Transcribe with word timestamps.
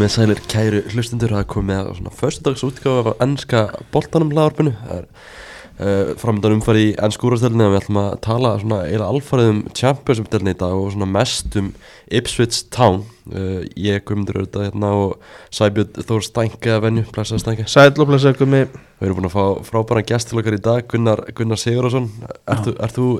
komið 0.00 0.12
sælir 0.14 0.38
kæru 0.48 0.78
hlustundur 0.94 1.32
það 1.34 1.42
komið 1.52 1.76
að 1.76 1.88
svona 1.98 2.10
föstudags 2.16 2.62
útgáfa 2.64 3.10
af 3.10 3.18
ennska 3.20 3.58
boltanum 3.92 4.30
lagarpinu 4.32 4.70
það 4.78 4.94
er 4.94 5.08
uh, 5.10 6.12
framöndan 6.22 6.54
umfari 6.56 6.84
í 6.86 6.94
ennsk 7.04 7.26
úrastöldinni 7.28 7.66
og 7.66 7.74
við 7.74 7.80
ætlum 7.82 7.98
að 8.00 8.14
tala 8.24 8.54
svona 8.62 8.78
eiginlega 8.86 9.10
alfarið 9.12 9.50
um 9.52 9.58
Champions-umstöldinni 9.76 10.54
í 10.56 10.58
dag 10.62 10.76
og 10.78 10.88
svona 10.94 11.08
mest 11.18 11.58
um 11.60 11.68
Ipswich 12.16 12.62
Town. 12.72 13.02
Uh, 13.28 13.60
ég 13.76 14.06
gumdur 14.08 14.40
auðvitað 14.40 14.70
hérna 14.70 14.94
og 15.02 15.34
Sæbjörn 15.58 16.08
Þór 16.08 16.24
Stænke 16.30 16.72
að 16.78 16.86
venju, 16.86 17.04
blæsaði 17.12 17.44
Stænke. 17.44 17.68
Sæl 17.68 17.92
og 17.92 18.08
blessa 18.08 18.32
gummi. 18.40 18.62
Við 18.70 19.10
erum 19.10 19.20
búin 19.20 19.28
að 19.28 19.36
fá 19.36 19.68
frábæran 19.68 20.08
gest 20.08 20.32
til 20.32 20.40
okkar 20.40 20.56
í 20.56 20.64
dag 20.64 20.88
Gunnar, 20.88 21.26
Gunnar 21.36 21.60
Sigurðarsson 21.60 22.08
Ertu, 22.48 22.72
ertu, 22.80 23.10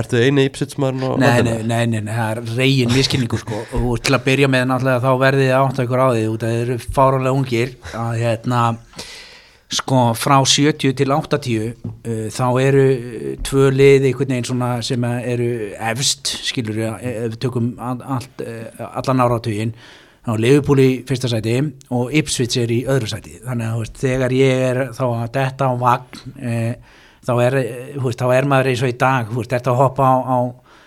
ertu 0.00 0.20
eini 0.22 0.46
Ipswich-maðurinn 0.48 1.04
á 1.06 1.10
Nei, 1.22 1.42
nei, 1.46 1.58
nei, 1.66 2.00
nei, 2.00 2.14
það 2.14 2.30
er 2.30 2.54
reygin 2.60 2.94
miskilningur 2.94 3.42
sko. 3.42 3.60
Og 3.80 4.00
til 4.04 4.16
að 4.16 4.24
byrja 4.28 4.50
með 4.52 4.66
náttúrulega 4.70 5.04
þá 5.04 5.22
verðið 5.24 5.52
átt 5.58 5.82
ykkur 5.84 6.02
á 6.02 6.08
því 6.12 6.24
út 6.32 6.46
að 6.46 6.54
þeir 6.54 6.64
eru 6.64 6.78
fáranlega 6.96 7.40
ungir. 7.40 7.76
Að 7.96 8.22
hérna 8.22 8.62
sko 9.76 10.00
frá 10.14 10.36
70 10.46 10.94
til 10.94 11.10
80 11.10 11.54
uh, 11.66 12.26
þá 12.30 12.46
eru 12.62 12.86
uh, 12.86 13.28
tvö 13.46 13.68
lið 13.74 14.10
einhvern 14.10 14.34
veginn 14.36 14.46
svona 14.46 14.72
sem 14.86 15.06
að 15.08 15.30
eru 15.32 15.52
efst 15.90 16.36
skilur 16.46 16.78
við 16.78 17.08
við 17.32 17.38
tökum 17.42 17.72
all, 17.82 17.98
all, 17.98 18.28
uh, 18.46 18.84
allan 19.02 19.24
áratugin 19.26 19.74
þá 20.26 20.32
er 20.34 20.42
Liverpool 20.42 20.82
í 20.82 20.90
fyrsta 21.06 21.30
sæti 21.30 21.56
og 21.94 22.14
Ipswich 22.18 22.58
er 22.58 22.72
í 22.74 22.80
öðru 22.90 23.10
sæti. 23.10 23.36
Þannig 23.44 23.68
að 23.68 23.82
veist, 23.82 23.98
þegar 24.00 24.34
ég 24.34 24.62
er 24.70 24.80
þá 24.96 25.04
að 25.06 25.26
detta 25.36 25.68
á 25.70 25.72
vagn 25.78 26.38
eh, 26.42 26.95
þá, 27.26 27.34
er, 27.46 27.58
eh, 27.62 27.98
veist, 28.02 28.22
þá 28.22 28.36
er 28.36 28.48
maður 28.48 28.70
eins 28.72 28.84
og 28.86 28.92
í 28.92 28.96
dag 29.00 29.32
þú 29.32 29.40
veist, 29.40 29.52
þetta 29.56 29.74
að 29.74 29.82
hoppa 29.82 30.06
á, 30.06 30.16
á 30.22 30.38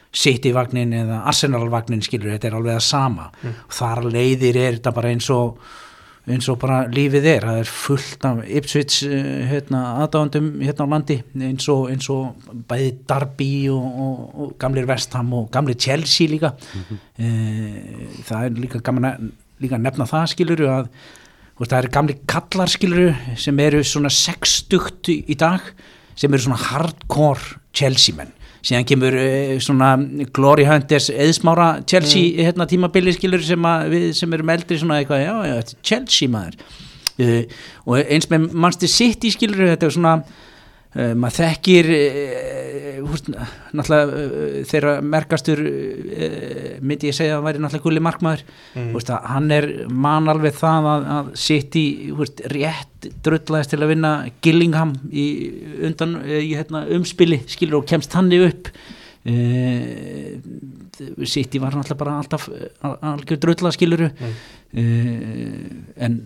City-vagnin 0.09 0.95
eða 1.03 1.19
Arsenal-vagnin 1.29 2.01
skilur 2.01 2.33
þetta 2.33 2.49
er 2.49 2.57
alveg 2.57 2.79
það 2.79 2.87
sama. 2.87 3.27
Og 3.45 3.75
þar 3.77 4.07
leiðir 4.09 4.57
er 4.57 4.79
þetta 4.79 4.93
bara 4.95 5.11
eins 5.13 5.27
og 5.29 5.59
eins 6.29 6.49
og 6.51 6.59
bara 6.61 6.79
lífið 6.91 7.27
er, 7.29 7.45
það 7.47 7.59
er 7.61 7.69
fullt 7.73 8.25
af 8.27 8.41
Ipswich 8.59 8.97
eh, 9.07 9.45
hérna, 9.49 9.81
aðdáðandum 10.03 10.49
hérna 10.61 10.85
á 10.85 10.91
landi 10.93 11.17
eins 11.47 11.69
og, 11.71 11.87
eins 11.93 12.09
og 12.13 12.49
bæði 12.69 12.91
Darby 13.09 13.51
og, 13.73 13.85
og, 14.05 14.19
og 14.43 14.51
gamlir 14.61 14.87
Vestham 14.89 15.31
og 15.37 15.47
gamlir 15.53 15.77
Chelsea 15.79 16.29
líka. 16.29 16.53
E, 17.17 17.29
það 18.27 18.45
er 18.45 18.59
líka 18.59 18.83
gaman 18.85 19.09
að 19.09 19.29
líka 19.59 19.79
að 19.79 19.87
nefna 19.87 20.09
það 20.09 20.27
skilur 20.33 20.65
að 20.67 20.83
veist, 21.59 21.71
það 21.71 21.79
eru 21.79 21.93
gamli 21.97 22.17
kallar 22.29 22.71
skilur 22.71 23.23
sem 23.39 23.63
eru 23.65 23.81
svona 23.87 24.11
sextugt 24.13 25.11
í 25.11 25.37
dag 25.39 25.65
sem 26.19 26.35
eru 26.35 26.45
svona 26.45 26.59
hardcore 26.67 27.59
Chelsea 27.75 28.15
menn 28.17 28.35
síðan 28.65 28.87
kemur 28.87 29.15
uh, 29.15 29.55
svona 29.63 29.93
Glory 30.35 30.65
Hunters 30.67 31.09
eðsmára 31.13 31.69
Chelsea 31.87 32.43
hérna 32.43 32.67
tímabili 32.69 33.13
skilur 33.15 33.43
sem, 33.45 33.69
við 33.91 34.11
sem 34.19 34.35
erum 34.35 34.51
eldri 34.51 34.79
svona 34.81 34.99
eitthvað, 34.99 35.23
já, 35.23 35.33
já, 35.47 35.79
Chelsea 35.85 36.31
maður. 36.31 36.59
Uh, 37.19 37.41
og 37.87 38.03
eins 38.03 38.29
með 38.31 38.51
Manchester 38.53 38.91
City 38.91 39.31
skilur 39.35 39.71
þetta 39.73 39.89
er 39.89 39.95
svona 39.95 40.13
uh, 40.95 41.13
maður 41.17 41.37
þekkir 41.43 41.89
uh, 41.95 42.99
húst, 43.09 43.29
náttúrulega 43.29 44.05
uh, 44.09 44.59
þeirra 44.69 44.93
merkastur 45.05 45.61
myndi 46.79 47.09
ég 47.09 47.17
segja 47.17 47.37
að 47.37 47.45
væri 47.47 47.63
náttúrulega 47.63 47.85
gulli 47.85 48.03
markmaður 48.03 48.45
mm. 48.47 48.91
húst, 48.95 49.11
hann 49.33 49.49
er 49.55 49.69
man 49.89 50.29
alveg 50.31 50.55
það 50.57 50.89
að, 50.93 51.09
að 51.17 51.33
City 51.47 51.85
húst, 52.15 52.43
rétt 52.53 53.09
drullaðist 53.25 53.73
til 53.73 53.81
að 53.83 53.91
vinna 53.93 54.13
Gillingham 54.43 54.95
í, 55.11 55.27
undan, 55.87 56.17
í 56.25 56.53
hérna, 56.53 56.85
umspili 56.95 57.43
skilur 57.49 57.81
og 57.81 57.89
kemst 57.89 58.15
hann 58.17 58.31
upp 58.39 58.71
uh, 58.73 60.33
City 61.23 61.61
var 61.61 61.77
náttúrulega 61.77 62.01
bara 62.01 62.17
alltaf 62.19 62.49
algjör 62.83 63.39
drulla 63.45 63.71
skiluru 63.71 64.09
mm. 64.09 64.33
en 65.95 66.17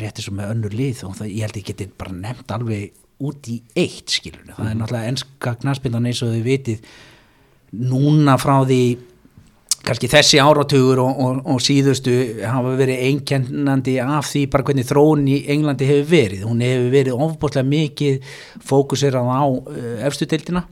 rétti 0.00 0.24
svo 0.24 0.34
með 0.34 0.56
önnur 0.56 0.74
lið 0.74 1.04
og 1.06 1.14
það, 1.20 1.30
ég 1.30 1.46
held 1.46 1.60
ég 1.60 1.68
geti 1.70 1.86
bara 2.00 2.16
nefnt 2.16 2.50
alveg 2.56 2.90
út 3.20 3.48
í 3.52 3.60
eitt 3.76 4.10
skilur 4.12 4.54
það 4.56 4.70
er 4.70 4.80
náttúrulega 4.80 5.12
ennska 5.12 5.54
knarspindan 5.60 6.08
eins 6.08 6.22
og 6.24 6.34
þau 6.34 6.44
vitið 6.46 6.90
núna 7.90 8.36
frá 8.40 8.56
því 8.64 8.82
kannski 9.84 10.10
þessi 10.12 10.40
áratugur 10.42 11.00
og, 11.00 11.20
og, 11.24 11.38
og 11.54 11.62
síðustu 11.64 12.12
hafa 12.44 12.74
verið 12.78 13.04
einkennandi 13.08 13.96
af 14.02 14.28
því 14.28 14.44
bara 14.52 14.66
hvernig 14.68 14.88
þróun 14.88 15.24
í 15.30 15.38
Englandi 15.54 15.88
hefur 15.88 16.10
verið. 16.10 16.42
Hún 16.48 16.60
hefur 16.64 16.90
verið 16.92 17.22
ofbúrslega 17.26 17.70
mikið 17.70 18.34
fókusirað 18.68 19.30
á 19.32 19.44
uh, 19.48 19.94
efstu 20.08 20.28
deildina 20.28 20.66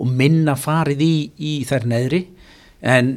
og 0.00 0.12
minna 0.16 0.56
farið 0.60 1.02
í, 1.04 1.14
í 1.36 1.54
þær 1.68 1.88
neðri. 1.88 2.22
En 2.80 3.10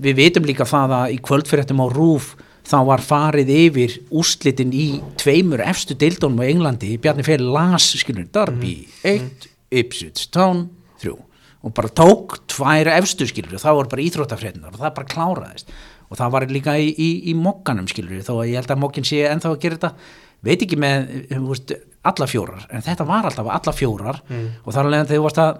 við 0.00 0.18
vitum 0.20 0.48
líka 0.48 0.66
það 0.68 0.96
að 0.96 1.14
í 1.16 1.20
kvöldfyrirtum 1.24 1.84
á 1.84 1.86
Rúf 1.92 2.32
þá 2.66 2.78
var 2.88 3.02
farið 3.04 3.50
yfir 3.54 3.94
úrslitin 4.14 4.72
í 4.74 4.86
tveimur 5.20 5.62
efstu 5.64 5.96
deildunum 5.98 6.42
á 6.42 6.50
Englandi. 6.50 6.96
Bjarni 7.02 7.26
Fyrir 7.26 7.46
las, 7.46 7.92
skilur, 8.00 8.26
Darby 8.34 8.80
1, 9.06 9.48
Ipswich 9.70 10.28
Town 10.34 10.66
3 11.02 11.14
og 11.66 11.72
bara 11.74 11.90
tók 11.90 12.36
tvær 12.52 12.92
efstu 12.94 13.26
skilur 13.26 13.58
það 13.58 13.78
voru 13.80 13.90
bara 13.90 14.02
íþróttafrétnar 14.04 14.74
og 14.74 14.82
það 14.82 14.96
bara 14.98 15.10
kláraðist. 15.10 15.72
Og 16.06 16.18
það 16.20 16.34
var 16.36 16.46
líka 16.50 16.76
í, 16.78 16.92
í, 16.92 17.08
í 17.32 17.34
mokkanum 17.34 17.88
skilur 17.90 18.22
þó 18.22 18.36
að 18.36 18.52
ég 18.52 18.60
held 18.60 18.74
að 18.76 18.82
mokkin 18.84 19.06
sé 19.08 19.24
ennþá 19.26 19.50
að 19.50 19.62
gera 19.64 19.78
þetta. 19.80 20.12
Veit 20.46 20.62
ekki 20.62 20.78
með 20.78 21.08
þú 21.32 21.48
veist, 21.48 21.72
alla 22.06 22.28
fjórar 22.30 22.68
en 22.70 22.84
þetta 22.86 23.06
var 23.08 23.26
alltaf 23.26 23.50
alla 23.50 23.74
fjórar. 23.74 24.20
Og 24.62 24.70
þar 24.70 24.84
alveg 24.86 25.08
þegar 25.08 25.16
þú 25.16 25.24
varst 25.26 25.42
að 25.42 25.58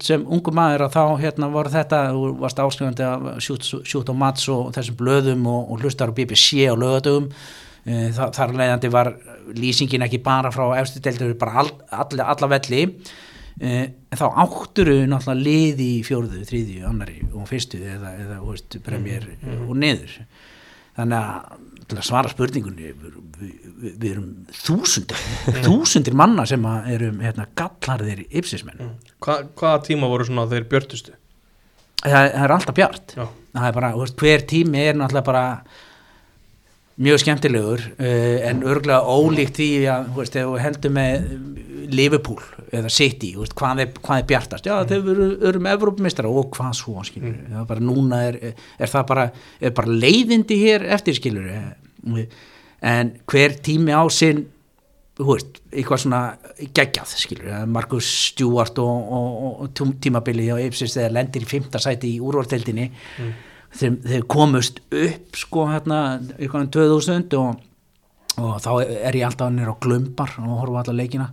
sem 0.00 0.24
ungu 0.32 0.52
maður 0.56 0.86
að 0.86 0.96
þá 0.96 1.02
hérna 1.20 1.50
voru 1.52 1.72
þetta, 1.72 2.00
þú 2.14 2.32
varst 2.40 2.60
áskrifandi 2.62 3.04
að 3.04 3.28
sjút 3.44 4.12
og 4.12 4.18
mats 4.18 4.48
og 4.52 4.72
þessum 4.76 4.98
blöðum 5.00 5.46
og, 5.52 5.70
og 5.72 5.84
hlustar 5.84 6.12
á 6.12 6.16
BBC 6.16 6.64
á 6.64 6.74
lögadögum 6.74 7.28
e, 7.84 8.08
þa 8.16 8.30
þar 8.36 8.56
leiðandi 8.56 8.92
var 8.94 9.12
lýsingin 9.56 10.06
ekki 10.06 10.22
bara 10.24 10.52
frá 10.54 10.64
efstu 10.80 11.02
deildur 11.04 11.36
bara 11.38 11.62
all, 11.62 11.72
all, 11.92 12.24
alla 12.24 12.50
velli. 12.56 12.82
E, 13.56 13.76
en 14.12 14.20
þá 14.20 14.26
átturu 14.46 14.98
náttúrulega 15.08 15.44
liði 15.44 15.90
í 15.98 16.02
fjórðu, 16.06 16.42
þriðju, 16.48 16.82
annari 16.88 17.20
og 17.32 17.46
fyrstu 17.50 17.80
eða, 17.84 18.16
eða 18.24 18.42
veist, 18.44 18.80
premjör 18.84 19.28
og 19.66 19.76
niður. 19.76 20.18
Þannig 20.96 21.20
að 21.20 21.75
til 21.86 21.98
að 22.00 22.06
svara 22.08 22.32
spurningunni 22.32 22.90
við, 22.92 23.18
við, 23.38 23.92
við 23.92 24.08
erum 24.10 24.30
þúsundir 24.54 25.20
þúsundir 25.66 26.16
manna 26.18 26.46
sem 26.48 26.64
erum 26.90 27.20
hérna, 27.22 27.46
gallarðir 27.58 28.24
ipsismenn 28.30 28.96
Hva, 29.22 29.42
Hvaða 29.56 29.84
tíma 29.86 30.10
voru 30.10 30.26
svona 30.28 30.48
þeir 30.50 30.68
björtustu? 30.70 31.14
það, 32.02 32.30
það 32.32 32.44
er 32.44 32.54
alltaf 32.56 32.76
bjart. 32.76 33.16
Er 33.56 33.76
bara, 33.76 33.92
veist, 33.96 34.16
hver 34.20 34.44
tími 34.48 34.82
er 34.84 34.96
náttúrulega 34.98 35.26
bara 35.26 35.44
mjög 37.02 37.20
skemmtilegur 37.22 37.82
uh, 37.98 38.48
en 38.48 38.64
örgulega 38.64 39.04
ólíkt 39.04 39.60
því 39.60 39.70
að 39.92 40.10
þú 40.10 40.22
veist, 40.22 40.40
heldur 40.64 40.96
með 40.96 41.28
Liverpool 41.92 42.40
eða 42.74 42.90
City, 42.90 43.32
veist, 43.36 43.54
hvað 43.58 43.84
er, 43.84 43.92
hvað 44.00 44.22
er 44.22 44.28
bjartast? 44.30 44.66
Já, 44.66 44.76
þeir 44.88 45.10
eru, 45.12 45.28
eru 45.50 45.62
með 45.62 45.78
Evrópumistara 45.78 46.32
og 46.32 46.50
hvað 46.56 46.74
svo, 46.80 46.98
skilur, 47.06 47.32
mm. 47.34 47.52
það 47.52 47.62
er 47.62 47.70
bara 47.70 47.86
núna 47.86 48.20
er, 48.30 48.40
er 48.56 48.92
það 48.92 49.08
bara, 49.12 49.26
er 49.60 49.74
bara 49.76 49.96
leiðindi 50.04 50.58
hér 50.64 50.86
eftir, 50.96 51.18
skilur 51.18 51.48
en 52.86 53.16
hver 53.30 53.56
tími 53.64 53.94
á 53.94 54.04
sinn 54.12 54.44
veist, 55.16 55.60
eitthvað 55.72 56.02
svona 56.02 56.22
geggjað, 56.76 57.14
skilur, 57.22 57.52
Markus 57.72 58.08
Stewart 58.32 58.78
og, 58.82 59.12
og, 59.16 59.66
og 59.66 59.98
tímabili 60.02 60.50
á 60.52 60.56
Ipsis 60.60 60.96
þegar 60.98 61.16
lendir 61.16 61.46
í 61.46 61.50
fymta 61.50 61.80
sæti 61.82 62.16
í 62.16 62.22
úrvarteldinni 62.24 62.88
mm. 62.90 63.36
Þeir, 63.76 64.00
þeir 64.06 64.26
komust 64.30 64.80
upp 64.90 65.38
sko 65.38 65.68
hérna, 65.70 66.00
um 66.20 66.66
2000 66.72 67.36
og, 67.40 67.62
og 68.40 68.58
þá 68.64 68.70
er 68.84 69.20
ég 69.20 69.28
alltaf 69.28 69.52
nýra 69.52 69.76
á 69.76 69.82
glumbar 69.82 70.36
og 70.42 70.58
horfa 70.62 70.84
allar 70.84 71.00
leikina. 71.02 71.30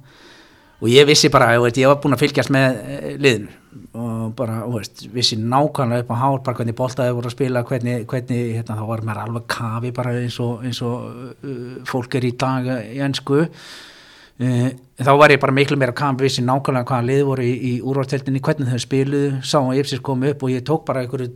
Og 0.84 0.90
ég 0.92 1.06
vissi 1.08 1.30
bara, 1.32 1.54
ég, 1.56 1.62
veit, 1.64 1.78
ég 1.80 1.88
var 1.88 2.02
búin 2.04 2.16
að 2.18 2.26
fylgjast 2.26 2.52
með 2.52 2.80
eh, 2.82 3.12
liðinu. 3.24 3.54
Og 3.98 4.34
bara, 4.38 4.60
þú 4.66 4.74
veist, 4.76 5.06
vissi 5.14 5.38
nákvæmlega 5.40 6.04
upp 6.04 6.12
á 6.12 6.16
hár 6.20 6.42
bara 6.44 6.58
hvernig 6.60 6.76
boltaði 6.78 7.16
voru 7.16 7.30
að 7.30 7.36
spila 7.38 7.64
hvernig, 7.66 8.04
hvernig 8.10 8.42
hérna, 8.58 8.76
þá 8.78 8.84
var 8.90 9.04
mér 9.08 9.22
alveg 9.24 9.48
kafi 9.50 9.92
bara 9.96 10.14
eins 10.20 10.38
og, 10.44 10.60
eins 10.66 10.82
og 10.86 11.08
uh, 11.40 11.80
fólk 11.90 12.18
er 12.20 12.28
í 12.28 12.34
dag 12.44 12.70
í 12.84 13.00
ennsku 13.06 13.40
uh, 13.48 14.68
þá 15.00 15.12
var 15.18 15.34
ég 15.34 15.42
bara 15.42 15.56
miklu 15.58 15.80
meira 15.82 15.96
kafi 15.98 16.28
vissi 16.28 16.46
nákvæmlega 16.46 16.90
hvaða 16.90 17.08
lið 17.10 17.24
voru 17.32 17.48
í, 17.48 17.56
í 17.72 17.74
úrvarteldinni 17.82 18.44
hvernig 18.46 18.70
þau 18.76 18.84
spiluðu, 18.86 19.32
sá 19.42 19.58
að 19.64 19.82
Ipsis 19.82 20.06
kom 20.06 20.28
upp 20.30 20.46
og 20.46 20.54
ég 20.54 20.66
tók 20.70 20.86
bara 20.90 21.02
einhverju, 21.02 21.32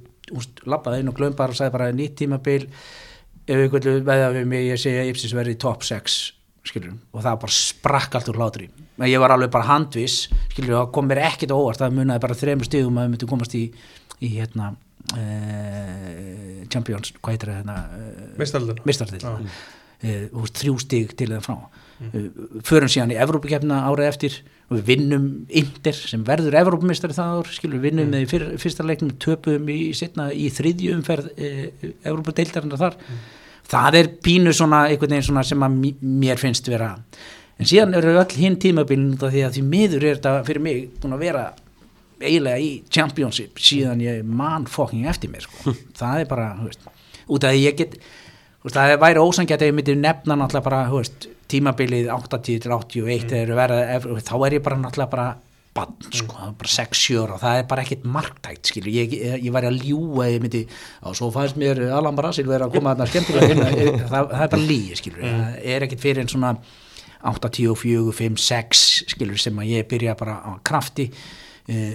lappaði 0.68 1.04
inn 1.04 1.12
og 1.12 1.18
glömbar 1.18 1.54
og 1.54 1.60
sagði 1.60 1.76
bara 1.76 1.92
nýtt 1.96 2.18
tímabil. 2.22 2.66
Ef 3.48 3.62
einhverju 3.64 4.02
veða 4.08 4.34
við 4.36 4.50
mig, 4.50 4.66
ég 4.68 4.82
segja 4.82 5.06
Ipsis 5.08 5.36
verði 5.36 5.56
top 5.62 5.86
6 5.88 6.18
skilur, 6.68 6.98
og 7.16 7.24
það 7.24 7.40
bara 7.44 7.56
sprakk 7.56 8.18
allt 8.18 8.32
úr 8.32 8.42
hlátri. 8.42 8.68
En 8.98 9.08
ég 9.08 9.22
var 9.22 9.34
alveg 9.34 9.52
bara 9.54 9.70
handvis 9.70 10.26
skilur, 10.52 10.74
og 10.74 10.82
það 10.82 10.92
kom 10.98 11.08
mér 11.08 11.24
ekkit 11.30 11.54
óvart, 11.56 11.80
það 11.80 11.96
munaði 11.96 12.24
bara 12.26 12.38
þremur 12.42 12.68
stíðum 12.68 13.00
að 13.00 13.08
við 13.08 13.14
myndum 13.14 13.32
komast 13.32 13.56
í, 13.56 13.64
í 14.20 14.32
hérna 14.34 14.74
eh, 15.16 16.68
Champions, 16.74 17.14
hvað 17.22 17.38
heitir 17.38 17.54
það 17.54 17.60
hérna, 17.62 17.78
Mistaldina 18.42 18.88
mistardil 18.88 19.22
eh, 20.02 20.28
þrjú 20.60 20.78
stíg 20.84 21.16
til 21.18 21.32
eða 21.32 21.44
frá. 21.46 21.58
Mm. 21.98 22.62
förum 22.62 22.92
síðan 22.94 23.16
í 23.16 23.18
Evrópukefna 23.18 23.80
árið 23.90 24.12
eftir 24.12 24.36
við 24.72 24.84
vinnum 24.90 25.28
Inder 25.48 25.96
sem 25.96 26.24
verður 26.28 26.58
Evrópumistari 26.60 27.16
það 27.16 27.38
ár, 27.38 27.52
skilur, 27.56 27.80
við 27.80 27.92
vinnum 27.92 28.10
með 28.12 28.24
mm. 28.24 28.32
fyr, 28.32 28.46
fyrsta 28.60 28.86
leiknum, 28.88 29.14
töpum 29.24 29.70
í, 29.72 29.80
í 29.94 30.48
þriðju 30.54 30.96
umferð 30.98 31.30
eh, 31.38 31.92
Evrópudeildarinnar 32.04 32.82
þar 32.82 32.98
mm. 33.00 33.22
það 33.72 34.00
er 34.02 34.12
pínu 34.28 34.56
svona 34.56 34.84
einhvern 34.90 35.16
veginn 35.16 35.30
svona 35.30 35.46
sem 35.48 35.64
að 35.64 35.78
mér 36.02 36.42
finnst 36.42 36.68
vera 36.68 36.92
en 37.58 37.70
síðan 37.70 37.96
eru 37.98 38.18
öll 38.20 38.36
hinn 38.38 38.60
tímabilin 38.62 39.16
því 39.22 39.46
að 39.48 39.56
því 39.56 39.64
miður 39.72 40.04
er 40.04 40.20
þetta 40.20 40.36
fyrir 40.50 40.66
mig 40.68 40.84
búin 41.00 41.16
að 41.16 41.24
vera 41.26 41.46
eiginlega 42.22 42.62
í 42.62 42.70
championship 42.94 43.62
síðan 43.62 44.02
ég 44.04 44.26
man 44.26 44.66
fucking 44.70 45.08
eftir 45.10 45.32
mér 45.32 45.46
sko. 45.46 45.74
það 46.00 46.24
er 46.24 46.30
bara, 46.30 46.52
þú 46.60 46.70
veist, 46.70 46.88
út 47.28 47.48
af 47.48 47.56
því 47.56 47.64
ég 47.64 47.80
get 47.80 47.98
þú 47.98 48.68
veist, 48.68 48.78
það 48.78 48.94
væri 49.06 49.24
ósangjart 49.24 49.66
ef 49.66 49.72
ég 49.72 49.78
myndi 49.80 49.98
nefna 50.00 50.38
náttúrulega 50.38 50.70
bara, 50.70 50.86
þú 50.92 51.02
veist, 51.02 51.28
tímabilið 51.52 52.10
80 52.14 52.64
til 52.64 52.74
81 52.76 53.36
mm. 53.48 54.24
þá 54.26 54.34
er 54.48 54.58
ég 54.58 54.64
bara 54.66 54.80
náttúrulega 54.82 55.12
bara 55.12 55.28
bann, 55.78 55.94
sko, 56.10 56.34
það 56.34 56.48
er 56.48 56.56
bara 56.62 56.72
6-7 56.74 57.20
ára 57.22 57.38
það 57.42 57.60
er 57.60 57.68
bara 57.70 57.84
ekkit 57.86 58.08
marktækt, 58.18 58.72
skilur. 58.72 58.90
Ég, 58.94 59.14
ég, 59.14 59.46
ég 59.46 59.54
væri 59.54 59.70
að 59.70 59.86
ljúga 59.86 60.26
ef 60.26 60.34
ég 60.34 60.44
myndi 60.44 60.64
og 61.06 61.18
svo 61.20 61.30
fannst 61.34 61.60
mér 61.62 61.84
Alan 61.94 62.18
Brasil 62.18 62.48
vera 62.50 62.68
að 62.68 62.78
koma 62.78 62.96
þarna 62.96 63.10
skemmtilega 63.12 63.54
inn, 63.54 64.02
það, 64.12 64.34
það 64.34 64.44
er 64.48 64.52
bara 64.56 64.68
líi, 64.72 64.98
skilur. 65.00 65.24
Það 65.28 65.62
er 65.76 65.88
ekkit 65.88 66.04
fyrir 66.04 66.24
en 66.24 66.34
svona 66.34 66.54
84, 67.28 68.12
5, 68.18 68.42
6 68.48 68.84
skilur 69.14 69.42
sem 69.42 69.62
að 69.62 69.72
ég 69.76 69.88
byrja 69.90 70.18
bara 70.18 70.38
á 70.42 70.52
krafti. 70.66 71.10
Uh, 71.68 71.94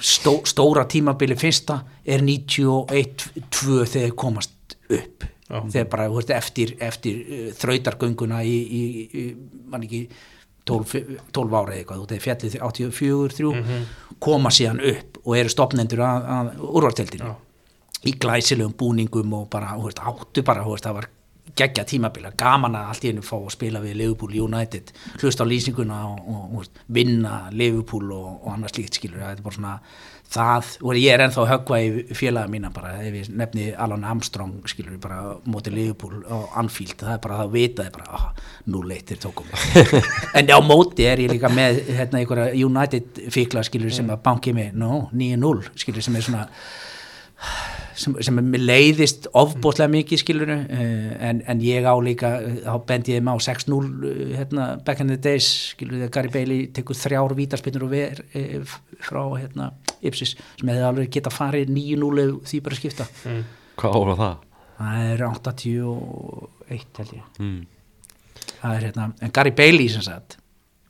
stó, 0.00 0.40
stóra 0.48 0.86
tímabili 0.90 1.36
fyrsta 1.38 1.80
er 2.04 2.24
91-2 2.26 3.84
þegar 3.94 4.16
komast 4.18 4.78
upp 4.90 5.28
Já. 5.50 5.60
þegar 5.74 5.88
bara 5.90 6.08
veist, 6.12 6.30
eftir, 6.30 6.74
eftir 6.80 7.22
uh, 7.26 7.46
þrautargönguna 7.58 8.42
í, 8.46 8.56
í, 8.80 8.82
í 9.10 9.24
mann 9.70 9.86
ekki 9.86 10.04
12, 10.70 10.96
12 11.34 11.56
ára 11.56 11.74
eða 11.74 11.80
eitthvað, 11.80 12.02
þú 12.02 12.08
veist, 12.12 12.24
fjallið 12.26 12.58
84-3 12.68 13.80
koma 14.22 14.52
síðan 14.54 14.82
upp 14.92 15.22
og 15.24 15.38
eru 15.40 15.52
stopnendur 15.52 16.04
að, 16.06 16.28
að 16.36 16.50
úrvarteldinu 16.68 17.32
í 18.06 18.14
glæsilegum 18.16 18.76
búningum 18.78 19.34
og 19.36 19.48
bara, 19.52 19.74
þú 19.76 19.88
veist, 19.88 20.04
áttu 20.12 20.44
bara, 20.46 20.64
þú 20.64 20.76
veist, 20.76 20.86
það 20.86 21.00
var 21.00 21.08
geggja 21.56 21.84
tímabila, 21.88 22.32
gaman 22.38 22.78
að 22.78 22.92
allt 22.92 23.04
í 23.04 23.12
einu 23.12 23.24
fá 23.26 23.36
að 23.38 23.50
spila 23.56 23.82
við 23.82 23.98
Liverpool 24.00 24.36
United, 24.46 24.92
hlusta 25.20 25.46
á 25.46 25.50
lýsinguna 25.50 25.98
og, 26.08 26.22
og, 26.30 26.56
og 26.60 26.80
vinna 26.92 27.42
Liverpool 27.54 28.12
og, 28.14 28.30
og 28.44 28.54
annars 28.54 28.76
slíkt 28.76 29.00
skilur, 29.00 29.22
það 29.22 29.36
er 29.36 29.44
bara 29.44 29.58
svona 29.58 29.74
það, 30.30 30.68
og 30.86 30.98
ég 31.00 31.14
er 31.14 31.24
ennþá 31.24 31.42
að 31.42 31.50
höggva 31.50 31.80
í 31.82 32.16
félaga 32.16 32.50
mína 32.52 32.70
bara, 32.74 32.92
ef 33.02 33.16
ég 33.18 33.32
nefni 33.34 33.70
Alan 33.74 34.06
Armstrong 34.06 34.68
skilur, 34.70 34.98
bara 35.02 35.34
móti 35.50 35.72
Liverpool 35.74 36.22
og 36.22 36.54
Anfield, 36.60 36.96
það 37.02 37.16
er 37.16 37.22
bara 37.24 37.40
að 37.44 37.54
vita 37.56 37.82
það 37.82 37.90
er 37.90 37.96
bara, 37.98 38.20
ah, 38.20 38.54
nú 38.70 38.84
leitir 38.86 39.20
tókum 39.22 39.50
en 40.38 40.54
á 40.54 40.58
móti 40.62 41.08
er 41.10 41.24
ég 41.24 41.34
líka 41.34 41.50
með 41.52 41.82
hérna 41.90 42.22
einhverja 42.22 42.54
United 42.66 43.22
fíkla 43.34 43.64
skilur 43.66 43.94
sem 43.94 44.10
að 44.12 44.22
banki 44.26 44.54
mig, 44.56 44.70
no, 44.78 45.08
9-0 45.10 45.72
skilur 45.82 46.06
sem 46.06 46.18
er 46.20 46.28
svona 46.28 46.46
sem, 48.00 48.14
sem 48.24 48.38
leiðist 48.56 49.26
ofbóðslega 49.36 49.92
mikið 49.92 50.20
skilur 50.22 50.50
en, 50.54 51.40
en 51.44 51.62
ég 51.64 51.84
á 51.84 51.94
líka 52.00 52.30
þá 52.64 52.74
bendi 52.88 53.14
ég 53.16 53.24
maður 53.26 53.44
á 53.44 53.46
6-0 53.50 53.80
eh, 54.10 54.20
hérna, 54.38 54.68
back 54.86 55.02
in 55.04 55.12
the 55.12 55.18
days 55.20 55.48
skilur 55.74 55.98
þegar 56.00 56.12
Gary 56.16 56.32
Bailey 56.36 56.68
tekur 56.76 56.98
þrjár 56.98 57.34
vítarspinnur 57.38 57.86
og 57.86 57.92
ver 57.92 58.22
e, 58.32 58.44
frá 59.04 59.20
hérna, 59.36 59.70
Ipsis 60.00 60.36
sem 60.38 60.70
hefði 60.72 60.86
alveg 60.88 61.12
geta 61.18 61.32
farið 61.34 61.72
9-0 61.76 62.24
ef 62.24 62.50
því 62.52 62.62
bara 62.68 62.80
skipta 62.80 63.08
mm. 63.28 63.42
Hvað 63.80 63.98
ára 64.00 64.16
það? 64.22 64.48
það 64.80 65.06
er 65.12 65.24
81 65.28 67.00
held 67.00 67.14
ég 67.18 67.40
Mm. 67.40 67.60
það 68.60 68.76
er 68.76 68.84
hérna, 68.88 69.10
en 69.20 69.32
Gary 69.36 69.52
Bailey 69.56 69.88
sem 69.92 70.04
sagt 70.04 70.38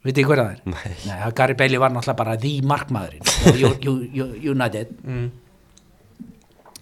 veitir 0.06 0.24
hvað 0.24 0.40
það 0.40 0.50
er? 0.54 0.60
Nei. 0.72 0.96
Nei, 1.10 1.18
Gary 1.36 1.54
Bailey 1.58 1.80
var 1.82 1.92
náttúrulega 1.92 2.22
bara 2.22 2.38
því 2.40 2.56
markmaðurinn 2.70 3.24
United 4.54 4.94
Mm. 5.04 5.30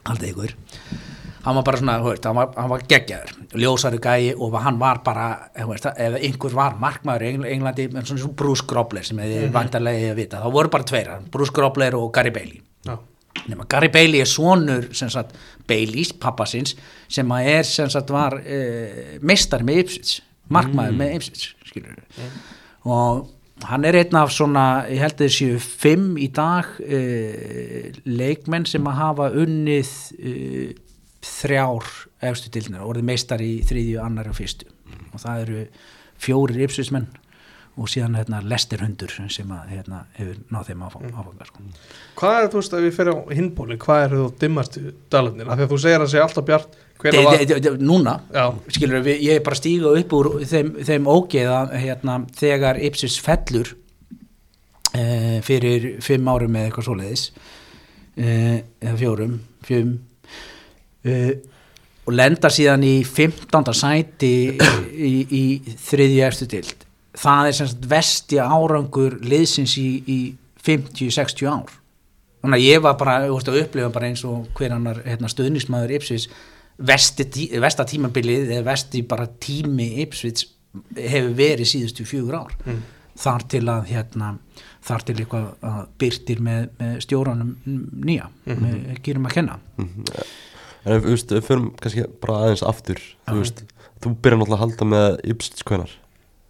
Haldið 0.08 0.32
ykkur. 0.32 0.55
Hann 1.44 1.56
var 1.56 1.64
bara 1.64 1.78
svona, 1.81 1.99
veist, 2.02 2.25
hann 2.26 2.37
var, 2.37 2.49
hann 2.56 2.70
var 2.72 2.82
geggjaður. 2.90 3.34
Ljósari 3.62 4.00
gæi 4.02 4.32
og 4.34 4.56
hann 4.60 4.81
var 4.81 5.02
bara 5.05 5.28
veist, 5.69 5.87
ef 5.87 6.16
einhver 6.19 6.56
var 6.56 6.75
markmaður 6.82 7.25
í 7.25 7.28
Engl- 7.32 7.50
Englandi, 7.52 7.87
en 7.93 8.08
svona 8.08 8.25
svona 8.25 8.38
Bruce 8.40 8.66
Grobler 8.69 9.06
sem 9.06 9.19
hefði 9.19 9.38
mm 9.38 9.46
-hmm. 9.46 9.55
vantarlega 9.55 10.10
að 10.10 10.19
vita, 10.19 10.43
þá 10.43 10.52
voru 10.52 10.69
bara 10.69 10.84
tveir 10.84 11.12
Bruce 11.31 11.52
Grobler 11.52 11.94
og 11.96 12.12
Gary 12.12 12.31
Bailey. 12.31 12.60
Já. 12.84 12.99
nema 13.46 13.64
Gary 13.69 13.88
Bailey 13.88 14.20
er 14.20 14.26
sonur 14.26 14.88
sagt 14.93 15.34
Baileys, 15.66 16.12
pappasins 16.12 16.76
sem 17.08 17.28
að 17.28 17.46
er 17.46 17.62
sem 17.62 17.90
sagt 17.90 18.11
var 18.11 18.40
e, 18.44 19.19
meistar 19.20 19.62
með 19.62 19.78
Ipswich, 19.84 20.20
markmaður 20.49 20.93
með 20.93 21.14
Ipswich 21.14 21.54
skilur 21.69 21.96
og 22.88 23.28
hann 23.66 23.84
er 23.84 23.99
einn 23.99 24.19
af 24.19 24.32
svona, 24.32 24.64
ég 24.90 25.02
held 25.02 25.16
að 25.19 25.25
þessu 25.26 25.49
fimm 25.58 26.19
í 26.20 26.28
dag 26.34 26.69
e, 26.82 27.00
leikmenn 28.06 28.66
sem 28.69 28.87
að 28.87 28.99
hafa 29.00 29.31
unnið 29.43 29.93
e, 30.19 30.34
þrjár 31.26 31.88
efstu 32.28 32.52
dildina, 32.55 32.84
orðið 32.87 33.08
meistar 33.08 33.43
í 33.43 33.58
þriðju, 33.66 33.99
annar 34.02 34.31
og 34.31 34.38
fyrstu. 34.38 34.69
Og 35.12 35.22
það 35.22 35.43
eru 35.44 35.64
fjórir 36.19 36.62
Ipswichmenn 36.66 37.08
og 37.78 37.90
síðan 37.90 38.19
hérna 38.19 38.40
Lester 38.44 38.82
Hundur 38.82 39.12
sem 39.30 39.54
að 39.54 39.72
hérna 39.76 40.02
hefur 40.19 40.42
náð 40.52 40.70
þeim 40.72 40.84
áfang, 40.88 41.06
áfanga 41.12 41.46
sko. 41.48 41.64
Hvað 42.19 42.40
er 42.40 42.50
þú 42.52 42.60
veist 42.60 42.76
að 42.76 42.84
við 42.84 42.98
fyrir 42.98 43.14
á 43.14 43.19
hinbóli, 43.38 43.78
hvað 43.84 44.04
er 44.04 44.14
þú 44.16 44.26
dimmast 44.42 44.78
dalarnir? 45.12 45.48
Af 45.48 45.58
því 45.58 45.66
að 45.66 45.72
þú 45.72 45.80
segir 45.84 45.98
að 45.98 46.04
það 46.06 46.12
sé 46.14 46.22
alltaf 46.25 46.48
bjart 46.50 46.78
De, 46.98 47.46
de, 47.46 47.60
de, 47.62 47.70
núna 47.78 48.16
Já. 48.34 48.48
skilur 48.75 49.04
við, 49.06 49.20
ég 49.22 49.38
er 49.38 49.42
bara 49.46 49.54
stíga 49.54 49.92
upp 49.94 50.14
úr 50.19 50.28
þeim, 50.50 50.72
þeim 50.82 51.04
ógeða 51.06 51.60
hérna, 51.78 52.16
þegar 52.34 52.80
Ipsis 52.88 53.20
fellur 53.22 53.70
e, 54.90 55.38
fyrir 55.46 55.86
fimm 56.02 56.26
árum 56.26 56.58
eða 56.58 56.72
eitthvað 56.72 56.88
svoleiðis 56.88 57.22
e, 58.19 58.32
eða 58.82 58.96
fjórum 58.98 59.38
fjum 59.69 59.94
e, 61.06 61.14
og 62.02 62.19
lenda 62.19 62.50
síðan 62.50 62.88
í 62.88 62.96
15. 63.06 63.70
sæti 63.78 64.34
í, 64.50 64.58
í, 64.98 65.14
í 65.38 65.76
þriðju 65.78 66.26
eftir 66.32 66.52
dild 66.56 66.88
það 67.19 67.49
er 67.50 67.56
semst 67.59 67.88
vesti 67.91 68.38
árangur 68.43 69.19
liðsins 69.25 69.75
í, 69.81 69.88
í 70.06 70.19
50-60 70.65 71.49
ár. 71.50 71.73
Þannig 72.43 72.61
að 72.61 72.67
ég 72.69 72.82
var 72.85 72.94
bara 73.00 73.17
þú 73.26 73.35
veist, 73.35 73.49
að 73.50 73.61
upplifa 73.65 73.91
bara 73.94 74.11
eins 74.12 74.23
og 74.29 74.47
hver 74.59 74.75
annar 74.76 75.00
hérna, 75.06 75.31
stöðnismæður 75.32 75.97
Ipsvits 75.97 76.29
vesti, 76.79 77.25
tí- 77.35 77.49
vesta 77.59 77.87
tímabilið 77.88 78.53
eða 78.55 78.67
vesti 78.70 79.03
bara 79.03 79.26
tími 79.42 79.88
Ipsvits 80.04 80.47
hefur 80.95 81.35
verið 81.35 81.66
síðustu 81.73 82.07
fjögur 82.07 82.38
ár. 82.45 82.54
Mm. 82.66 82.85
þar 83.19 83.42
til 83.50 83.64
að 83.66 83.88
hérna, 83.90 84.26
þar 84.87 85.02
til 85.09 85.14
eitthvað 85.19 85.47
að 85.66 85.78
byrtir 85.99 86.38
með, 86.47 86.69
með 86.78 86.92
stjóranum 87.02 87.49
nýja 88.07 88.28
með 88.47 89.00
gýrum 89.02 89.26
að 89.26 89.35
kenna 89.35 89.57
En 90.87 90.92
ef, 90.95 91.02
þú 91.02 91.11
veist, 91.11 91.33
við 91.35 91.42
förum 91.49 91.64
kannski 91.83 92.04
bara 92.23 92.37
aðeins 92.45 92.62
aftur. 92.62 93.00
Þú 93.26 93.40
veist, 93.40 93.64
þú 93.99 94.12
byrjar 94.23 94.38
náttúrulega 94.38 94.54
að 94.54 94.62
halda 94.62 94.87
með 94.92 95.19
Ipsits 95.35 95.66
hvenar 95.66 95.97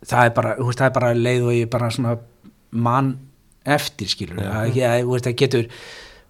það 0.07 0.27
er 0.29 0.35
bara, 0.37 0.57
veist, 0.59 0.79
það 0.83 0.91
er 0.91 0.99
bara 0.99 1.15
leið 1.17 1.47
og 1.49 1.57
ég 1.57 1.71
bara 1.73 1.91
svona 1.95 2.19
mann 2.71 3.15
eftir 3.69 4.11
skilur, 4.11 4.39
Já. 4.43 4.51
það, 4.53 4.77
ég, 4.79 5.09
veist, 5.09 5.27
það 5.27 5.41
getur 5.43 5.73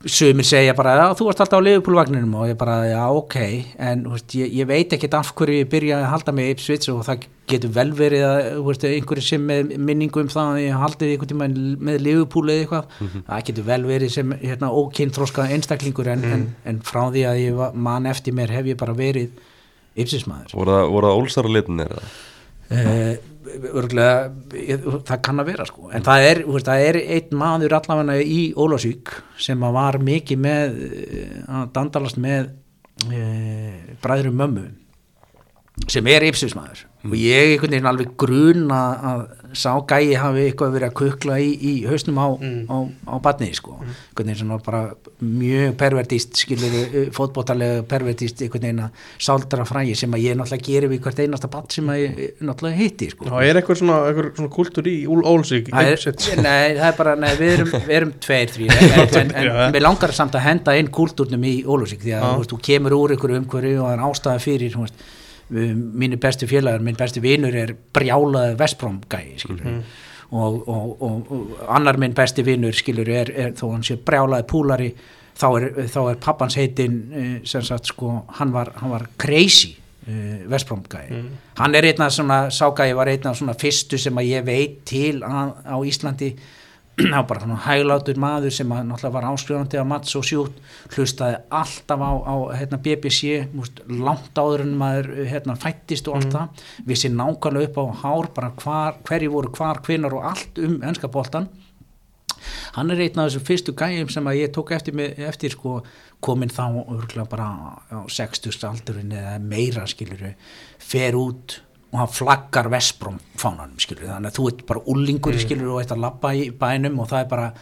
sumir 0.07 0.47
segja 0.47 0.75
bara, 0.79 0.93
já, 0.95 1.07
þú 1.19 1.27
varst 1.27 1.41
alltaf 1.43 1.59
á 1.59 1.67
leifupúlvagninum 1.67 2.35
og 2.39 2.47
ég 2.47 2.59
bara, 2.59 2.77
já, 2.87 3.01
ok. 3.11 3.35
En 3.83 4.05
veist, 4.13 4.35
ég, 4.39 4.53
ég 4.61 4.69
veit 4.71 4.93
ekkert 4.95 5.17
af 5.19 5.33
hverju 5.35 5.65
ég 5.65 5.71
byrjaði 5.73 6.07
að 6.07 6.13
halda 6.13 6.35
mig 6.39 6.53
Ipswich 6.53 6.87
og 6.93 7.01
það 7.09 7.25
getur 7.51 7.73
vel 7.75 7.89
verið 7.99 8.23
að, 8.29 8.87
einhverju 8.93 9.25
sem 9.27 9.43
með 9.49 9.73
minningu 9.89 10.23
um 10.23 10.31
það 10.31 10.53
að 10.53 10.61
ég 10.63 10.79
haldið 10.85 11.13
einhvern 11.15 11.33
tíma 11.33 11.49
með 11.89 12.01
leifupúl 12.07 12.45
eða 12.47 12.63
eitthvað, 12.63 12.95
það 13.27 13.45
getur 13.51 13.69
vel 13.73 13.81
verið 13.89 14.15
sem, 14.15 14.37
hérna, 14.45 14.71
ókynþróska 14.79 15.49
einstaklingur 15.57 16.13
en, 16.15 16.25
en, 16.37 16.47
en 16.69 16.81
frá 16.87 17.03
því 17.09 17.27
að 17.33 17.43
ég 17.43 17.59
var, 17.59 17.75
man 17.89 18.07
eftir 18.13 18.37
mér 18.39 18.55
hef 18.55 18.71
ég 18.71 18.79
bara 18.79 18.95
verið 18.99 19.35
Ipswich 19.99 20.29
maður 20.31 20.55
Voru 20.55 20.77
það, 20.77 20.95
það 21.09 21.25
ólsara 21.25 21.55
litinir 21.57 21.97
eða? 21.97 22.13
uh, 22.71 23.13
örgulega 23.73 24.33
ég- 24.53 24.87
það 25.09 25.21
kann 25.27 25.41
að 25.43 25.49
vera 25.53 25.67
sko. 25.69 25.91
En 25.93 26.03
það 26.07 26.27
er, 26.31 26.41
það 26.69 26.85
er 26.89 26.99
einn 27.17 27.39
maður 27.41 27.75
allavega 27.79 28.19
í 28.23 28.41
Ólásvík 28.55 29.13
sem 29.39 29.61
var 29.61 29.99
mikið 29.99 30.39
með 30.45 30.79
eh, 30.89 31.39
að 31.49 31.73
dandalast 31.79 32.19
með 32.23 32.51
uh, 33.09 33.97
bræðurum 34.03 34.39
mömmu 34.43 34.67
sem 35.89 36.07
er 36.11 36.27
ipsismæður 37.09 37.17
og 37.17 37.19
ég 37.19 37.53
einhvern 37.55 37.75
veginn 37.75 37.91
alveg 37.91 38.15
gruna 38.21 38.81
að 39.09 39.27
sá 39.57 39.71
gæi 39.89 40.13
hafi 40.19 40.43
eitthvað 40.45 40.75
verið 40.75 40.89
að 40.91 40.97
kukla 40.99 41.39
í, 41.41 41.49
í 41.57 41.73
hausnum 41.89 42.19
á, 42.21 42.29
á, 42.69 42.77
á 43.09 43.15
batni 43.25 43.49
sko, 43.57 43.79
einhvern 43.81 44.29
veginn 44.29 44.39
svona 44.43 44.59
bara 44.65 44.83
mjög 45.25 45.77
pervertist 45.81 46.37
skilur 46.37 47.09
fótbótalega 47.17 47.83
pervertist 47.89 48.43
einhvern 48.45 48.67
veginn 48.67 48.83
að 48.85 49.07
sáldra 49.25 49.65
fræði 49.69 49.97
sem 49.99 50.15
að 50.15 50.25
ég 50.27 50.39
náttúrulega 50.39 50.69
gerir 50.69 50.93
við 50.93 51.03
hvert 51.07 51.23
einasta 51.25 51.51
bat 51.53 51.79
sem 51.79 51.89
að 51.89 52.01
ég 52.03 52.21
eh, 52.27 52.35
náttúrulega 52.45 52.81
hitti 52.83 53.11
sko. 53.15 53.29
Já, 53.29 53.37
er 53.49 53.61
eitthvað 53.61 53.81
svona, 53.81 53.99
eitthvað 54.11 54.31
svona 54.37 54.55
kultúr 54.59 54.91
í 54.91 54.97
Ólsík 55.09 55.73
Það 55.73 55.93
er, 55.95 56.07
nei, 56.49 56.67
það 56.79 56.89
er 56.91 56.99
bara, 57.01 57.15
nei, 57.19 57.31
við 57.41 57.55
erum, 57.57 57.73
við 57.79 57.99
erum 58.01 58.15
tveir, 58.29 58.53
þrýr, 58.55 58.75
en, 58.85 59.15
en, 59.23 59.33
en, 59.33 59.53
en 59.69 59.77
við 59.79 59.87
langar 59.87 60.15
samt 60.17 60.37
að 60.37 60.45
henda 60.45 60.77
inn 60.79 60.93
kúltúrnum 60.93 61.49
í 61.49 61.55
Ólusík 61.65 62.05
því 62.05 62.19
að 62.19 62.21
Já. 62.21 62.29
þú, 62.29 62.43
veist, 62.43 62.53
þú 62.53 62.61
kemur 62.69 62.99
úr 62.99 63.17
ykkur 63.17 63.37
umhverju 63.41 63.81
og 63.81 63.89
það 63.89 63.97
er 63.97 64.05
ástæða 64.09 64.45
fyrir 64.45 64.77
þú 64.77 64.85
veist, 64.85 65.09
mínir 65.51 66.19
bestu 66.21 66.47
félagar, 66.47 66.83
minn 66.85 66.97
bestu 66.99 67.21
vinur 67.25 67.55
er 67.57 67.75
brjálaði 67.95 68.57
Vestbróm 68.61 69.01
gæi 69.09 69.39
skilur 69.41 69.65
Mhm. 69.65 69.83
og, 70.31 70.69
og, 70.69 71.03
og, 71.03 71.31
og 71.33 71.63
annar 71.73 71.97
minn 71.97 72.13
besti 72.15 72.43
vinur 72.45 72.73
skilur 72.77 73.09
er, 73.09 73.31
er 73.33 73.53
þó 73.57 73.71
hann 73.73 73.83
sé 73.87 73.97
brjálaði 73.97 74.45
púlari 74.51 74.91
þá 75.39 75.47
er, 75.57 75.69
þá 75.89 76.01
er 76.11 76.17
pappans 76.21 76.57
heitin 76.59 76.99
eh, 77.15 77.41
sem 77.49 77.63
sagt 77.63 77.87
sko, 77.87 78.25
hann 78.41 78.53
var, 78.53 78.73
hann 78.77 78.91
var 78.91 79.07
crazy 79.17 79.71
uh, 80.09 80.51
Vestbróm 80.51 80.83
gæi. 80.91 81.23
Hann 81.57 81.75
er 81.75 81.85
einn 81.87 82.03
af 82.03 82.13
svona, 82.13 82.49
ságæi 82.51 82.95
var 82.97 83.09
einn 83.09 83.27
af 83.31 83.37
svona 83.39 83.55
fyrstu 83.55 83.99
sem 83.99 84.19
að 84.19 84.29
ég 84.35 84.45
veit 84.45 84.81
til 84.85 85.23
á, 85.23 85.55
á 85.65 85.77
Íslandi 85.87 86.33
á 87.19 87.21
bara 87.23 87.43
svona 87.45 87.59
hæglátur 87.63 88.19
maður 88.19 88.55
sem 88.55 88.73
að 88.75 88.89
náttúrulega 88.89 89.15
var 89.15 89.29
áskrifandi 89.31 89.79
af 89.79 89.87
Mats 89.87 90.17
og 90.19 90.27
Sjút 90.27 90.59
hlustaði 90.97 91.39
alltaf 91.61 92.03
á, 92.03 92.13
á 92.27 92.35
hérna, 92.59 92.81
BBC 92.83 93.45
múst, 93.55 93.81
langt 93.87 94.39
áður 94.39 94.65
en 94.67 94.75
maður 94.81 95.13
hérna, 95.31 95.59
fættist 95.59 96.11
og 96.11 96.19
allt 96.19 96.35
það. 96.35 96.67
Vissi 96.89 97.13
nákvæmlega 97.13 97.71
upp 97.71 97.79
á 97.79 97.85
hár 98.03 98.31
bara 98.35 98.53
hvar, 98.59 98.99
hverju 99.07 99.33
voru 99.37 99.55
hvar, 99.55 99.83
hvinnar 99.87 100.19
og 100.19 100.29
allt 100.33 100.63
um 100.65 100.79
ennska 100.83 101.11
boltan 101.13 101.49
hann 102.77 102.93
er 102.93 103.01
einn 103.03 103.19
af 103.19 103.29
þessum 103.29 103.47
fyrstu 103.49 103.75
gæjum 103.77 104.11
sem 104.13 104.29
að 104.31 104.41
ég 104.41 104.53
tók 104.55 104.73
eftir, 104.77 104.95
með, 104.97 105.19
eftir 105.29 105.55
sko, 105.55 105.79
komin 106.25 106.53
þá 106.53 106.65
örgulega 106.85 107.27
bara 107.31 107.49
á 107.91 107.99
60 108.07 108.63
aldurinn 108.69 109.15
eða 109.15 109.39
meira 109.43 109.87
skiluru, 109.91 110.35
fer 110.79 111.19
út 111.19 111.59
og 111.89 111.99
hann 112.03 112.13
flaggar 112.13 112.69
Vespróm 112.73 113.19
fánanum 113.39 113.81
skiluru, 113.81 114.11
þannig 114.13 114.33
að 114.33 114.39
þú 114.39 114.49
ert 114.51 114.65
bara 114.69 114.87
ullingur 114.93 115.37
mm. 115.37 115.45
skiluru 115.45 115.75
og 115.75 115.83
ert 115.83 115.95
að 115.95 116.03
labba 116.05 116.33
í 116.37 116.49
bænum 116.53 116.99
og 117.01 117.09
það 117.11 117.23
er 117.23 117.31
bara 117.31 117.53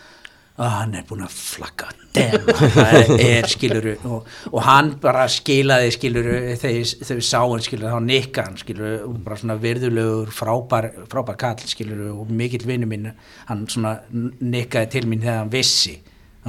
að 0.56 0.70
hann 0.72 0.94
er 0.96 1.04
búin 1.04 1.24
að 1.26 1.34
flagga 1.36 1.90
dem, 2.16 2.46
það 2.72 3.10
er, 3.20 3.48
skiluru 3.52 3.92
og, 4.08 4.30
og 4.48 4.62
hann 4.64 4.94
bara 5.02 5.26
skilaði 5.30 5.92
skiluru 5.94 6.36
þegar 6.62 6.92
þau 7.10 7.20
sá 7.28 7.38
hann 7.42 7.64
skiluru 7.66 7.92
þá 7.92 8.06
nikka 8.08 8.46
hann 8.48 8.58
skiluru 8.60 8.94
og 9.04 9.18
bara 9.26 9.38
svona 9.42 9.58
virðulegur 9.60 10.32
frábær, 10.34 10.90
frábær 11.12 11.38
kall 11.44 11.68
skiluru 11.68 12.14
og 12.16 12.32
mikill 12.32 12.66
vinnu 12.66 12.88
mín 12.88 13.10
hann 13.50 13.66
svona 13.68 13.98
nikkaði 14.10 14.92
til 14.96 15.06
mín 15.10 15.22
þegar 15.22 15.42
hann 15.44 15.52
vissi 15.52 15.98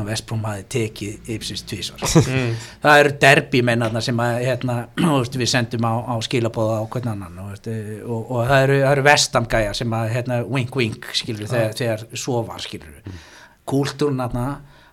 að 0.02 0.12
Vestbróm 0.12 0.46
hafi 0.48 0.64
tekið 0.76 1.32
Ipsis 1.36 1.64
tvísvar 1.68 2.06
mm. 2.06 2.54
það 2.86 3.02
eru 3.02 3.14
derbymennarna 3.24 4.04
sem 4.04 4.24
að, 4.24 4.38
hérna, 4.46 4.78
veist, 5.18 5.38
við 5.42 5.52
sendum 5.52 5.90
á, 5.90 5.94
á 6.14 6.16
skilabóða 6.26 6.80
á 6.82 6.86
hvern 6.94 7.12
annan 7.16 7.44
og, 7.44 7.70
og, 8.06 8.22
og 8.22 8.42
það 8.52 8.66
eru, 8.68 8.80
eru 8.94 9.06
vestamgæja 9.10 9.76
sem 9.78 10.00
að 10.00 10.14
hérna, 10.16 10.40
wink 10.48 10.80
wink 10.80 11.12
skilur, 11.18 11.50
þegar, 11.52 11.78
þegar 11.82 12.08
svo 12.18 12.42
var 12.48 12.66
mm. 12.68 13.22
kúltúrun 13.68 14.26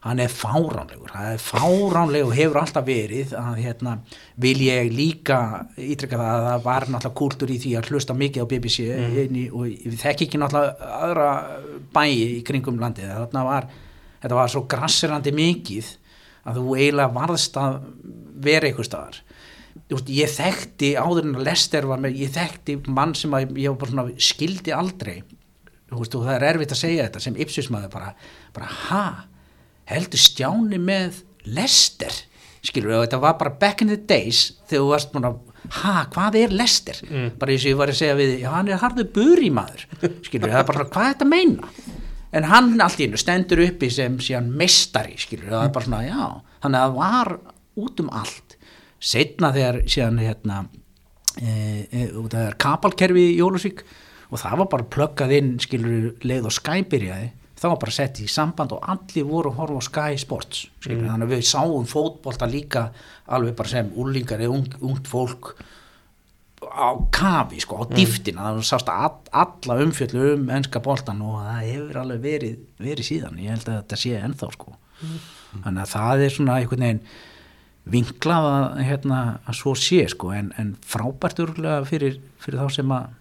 hann 0.05 0.21
er 0.21 0.33
fáránlegur 0.33 1.13
það 1.15 1.29
er 1.33 1.41
fáránlegur 1.41 2.29
og 2.29 2.37
hefur 2.37 2.61
alltaf 2.61 2.85
verið 2.85 3.33
að 3.41 3.61
hérna, 3.65 3.95
vil 4.41 4.59
ég 4.67 4.91
líka 4.93 5.39
ítrykka 5.81 6.19
það 6.21 6.35
að 6.35 6.49
það 6.49 6.67
var 6.67 6.87
náttúrulega 6.89 7.21
kúltúr 7.21 7.55
í 7.55 7.57
því 7.63 7.73
að 7.79 7.89
hlusta 7.89 8.17
mikið 8.19 8.45
á 8.45 8.51
BBC 8.51 8.85
mm. 8.91 9.39
í, 9.41 9.47
og 9.49 9.71
við 9.71 9.97
þekk 10.03 10.27
ekki 10.27 10.41
náttúrulega 10.43 10.91
aðra 10.99 11.31
bæi 11.97 12.13
í 12.13 12.43
kringum 12.45 12.81
landið 12.83 13.15
þarna 13.15 13.47
var 13.49 13.71
þetta 14.25 14.39
var 14.39 14.53
svo 14.53 14.65
grassirandi 14.73 15.33
mikið 15.37 15.93
að 16.49 16.59
þú 16.59 16.77
eiginlega 16.79 17.13
varðst 17.13 17.57
að 17.61 17.79
vera 18.45 18.69
einhver 18.69 18.89
staðar. 18.89 19.21
Ég 20.09 20.31
þekkti 20.33 20.95
áður 20.97 21.29
en 21.29 21.39
að 21.39 21.47
Lester 21.49 21.89
var 21.89 22.01
með 22.01 22.21
ég 22.23 22.33
þekkti 22.33 22.77
mann 22.89 23.15
sem 23.19 23.35
að 23.37 23.57
ég 23.61 23.85
svona, 23.91 24.07
skildi 24.17 24.73
aldrei. 24.75 25.19
Veist, 25.95 26.15
og 26.17 26.25
það 26.25 26.37
er 26.39 26.47
erfitt 26.49 26.73
að 26.75 26.81
segja 26.81 27.07
þetta 27.07 27.23
sem 27.23 27.37
Ipsismæður 27.45 27.91
bara, 27.93 28.15
bara 28.57 28.69
ha, 28.89 29.03
heldur 29.91 30.23
stjáni 30.23 30.81
með 30.83 31.21
Lester? 31.55 32.17
Skilur 32.65 32.97
þetta 32.97 33.21
var 33.21 33.37
bara 33.39 33.53
back 33.61 33.85
in 33.85 33.93
the 33.93 33.99
days 34.01 34.55
þegar 34.71 34.81
þú 34.81 34.89
varst 34.89 35.13
búin 35.13 35.29
að 35.29 35.37
ha, 35.83 35.93
hvað 36.15 36.39
er 36.41 36.57
Lester? 36.57 37.03
Mm. 37.05 37.29
bara 37.39 37.53
eins 37.53 37.67
og 37.67 37.75
ég 37.75 37.79
var 37.79 37.93
að 37.93 38.01
segja 38.01 38.17
við 38.19 38.33
hann 38.49 38.73
er 38.73 38.81
harðu 38.81 39.05
buri 39.15 39.53
maður. 39.55 39.85
Skilur 40.25 40.49
það 40.49 40.63
er 40.63 40.69
bara 40.73 40.89
hvað 40.89 41.11
er 41.11 41.15
þetta 41.15 41.29
að 41.29 41.35
meina 41.37 42.01
en 42.35 42.47
hann 42.51 42.73
allt 42.83 43.01
í 43.01 43.07
hennu 43.07 43.21
stendur 43.21 43.63
uppi 43.65 43.91
sem 43.93 44.17
síðan 44.23 44.51
mestari, 44.59 45.15
skilur, 45.21 45.53
það 45.53 45.67
er 45.67 45.75
bara 45.77 45.89
svona 45.89 46.03
já, 46.07 46.25
þannig 46.65 46.81
að 46.81 46.89
það 46.89 46.97
var 46.99 47.33
út 47.85 48.03
um 48.03 48.11
allt. 48.23 48.57
Setna 49.05 49.53
þegar 49.55 49.79
síðan 49.91 50.21
hérna 50.23 50.59
e, 51.39 51.53
e, 51.85 52.09
það 52.17 52.43
er 52.47 52.59
kapalkerfi 52.65 53.29
í 53.31 53.39
Jólusvík 53.39 53.85
og 54.31 54.41
það 54.43 54.61
var 54.63 54.71
bara 54.73 54.91
plöggað 54.97 55.35
inn, 55.39 55.55
skilur, 55.63 56.13
leið 56.25 56.49
og 56.51 56.57
skæbyrjaði, 56.57 57.31
það 57.61 57.73
var 57.73 57.81
bara 57.85 57.97
sett 57.97 58.21
í 58.21 58.27
samband 58.29 58.75
og 58.77 58.89
allir 58.93 59.29
voru 59.29 59.53
að 59.53 59.61
horfa 59.61 59.79
á 59.79 59.89
Sky 59.89 60.19
Sports 60.21 60.65
skilur, 60.83 61.05
mm. 61.05 61.13
þannig 61.13 61.29
að 61.29 61.37
við 61.37 61.47
sáum 61.49 61.87
fótbolta 61.89 62.49
líka 62.51 62.89
alveg 63.33 63.55
bara 63.61 63.73
sem 63.77 63.93
úrlingar 63.95 64.43
eða 64.43 64.59
ung, 64.59 64.75
ungt 64.83 65.09
fólk 65.09 65.55
á 66.71 66.89
kafi 67.15 67.61
sko, 67.65 67.83
á 67.83 67.85
dýftina 67.91 68.49
mm. 68.53 68.65
sást 68.67 68.91
all, 68.93 69.21
alla 69.33 69.77
umfjöldu 69.83 70.35
um 70.35 70.49
ennska 70.55 70.83
bóltan 70.85 71.23
og 71.25 71.41
það 71.43 71.61
hefur 71.69 72.01
alveg 72.03 72.25
verið, 72.25 72.59
verið 72.81 73.09
síðan, 73.11 73.41
ég 73.43 73.55
held 73.55 73.69
að 73.69 73.79
þetta 73.81 74.01
sé 74.01 74.15
ennþá 74.21 74.51
sko, 74.55 74.77
mm. 75.01 75.19
þannig 75.67 75.83
að 75.85 75.93
það 75.95 76.25
er 76.27 76.37
svona 76.37 76.59
einhvern 76.61 76.87
veginn 76.87 77.03
vinklað 77.95 78.49
að, 78.51 78.79
hérna, 78.89 79.19
að 79.45 79.59
svo 79.61 79.75
sé 79.77 80.07
sko 80.13 80.33
en, 80.37 80.49
en 80.61 80.73
frábært 80.89 81.43
örgulega 81.45 81.83
fyrir, 81.89 82.17
fyrir 82.41 82.63
þá 82.63 82.79
sem 82.79 82.95
að 82.97 83.13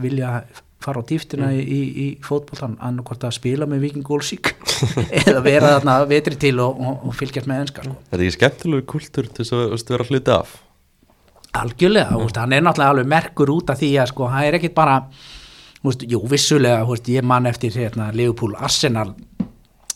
vilja 0.00 0.32
fara 0.80 1.02
á 1.04 1.04
dýftina 1.04 1.50
mm. 1.52 1.60
í, 1.60 1.80
í 2.04 2.06
fótbóltan 2.24 2.78
annarkort 2.80 3.26
að 3.28 3.36
spila 3.36 3.68
með 3.68 3.84
vikingólsík 3.84 4.54
eða 5.26 5.44
vera 5.44 5.74
þarna 5.76 5.98
vetri 6.10 6.38
til 6.40 6.56
og, 6.64 6.80
og, 6.80 7.06
og 7.10 7.16
fylgjast 7.18 7.50
með 7.50 7.66
ennska 7.66 7.84
sko. 7.84 7.94
Er 8.00 8.16
þetta 8.16 8.26
ekki 8.26 8.36
skemmtilegu 8.38 8.86
kultur 8.94 9.28
til 9.28 9.44
þess 9.44 9.84
að 9.84 9.94
vera 9.94 10.08
hluti 10.08 10.34
af? 10.34 10.56
Algjörlega, 11.56 12.16
mm. 12.16 12.32
hann 12.36 12.52
er 12.54 12.64
náttúrulega 12.64 12.94
alveg 12.94 13.10
merkur 13.10 13.52
út 13.56 13.72
af 13.72 13.80
því 13.80 13.90
að 14.00 14.10
sko, 14.12 14.28
hann 14.30 14.46
er 14.46 14.58
ekkit 14.58 14.74
bara 14.76 15.00
veist, 15.84 16.04
jú, 16.08 16.22
vissulega, 16.30 16.84
veist, 16.88 17.08
ég 17.10 17.26
man 17.26 17.48
eftir 17.50 17.74
hérna, 17.74 18.10
Leopold 18.14 18.58
Arsenal 18.58 19.14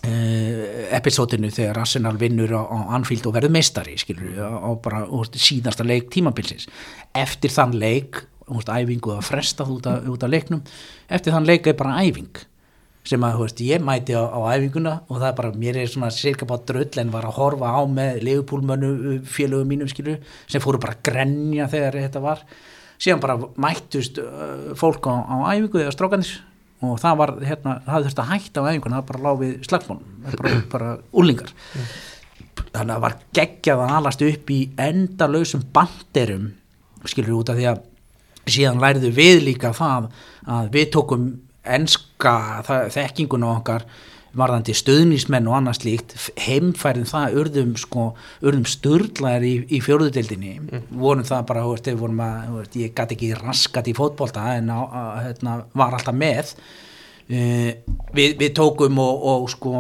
eh, 0.05 0.89
episódinu 0.97 1.51
þegar 1.55 1.83
Arsenal 1.85 2.19
vinnur 2.21 2.57
á, 2.59 2.63
á 2.65 2.79
Anfield 2.99 3.29
og 3.31 3.37
verður 3.37 3.55
meistari 3.55 3.99
skilur, 4.01 4.35
á 4.41 4.71
bara 4.83 5.05
veist, 5.11 5.39
síðasta 5.39 5.87
leik 5.87 6.11
tímabilsins, 6.15 6.67
eftir 7.15 7.55
þann 7.55 7.77
leik 7.79 8.25
æfingu 8.45 9.15
að 9.15 9.23
fresta 9.25 9.65
út 9.65 9.87
af 9.89 10.29
leiknum, 10.29 10.61
eftir 11.09 11.33
þann 11.33 11.47
leik 11.49 11.71
er 11.71 11.79
bara 11.79 12.03
æfing 12.05 12.45
sem 13.05 13.25
að 13.27 13.41
veist, 13.43 13.61
ég 13.65 13.83
mæti 13.85 14.17
á, 14.17 14.25
á 14.25 14.41
æfinguna 14.55 14.95
og 15.09 15.19
það 15.19 15.27
er 15.29 15.37
bara, 15.41 15.51
mér 15.61 15.81
er 15.83 15.91
svona 15.93 16.09
cirka 16.15 16.49
bá 16.49 16.57
dröll 16.65 17.01
en 17.03 17.13
var 17.13 17.29
að 17.29 17.37
horfa 17.37 17.75
á 17.77 17.81
með 17.85 18.23
leifupólmönu 18.25 19.19
félögum 19.29 19.69
mínum 19.75 19.91
skilu 19.93 20.17
sem 20.47 20.63
fóru 20.65 20.81
bara 20.81 20.97
að 20.97 21.05
grenja 21.11 21.69
þegar 21.73 22.01
þetta 22.07 22.25
var. 22.25 22.43
Síðan 22.97 23.21
bara 23.21 23.37
mættust 23.61 24.21
fólk 24.81 25.11
á, 25.11 25.15
á 25.21 25.37
æfingu 25.53 25.83
eða 25.83 25.93
strákanis 25.93 26.39
og 26.85 26.99
það 27.01 27.21
var, 27.21 27.33
hérna, 27.45 27.77
það 27.85 28.09
þurfti 28.09 28.25
að 28.25 28.33
hætta 28.33 28.65
á 28.65 28.69
æfinguna, 28.71 28.99
það 29.01 29.09
bara 29.13 29.25
lág 29.29 29.41
við 29.43 29.55
slagmónum 29.69 30.19
bara, 30.25 30.59
bara 30.75 30.91
úlingar 31.13 31.55
þannig 32.75 32.83
að 32.83 32.93
það 32.95 33.03
var 33.05 33.17
geggjað 33.39 33.83
að 33.85 33.97
alast 33.99 34.25
upp 34.27 34.53
í 34.55 34.61
endalösum 34.81 35.65
banderum 35.75 36.53
skilur 37.11 37.41
út 37.41 37.53
af 37.53 37.59
því 37.59 37.69
að 37.71 37.83
síðan 38.51 38.81
læriðu 38.83 39.11
við 39.17 39.43
líka 39.47 39.73
það 39.77 40.09
að 40.55 40.71
við 40.75 40.89
tókum 40.95 41.27
enska 41.65 42.35
þekkinguna 42.93 43.55
okkar 43.59 43.87
varðandi 44.35 44.75
stöðnismenn 44.75 45.47
og 45.49 45.59
annars 45.59 45.83
líkt 45.85 46.15
heimfærið 46.43 47.07
það 47.11 47.37
urðum 47.41 47.75
sko, 47.79 48.07
urðum 48.43 48.65
störlaðir 48.69 49.47
í, 49.47 49.53
í 49.77 49.81
fjóruðdeldinni 49.85 50.55
mm. 50.59 50.89
vorum 50.99 51.27
það 51.27 51.45
bara, 51.51 51.67
veist, 51.71 51.91
að, 51.93 52.49
veist, 52.57 52.79
ég 52.81 52.97
gæti 52.97 53.19
ekki 53.19 53.31
raskat 53.39 53.91
í 53.91 53.95
fótbolta 53.97 54.49
en 54.57 54.73
á, 54.75 54.81
að, 54.81 55.13
hérna, 55.29 55.55
var 55.79 55.95
alltaf 55.99 56.19
með 56.19 56.51
uh, 56.57 57.71
við, 58.17 58.35
við 58.43 58.51
tókum 58.59 59.01
og, 59.05 59.29
og 59.35 59.47
sko 59.55 59.77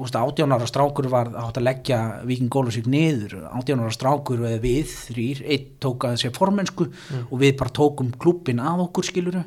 átjónara 0.00 0.64
strákur 0.64 1.10
var 1.12 1.28
átt 1.36 1.58
að 1.60 1.66
leggja 1.66 1.98
Viking 2.24 2.48
Gólusík 2.52 2.86
niður, 2.88 3.42
átjónara 3.50 3.92
strákur 3.92 4.46
við 4.62 4.94
þrýr, 5.10 5.42
eitt 5.44 5.74
tók 5.82 6.06
að 6.08 6.22
sér 6.22 6.32
formensku 6.36 6.86
mm. 6.88 7.26
og 7.28 7.42
við 7.42 7.58
bara 7.58 7.74
tókum 7.76 8.14
klubin 8.22 8.62
að 8.64 8.86
okkur 8.86 9.10
skiluru 9.10 9.44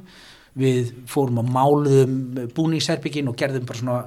við 0.59 0.91
fórum 1.09 1.41
að 1.41 1.53
máluðum 1.55 2.17
búningsherbyggin 2.55 3.31
og 3.31 3.37
gerðum 3.39 3.65
bara 3.69 3.79
svona 3.79 4.03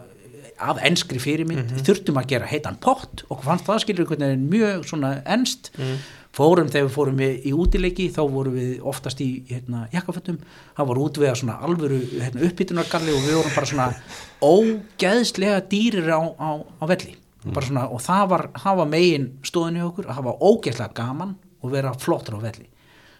af 0.57 0.79
enskri 0.85 1.19
fyrirmynd, 1.21 1.62
mm 1.62 1.69
-hmm. 1.69 1.85
þurftum 1.85 2.17
að 2.17 2.29
gera 2.29 2.47
heitan 2.47 2.76
pott 2.81 3.25
og 3.29 3.43
fannst 3.45 3.67
það 3.67 3.81
skilur 3.81 4.00
einhvern 4.00 4.25
veginn 4.25 4.49
mjög 4.50 4.87
svona 4.88 5.23
ennst 5.26 5.71
mm. 5.79 5.97
fórum 6.33 6.69
þegar 6.69 6.87
við 6.87 6.95
fórum 6.95 7.17
við 7.17 7.47
í 7.47 7.53
útileiki 7.53 8.09
þá 8.09 8.23
vorum 8.31 8.55
við 8.55 8.81
oftast 8.81 9.21
í 9.21 9.45
hérna, 9.49 9.88
jakkaföttum, 9.93 10.38
það 10.76 10.87
voru 10.87 11.05
útvega 11.05 11.35
svona 11.35 11.59
alvöru 11.61 12.00
hérna, 12.21 12.41
uppbytunargalli 12.49 13.12
og 13.12 13.23
við 13.26 13.35
vorum 13.37 13.55
bara 13.55 13.67
svona 13.67 13.95
ógeðslega 14.55 15.61
dýrir 15.69 16.09
á, 16.09 16.21
á, 16.25 16.50
á 16.81 16.85
velli 16.88 17.17
mm. 17.45 17.62
svona, 17.62 17.88
og 17.88 18.00
það 18.00 18.29
var, 18.29 18.50
var 18.65 18.88
megin 18.88 19.33
stóðinu 19.43 19.85
okkur, 19.91 20.09
það 20.09 20.25
var 20.25 20.41
ógeðslega 20.41 20.93
gaman 20.95 21.37
og 21.61 21.71
vera 21.71 21.93
flottur 21.93 22.41
á 22.41 22.41
velli 22.41 22.69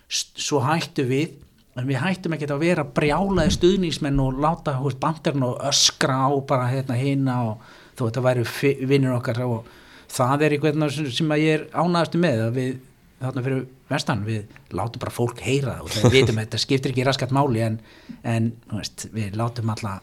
svo 0.09 0.61
hættu 0.63 1.05
við 1.05 1.46
en 1.77 1.89
við 1.89 2.01
hættum 2.01 2.37
ekki 2.37 2.49
að 2.49 2.63
vera 2.65 2.85
brjálaði 2.97 3.55
stuðnísmenn 3.57 4.21
og 4.23 4.41
láta 4.41 4.77
bandarinn 5.01 5.47
og 5.47 5.63
öskra 5.69 6.27
á 6.29 6.31
bara 6.49 6.71
hérna 6.73 6.97
hérna 6.97 7.39
og 7.51 7.65
þó 7.97 8.07
þetta 8.07 8.25
væri 8.25 8.75
vinnur 8.89 9.17
okkar 9.19 9.43
og 9.45 9.71
það 10.13 10.45
er 10.47 10.57
eitthvað 10.57 11.11
sem 11.15 11.35
ég 11.41 11.59
er 11.59 11.67
ánaðastu 11.75 12.21
með 12.23 12.45
að 12.47 12.61
við 12.61 12.77
þarna 13.21 13.45
fyrir 13.47 13.65
vestan 13.91 14.25
við 14.27 14.57
látum 14.77 15.03
bara 15.03 15.15
fólk 15.15 15.41
heyra 15.45 15.79
og 15.83 15.91
við 15.93 16.09
veitum 16.17 16.39
að 16.39 16.47
þetta 16.47 16.63
skiptir 16.63 16.93
ekki 16.93 17.07
raskat 17.09 17.35
máli 17.35 17.65
en, 17.65 17.79
en 18.25 18.51
veist, 18.73 19.09
við 19.15 19.37
látum 19.41 19.73
alla, 19.73 19.99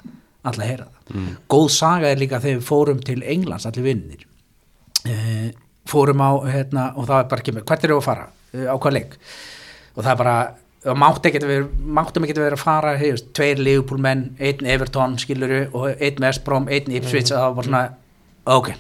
alla 0.50 0.70
heyra 0.70 0.88
það. 0.90 1.18
Mm. 1.18 1.34
góð 1.52 1.68
saga 1.76 2.10
er 2.10 2.22
líka 2.22 2.42
þegar 2.44 2.62
við 2.62 2.70
fórum 2.70 3.04
til 3.06 3.20
Englands 3.36 3.68
allir 3.70 3.88
vinnir 3.90 4.26
e, 5.06 5.16
fórum 5.90 6.24
á 6.24 6.32
hérna, 6.48 6.90
og 6.98 7.08
það 7.10 7.20
er 7.20 7.30
bara 7.32 7.44
ekki 7.44 7.56
með 7.56 7.68
hvert 7.70 7.86
er 7.86 7.94
það 7.94 8.02
að 8.02 8.08
fara? 8.08 8.28
E, 8.54 8.66
á 8.66 8.76
hvað 8.76 8.98
leik? 8.98 9.18
Og 9.94 10.02
það 10.02 10.12
er 10.14 10.22
bara 10.24 10.38
það 10.84 10.98
mátti 11.00 11.30
ekki 11.30 11.42
vera, 11.48 11.68
máttum 12.00 12.26
ekki 12.28 12.36
vera 12.38 12.58
að 12.58 12.64
fara 12.64 12.96
hefst, 13.00 13.30
tveir 13.36 13.62
Liverpool 13.62 14.02
menn, 14.04 14.26
einn 14.40 14.68
Everton 14.74 15.16
skiluru 15.22 15.62
og 15.72 15.94
einn 15.94 16.26
West 16.26 16.44
Brom, 16.46 16.68
einn 16.68 16.92
Ipswich 16.92 17.30
mm. 17.30 17.38
það 17.38 17.56
var 17.60 17.70
svona, 17.70 17.84
ok. 18.58 18.74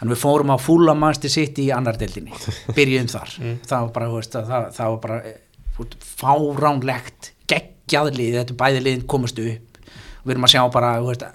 Þannig 0.00 0.14
við 0.14 0.22
fórum 0.22 0.54
á 0.54 0.56
fulla 0.56 0.94
mannsti 0.96 1.28
sitt 1.28 1.60
í 1.60 1.68
annar 1.76 1.98
deildinni, 2.00 2.32
byrjuðum 2.76 3.12
þar. 3.12 3.36
Það 3.68 3.84
var 3.84 3.92
bara, 3.98 4.08
veist, 4.14 4.38
það, 4.38 4.70
það 4.78 4.94
var 4.94 5.02
bara 5.04 5.20
eh, 5.28 5.98
fáránlegt 6.22 7.30
geggjaðlið, 7.50 8.40
þetta 8.40 8.58
bæði 8.64 8.82
liðin 8.86 9.06
komast 9.10 9.44
upp. 9.44 9.78
Og 10.20 10.24
við 10.24 10.34
erum 10.36 10.48
að 10.48 10.54
sjá 10.54 10.64
bara, 10.72 10.96
veist 11.04 11.28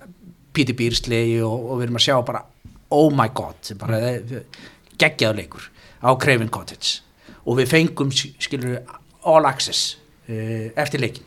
Peter 0.55 0.77
Beersley 0.77 1.39
og, 1.45 1.55
og 1.69 1.79
við 1.79 1.87
erum 1.89 1.99
að 1.99 2.07
sjá 2.07 2.17
bara 2.25 2.45
oh 2.95 3.09
my 3.13 3.29
god, 3.35 3.73
bara 3.81 3.99
geggjaðleikur 5.01 5.69
á 6.01 6.09
Craven 6.21 6.49
Cottage. 6.53 7.01
Og 7.45 7.59
við 7.59 7.69
fengum, 7.69 8.09
skilur 8.09 8.79
all 9.25 9.45
access 9.49 9.95
uh, 10.29 10.71
eftir 10.75 11.03
leikin 11.03 11.25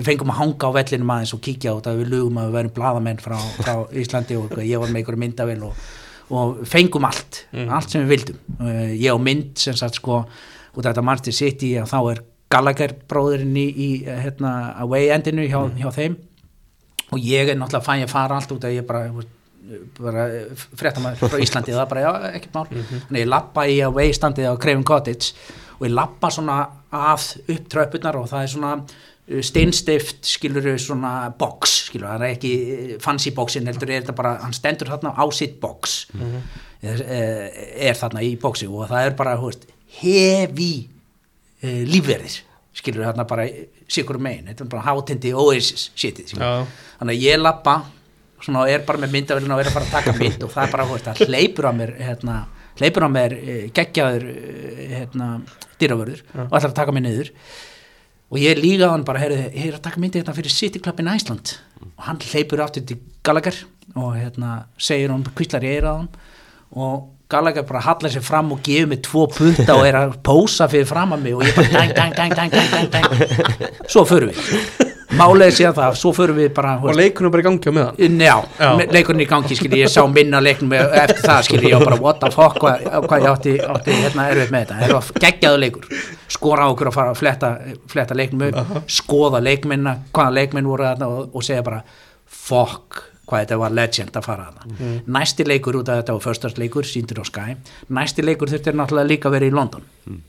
við 0.00 0.06
fengum 0.12 0.32
að 0.32 0.40
hanga 0.40 0.70
á 0.70 0.76
vellinum 0.78 1.12
aðeins 1.14 1.34
og 1.36 1.42
kíkja 1.44 1.74
út 1.76 1.88
að 1.90 2.02
við 2.02 2.14
lugum 2.14 2.38
að 2.40 2.48
við 2.48 2.56
verum 2.58 2.76
bladamenn 2.76 3.20
frá, 3.22 3.36
frá 3.58 3.74
Íslandi 4.00 4.38
og 4.40 4.54
ég 4.62 4.80
var 4.80 4.88
með 4.88 5.02
einhverju 5.02 5.22
myndavel 5.24 5.58
og, 5.68 5.84
og 6.30 6.62
fengum 6.68 7.06
allt 7.08 7.44
mm. 7.52 7.68
allt 7.68 7.92
sem 7.92 8.06
við 8.06 8.14
vildum 8.14 8.40
uh, 8.60 8.88
ég 8.94 9.12
á 9.12 9.18
mynd 9.20 9.60
sem 9.60 9.76
sagt 9.78 10.00
sko 10.00 10.22
út 10.22 10.84
af 10.84 10.92
þetta 10.92 11.06
Manchester 11.06 11.36
City 11.36 11.74
að 11.80 11.90
þá 11.92 11.98
er 12.00 12.24
Gallagher 12.50 12.96
bróðurinn 13.10 13.58
í, 13.58 13.66
í 13.70 13.90
hérna, 14.04 14.72
away 14.82 15.10
endinu 15.14 15.44
hjá, 15.46 15.60
mm. 15.66 15.76
hjá 15.78 15.90
þeim 15.94 16.16
og 17.10 17.26
ég 17.26 17.50
er 17.50 17.58
náttúrulega 17.58 17.86
fæn 17.86 18.06
að 18.06 18.12
fara 18.14 18.38
allt 18.38 18.54
út 18.54 18.66
að 18.66 18.76
ég 18.78 18.86
bara, 18.86 19.08
bara 19.98 20.26
frétta 20.78 21.02
maður 21.02 21.30
frá 21.30 21.42
Íslandi 21.44 21.74
það 21.74 21.84
er 21.84 21.90
bara, 21.92 22.04
já, 22.06 22.12
ekkert 22.38 22.56
mál 22.56 22.68
mm 22.70 22.80
-hmm. 22.80 23.02
þannig 23.08 23.24
ég 23.24 23.30
lappa 23.30 23.66
í 23.66 23.80
away 23.86 24.14
standið 24.14 24.50
á 24.50 24.54
Craven 24.62 24.86
Cottage 24.86 25.34
og 25.80 25.86
ég 25.88 25.94
lappa 25.96 26.28
svona 26.32 26.58
að 26.92 27.26
upp 27.54 27.70
tröpunar 27.72 28.18
og 28.20 28.28
það 28.28 28.44
er 28.44 28.52
svona 28.52 28.72
uh, 28.76 29.40
steinstift 29.46 30.28
skilur 30.28 30.68
svona 30.82 31.14
box 31.38 31.76
skilur, 31.88 32.10
það 32.10 32.26
er 32.26 32.34
ekki 32.34 32.52
uh, 32.60 32.94
fancy 33.02 33.32
boxin 33.36 33.70
heldur 33.70 33.90
er 33.90 34.02
þetta 34.02 34.16
bara, 34.18 34.36
hann 34.44 34.56
stendur 34.56 34.92
þarna 34.92 35.14
á 35.16 35.24
sitt 35.32 35.60
box. 35.60 36.06
Mm 36.12 36.20
-hmm. 36.20 36.42
er, 36.82 37.04
er 37.90 37.94
þarna 37.96 38.22
í 38.22 38.36
boxi 38.40 38.68
og 38.68 38.88
það 38.88 39.06
er 39.06 39.16
bara 39.16 39.36
veist, 39.40 39.66
hefi 40.00 40.90
uh, 41.64 41.82
lífverðir 41.88 42.42
skilur 42.72 43.08
þarna 43.08 43.24
bara 43.24 43.48
sikur 43.88 44.18
megin, 44.18 44.52
þetta 44.52 44.64
er 44.64 44.68
bara 44.68 44.86
hátindi 44.86 45.32
oasis 45.34 45.90
shitið, 45.96 46.36
þannig 46.36 47.16
að 47.16 47.22
ég 47.24 47.40
lappa 47.40 47.80
svona 48.40 48.68
er 48.70 48.84
bara 48.86 49.00
með 49.00 49.16
myndavillin 49.16 49.52
og 49.52 49.60
er 49.60 49.68
að 49.68 49.74
fara 49.74 49.84
að 49.88 49.96
taka 49.96 50.12
mynd 50.16 50.44
og 50.44 50.52
það 50.52 50.66
er 50.66 50.72
bara, 50.72 50.86
veist, 50.92 51.08
það 51.08 51.28
hleypur 51.28 51.68
á 51.68 51.72
mér 51.72 51.94
hérna 51.98 52.36
hleypur 52.78 53.06
á 53.06 53.10
mér 53.10 53.34
geggjaður 53.74 54.26
hérna, 54.92 55.28
dýravörður 55.80 56.22
ja. 56.22 56.46
og 56.46 56.56
ætlar 56.56 56.70
að 56.70 56.78
taka 56.78 56.94
mig 56.94 57.06
niður. 57.06 57.32
Og 58.30 58.38
ég 58.38 58.60
líka 58.60 58.86
á 58.86 58.94
hann 58.94 59.06
bara, 59.06 59.26
er 59.26 59.74
að 59.74 59.82
taka 59.82 60.00
myndi 60.02 60.20
hérna 60.20 60.36
fyrir 60.36 60.54
City 60.54 60.78
Club 60.82 61.00
in 61.02 61.10
Iceland. 61.10 61.56
Og 61.96 62.04
hann 62.06 62.20
hleypur 62.22 62.62
aftur 62.62 62.84
til 62.86 63.00
Gallagher 63.26 63.56
og 63.96 64.12
hérna 64.14 64.66
segir 64.78 65.10
hann, 65.10 65.26
kvistlar 65.34 65.66
ég 65.66 65.80
er 65.80 65.88
á 65.90 65.94
hann. 65.96 66.12
Og 66.70 67.08
Gallagher 67.30 67.62
bara 67.62 67.82
hallar 67.84 68.10
sér 68.10 68.22
fram 68.26 68.52
og 68.54 68.62
gefur 68.66 68.88
mig 68.90 69.02
tvo 69.06 69.26
punta 69.30 69.76
og 69.78 69.86
er 69.86 69.98
að 69.98 70.16
pósa 70.26 70.66
fyrir 70.70 70.88
fram 70.90 71.14
að 71.14 71.26
mig 71.26 71.36
og 71.38 71.44
ég 71.46 71.54
bara 71.58 71.74
dang, 71.74 71.92
dang, 71.94 72.14
dang, 72.16 72.34
dang, 72.34 72.50
dang, 72.50 72.70
dang, 72.74 72.88
dang. 72.94 73.74
svo 73.92 74.06
förum 74.06 74.32
við 74.32 74.79
málega 75.18 75.54
síðan 75.54 75.76
það, 75.76 75.96
svo 76.00 76.12
förum 76.16 76.38
við 76.38 76.48
bara 76.56 76.76
og 76.78 76.96
leikunum 76.96 77.32
bara 77.34 77.42
í 77.42 77.46
gangi 77.48 77.70
á 77.70 77.72
meðan. 77.76 78.16
Já, 78.20 78.34
já. 78.60 78.70
leikunum 78.96 79.24
í 79.24 79.28
gangi, 79.30 79.58
skilji, 79.58 79.82
ég 79.82 79.92
sá 79.92 80.00
minna 80.10 80.40
leiknum 80.44 80.74
eftir 80.76 81.22
það, 81.24 81.42
skilji, 81.48 81.72
ég 81.72 81.80
var 81.80 81.90
bara 81.90 82.00
what 82.04 82.20
the 82.22 82.30
fuck 82.34 82.58
hvað, 82.62 82.86
hvað 83.06 83.26
ég 83.26 83.30
átti, 83.34 83.54
átti 83.74 83.98
hérna 83.98 84.28
erfið 84.32 84.54
með 84.54 84.64
þetta. 84.64 84.80
Það 84.80 84.96
var 84.96 85.22
geggjaðu 85.26 85.62
leikur, 85.64 85.90
skora 86.36 86.70
okkur 86.72 86.90
að 86.92 86.98
fara 86.98 87.14
að 87.14 87.20
fletta, 87.22 87.52
fletta 87.90 88.18
leiknum 88.18 88.46
upp 88.48 88.60
uh 88.62 88.74
-huh. 88.74 88.88
skoða 89.00 89.42
leikminna, 89.44 89.96
hvaða 90.12 90.36
leikminn 90.40 90.70
voru 90.70 90.88
þarna 90.88 91.08
og, 91.08 91.30
og 91.34 91.46
segja 91.46 91.66
bara 91.66 91.82
fuck 92.26 93.06
hvað 93.30 93.44
þetta 93.44 93.60
var 93.62 93.76
legend 93.78 94.18
að 94.18 94.26
fara 94.26 94.48
að 94.48 94.58
það 94.58 94.74
mm. 94.74 94.98
næsti 95.14 95.46
leikur 95.46 95.78
út 95.80 95.88
af 95.88 96.00
þetta 96.00 96.16
var 96.16 96.24
förstarsleikur 96.26 96.88
síndur 96.88 97.22
á 97.22 97.24
Sky, 97.28 97.56
næsti 97.88 98.26
leikur 98.26 98.50
þurftir 98.50 98.76
náttúrulega 98.78 99.12
líka 99.12 99.30
að 99.30 99.36
vera 99.38 99.50
í 99.50 99.54
London. 99.54 99.86
Mm. 100.06 100.22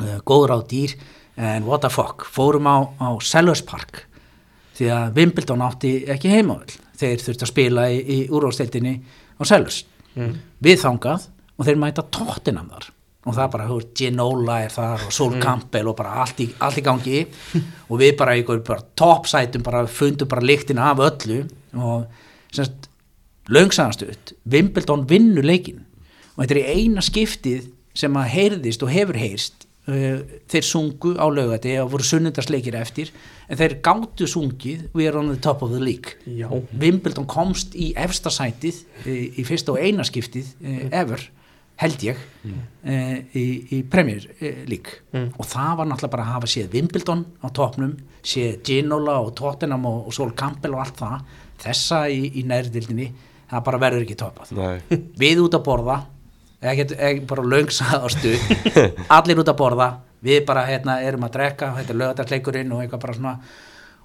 uh, 0.00 0.18
góður 0.24 0.56
á 0.56 0.58
dýr 0.70 0.96
en 1.38 1.68
what 1.68 1.84
the 1.84 1.90
fuck, 1.92 2.24
fórum 2.26 2.66
á, 2.66 2.76
á 2.98 3.08
Sellers 3.22 3.62
Park 3.62 4.07
því 4.78 4.90
að 4.94 5.16
Wimbledon 5.18 5.64
átti 5.66 5.92
ekki 6.14 6.30
heimavöld 6.32 6.76
þeir 6.98 7.24
þurfti 7.24 7.46
að 7.46 7.50
spila 7.52 7.88
í, 7.90 7.98
í 7.98 8.18
úrváðsteildinni 8.30 8.94
á 9.38 9.42
Sellers. 9.46 9.84
Mm. 10.18 10.32
við 10.64 10.80
þangað 10.82 11.28
og 11.58 11.66
þeir 11.66 11.76
mæta 11.78 12.02
tóttinam 12.10 12.70
þar. 12.72 12.88
Og 13.28 13.34
það 13.36 13.50
bara, 13.52 13.66
hú, 13.68 13.76
Ginola 13.94 14.56
er 14.64 14.72
þar 14.72 15.04
og 15.04 15.12
Sol 15.14 15.34
mm. 15.34 15.42
Campbell 15.42 15.90
og 15.90 15.96
bara 15.98 16.14
allt 16.22 16.40
í, 16.42 16.48
allt 16.64 16.80
í 16.80 16.84
gangi. 16.86 17.20
Og 17.90 18.00
við 18.00 18.14
bara 18.18 18.34
í 18.34 18.42
einhver 18.42 18.82
toppsætum 18.98 19.62
bara 19.66 19.84
fundum 19.90 20.30
bara 20.30 20.46
líktina 20.46 20.88
af 20.90 21.02
öllu. 21.04 21.42
Og 21.76 22.06
semst 22.54 22.88
langsanastuðt, 23.52 24.34
Wimbledon 24.48 25.06
vinnur 25.08 25.46
leikin 25.46 25.84
og 26.34 26.44
þetta 26.44 26.58
er 26.60 26.78
eina 26.78 27.02
skiptið 27.04 27.70
sem 27.96 28.18
að 28.20 28.32
heyrðist 28.34 28.84
og 28.84 28.92
hefur 28.92 29.18
heyrst 29.18 29.67
þeir 29.88 30.66
sungu 30.66 31.14
á 31.16 31.24
lögati 31.32 31.72
og 31.80 31.92
voru 31.94 32.04
sunnundarsleikir 32.04 32.76
eftir 32.76 33.12
en 33.48 33.56
þeir 33.56 33.78
gáttu 33.84 34.28
sungið 34.28 34.88
We 34.92 35.08
are 35.08 35.16
on 35.20 35.30
the 35.32 35.40
top 35.40 35.62
of 35.64 35.72
the 35.72 35.80
league 35.80 36.18
Já. 36.26 36.50
Wimbledon 36.76 37.28
komst 37.30 37.76
í 37.78 37.94
efsta 37.96 38.32
sætið 38.32 38.82
í, 39.08 39.18
í 39.40 39.46
fyrsta 39.48 39.72
og 39.72 39.80
eina 39.80 40.04
skiptið 40.04 40.50
mm. 40.60 40.92
ever 40.92 41.24
held 41.78 42.02
ég 42.02 42.20
í, 43.38 43.44
í 43.78 43.80
Premier 43.88 44.24
League 44.66 44.98
mm. 45.14 45.30
og 45.38 45.46
það 45.46 45.72
var 45.78 45.88
náttúrulega 45.88 46.14
bara 46.16 46.26
að 46.26 46.34
hafa 46.34 46.50
séð 46.50 46.74
Wimbledon 46.74 47.24
á 47.38 47.46
topnum, 47.54 47.94
séð 48.26 48.58
Ginola 48.66 49.20
og 49.22 49.32
Tottenham 49.38 49.86
og, 49.88 50.08
og 50.10 50.16
Sol 50.16 50.34
Campbell 50.36 50.74
og 50.74 50.84
allt 50.84 50.98
það 50.98 51.34
þessa 51.62 52.04
í, 52.10 52.20
í 52.40 52.44
nærðildinni 52.50 53.08
það 53.48 53.66
bara 53.70 53.82
verður 53.86 54.04
ekki 54.04 54.18
topað 54.18 54.52
við 55.18 55.44
út 55.46 55.56
að 55.56 55.66
borða 55.70 56.00
ekki 56.62 57.26
bara 57.28 57.46
löngsa 57.46 58.00
á 58.02 58.06
stu 58.10 58.34
allir 59.16 59.42
út 59.42 59.50
að 59.50 59.58
borða. 59.58 59.88
Við 60.24 60.44
bara 60.48 60.64
hérna, 60.66 60.98
erum 61.06 61.26
að 61.28 61.36
drekka, 61.36 61.72
þetta 61.76 61.94
er 61.94 61.98
lögadagsleikurinn 62.00 62.72
og 62.74 62.80
eitthvað 62.82 63.04
bara 63.04 63.18
svona. 63.18 63.34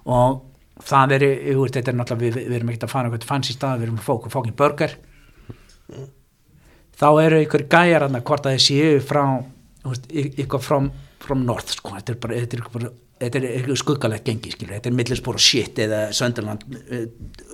Og 0.04 0.36
það 0.84 1.16
er, 1.16 1.24
veist, 1.58 1.74
þetta 1.74 1.90
er 1.90 1.98
náttúrulega 1.98 2.24
við, 2.24 2.36
við 2.50 2.58
erum 2.58 2.70
ekkert 2.70 2.86
að 2.86 2.92
fara 2.92 3.10
eitthvað 3.10 3.30
fanns 3.32 3.50
í 3.50 3.56
stað, 3.56 3.80
við 3.80 3.88
erum 3.88 4.02
fók, 4.04 4.28
fókin 4.30 4.54
burger. 4.58 4.94
Þá 6.94 7.08
eru 7.24 7.40
ykkur 7.42 7.66
gæjar 7.72 8.06
aðna 8.06 8.22
hvort 8.22 8.46
að 8.46 8.54
þið 8.54 8.66
séu 8.68 9.00
frá 9.02 9.24
ykkur 10.14 10.62
frá, 10.62 10.78
frá 11.20 11.34
north 11.36 11.74
sko, 11.74 11.96
þetta 11.98 12.14
er 12.14 12.20
bara, 12.22 12.38
þetta 12.44 12.56
er 12.56 12.68
bara 12.72 12.92
þetta 13.24 13.40
er 13.40 13.46
eitthvað 13.50 13.80
skuggalegt 13.80 14.26
gengi, 14.26 14.52
skilur, 14.54 14.74
þetta 14.78 14.90
er 14.90 14.96
millispor 14.98 15.38
og 15.38 15.44
shit 15.44 15.78
eða 15.84 16.00
Sönderland 16.16 16.64
uh, 16.66 17.04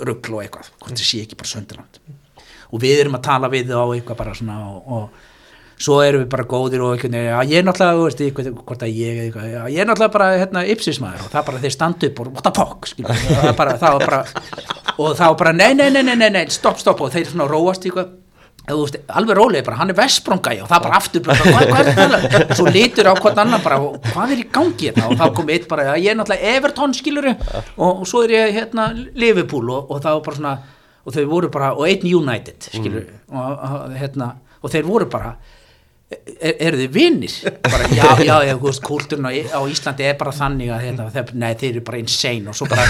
ruggl 0.09 0.39
og 0.39 0.45
eitthvað, 0.45 0.71
hvort 0.79 0.95
það 0.95 1.09
sé 1.09 1.23
ekki 1.25 1.39
bara 1.41 1.53
Sönderland 1.53 2.01
og 2.71 2.83
við 2.83 3.03
erum 3.05 3.19
að 3.19 3.27
tala 3.27 3.51
við 3.53 3.75
á 3.75 3.85
eitthvað 3.85 4.21
bara 4.23 4.37
svona 4.39 4.61
og, 4.71 4.95
og 4.97 5.29
svo 5.81 6.01
erum 6.05 6.25
við 6.25 6.31
bara 6.35 6.47
góðir 6.49 6.85
og 6.85 6.95
eitthvað, 6.95 7.17
já 7.25 7.37
ég 7.49 7.61
er 7.61 7.67
náttúrulega, 7.67 8.01
veist, 8.05 8.23
eitthvað, 8.25 8.51
hvort 8.69 8.83
að 8.85 8.97
ég, 9.01 9.21
eitthvað, 9.27 9.47
já, 9.49 9.61
ég 9.73 9.81
er 9.81 9.89
náttúrulega 9.89 10.17
bara 10.17 10.31
hérna 10.37 10.65
ipsismæður 10.75 11.27
og 11.27 11.35
það 11.35 11.47
bara 11.49 11.63
þeir 11.63 11.77
standu 11.77 12.11
upp 12.11 12.21
og 12.21 12.33
what 12.35 12.47
the 12.47 12.53
fuck, 12.59 12.89
skilur, 12.91 13.15
og 13.17 13.45
það 13.47 13.55
bara, 13.61 13.77
það 13.81 13.95
var 13.97 14.09
bara 14.09 14.21
og 15.01 15.15
það 15.17 15.31
var 15.31 15.39
bara, 15.45 15.55
nei, 15.57 15.71
nei, 15.79 15.89
nei, 15.95 16.03
nei, 16.13 16.27
nei, 16.35 16.43
stopp, 16.53 16.81
stopp 16.83 17.01
og 17.01 17.15
þeir 17.15 17.31
svona 17.31 17.49
róast 17.51 17.87
eitthvað. 17.89 18.17
Veist, 18.71 18.99
alveg 19.17 19.35
rólega 19.35 19.65
bara, 19.67 19.79
hann 19.81 19.91
er 19.91 19.97
vestbrongæg 19.99 20.61
og 20.63 20.69
það 20.71 20.83
bara 20.85 20.99
aftur, 21.01 21.23
bara, 21.27 21.47
hvað, 21.49 21.71
hvað 21.73 21.89
er 21.89 21.95
það 21.97 22.53
svo 22.59 22.67
lítur 22.71 23.09
á 23.09 23.15
hvern 23.17 23.41
annan 23.43 23.63
bara, 23.65 23.79
hvað 24.13 24.35
er 24.35 24.43
í 24.43 24.45
gangi 24.53 24.91
þetta 24.91 25.01
hérna? 25.01 25.09
og 25.09 25.19
þá 25.19 25.39
kom 25.39 25.51
eitt 25.51 25.65
bara, 25.71 25.87
ég 25.99 26.13
er 26.13 26.19
náttúrulega 26.19 26.53
Everton 26.59 26.95
skiluru 26.95 27.33
og, 27.33 27.89
og 27.89 28.05
svo 28.07 28.23
er 28.29 28.35
ég 28.37 28.53
hérna 28.61 28.85
Liverpool 28.95 29.73
og, 29.75 29.91
og 29.91 30.05
það 30.05 30.19
var 30.19 30.23
bara 30.29 30.39
svona 30.39 30.53
og 31.11 31.17
þau 31.17 31.31
voru 31.31 31.53
bara, 31.53 31.73
og 31.77 31.89
einn 31.89 32.07
United 32.07 32.71
skiluru 32.71 33.07
mm. 33.07 33.33
og, 33.35 33.65
og 33.67 33.97
hérna, 33.99 34.35
og 34.61 34.73
þeir 34.73 34.87
voru 34.87 35.09
bara 35.11 35.35
er, 36.11 36.55
eru 36.69 36.79
þið 36.81 36.93
vinnir 36.95 37.35
bara, 37.65 37.89
já, 37.95 38.07
já, 38.29 38.35
já, 38.49 38.55
kúlturinn 38.87 39.27
á, 39.27 39.33
á 39.55 39.61
Íslandi 39.71 40.07
er 40.07 40.19
bara 40.21 40.35
þannig 40.35 40.73
að 40.75 40.85
hérna, 40.87 41.09
þeir, 41.15 41.33
nei, 41.43 41.51
þeir 41.59 41.73
eru 41.73 41.85
bara 41.91 42.01
insane 42.03 42.53
og 42.53 42.59
svo 42.59 42.69
bara, 42.71 42.87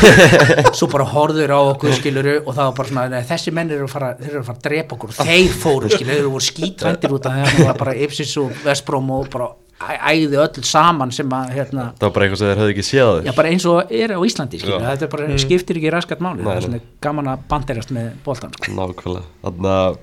svo 0.76 0.90
bara 0.92 1.08
horður 1.14 1.56
á 1.56 1.60
okkur 1.60 1.96
skiluru 1.96 2.36
og 2.42 2.52
það 2.52 2.62
var 2.70 2.76
bara 2.80 2.92
svona, 2.92 3.06
nei, 3.14 3.24
þessi 3.30 3.56
menn 3.56 3.72
eru 3.76 3.88
að 3.88 3.96
fara, 3.96 4.12
þeir 4.20 4.34
eru 4.34 4.42
að 4.42 4.50
fara 4.50 4.60
að 4.60 4.68
drepa 4.68 4.98
okkur 4.98 5.16
þeir 5.20 5.56
fóru 5.64 5.92
skiluru, 5.92 6.12
þeir 6.12 6.22
eru 6.22 6.36
voru 6.36 6.48
skítrættir 6.50 7.16
út 7.16 7.30
af 7.30 7.40
það 7.40 7.56
það 7.56 7.72
var 7.72 7.82
bara 7.84 7.98
Ipsis 8.06 8.36
og 8.42 8.62
Vestbróm 8.64 9.12
og 9.16 9.32
bara 9.32 9.50
æði 9.80 10.40
öll 10.42 10.66
saman 10.68 11.12
sem 11.14 11.30
að 11.32 11.54
hérna, 11.56 11.86
það 11.96 12.06
var 12.06 12.14
bara 12.16 12.26
eitthvað 12.26 12.40
sem 12.42 12.50
þeir 12.50 12.60
höfðu 12.60 12.74
ekki 12.74 12.84
séð 12.84 13.14
já, 13.24 13.32
bara 13.38 13.52
eins 13.54 13.66
og 13.70 13.94
er 13.96 14.12
á 14.12 14.18
Íslandi 14.28 14.60
þetta 14.60 15.08
bara, 15.14 15.28
mm. 15.30 15.40
skiptir 15.40 15.80
ekki 15.80 15.94
raskat 15.94 16.20
máli. 16.24 16.44
Það 16.44 16.58
er 16.58 16.66
svona 16.66 16.82
gaman 17.06 17.32
að 17.32 17.46
banderast 17.48 17.94
með 17.96 18.10
bóltan 18.26 18.52
sko. 18.58 18.76
Nákvæmlega, 18.76 19.26
þannig 19.46 19.74
að 19.78 19.98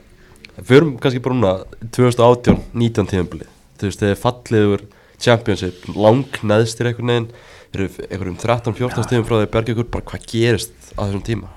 Við 0.58 0.74
erum 0.80 0.96
kannski 0.98 1.22
bara 1.22 1.36
núna 1.38 1.52
2018-19 1.94 3.10
tíðanbili 3.12 3.46
Þú 3.78 3.90
veist, 3.92 4.02
þegar 4.02 4.22
falliður 4.24 4.84
Championship 5.22 5.86
lang 5.98 6.40
neðstir 6.46 6.92
einhvern 6.92 7.12
veginn. 7.12 7.28
Þeir 7.74 7.84
eru 7.84 8.08
einhverjum 8.08 8.40
13-14 8.42 9.06
stíðum 9.06 9.28
frá 9.28 9.36
þeir 9.40 9.52
bergja 9.54 9.76
ykkur. 9.76 9.88
Bara 9.94 10.08
hvað 10.12 10.26
gerist 10.32 10.92
á 10.98 11.02
þessum 11.04 11.24
tíma? 11.26 11.54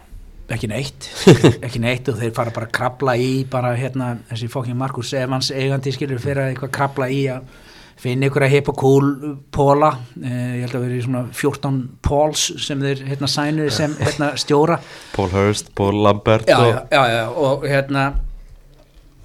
Ekki 0.50 0.66
neitt, 0.66 1.06
ekki 1.66 1.80
neitt 1.80 2.08
og 2.10 2.18
þeir 2.18 2.32
fara 2.34 2.52
bara 2.54 2.66
að 2.66 2.74
krabla 2.74 3.14
í 3.20 3.30
bara 3.48 3.70
hérna 3.78 4.16
þessi 4.32 4.48
fokkin 4.50 4.78
Markus 4.80 5.12
Evans 5.14 5.52
eigandi 5.54 5.92
skilur 5.94 6.20
fyrir 6.20 6.42
að 6.42 6.54
eitthvað 6.54 6.72
krabla 6.74 7.06
í 7.14 7.20
að 7.30 7.52
finn 8.00 8.24
ykkur 8.24 8.46
að 8.46 8.54
hipa 8.54 8.74
cool 8.80 9.10
póla 9.52 9.90
eh, 10.22 10.56
ég 10.60 10.64
held 10.64 10.78
að 10.78 10.86
vera 10.86 10.96
í 10.96 11.04
svona 11.04 11.22
14 11.36 11.82
póls 12.06 12.46
sem 12.64 12.80
þeir 12.80 13.04
hérna 13.10 13.28
sænuði 13.30 13.76
sem 13.76 13.94
hérna 14.00 14.32
stjóra. 14.40 14.80
Paul 15.14 15.28
Hurst, 15.34 15.70
Paul 15.76 16.02
Lambert 16.04 16.48
já, 16.48 16.58
og 16.58 16.74
já, 16.92 17.02
já, 17.12 17.22
og 17.28 17.68
hérna 17.68 18.08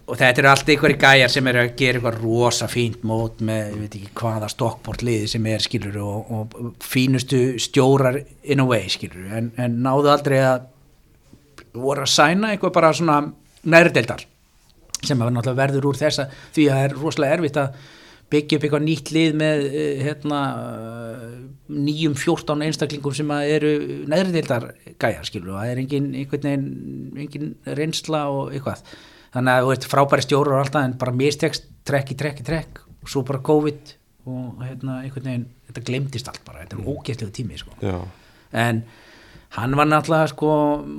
og 0.05 0.19
þetta 0.19 0.41
eru 0.41 0.51
alltaf 0.51 0.73
ykkur 0.75 0.93
í 0.93 0.99
gæjar 1.01 1.31
sem 1.33 1.47
eru 1.49 1.63
að 1.63 1.71
gera 1.79 1.99
eitthvað 1.99 2.19
rosa 2.21 2.67
fínt 2.69 3.05
mót 3.07 3.41
með, 3.45 3.71
ég 3.71 3.79
veit 3.81 3.97
ekki 3.97 4.13
hvaða 4.19 4.49
stokkbort 4.51 5.01
liði 5.05 5.31
sem 5.31 5.47
er 5.49 5.65
skilur 5.65 5.97
og, 6.03 6.35
og 6.35 6.85
fínustu 6.85 7.41
stjórar 7.61 8.19
in 8.43 8.61
a 8.61 8.67
way 8.69 8.85
skilur 8.91 9.33
en, 9.39 9.49
en 9.57 9.81
náðu 9.85 10.11
aldrei 10.13 10.39
að 10.43 10.69
voru 11.75 12.05
að 12.05 12.13
sæna 12.13 12.53
eitthvað 12.53 12.75
bara 12.77 12.93
svona 12.95 13.19
nærdeldar 13.65 14.27
sem 15.05 15.21
að 15.21 15.51
verður 15.57 15.91
úr 15.91 15.99
þessa 15.99 16.27
því 16.53 16.69
að 16.69 16.77
það 16.77 16.85
er 16.85 16.97
rosalega 17.01 17.37
erfitt 17.39 17.61
að 17.61 17.79
byggja 18.33 18.57
upp 18.57 18.65
eitthvað 18.65 18.85
nýtt 18.85 19.11
lið 19.15 19.35
með 19.39 19.65
eh, 19.69 20.03
hérna, 20.05 20.39
eh, 21.15 21.35
nýjum 21.75 22.15
14 22.17 22.65
einstaklingum 22.65 23.15
sem 23.17 23.33
að 23.35 23.51
eru 23.57 23.73
neðrildar 24.11 24.69
gæjar 25.01 25.27
skilur 25.27 25.53
og 25.53 25.59
það 25.61 25.73
er 25.73 25.83
engin, 25.83 26.09
veginn, 26.31 26.65
engin 27.25 27.53
reynsla 27.77 28.25
og 28.33 28.55
eitthvað. 28.55 28.83
Þannig 29.35 29.53
að 29.53 29.63
þú 29.63 29.71
veist 29.73 29.87
frábæri 29.91 30.25
stjórar 30.25 30.57
og 30.57 30.63
alltaf 30.63 30.87
en 30.87 30.97
bara 30.99 31.15
mistekst 31.15 31.69
trekk 31.85 32.13
í 32.15 32.19
trekk 32.19 32.41
í 32.41 32.47
trekk 32.47 32.83
og 32.87 33.11
svo 33.11 33.25
bara 33.27 33.43
COVID 33.45 33.95
og 34.31 34.61
hérna 34.65 35.01
einhvern 35.03 35.27
veginn 35.29 35.49
þetta 35.67 35.83
glemdist 35.89 36.29
allt 36.31 36.45
bara, 36.47 36.63
þetta 36.63 36.79
er 36.79 36.87
ógeðslegu 36.93 37.33
tími 37.35 37.59
sko. 37.61 37.75
En 38.55 38.81
hann 39.55 39.75
var 39.77 39.87
náttúrulega 39.87 40.31
sko 40.31 40.49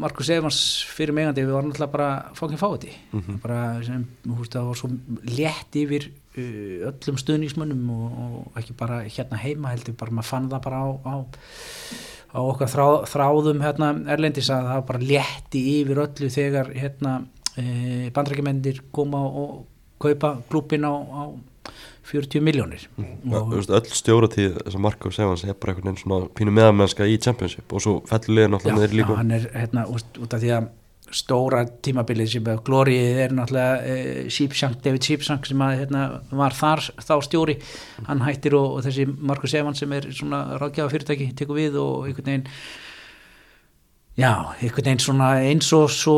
Markus 0.05 0.31
Evans 0.33 0.61
fyrir 0.89 1.17
megandi 1.17 1.45
við 1.45 1.57
varum 1.57 1.73
náttúrulega 1.73 1.93
bara 1.97 2.11
fókin 2.39 2.61
fáti 2.61 2.93
bara 3.43 3.83
sem, 3.85 4.05
þú 4.25 4.39
veist, 4.39 4.55
það 4.55 4.71
var 4.71 4.81
svo 4.81 4.91
létt 5.37 5.81
yfir 5.83 6.09
öllum 6.37 7.21
stuðningsmönnum 7.21 7.89
og, 7.95 8.19
og 8.25 8.61
ekki 8.61 8.77
bara 8.79 9.01
hérna 9.05 9.41
heima 9.41 9.73
heldur 9.73 9.97
bara 9.99 10.15
maður 10.19 10.31
fann 10.31 10.51
það 10.53 10.65
bara 10.67 10.83
á, 10.83 10.89
á, 11.07 11.15
á 12.37 12.41
okkar 12.43 12.73
þrá, 12.73 12.87
þráðum 13.11 13.65
hérna 13.65 13.91
erlendis 14.15 14.51
að 14.53 14.71
það 14.73 14.85
bara 14.91 15.09
létti 15.13 15.65
yfir 15.81 16.03
öllu 16.05 16.31
þegar 16.33 16.73
hérna 16.77 17.19
uh, 17.23 18.07
bandrækjumendir 18.17 18.83
koma 18.95 19.23
og 19.27 19.65
kaupa 20.03 20.37
klúpin 20.51 20.85
á, 20.85 20.93
á 20.93 21.23
40 22.07 22.43
miljónir 22.45 22.85
veist, 22.97 23.71
öll 23.75 23.95
stjóratíð 23.99 24.61
að 24.63 24.77
Marko 24.83 25.11
Sevans 25.11 25.43
er 25.43 25.57
bara 25.59 25.75
einhvern 25.75 25.91
veginn 25.91 26.03
svona 26.05 26.29
pínu 26.39 26.55
meðamennska 26.55 27.09
í 27.09 27.17
Championship 27.19 27.73
og 27.75 27.83
svo 27.83 27.95
fellur 28.07 28.37
liðin 28.39 28.59
alltaf 28.59 28.77
niður 28.77 28.93
já, 28.93 28.99
líka. 29.01 29.17
hann 29.19 29.33
er 29.35 29.49
hérna 29.55 29.87
út 29.91 30.37
af 30.37 30.43
því 30.43 30.53
að 30.61 30.69
stóra 31.15 31.63
tímabilið 31.87 32.31
sem 32.33 32.49
að 32.51 32.63
glórið 32.67 33.21
er 33.27 33.35
náttúrulega 33.37 33.77
e, 33.87 34.25
Sheepshank, 34.33 34.81
David 34.85 35.07
Sheepshank 35.07 35.47
sem 35.47 35.63
að 35.63 35.77
hérna, 35.83 36.03
var 36.35 36.57
þar 36.57 36.83
þá 36.99 37.15
stjóri. 37.27 37.57
Hann 38.09 38.25
hættir 38.27 38.57
og, 38.59 38.79
og 38.79 38.85
þessi 38.87 39.07
Markus 39.07 39.55
Evans 39.55 39.83
sem 39.83 39.93
er 39.97 40.09
svona 40.17 40.43
ráðgjafa 40.59 40.93
fyrirtæki 40.97 41.31
tekur 41.39 41.61
við 41.61 41.79
og 41.83 42.09
einhvern 42.09 42.31
veginn 42.33 42.49
já, 44.17 44.33
einhvern 44.61 44.87
veginn 44.89 45.03
svona 45.05 45.31
eins 45.47 45.73
og 45.77 45.91
svo 45.93 46.17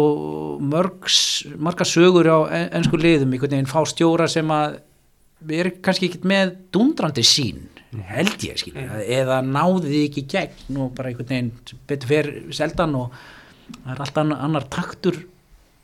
mörgs, 0.62 1.20
marga 1.59 1.87
sögur 1.88 2.29
á 2.31 2.38
en- 2.48 2.70
ensku 2.81 2.96
liðum, 3.01 3.33
einhvern 3.35 3.57
veginn 3.57 3.70
fá 3.70 3.83
stjóra 3.88 4.29
sem 4.31 4.48
að 4.55 4.79
við 5.48 5.61
erum 5.62 5.83
kannski 5.87 6.09
ekki 6.11 6.24
með 6.27 6.55
dundrandi 6.74 7.22
sín 7.27 7.66
held 8.09 8.42
ég 8.44 8.59
skilja, 8.61 8.98
eða 9.07 9.38
náði 9.46 9.88
því 9.88 10.01
ekki 10.09 10.24
gegn 10.29 10.81
og 10.83 10.90
bara 10.96 11.09
einhvern 11.12 11.31
veginn 11.31 11.53
betur 11.88 12.11
fer 12.11 12.31
seldan 12.53 12.96
og 12.98 13.14
það 13.72 13.92
er 13.94 14.00
alltaf 14.04 14.22
annar, 14.24 14.40
annar 14.48 14.66
taktur 14.72 15.18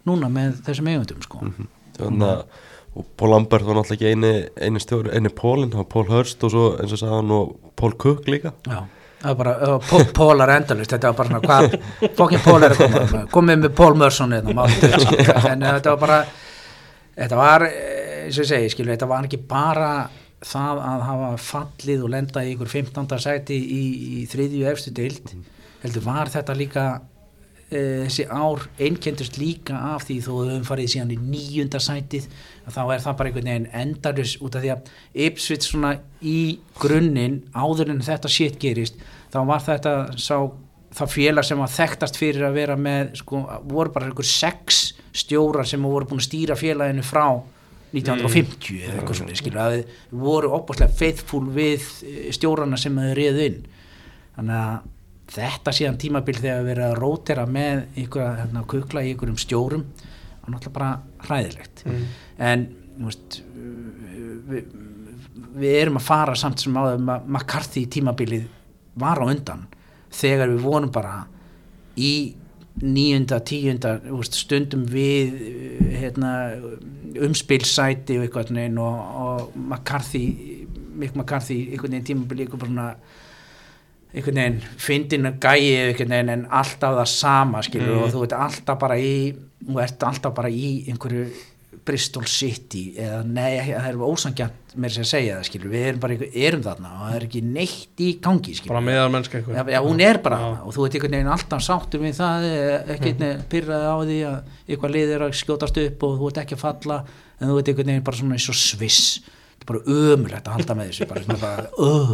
núna 0.09 0.29
með 0.33 0.61
þessum 0.67 0.89
eigundum 0.93 1.23
sko. 1.25 1.43
Þannig 1.99 2.31
að 2.31 2.45
og 2.95 3.07
Paul 3.19 3.33
Lambert 3.33 3.65
var 3.67 3.75
náttúrulega 3.75 3.97
ekki 3.97 4.11
eini, 4.15 4.29
eini 4.63 4.79
stjóri, 4.79 5.11
eini 5.17 5.31
Paulin, 5.35 5.71
það 5.73 5.81
var 5.81 5.87
Paul 5.91 6.05
Hurst 6.13 6.45
og 6.47 6.53
svo 6.53 6.67
eins 6.79 6.93
og 6.95 7.01
sagði 7.01 7.17
hann 7.17 7.33
og 7.35 7.49
Paul 7.75 7.97
Cook 7.99 8.29
líka. 8.31 8.53
Já, 8.71 8.85
það 9.19 9.33
var 9.33 9.39
bara, 9.41 9.79
Pól- 9.89 10.05
Pólar 10.15 10.53
endalust, 10.55 10.93
þetta 10.95 11.11
var 11.11 11.17
bara 11.19 11.33
svona, 11.33 11.41
hvað, 11.43 12.15
fokkin 12.21 12.45
Pól 12.45 12.63
er 12.69 12.77
að 12.77 12.85
koma, 12.85 13.23
komið 13.35 13.59
með 13.65 13.73
Pól 13.81 13.97
Mörsson 13.99 14.37
en 14.39 14.47
þetta 14.53 15.91
var 15.97 15.99
bara, 16.05 16.21
þetta 17.19 17.41
var, 17.41 17.67
eh, 17.67 18.21
eins 18.29 18.39
og 18.39 18.45
ég 18.47 18.51
segi, 18.53 18.71
skilja, 18.77 18.95
þetta 18.95 19.09
var 19.11 19.27
ekki 19.27 19.41
bara 19.51 19.91
það 20.45 20.81
að 20.93 21.05
hafa 21.09 21.33
fallið 21.49 22.07
og 22.07 22.13
lenda 22.15 22.45
í 22.47 22.55
ykkur 22.55 22.71
15. 22.77 23.19
sæti 23.27 23.59
í, 23.59 23.83
í 24.21 24.25
þriðju 24.31 24.71
efstu 24.71 24.95
deild, 24.95 25.35
heldur 25.83 26.07
var 26.07 26.31
þetta 26.31 26.55
líka, 26.63 26.87
þessi 27.75 28.27
ár 28.31 28.67
einkendust 28.79 29.39
líka 29.41 29.79
af 29.95 30.07
því 30.09 30.19
þó 30.25 30.31
við 30.33 30.51
höfum 30.53 30.67
farið 30.69 30.91
síðan 30.95 31.15
í 31.15 31.19
níunda 31.21 31.81
sætið 31.83 32.29
að 32.65 32.77
þá 32.77 32.83
er 32.85 33.05
það 33.05 33.17
bara 33.21 33.31
einhvern 33.31 33.51
veginn 33.51 33.71
endarus 33.83 34.35
út 34.41 34.59
af 34.59 34.65
því 34.65 34.75
að 34.75 34.93
Ipswich 35.27 35.67
svona 35.69 35.95
í 36.21 36.39
grunninn 36.81 37.41
áður 37.55 37.95
en 37.95 38.05
þetta 38.05 38.31
shit 38.33 38.61
gerist 38.63 39.01
þá 39.33 39.41
var 39.49 39.65
þetta 39.65 39.95
sá 40.21 40.37
það 40.95 41.15
félag 41.17 41.49
sem 41.49 41.59
var 41.59 41.73
þekktast 41.75 42.19
fyrir 42.21 42.47
að 42.47 42.61
vera 42.61 42.77
með 42.79 43.17
sko, 43.19 43.43
voru 43.67 43.93
bara 43.95 44.09
einhver 44.09 44.29
sex 44.29 44.85
stjórar 45.15 45.67
sem 45.69 45.83
voru 45.83 46.09
búin 46.11 46.23
að 46.23 46.29
stýra 46.29 46.59
félaginu 46.59 47.05
frá 47.07 47.27
1950 47.95 48.81
eða 48.83 48.97
eitthvað 48.99 49.19
svona 49.21 49.39
skilur 49.39 49.63
að 49.63 49.77
þið 49.77 50.23
voru 50.25 50.51
opaslega 50.57 50.99
faithful 50.99 51.45
við 51.55 51.85
eh, 52.07 52.31
stjórana 52.35 52.79
sem 52.81 52.97
þau 52.99 53.13
réðu 53.19 53.45
inn. 53.49 53.61
Þannig 54.35 54.59
að 54.59 54.94
þetta 55.31 55.73
síðan 55.75 56.01
tímabil 56.01 56.37
þegar 56.39 56.65
við 56.65 56.75
erum 56.75 56.91
að 56.91 56.99
rótera 57.01 57.47
með 57.49 57.85
einhverja 57.97 58.31
hérna, 58.43 58.65
kukla 58.71 59.05
í 59.05 59.13
einhverjum 59.13 59.41
stjórum 59.41 59.85
var 60.45 60.53
náttúrulega 60.53 60.75
bara 60.75 60.91
hræðilegt. 61.25 61.85
En 62.39 62.67
þú 62.99 63.09
veist 63.09 63.39
við, 64.51 64.69
við 65.55 65.77
erum 65.81 66.01
að 66.01 66.09
fara 66.09 66.37
samt 66.39 66.63
sem 66.63 66.77
á 66.77 66.83
það 66.85 67.11
McCarthy 67.25 67.87
tímabilið 67.91 68.49
var 69.01 69.23
á 69.23 69.25
undan 69.27 69.67
þegar 70.15 70.53
við 70.53 70.65
vonum 70.65 70.93
bara 70.95 71.25
í 71.99 72.35
níunda, 72.83 73.39
tíunda 73.47 73.97
stundum 74.27 74.83
við 74.91 75.35
hérna, 75.95 76.33
umspilsæti 77.23 78.19
og 78.19 78.27
eitthvað 78.27 78.55
og, 78.83 79.53
McCarthy 79.55 80.25
McCarthy 80.95 81.71
einhvern 81.73 81.95
veginn 81.95 82.09
tímabili 82.11 82.47
einhvern 82.47 82.63
bara 82.79 82.97
einhvern 84.15 84.39
veginn 84.41 84.61
fyndin 84.79 85.31
að 85.31 85.41
gæi 85.43 85.73
einhvern 85.89 86.15
veginn 86.15 86.35
en 86.37 86.45
alltaf 86.51 87.01
það 87.01 87.11
sama 87.15 87.65
skilur 87.67 88.05
og 88.05 88.13
þú 88.15 88.23
ert 88.29 88.37
alltaf 88.39 88.79
bara 88.85 89.01
í 89.01 89.17
þú 89.65 89.81
ert 89.83 90.07
alltaf 90.11 90.37
bara 90.37 90.53
í 90.53 90.71
einhverju 90.93 91.27
Bristol 91.85 92.25
City 92.31 92.95
eða 92.97 93.19
nei, 93.29 93.59
það 93.67 93.89
er 93.91 93.99
ósangjant 94.07 94.75
með 94.81 94.95
þess 94.95 95.03
að 95.03 95.09
segja 95.11 95.35
það 95.37 95.49
skilur, 95.51 95.71
við 95.75 95.83
erum 95.89 95.99
bara 96.01 96.15
einhver, 96.15 96.31
erum 96.49 96.63
þarna 96.65 96.93
og 96.95 97.03
það 97.03 97.17
er 97.19 97.27
ekki 97.27 97.43
neitt 97.45 98.01
í 98.01 98.09
gangi 98.25 98.55
skilur 98.57 98.73
bara 98.73 98.85
meðal 98.87 99.11
mennska 99.13 99.37
Já, 99.37 99.43
eitthvað 99.43 99.73
já, 99.75 99.81
hún 99.85 100.01
er 100.07 100.21
bara 100.25 100.39
Já. 100.41 100.47
og 100.65 100.75
þú 100.75 100.87
ert 100.87 100.97
einhvern 100.97 101.17
veginn 101.19 101.33
alltaf 101.35 101.65
sáttur 101.67 102.03
við 102.03 102.17
það 102.19 102.47
ekki 102.95 103.13
einhvern 103.13 103.45
pyrraði 103.53 103.93
á 103.93 103.97
því 104.01 104.19
að 104.31 104.39
eitthvað 104.65 104.97
lið 104.97 105.15
er 105.19 105.27
að 105.27 105.37
skjótast 105.43 105.81
upp 105.85 106.07
og 106.09 106.17
þú 106.23 106.31
ert 106.31 106.43
ekki 106.45 106.57
að 106.57 106.65
falla 106.65 106.99
en 107.05 107.51
þú 107.51 107.59
ert 107.61 107.73
einhvern 107.75 107.93
veginn 107.93 108.09
bara 108.09 108.21
svona 108.23 108.39
eins 108.39 108.49
og 108.55 108.59
sviss 108.63 109.03
þetta 109.65 109.79
er 109.79 109.87
bara 109.87 110.13
ömulegt 110.15 110.49
að 110.49 110.57
halda 110.59 110.77
með 110.77 110.91
þessu 110.91 111.07
bara, 111.09 111.23
svona 111.25 111.39
bara, 111.41 111.65
uh, 111.79 112.13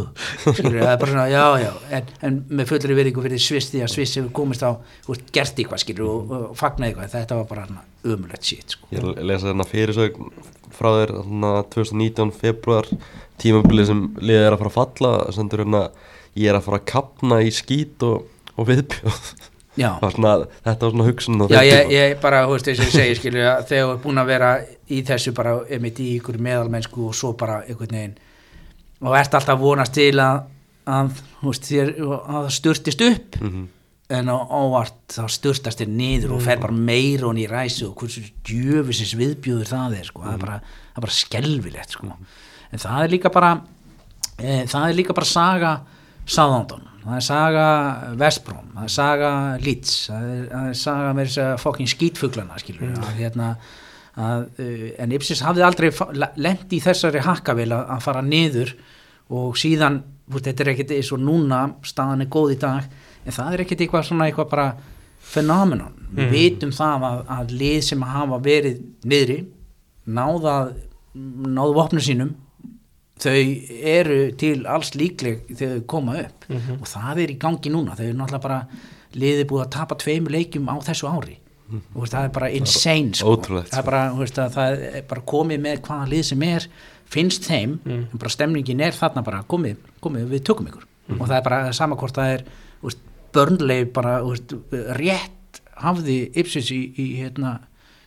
skilur, 0.55 0.77
það 0.79 0.91
er 0.91 0.99
bara 1.01 1.11
svona 1.11 1.25
já, 1.31 1.45
já, 1.59 1.71
en, 1.97 2.11
en 2.27 2.37
með 2.49 2.69
fullri 2.71 2.97
veriðingu 2.97 3.25
fyrir 3.25 3.43
sviss 3.43 3.71
því 3.71 3.83
að 3.83 3.91
sviss 3.91 4.17
hefur 4.19 4.31
komist 4.39 4.63
á 4.63 4.71
veist, 5.07 5.25
gert 5.35 5.59
eitthvað, 5.59 5.83
skilur, 5.83 6.11
og, 6.11 6.31
og 6.37 6.55
fagnaði 6.59 6.93
eitthvað 6.93 7.15
þetta 7.17 7.39
var 7.41 7.49
bara 7.51 7.83
ömulegt 8.07 8.47
shit, 8.47 8.75
sko. 8.75 8.87
Ég 8.95 9.19
lesa 9.19 9.49
þarna 9.49 9.67
fyrirsögn 9.67 10.31
frá 10.71 10.89
þér 10.95 11.15
þarna 11.19 11.53
2019 11.75 12.33
februar 12.39 12.89
tímabilið 13.41 13.91
sem 13.91 14.03
liðið 14.21 14.47
er 14.47 14.55
að 14.55 14.63
fara 14.63 14.71
að 14.71 14.79
falla 14.79 15.13
sendur 15.35 15.65
hérna 15.65 15.85
ég 16.39 16.51
er 16.51 16.57
að 16.57 16.67
fara 16.69 16.79
að 16.79 16.89
kapna 16.93 17.41
í 17.43 17.51
skít 17.53 18.05
og, 18.07 18.29
og 18.55 18.69
viðbjóð 18.71 19.31
svona, 20.15 20.31
þetta 20.65 20.85
var 20.87 20.91
svona 20.95 21.07
hugsun 21.09 21.43
Já, 21.51 21.61
ég, 21.67 21.91
ég 21.95 22.15
bara, 22.21 22.43
þú 22.47 22.55
veist, 22.55 22.69
þess 22.69 22.79
að 22.81 22.87
ég 22.87 22.95
segi, 22.95 23.15
skilju, 23.19 23.43
þegar 23.69 23.85
þú 23.87 23.91
er 23.95 24.01
búin 24.05 24.21
að 24.21 24.31
vera 24.31 24.49
í 24.91 25.01
þessu 25.07 25.33
bara, 25.37 25.53
einmitt 25.69 25.99
í 26.03 26.07
ykkur 26.19 26.37
meðalmennsku 26.47 27.07
og 27.09 27.15
svo 27.17 27.33
bara 27.39 27.61
einhvern 27.67 27.95
veginn 27.97 28.17
og 29.01 29.15
ert 29.17 29.33
alltaf 29.39 29.59
vonast 29.59 29.93
til 29.97 30.13
að, 30.21 30.43
að 30.85 31.21
veist, 31.41 31.69
þér, 31.71 31.93
að 32.05 32.41
það 32.41 32.49
styrtist 32.59 33.01
upp 33.09 33.39
Mhm. 33.41 33.67
en 34.11 34.27
á 34.27 34.35
óvart 34.43 34.97
þá 35.15 35.23
styrtast 35.31 35.79
þér 35.79 35.87
niður 35.95 36.31
og 36.35 36.41
fer 36.43 36.59
bara 36.59 36.73
meira 36.75 37.29
hún 37.29 37.39
í 37.39 37.47
ræsu 37.47 37.87
og 37.87 37.95
hversu 38.01 38.25
djöfisins 38.43 39.13
viðbjöður 39.15 39.69
það 39.71 39.95
er, 40.01 40.03
sko, 40.09 40.21
það 40.25 40.33
er 40.33 40.41
bara, 40.43 40.57
það 40.91 40.97
er 40.99 41.05
bara 41.05 41.15
skelfilegt, 41.15 41.95
sko, 41.95 42.09
en 42.71 42.79
það 42.83 43.03
er 43.05 43.13
líka 43.15 43.31
bara 43.31 43.51
e, 44.37 44.65
það 44.67 44.89
er 44.89 44.97
líka 44.99 45.15
bara 45.15 45.29
saga 45.31 45.71
Southampton, 46.27 46.83
það 47.03 47.17
er 47.17 47.25
saga 47.25 47.65
Vestbróm, 48.19 48.71
það 48.75 48.87
er 48.87 48.93
saga 48.95 49.31
Leeds, 49.61 49.95
það 50.09 50.27
er, 50.29 50.43
það 50.51 50.67
er 50.69 50.79
saga 50.81 51.13
með 51.17 51.29
þess 51.29 51.41
að 51.45 51.53
fokkin 51.63 51.91
skítfuglana 51.91 52.59
skilur 52.61 52.87
mm. 52.89 53.01
að, 53.07 53.19
hérna, 53.19 53.49
að, 54.27 54.45
uh, 54.63 54.87
en 55.05 55.15
Ipsis 55.17 55.43
hafði 55.45 55.65
aldrei 55.67 55.89
lent 56.41 56.75
í 56.75 56.81
þessari 56.83 57.23
hakkavél 57.25 57.69
að, 57.77 57.95
fara 58.05 58.23
niður 58.25 58.75
og 59.31 59.57
síðan, 59.59 60.01
þú, 60.29 60.43
þetta 60.49 60.65
er 60.65 60.73
ekkert 60.75 60.95
eins 60.97 61.11
og 61.15 61.23
núna, 61.23 61.63
staðan 61.87 62.25
er 62.25 62.31
góð 62.31 62.55
í 62.55 62.59
dag 62.61 62.91
en 63.25 63.37
það 63.37 63.55
er 63.55 63.65
ekkert 63.65 63.85
eitthvað 63.85 64.07
svona 64.09 64.29
eitthvað 64.29 64.51
bara 64.53 64.69
fenómenon, 65.31 65.97
við 66.17 66.31
vitum 66.33 66.71
það 66.75 67.03
að, 67.07 67.19
að 67.37 67.51
lið 67.59 67.81
sem 67.87 68.07
hafa 68.09 68.39
verið 68.43 68.79
niðri 69.07 69.41
náða 70.11 70.55
náðu 71.13 71.75
vopnu 71.75 72.01
sínum 72.03 72.31
þau 73.21 73.41
eru 73.93 74.17
til 74.41 74.65
alls 74.67 74.91
líkleg 74.97 75.43
þegar 75.51 75.77
þau 75.79 75.85
koma 75.93 76.17
upp. 76.23 76.45
Mhm. 76.49 76.79
og 76.81 76.87
það 76.89 77.21
er 77.23 77.33
í 77.33 77.37
gangi 77.39 77.71
núna. 77.73 77.95
Þau 77.97 78.05
eru 78.07 78.17
náttúrulega 78.17 78.41
bara 78.41 78.67
liðið 79.13 79.45
búið 79.51 79.65
að 79.65 79.71
tapa 79.77 79.95
tveimur 79.95 80.31
leikjum 80.37 80.69
á 80.71 80.75
þessu 80.81 81.07
ári. 81.11 81.37
Og 81.95 82.01
veist, 82.03 82.13
það 82.13 82.25
er 82.25 82.33
bara 82.35 82.49
insane 82.51 83.13
sko. 83.15 83.35
það, 83.37 83.77
er 83.79 83.83
bara, 83.87 84.01
þú 84.11 84.17
veist, 84.25 84.39
að 84.43 84.55
það 84.57 84.81
er 84.97 85.03
bara 85.07 85.21
komið 85.21 85.59
með 85.63 85.77
hvaða 85.85 86.07
lið 86.11 86.23
sem 86.25 86.41
er 86.43 86.67
finnst 87.11 87.43
þeim, 87.47 87.79
Mm. 87.85 88.07
en 88.11 88.17
bara 88.19 88.29
stemningin 88.29 88.81
er 88.81 88.91
þarna 88.91 89.23
bara 89.23 89.43
komið, 89.43 89.77
komið 90.01 90.27
við 90.29 90.43
tökum 90.43 90.67
ykkur. 90.67 90.83
Og 91.19 91.27
það 91.27 91.37
er 91.37 91.41
bara 91.43 91.71
sama 91.73 91.95
hvort 91.95 92.13
það 92.15 92.33
er 92.35 92.43
börnleif 93.33 93.93
bara 93.93 94.19
veist, 94.25 94.53
rétt 94.99 95.61
hafði 95.81 96.17
Ipsis 96.35 96.69
í, 96.75 96.81
í 96.99 97.05
hérna, 97.21 97.59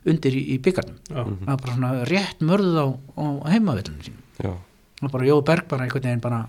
undir 0.05 0.37
í, 0.37 0.43
í 0.55 0.59
byggarnum 0.61 0.99
það 1.09 1.53
er 1.55 1.63
bara 1.65 1.93
rétt 2.11 2.43
mörðuð 2.45 2.77
á, 2.77 2.87
á 3.17 3.25
heimavillinu 3.55 4.05
sín 4.05 4.19
Já, 4.43 4.53
og 5.03 5.11
bara 5.11 5.27
Jói 5.29 5.41
Berg 5.47 5.67
bara 5.71 5.87
einhvern 5.87 6.07
veginn 6.07 6.23
bara 6.25 6.45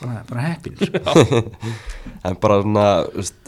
bara, 0.00 0.24
bara 0.28 0.40
heppin 0.48 0.76
sko. 0.80 1.44
en 2.26 2.36
bara 2.42 2.58
svona 2.64 2.88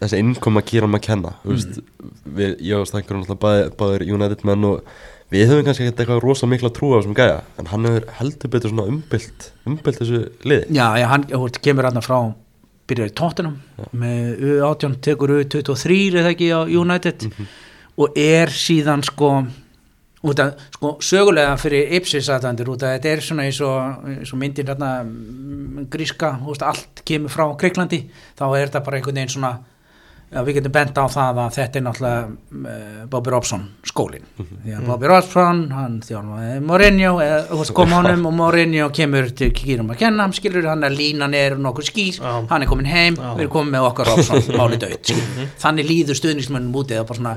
þessi 0.01 0.23
innkoma 0.23 0.62
Kieran 0.66 0.92
McKenna 0.92 1.35
þú 1.42 1.53
veist, 1.55 1.83
við, 2.25 2.57
ég 2.69 2.81
og 2.81 2.88
Stænkur 2.90 3.21
náttúrulega 3.21 3.42
bæði, 3.42 3.69
báðir 3.81 4.07
United 4.16 4.47
menn 4.47 4.66
og 4.71 4.97
við 5.35 5.51
höfum 5.51 5.66
kannski 5.66 5.87
ekkert 5.87 6.05
eitthvað 6.05 6.23
rosa 6.23 6.49
mikla 6.51 6.71
trú 6.75 6.92
á 6.95 6.99
þessum 7.01 7.19
gæja 7.19 7.38
en 7.59 7.71
hann 7.73 7.88
hefur 7.90 8.09
heldur 8.21 8.53
betur 8.55 8.73
svona 8.73 8.88
umbylt 8.92 9.51
umbylt 9.66 10.03
þessu 10.03 10.25
liði. 10.47 10.69
Já, 10.71 10.87
já, 11.01 11.07
hann 11.11 11.27
veist, 11.33 11.62
kemur 11.64 11.88
hann 11.88 12.05
frá 12.05 12.19
byrjar 12.87 13.11
í 13.11 13.16
tóttunum 13.19 13.57
með 13.99 14.45
U18 14.47 15.01
tekur 15.03 15.35
U23 15.40 15.97
eða 16.21 16.35
ekki 16.35 16.53
á 16.55 16.62
United 16.62 17.27
og 17.97 18.19
er 18.21 18.53
síðan 18.55 19.03
sko 19.07 19.33
út 20.33 20.43
að 20.43 20.67
sko 20.75 20.93
sögulega 21.05 21.55
fyrir 21.61 21.95
Ipsis 21.99 22.29
aðtandur 22.33 22.75
út 22.75 22.85
að 22.87 22.97
þetta 22.97 23.12
er 23.12 23.25
svona 23.29 23.47
eins 23.47 23.62
og, 23.65 24.11
eins 24.12 24.35
og 24.35 24.41
myndir 24.43 24.69
hérna 24.69 24.91
gríska, 25.93 26.37
veist, 26.47 26.67
allt 26.67 27.03
kemur 27.07 27.33
frá 27.33 27.49
Greiklandi, 27.61 28.05
þá 28.39 28.47
er 28.51 28.69
þetta 28.69 28.85
bara 28.87 29.01
einhvern 29.01 29.21
veginn 29.21 29.35
svona 29.39 29.57
Já, 30.27 30.41
við 30.43 30.57
getum 30.57 30.73
bent 30.75 30.97
á 30.99 31.07
það 31.07 31.37
að 31.39 31.53
þetta 31.55 31.79
er 31.79 31.83
náttúrulega 31.87 32.23
uh, 32.27 33.03
Bobby 33.12 33.31
Robson 33.31 33.61
skólin 33.87 34.25
því 34.35 34.73
að 34.75 34.89
Bobby 34.89 35.07
Robson, 35.12 35.61
hann 35.71 36.01
þjálfaði 36.03 36.57
Mourinho, 36.67 37.12
veist 37.53 37.73
kom 37.77 37.95
honum 37.95 38.27
og 38.27 38.35
Mourinho 38.35 38.89
kemur 38.97 39.31
til 39.39 39.53
Kýrum 39.55 39.93
að 39.95 40.01
kenna 40.01 40.27
skilur, 40.35 40.67
hann 40.67 40.83
er 40.83 40.97
línan 40.99 41.37
er 41.39 41.55
nokkuð 41.62 41.87
skýr 41.93 42.19
hann 42.51 42.67
er 42.67 42.67
komin 42.67 42.91
heim, 42.91 43.15
við 43.15 43.45
erum 43.45 43.53
komin 43.55 43.77
með 43.77 43.87
okkar 43.93 44.11
Robson 44.11 44.43
máli 44.59 44.81
döitt, 44.83 45.15
þannig 45.62 45.87
líður 45.93 46.19
stuðnismönnum 46.19 46.75
úti 46.83 46.99
eða 46.99 47.07
bara 47.07 47.21
svona 47.23 47.37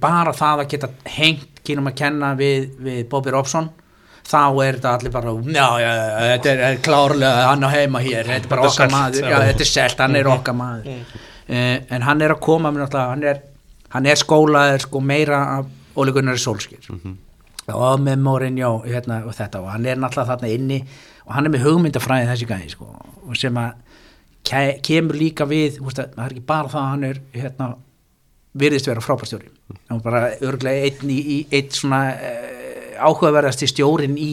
bara 0.00 0.32
það 0.36 0.64
að 0.64 0.70
geta 0.74 0.92
hengt 1.16 1.52
Kýrum 1.66 1.90
að 1.90 1.96
kenna 1.98 2.30
við, 2.38 2.68
við 2.78 3.00
Bobby 3.10 3.32
Robson 3.34 3.72
þá 4.26 4.42
er 4.64 4.78
þetta 4.78 4.92
allir 4.96 5.12
bara 5.14 5.32
já, 5.34 5.66
já, 5.82 5.90
já, 5.90 6.06
þetta 6.30 6.50
er, 6.50 6.62
er 6.68 6.78
klárlega 6.82 7.44
hann 7.46 7.66
á 7.66 7.70
heima 7.70 8.02
hér, 8.02 8.26
þetta 8.26 8.48
er 8.48 8.52
bara 8.52 8.66
okkar 8.66 8.90
maður. 8.92 9.28
já. 9.30 9.36
þetta 9.48 9.64
er 9.64 9.70
selt, 9.70 10.02
hann 10.02 10.18
er 10.18 10.30
okkar 10.30 10.56
maður. 10.58 11.04
Uh, 11.46 11.76
en 11.94 12.06
hann 12.06 12.24
er 12.26 12.34
að 12.34 12.42
koma 12.42 12.72
með 12.74 12.84
náttúrulega, 12.84 13.12
hann 13.12 13.26
er, 13.30 13.42
hann 13.94 14.10
er 14.10 14.20
skólaður 14.22 14.86
sko 14.86 15.02
meira 15.12 15.42
af 15.58 15.70
Óli 15.96 16.14
Gunnar 16.16 16.40
Solskjær. 16.42 16.90
Og 17.76 18.02
með 18.02 18.22
Mourinho 18.22 18.72
hérna, 18.86 19.22
og 19.26 19.34
þetta 19.34 19.62
og 19.62 19.70
hann 19.74 19.86
er 19.86 19.98
náttúrulega 19.98 20.34
þarna 20.34 20.52
inni 20.54 20.80
og 21.26 21.34
hann 21.34 21.48
er 21.48 21.54
með 21.54 21.66
hugmyndafræði 21.66 22.28
þessi 22.30 22.50
gæði 22.50 22.74
sko, 22.74 22.90
og 23.26 23.38
sem 23.38 23.56
að 23.58 24.02
ke 24.46 24.62
kemur 24.86 25.18
líka 25.18 25.46
við 25.50 25.80
það 25.82 26.20
er 26.22 26.34
ekki 26.34 26.44
bara 26.46 26.70
það 26.70 26.82
að 26.82 26.92
hann 26.92 27.06
er 27.08 27.22
hérna, 27.34 27.70
virðist 28.58 28.88
vera 28.90 29.02
frábærstjóri 29.04 29.48
hann 29.88 29.98
er 30.00 30.04
bara 30.04 30.22
örglega 30.40 30.88
einn, 30.90 31.10
í, 31.12 31.18
í, 31.36 31.38
einn 31.52 31.70
svona 31.74 32.00
uh, 32.14 33.04
áhugaverðasti 33.06 33.68
stjórin 33.70 34.16
í, 34.20 34.30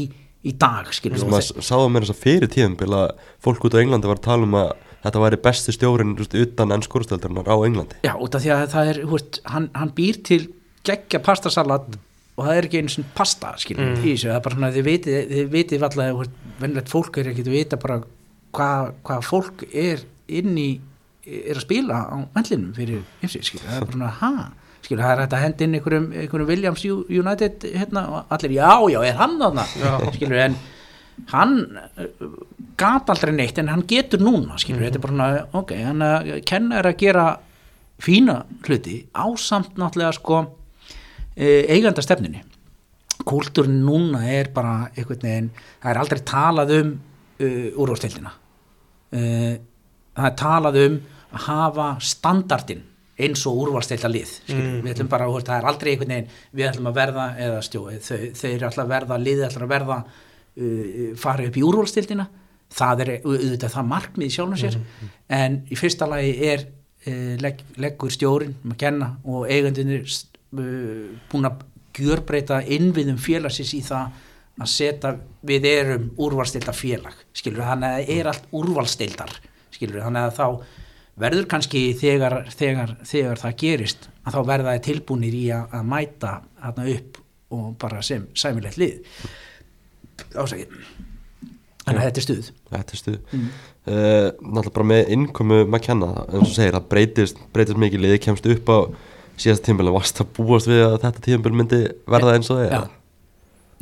í 0.47 0.53
dag 0.59 0.89
skilur 0.95 1.19
sem 1.21 1.31
við, 1.33 1.51
að 1.59 1.67
sáðu 1.67 1.91
mér 1.91 2.05
þess 2.07 2.15
að 2.15 2.23
fyrir 2.23 2.51
tíðumbil 2.53 2.89
að 3.01 3.11
fólk 3.43 3.67
út 3.67 3.75
á 3.77 3.81
Englandi 3.83 4.09
var 4.11 4.19
að 4.21 4.27
tala 4.29 4.47
um 4.47 4.57
að 4.61 4.71
þetta 5.03 5.21
væri 5.25 5.39
besti 5.43 5.75
stjórin 5.75 6.13
þú 6.15 6.23
veist, 6.23 6.35
utan 6.45 6.71
enn 6.71 6.83
skorusteldarinnar 6.85 7.49
á 7.51 7.55
Englandi. 7.67 7.97
Já, 8.07 8.13
út 8.15 8.35
af 8.37 8.43
því 8.45 8.51
að 8.55 8.61
það 8.71 8.91
er, 8.93 8.99
þú 9.03 9.17
veist, 9.17 9.39
hann, 9.51 9.65
hann 9.75 9.91
býr 9.97 10.19
til 10.29 10.41
geggja 10.87 11.19
pastasalat 11.25 11.89
og 12.33 12.47
það 12.47 12.55
er 12.57 12.67
ekki 12.69 12.79
einu 12.81 12.93
svona 12.93 13.11
pasta, 13.17 13.51
skiljum, 13.61 13.89
Mm. 13.91 13.99
í 13.99 14.13
þessu, 14.13 14.29
það 14.31 14.37
er 14.39 14.45
bara 14.47 14.55
svona, 14.55 14.69
þið 14.77 14.87
vitið, 14.87 15.17
þið 15.33 15.51
vitið 15.57 15.83
alltaf, 15.89 16.31
vennlegt 16.63 16.89
fólk 16.95 17.19
er 17.19 17.29
ekki 17.33 17.43
að 17.45 17.51
vita 17.57 17.77
bara 17.83 17.99
hvað 18.55 18.93
hva 19.03 19.19
fólk 19.27 19.65
er 19.69 20.01
inn 20.39 20.55
í, 20.57 20.69
er 21.25 21.55
að 21.55 21.63
spila 21.63 22.01
á 22.03 22.15
vendlinum 22.35 22.73
fyrir 22.75 23.01
ymsi, 23.23 23.41
skiljum, 23.45 23.69
það 23.69 23.77
er 23.77 23.87
bara 23.87 23.97
svona, 23.97 24.11
ha, 24.19 24.31
skiljum, 24.83 25.03
það 25.03 25.13
er 25.13 25.21
hægt 25.23 25.35
að 25.37 25.43
henda 25.45 25.65
inn 25.65 25.77
einhverjum, 25.79 26.07
einhverjum 26.21 26.49
Williams 26.51 26.85
United, 26.91 27.67
hérna, 27.73 28.05
og 28.09 28.35
allir, 28.35 28.55
já, 28.57 28.71
já, 28.91 28.99
er 29.07 29.19
hann 29.21 29.37
þarna, 29.39 29.67
Já. 29.79 29.93
skiljum, 30.17 30.39
en 30.43 30.57
hann 31.29 31.55
uh, 31.77 32.27
gat 32.79 33.11
aldrei 33.13 33.33
neitt 33.35 33.59
en 33.61 33.71
hann 33.71 33.85
getur 33.87 34.23
núna 34.23 34.57
skilur, 34.61 34.83
þetta 34.83 34.99
er 34.99 35.05
bara 35.05 35.15
svona, 35.15 35.45
ok, 35.61 35.73
hann 35.85 36.05
að 36.07 36.31
kenna 36.49 36.81
er 36.81 36.89
að 36.89 36.99
gera 37.03 37.27
fína 38.03 38.41
hluti 38.65 38.97
ásamt 39.13 39.77
náttúrulega 39.79 40.15
sko 40.17 40.39
e, 41.37 41.63
eiganda 41.71 42.03
stefnunni 42.03 42.41
kúltúrin 43.23 43.83
núna 43.85 44.23
er 44.27 44.49
bara 44.53 44.89
einhvern 44.91 45.21
veginn, 45.21 45.51
það 45.79 45.91
er 45.91 45.99
aldrei 46.01 46.23
talað 46.27 46.73
um 46.79 46.89
uh, 46.93 47.67
úrvastildina 47.79 48.33
uh, 48.33 49.53
það 50.17 50.27
er 50.27 50.35
talað 50.41 50.79
um 50.81 50.97
að 51.33 51.45
hafa 51.47 51.87
standardin 52.03 52.83
eins 53.23 53.43
og 53.49 53.59
úrvalstilda 53.63 54.09
lið 54.09 54.31
mm. 54.49 54.77
við 54.83 54.91
ætlum 54.95 55.09
bara, 55.11 55.27
veist, 55.29 55.49
það 55.49 55.59
er 55.59 55.67
aldrei 55.69 55.89
einhvern 55.91 56.13
veginn 56.13 56.31
við 56.57 56.69
ætlum 56.69 56.89
að 56.89 56.95
verða, 56.97 57.25
eða 57.45 57.59
stjóð 57.67 57.99
þau, 58.01 58.21
þau 58.39 58.47
eru 58.49 58.67
alltaf 58.69 58.83
að 58.83 58.93
verða, 58.93 59.19
liðið 59.21 59.45
ætlum 59.49 59.67
að 59.67 59.73
verða 59.73 59.97
uh, 59.99 61.03
fara 61.21 61.45
upp 61.49 61.59
í 61.59 61.65
úrvalstildina 61.67 62.27
það 62.73 63.03
er 63.03 63.11
auðvitað 63.19 63.75
það 63.75 63.89
markmið 63.91 64.31
í 64.31 64.33
sjálfum 64.33 64.61
sér, 64.63 64.79
en 65.37 65.59
í 65.69 65.77
fyrsta 65.77 66.09
lagi 66.09 66.33
er 66.49 66.65
uh, 66.65 67.35
legg, 67.43 67.61
leggur 67.77 68.13
stjórin 68.13 68.55
að 68.65 68.77
kenna 68.81 69.13
og 69.29 69.45
eigendunir 69.45 70.07
uh, 70.09 71.09
búin 71.29 71.49
að 71.49 71.65
gjörbreyta 71.93 72.63
innviðum 72.73 73.21
félagsins 73.21 73.75
í 73.77 73.83
það 73.85 74.21
að 74.61 74.69
setja, 74.69 75.11
við 75.45 75.65
erum 75.69 76.09
úrvalstilda 76.21 76.73
félag, 76.77 77.13
skilur 77.33 77.65
þannig 77.65 77.89
að 77.89 77.99
það 77.99 78.15
er 78.15 78.29
allt 78.29 78.49
úrvalstildar, 78.57 79.37
skilur 79.73 80.01
þannig 80.05 80.27
að 80.27 80.35
þá 80.37 80.47
verður 81.19 81.47
kannski 81.49 81.83
þegar, 81.97 82.39
þegar, 82.53 82.95
þegar 83.05 83.41
það 83.41 83.57
gerist 83.61 84.07
að 84.23 84.37
þá 84.37 84.39
verða 84.49 84.73
það 84.73 84.85
tilbúinir 84.87 85.37
í 85.37 85.43
að, 85.53 85.65
að 85.77 85.89
mæta 85.91 86.33
þarna 86.63 86.87
upp 86.95 87.19
og 87.53 87.67
bara 87.81 88.01
sem 88.05 88.25
sæmilegt 88.37 88.79
lið. 88.81 89.19
Þannig 90.33 91.99
að 91.99 92.05
þetta 92.07 92.21
er 92.21 92.25
stuð. 92.25 92.49
Þetta 92.71 92.95
er 92.95 93.01
stuð. 93.01 93.19
Mm. 93.35 93.47
Náttúrulega 93.83 94.75
bara 94.77 94.89
með 94.93 95.13
innkomu 95.17 95.61
McKenna 95.65 96.11
eins 96.29 96.47
og 96.47 96.55
segir, 96.55 96.75
það 96.77 96.89
breytist, 96.93 97.41
breytist 97.53 97.81
mikið 97.83 98.05
liði 98.05 98.21
kemst 98.23 98.47
upp 98.55 98.71
á 98.71 98.77
síðast 99.39 99.65
tímbil 99.65 99.91
varst 99.93 100.21
að 100.23 100.29
búast 100.37 100.69
við 100.69 100.85
að 100.85 100.99
þetta 101.03 101.23
tímbil 101.25 101.53
myndi 101.57 101.81
verða 102.09 102.37
eins 102.37 102.51
og 102.53 102.61
það 102.61 102.67
er? 102.69 102.91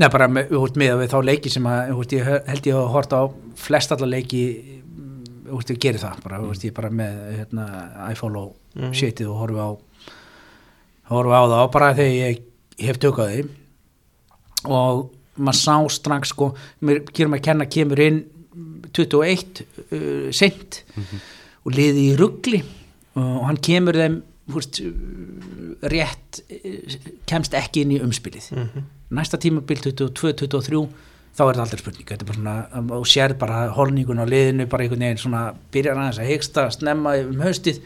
Nei, 0.01 0.07
bara 0.09 0.27
með, 0.31 0.53
með 0.79 1.03
þá 1.11 1.19
leiki 1.27 1.51
sem 1.53 1.67
að 1.69 1.91
held 1.91 2.67
ég 2.71 2.77
að 2.79 2.87
horta 2.95 3.21
á 3.21 3.25
flest 3.59 3.93
alla 3.93 4.09
leiki 4.09 4.43
mm, 5.51 5.55
þú 5.55 5.59
veist, 5.59 5.71
ég 5.75 5.79
geri 5.83 5.99
það 6.01 6.21
bara, 6.23 6.39
þú 6.41 6.49
veist, 6.51 6.63
ég 6.65 6.73
bara 6.77 6.89
með 6.89 7.17
hérna, 7.39 7.65
iFollow 8.11 8.53
Mhm. 8.75 8.93
shitið 8.95 9.27
og 9.27 9.39
horfi 9.41 9.59
á 9.59 9.69
horfi 11.11 11.33
á 11.35 11.43
það 11.51 11.71
bara 11.73 11.93
þegar 11.93 12.15
ég 12.31 12.41
hef 12.87 12.99
tökað 13.03 13.33
því 13.33 13.49
og 14.71 15.09
maður 15.37 15.57
sá 15.59 15.75
strax 15.91 16.29
sko, 16.31 16.53
mér 16.81 17.01
kýrum 17.11 17.35
að 17.35 17.43
kenna 17.43 17.65
kemur 17.65 17.99
inn 17.99 18.21
21 18.93 19.61
uh, 19.91 20.31
sent 20.31 20.83
og 21.65 21.71
liði 21.75 22.11
í 22.11 22.17
ruggli 22.19 22.61
og 23.15 23.45
hann 23.47 23.57
kemur 23.63 23.93
þeim 23.99 24.21
uh, 24.51 25.87
rétt 25.91 26.41
uh, 26.51 26.97
kemst 27.29 27.53
ekki 27.57 27.83
inn 27.85 27.91
í 27.97 28.01
umspilið 28.03 28.51
Mhm. 28.55 28.83
næsta 29.11 29.37
tímabil 29.37 29.81
22-23 29.83 30.87
þá 31.35 31.43
er 31.43 31.51
þetta 31.51 31.65
aldrei 31.65 31.81
spurning. 31.81 32.07
Þetta 32.09 32.25
er 32.25 32.29
bara 32.29 32.39
svona, 32.39 32.55
um, 32.79 32.93
og 32.99 33.09
sér 33.09 33.35
bara 33.39 33.59
holningun 33.75 34.23
á 34.23 34.25
liðinu 34.27 34.67
bara 34.71 34.85
einhvern 34.85 35.05
veginn 35.05 35.21
svona 35.21 35.43
byrjar 35.73 35.99
aðeins 35.99 36.21
að 36.21 36.31
hegsta 36.31 36.65
snemma 36.75 37.15
um 37.25 37.45
haustið. 37.45 37.83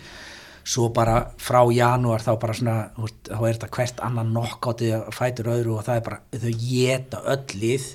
Svo 0.66 0.90
bara 0.90 1.20
frá 1.38 1.60
janúar 1.70 2.24
þá 2.26 2.32
bara 2.42 2.56
svona 2.58 2.78
þá 2.98 3.38
er 3.38 3.60
þetta 3.60 3.72
hvert 3.78 4.02
annan 4.08 4.34
nokkátið 4.34 4.96
að 4.98 5.12
fætur 5.14 5.52
öðru 5.54 5.76
og 5.78 5.86
það 5.86 6.00
er 6.00 6.06
bara 6.08 6.22
þau 6.42 6.54
geta 6.64 7.22
öll 7.36 7.60
lið 7.62 7.90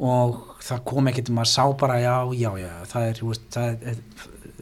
og 0.00 0.38
það 0.64 0.84
kom 0.88 1.10
ekkert 1.10 1.28
maður 1.36 1.50
sá 1.52 1.64
bara 1.76 1.98
já, 2.00 2.14
já, 2.32 2.50
já, 2.56 2.70
það 2.88 3.08
er, 3.10 3.20
veist, 3.28 3.44
það 3.52 3.90
er 3.90 3.98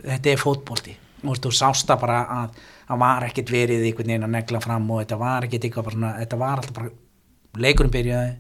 þetta 0.02 0.33
er 0.33 0.42
fótbolti. 0.42 0.96
Þú 1.20 1.31
veist, 1.31 1.44
þú 1.46 1.52
sást 1.54 1.88
það 1.88 2.02
bara 2.02 2.18
að 2.40 2.59
það 2.88 3.00
var 3.02 3.26
ekkert 3.28 3.52
verið 3.52 3.87
einhvern 3.87 4.12
veginn 4.12 4.26
að 4.26 4.35
negla 4.35 4.61
fram 4.64 4.90
og 4.90 5.02
þetta 5.02 5.18
var 5.20 5.46
ekkert 5.46 5.66
eitthvað 5.68 5.88
bara 5.88 5.96
svona, 5.96 6.12
þetta 6.22 6.40
var 6.42 6.62
alltaf 6.62 6.76
bara 6.78 7.62
leikurinn 7.64 7.94
byrjaði, 7.94 8.35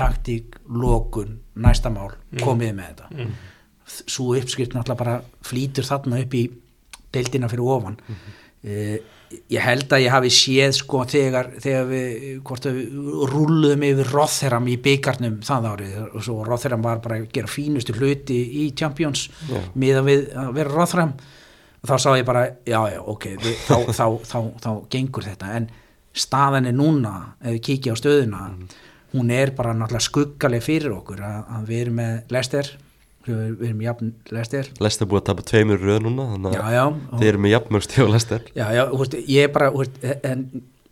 taktík 0.00 0.58
lokun, 0.80 1.38
næsta 1.60 1.92
mál, 1.94 2.10
komið 2.40 2.74
með 2.76 2.90
þetta. 2.90 3.14
Mm. 3.16 3.38
svo 3.90 4.36
uppskrift 4.38 4.74
náttúrulega 4.76 5.00
bara 5.00 5.14
flýtur 5.42 5.86
þarna 5.86 6.20
upp 6.22 6.34
í 6.38 6.44
deildina 7.10 7.48
fyrir 7.50 7.72
ofan. 7.78 7.96
Mm 8.08 9.00
ég 9.50 9.62
held 9.62 9.92
að 9.94 10.04
ég 10.04 10.12
hafi 10.12 10.30
séð 10.34 10.72
sko 10.80 11.02
þegar, 11.08 11.50
þegar 11.62 11.84
við 11.90 12.40
að 12.70 12.78
við 12.78 12.94
rúluðum 13.30 13.84
yfir 13.86 14.10
Rotherham 14.10 14.66
í 14.70 14.76
byggarnum 14.82 15.36
það 15.46 15.68
árið. 15.70 15.98
Og 16.08 16.24
svo 16.26 16.38
Rotherham 16.46 16.82
var 16.84 17.02
bara 17.04 17.20
að 17.20 17.28
gera 17.34 17.50
fínustu 17.50 17.94
hluti 17.98 18.40
í 18.64 18.70
Champions 18.76 19.28
Já. 19.46 19.60
miðan 19.78 20.08
við 20.08 20.24
að 20.34 20.50
vera 20.58 20.74
Rotherham. 20.74 21.14
Og 21.80 21.88
þá 21.88 21.94
sá 22.02 22.10
ég 22.18 22.26
bara, 22.28 22.44
já 22.68 22.80
já, 22.92 22.98
ok 23.14 23.28
við, 23.40 23.54
þá, 23.68 23.76
þá, 23.98 24.04
þá, 24.32 24.38
þá, 24.64 24.70
gengur 24.92 25.28
þetta. 25.30 25.54
En 25.60 25.70
staðan 26.10 26.68
er 26.68 26.76
núna 26.76 27.14
ef 27.38 27.54
við 27.54 27.64
kíkja 27.70 27.94
á 27.94 28.00
stöðuna 28.02 28.44
hún 29.14 29.32
er 29.34 29.54
bara 29.56 29.74
náttúrulega 29.74 30.06
skuggaleg 30.06 30.64
fyrir 30.64 30.94
okkur 30.94 31.20
að, 31.26 31.42
að 31.56 31.68
við 31.70 31.84
erum 31.84 32.00
með 32.00 32.32
Lester 32.36 32.70
við, 33.26 33.64
erum 33.68 33.82
jafn 33.84 34.12
Lester. 34.34 34.68
Lester 34.82 35.08
búið 35.08 35.22
að 35.22 35.26
tapa 35.30 35.46
tveimur 35.50 35.80
í 35.80 35.88
röð 35.88 36.02
núna 36.06 36.26
þannig 36.32 36.56
já 36.56 36.62
að 36.62 36.76
já, 36.76 36.84
þeir 37.12 37.30
eru 37.30 37.42
með 37.44 37.54
jafnmörg 37.54 37.86
stíð 37.86 38.04
og 38.04 38.12
Lester. 38.14 38.46
Já, 38.54 38.64
já, 38.76 38.82
þú 38.90 39.00
veist, 39.02 39.18
ég 39.34 39.48
er 39.48 39.52
bara, 39.54 39.70
þú 39.74 39.82
veist, 39.82 40.00
en 40.30 40.46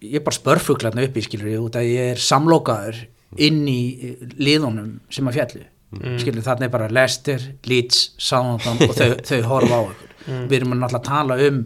ég 0.04 0.18
er 0.20 0.26
bara 0.26 0.38
spörfuglarna 0.38 1.06
uppi, 1.08 1.24
skilur 1.24 1.50
ég, 1.52 1.66
að 1.80 1.88
ég 1.88 2.12
er 2.14 2.22
samlokaður 2.22 3.00
inn 3.44 3.64
í 3.68 3.80
eh, 3.94 4.28
liðunum 4.40 4.92
sem 5.12 5.28
að 5.28 5.38
fjallu, 5.38 5.64
mm. 5.96 6.20
skilur, 6.22 6.44
þarna 6.46 6.68
er 6.68 6.74
bara 6.74 6.92
Leicester, 6.92 7.48
Leeds, 7.68 8.04
Southampton 8.20 8.82
og 8.88 8.96
þau, 8.96 9.10
þau 9.30 9.40
horfa 9.52 9.80
á 9.80 9.82
ykkur. 9.88 10.14
Við 10.28 10.58
erum 10.58 10.74
að 10.74 10.82
náttúrulega 10.82 11.08
tala 11.08 11.38
um 11.48 11.62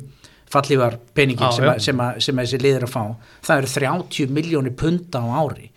fallívar 0.53 0.99
peningin 1.17 1.55
sem, 1.55 1.69
sem, 1.83 2.03
að, 2.05 2.19
sem 2.25 2.39
að 2.39 2.49
þessi 2.49 2.61
liður 2.63 2.87
að 2.87 2.93
fá. 2.93 3.03
Það 3.49 3.63
eru 3.63 3.71
30 3.73 4.35
miljónir 4.39 4.77
punta 4.79 5.23
á 5.25 5.27
ári. 5.41 5.71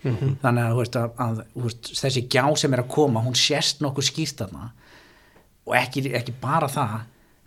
Þannig 0.43 0.63
að, 0.65 0.75
veist, 0.79 0.99
að, 0.99 1.13
að 1.25 1.41
veist, 1.65 1.91
þessi 2.01 2.25
gjá 2.35 2.45
sem 2.59 2.75
er 2.75 2.83
að 2.83 2.91
koma 2.95 3.23
hún 3.25 3.37
sést 3.39 3.83
nokkuð 3.85 4.09
skýrt 4.09 4.43
þarna. 4.43 4.71
Og 5.65 5.77
ekki, 5.79 6.05
ekki 6.19 6.35
bara 6.41 6.69
það 6.71 6.97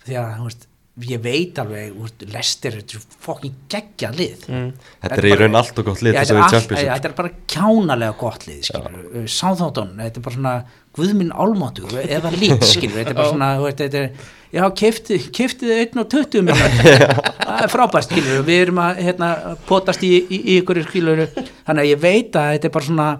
því 0.06 0.20
að 0.22 0.44
veist, 0.46 0.67
ég 1.06 1.20
veit 1.22 1.58
alveg 1.62 2.26
Lester 2.32 2.78
er 2.80 2.98
fokkin 3.22 3.54
geggja 3.70 4.10
lið. 4.14 4.48
Mm. 4.50 4.72
Þetta 5.02 5.20
er 5.20 5.28
í 5.28 5.36
raun 5.38 5.58
allt 5.60 5.78
og 5.78 5.88
gott 5.90 6.02
lið 6.02 6.18
þetta, 6.18 6.34
er 6.34 6.52
Championship. 6.54 6.90
þetta 6.90 7.08
er 7.10 7.16
bara 7.18 7.32
kjánalega 7.54 8.16
gott 8.18 8.46
lið 8.48 8.60
skilur, 8.68 9.26
Sáþátton, 9.30 9.94
þetta 10.00 10.20
er 10.20 10.26
bara 10.26 10.38
svona 10.38 10.54
Guðminn 10.98 11.32
Álmáttu 11.32 11.88
eða 12.02 12.32
lít 12.34 12.64
þetta 12.66 13.04
er 13.04 13.16
bara 13.16 13.28
svona 13.30 13.50
þetta 13.64 14.00
er, 14.02 14.30
já, 14.54 14.62
kefti, 14.82 15.18
kefti 15.34 15.68
þið 15.68 15.82
1 15.84 16.00
og 16.02 16.08
20 16.14 16.46
miljonar 16.48 17.12
það 17.48 17.66
er 17.66 17.74
frábært 17.74 18.08
skilur, 18.08 18.46
við 18.46 18.62
erum 18.64 18.80
að 18.82 19.02
hérna, 19.06 19.34
potast 19.68 20.06
í, 20.06 20.14
í, 20.24 20.40
í 20.40 20.56
ykkur 20.62 20.82
skilur 20.88 21.26
þannig 21.28 21.84
að 21.84 21.90
ég 21.92 22.02
veit 22.02 22.40
að 22.40 22.54
þetta 22.56 22.70
er 22.70 22.74
bara 22.78 22.88
svona 22.88 23.10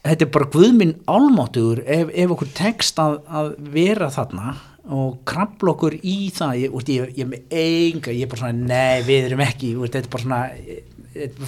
þetta 0.00 0.26
er 0.26 0.32
bara 0.38 0.50
Guðminn 0.56 0.96
Álmáttugur 1.10 1.84
ef, 1.84 2.10
ef 2.10 2.34
okkur 2.36 2.52
tekst 2.56 3.00
að, 3.02 3.20
að 3.28 3.54
vera 3.74 4.10
þarna 4.12 4.56
og 4.94 5.20
krabla 5.28 5.74
okkur 5.74 5.98
í 6.00 6.18
það. 6.34 6.60
Ég, 6.64 6.78
ég, 6.90 7.10
ég 7.16 7.24
er 7.24 7.30
með 7.30 7.58
enga, 7.64 8.14
ég 8.14 8.24
er 8.26 8.30
bara 8.30 8.44
svona 8.44 8.70
nei, 8.70 9.02
við 9.06 9.28
erum 9.30 9.44
ekki, 9.44 9.74
þetta 9.82 10.00
er 10.00 10.08
bara 10.14 10.24
svona 10.24 10.40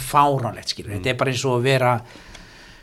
fáránlegt 0.03 0.75
skilur, 0.75 0.95
þetta 0.97 1.13
er 1.13 1.19
bara 1.21 1.33
eins 1.33 1.47
og 1.47 1.59
að 1.59 1.67
vera 1.69 1.93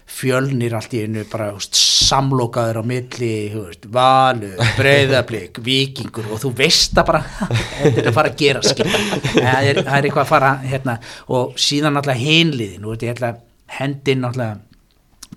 fjölnir 0.10 0.74
allt 0.74 0.94
í 0.98 1.04
einu 1.06 1.24
bara 1.30 1.52
úst, 1.54 1.78
samlokaður 1.78 2.80
á 2.82 2.84
milli 2.90 3.34
úst, 3.60 3.86
valur, 3.94 4.56
breyðablík 4.78 5.60
vikingur 5.68 6.32
og 6.34 6.42
þú 6.42 6.54
veist 6.58 6.96
það 6.98 7.12
bara. 7.12 7.22
Þetta 7.84 8.02
er 8.02 8.10
að 8.10 8.18
fara 8.18 8.32
að 8.32 8.40
gera 8.40 8.64
það 8.64 9.70
er, 9.70 9.84
það 9.84 9.94
er 10.00 10.08
eitthvað 10.10 10.24
að 10.24 10.32
fara 10.32 10.56
hérna, 10.64 10.98
og 11.36 11.54
síðan 11.62 12.00
og 12.00 12.10
þetta 12.10 13.06
er 13.06 14.26
alltaf 14.26 14.66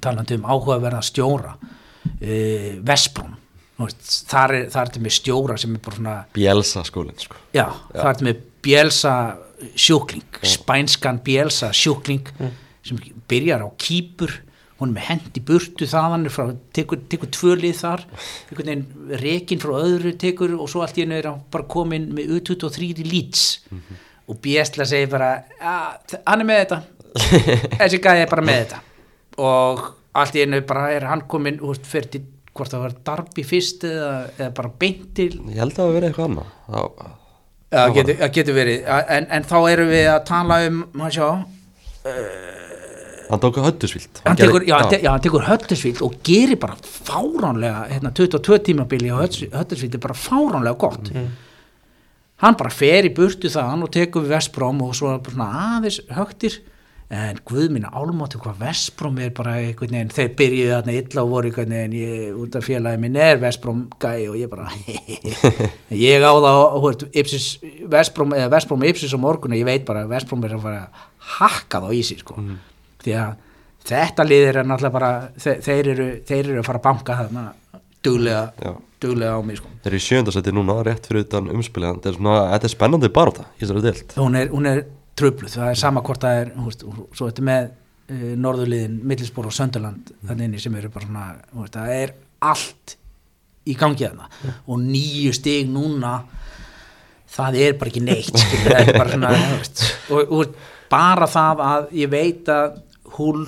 talandi 0.03 0.39
um 0.39 0.49
áhugaverða 0.49 1.03
stjóra 1.05 1.53
uh, 1.59 2.71
Vesprún 2.83 3.32
þar 3.89 4.55
er, 4.57 4.69
þar 4.73 4.83
er 4.87 4.91
þetta 4.93 5.03
með 5.07 5.15
stjóra 5.17 5.57
sem 5.59 5.75
er 5.77 5.83
bara 5.85 5.97
svona 5.99 6.15
Bielsa 6.37 6.83
skólinn 6.89 7.19
sko. 7.23 7.37
Já, 7.57 7.67
það 7.93 7.99
er 8.05 8.09
þetta 8.13 8.27
með 8.29 8.41
Bielsa 8.63 9.15
sjúkling, 9.79 10.41
spænskan 10.43 11.21
Bielsa 11.27 11.73
sjúkling 11.75 12.27
sem 12.87 12.99
byrjar 13.31 13.63
á 13.63 13.69
kýpur. 13.79 14.33
Hún 14.83 14.91
er 14.91 14.97
með 14.97 15.05
hendi 15.13 15.41
burtu 15.47 15.87
þaðan 15.87 16.25
frá, 16.35 16.49
tekur, 16.75 16.99
tekur 17.07 17.29
tvö 17.31 17.53
lið 17.61 17.77
þar. 17.79 18.01
Rekin 19.23 19.61
frá 19.63 19.77
öðru 19.79 20.13
tekur 20.19 20.57
og 20.59 20.67
svo 20.71 20.83
allt 20.83 20.99
í 20.99 21.05
hennu 21.05 21.19
er 21.21 21.29
hann 21.31 21.43
bara 21.53 21.67
komin 21.71 22.09
með 22.17 22.33
U23 22.41 22.89
í 23.05 23.07
Leeds. 23.07 23.45
Og 24.31 24.39
Biesla 24.43 24.87
segir 24.89 25.11
bara 25.13 25.33
"Ja, 25.61 25.77
hann 26.27 26.41
er 26.43 26.49
með 26.49 26.63
þetta. 26.65 26.81
Þessi 27.79 28.01
gæði 28.03 28.25
er 28.25 28.31
bara 28.31 28.43
með 28.47 28.59
þetta. 28.65 28.81
Og 29.43 29.85
allt 30.19 30.35
í 30.37 30.43
hennu 30.45 30.61
bara 30.67 30.89
er 30.93 31.07
hann 31.11 31.23
komin 31.29 31.61
úr, 31.63 31.79
fyrir 31.79 32.11
til 32.11 32.23
hvort 32.53 32.73
það 32.75 32.83
var 32.85 32.95
Darby 33.09 33.43
fyrst 33.49 33.85
eða, 33.89 34.13
eða 34.39 34.51
bara 34.59 34.71
beint 34.83 35.07
til 35.17 35.31
Ég 35.49 35.59
held 35.63 35.73
að 35.73 35.77
það 35.79 35.87
hafi 35.87 35.97
verið 35.99 36.09
eitthvað 36.11 36.31
annað. 36.31 36.53
Það- 36.69 37.19
það 37.73 37.95
getur, 37.97 38.17
það 38.23 38.33
getur 38.39 38.55
verið. 38.61 38.83
En, 39.17 39.27
en 39.39 39.47
þá 39.49 39.57
erum 39.73 39.89
við 39.95 40.07
að 40.13 40.25
tala 40.29 40.59
um 40.69 40.83
maður 40.93 41.17
sjá, 41.19 41.29
Hann 43.33 43.41
tók 43.41 43.57
að 43.63 43.65
höttusvilt 43.71 44.19
hann 44.27 44.37
tekur, 44.37 44.65
já, 44.69 44.75
já, 45.01 45.09
hann 45.09 45.23
tekur 45.25 45.45
Höttersvíld 45.47 46.03
og 46.05 46.17
gerir 46.27 46.59
bara 46.61 46.75
fáránlega 46.85 47.87
hérna, 47.89 48.11
22 48.13 48.59
tímabili 48.67 49.09
á 49.09 49.23
Höttersvíld 49.23 49.95
er 49.97 50.03
bara 50.03 50.17
fáránlega 50.19 50.77
gott. 50.83 51.09
Hann 52.43 52.59
bara 52.59 52.73
fer 52.75 53.07
í 53.09 53.13
burtu 53.15 53.49
þaðan 53.55 53.87
og 53.87 53.93
tekur 53.95 54.27
við 54.27 54.35
Vestbróm 54.35 54.83
og 54.85 54.93
svo 54.99 55.15
er 55.15 55.23
bara 55.25 55.37
svona 55.39 55.65
aðeins 55.79 56.01
högtir 56.13 56.59
en 57.13 57.39
guð 57.45 57.69
minna 57.75 57.91
álmáttu 57.93 58.39
hvað 58.41 58.63
Vestbróm 58.63 59.19
er 59.21 59.33
bara 59.37 59.59
einhvern 59.61 59.93
veginn, 59.93 60.13
þeir 60.15 60.31
byrjuðu 60.39 60.73
þarna 60.73 60.95
illa 60.97 61.25
og 61.25 61.33
voru 61.33 61.51
einhvern 61.51 61.75
veginn, 61.77 61.97
ég, 61.99 62.23
út 62.41 62.57
af 62.57 62.65
félagi 62.65 63.01
minn 63.03 63.19
er 63.21 63.41
Vestbróm 63.43 63.83
gæi 64.01 64.31
og 64.31 64.39
ég 64.41 64.49
bara 64.49 64.71
ég 66.09 66.25
á 66.25 66.33
það 66.33 66.61
veist, 66.87 67.05
Ipsis, 67.23 67.49
Vestbróm 67.93 68.33
eða 68.39 68.49
Vestbróm 68.55 68.87
Ipsis 68.89 69.13
á 69.13 69.21
morgun 69.21 69.53
og 69.53 69.61
ég 69.61 69.69
veit 69.69 69.85
bara 69.89 70.07
að 70.07 70.15
Vestbróm 70.15 70.47
er 70.49 70.55
að 70.57 70.65
fara 70.65 70.87
að 70.87 71.03
hakka 71.35 71.83
þá 71.85 71.91
í 71.93 72.01
sig 72.09 72.23
sko. 72.23 72.39
Því 73.05 73.19
að 73.21 73.37
þetta 73.93 74.27
liðir 74.27 74.63
er 74.63 74.71
náttúrulega 74.71 74.97
bara 74.97 75.13
þeir, 75.37 75.61
þeir, 75.69 75.93
eru, 75.93 76.09
þeir 76.33 76.43
eru 76.47 76.63
að 76.63 76.67
fara 76.71 76.81
að 76.81 76.89
banka 76.89 77.19
þarna 77.21 77.45
duglega, 78.03 78.73
duglega 79.03 79.37
á 79.37 79.41
mig 79.45 79.61
sko. 79.61 79.77
Þeir 79.85 79.93
eru 79.93 80.01
í 80.01 80.07
sjöndasæti 80.09 80.57
núna 80.57 80.81
rétt 80.87 81.11
fyrir 81.11 81.27
utan 81.27 81.53
umspilið 81.53 82.01
Þetta 82.09 82.17
er 82.57 82.67
er 82.67 82.73
spennandi 82.73 83.13
baróta 83.13 83.51
Ég 83.59 83.67
þessari 83.67 83.85
deilt 83.85 84.17
hún 84.17 84.39
er, 84.39 84.51
hún 84.55 84.69
er 84.71 84.85
tröfluð, 85.19 85.55
það 85.59 85.71
er 85.71 85.79
sama 85.79 86.03
hvort 86.05 86.25
það 86.25 86.41
er 86.41 86.51
og 86.57 86.75
svo 87.17 87.29
þetta 87.29 87.45
með 87.47 87.69
uh, 87.69 88.27
norðurliðin, 88.41 88.99
Millisbor 89.09 89.49
og 89.49 89.57
Sönderland 89.57 90.13
þannig 90.23 90.49
inni 90.49 90.63
sem 90.63 90.77
eru 90.79 90.91
bara 90.93 91.09
svona, 91.09 91.27
veist, 91.57 91.77
það 91.77 91.95
er 91.97 92.15
allt 92.53 92.97
í 93.69 93.77
gangi 93.79 94.07
þarna. 94.09 94.29
Og 94.67 94.81
nýju 94.83 95.35
stig 95.37 95.71
núna 95.71 96.17
það 97.33 97.59
er 97.63 97.77
bara 97.81 97.93
ekki 97.93 98.05
neitt 98.05 98.37
það 98.37 98.79
er 98.81 98.93
bara 98.97 99.15
svona 99.15 99.33
þú 99.39 99.59
veist, 99.61 99.85
og, 100.13 100.33
og 100.39 100.57
bara 100.93 101.29
það 101.31 101.65
að 101.69 101.93
ég 102.03 102.13
veit 102.13 102.53
að 102.53 102.81
húl 103.17 103.47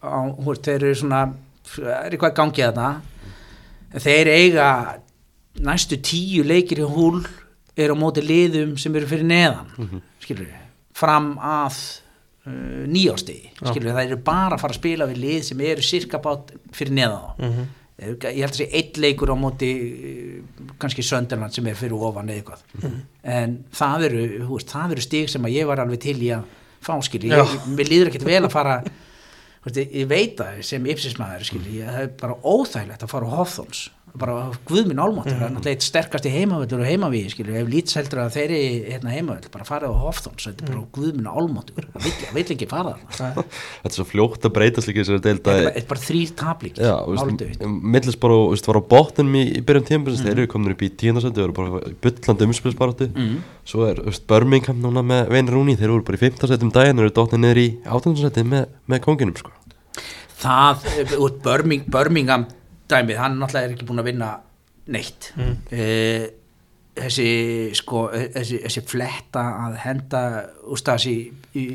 þeir 0.00 0.76
eru 0.76 0.96
svona 0.96 1.24
það 1.70 1.94
er 1.96 2.14
eitthvað 2.14 2.36
gangi 2.38 2.66
þarna. 2.66 2.90
Þeir 4.00 4.30
eiga 4.36 4.70
næstu 5.60 5.98
tíu 5.98 6.44
leikir 6.46 6.84
í 6.84 6.86
húl 6.86 7.24
er 7.80 7.90
á 7.90 7.96
móti 7.98 8.22
liðum 8.22 8.76
sem 8.78 8.94
eru 8.96 9.08
fyrir 9.08 9.26
neðan 9.26 9.74
mm 9.74 10.06
skilur 10.20 10.46
við, 10.46 10.59
fram 11.00 11.32
að 11.40 11.76
uh, 12.46 12.86
nýjástegi, 12.92 13.50
skilur 13.60 13.90
við, 13.90 13.96
það 13.98 14.06
eru 14.10 14.20
bara 14.30 14.56
að 14.56 14.62
fara 14.64 14.74
að 14.76 14.80
spila 14.80 15.08
við 15.10 15.20
lið 15.24 15.42
sem 15.50 15.60
eru 15.72 15.84
cirka 15.86 16.20
bát 16.24 16.54
fyrir 16.76 16.96
neðan 17.00 17.20
þá 17.20 17.44
Mhm. 17.50 17.68
ég 18.00 18.38
held 18.40 18.54
að 18.54 18.56
sé 18.56 18.66
eitt 18.72 18.96
leikur 18.96 19.28
á 19.28 19.36
móti 19.36 19.66
uh, 19.76 20.70
kannski 20.80 21.02
Sönderland 21.04 21.52
sem 21.52 21.66
er 21.68 21.74
fyrir 21.76 21.92
ofan 22.00 22.30
eða 22.32 22.40
eitthvað. 22.40 22.94
En 23.28 23.58
það 23.76 24.06
eru, 24.08 24.22
veist, 24.54 24.70
það 24.72 24.94
eru 24.96 25.04
stig 25.04 25.28
sem 25.28 25.44
að 25.44 25.56
ég 25.58 25.68
var 25.68 25.82
alveg 25.84 26.00
til 26.00 26.16
í 26.24 26.30
að 26.32 26.44
fá 26.80 26.94
skilur, 27.04 27.28
ég, 27.44 27.58
mér 27.76 27.90
líður 27.92 28.08
ekkert 28.08 28.24
vel 28.24 28.40
að 28.48 28.54
fara 28.54 28.78
veist, 29.66 29.76
ég, 29.84 30.06
veit 30.08 30.38
það 30.40 30.62
sem 30.64 30.86
ég, 31.76 31.84
það 31.90 32.00
er 32.06 32.12
bara 32.22 32.38
óþægilegt 32.40 33.04
að 33.04 33.12
fara 33.12 33.28
á 33.28 33.36
Hofþóns 33.36 33.82
bara 34.18 34.50
guðminn 34.66 34.98
álmáttur, 34.98 35.36
það 35.38 35.44
er 35.46 35.52
náttúrulega 35.54 35.76
eitt 35.76 35.84
sterkasti 35.86 36.30
heimavöllur 36.34 36.80
og 36.82 36.88
heimavíð, 36.90 37.28
skilur, 37.34 37.56
ef 37.60 37.68
lít 37.70 37.92
heldur 37.94 38.20
að 38.24 38.32
þeir 38.34 38.50
eru 38.56 38.90
hérna 38.90 39.12
heimavöll, 39.14 39.50
bara 39.54 39.64
farið 39.68 39.92
á 39.94 40.02
Hofþóns 40.02 40.46
þetta 40.48 40.64
er 40.64 40.70
bara 40.72 40.82
guðminn 40.96 41.28
álmáttur, 41.30 41.86
það 41.94 42.02
vill, 42.06 42.14
það 42.24 42.34
vill 42.40 42.44
ekki 42.56 42.68
fara 42.70 42.94
þarna. 43.10 43.44
Þetta 43.50 43.90
er 43.90 43.96
svo 43.96 44.06
fljótt 44.10 44.48
að 44.48 44.54
breytast 44.58 44.90
líka 44.90 45.04
í 45.04 45.08
þetta 45.10 45.30
er 45.34 45.40
bara, 45.46 45.72
er 45.78 45.86
bara 45.92 46.00
þrýr 46.00 46.34
tablík 46.42 46.80
Já, 46.80 46.94
Millisbor 47.70 48.34
og 48.34 48.44
veist, 48.54 48.66
var 48.70 48.80
á 48.80 48.84
botnum 48.90 49.32
í, 49.38 49.44
í 49.60 49.62
byrjun 49.62 49.86
tímpins 49.86 50.20
Mhm. 50.20 50.26
þeir 50.26 50.38
eru 50.42 50.46
komin 50.50 50.72
upp 50.74 50.82
í 50.82 50.90
tíundarsöndu, 50.90 51.38
þeir 51.38 51.48
eru 51.48 51.52
bara 51.52 51.80
í 51.86 51.94
bullandi 52.02 52.46
umspilsbaráttu. 52.50 53.08
Mhm. 53.14 53.38
svo 53.64 53.86
er 53.86 54.00
veist, 54.02 54.26
Birmingham 54.26 54.80
núna 54.82 55.02
með 55.06 55.28
Vein 55.30 55.46
Rúni 55.46 55.76
þeir 55.78 55.90
eru 55.94 56.02
bara 56.02 56.16
í 56.18 56.20
15 56.20 56.48
setjum 56.50 56.72
daginn 56.72 56.98
og 56.98 57.06
eru 57.06 57.14
dotnið 57.14 57.40
niður 57.44 57.60
í 57.62 57.68
18 57.86 58.16
setjum 58.16 58.48
með, 58.50 58.66
með 58.88 59.00
konginum 59.04 59.36
sko. 59.38 59.50
það, 60.40 60.84
Birmingham, 61.44 61.90
Birmingham 61.90 62.46
dæmið, 62.90 63.16
hann 63.22 63.38
náttúrulega 63.40 63.70
er 63.70 63.74
ekki 63.76 63.88
búin 63.88 64.02
að 64.02 64.08
vinna 64.10 64.30
neitt. 64.90 65.30
Mm. 65.38 65.56
þessi 67.00 67.26
sko, 67.78 68.04
þessi, 68.34 68.58
þessi 68.66 68.82
fletta 68.90 69.44
að 69.66 69.76
henda 69.84 70.22
ústas 70.74 71.06
í, 71.08 71.16
í 71.56 71.66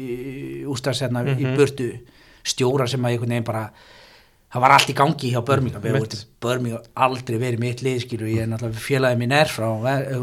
ústas 0.70 1.00
hérna 1.06 1.24
í 1.32 1.46
burtu 1.56 1.88
stjóra 2.46 2.86
sem 2.88 3.02
að 3.08 3.16
einhvern 3.16 3.32
veginn 3.34 3.48
bara 3.48 3.62
það 4.56 4.62
var 4.64 4.74
allt 4.76 4.92
í 4.92 4.96
gangi 4.96 5.32
hjá 5.34 5.40
Birmingham. 5.48 5.82
Birmingham 6.46 6.84
aldrei 7.08 7.40
verið 7.42 7.64
mitt 7.64 7.82
lið 7.84 8.04
skilur, 8.06 8.30
ég 8.30 8.44
er 8.46 8.52
náttúrulega 8.52 8.84
félagið 8.86 9.20
mín 9.24 9.34
er 9.36 9.50
frá 9.52 9.66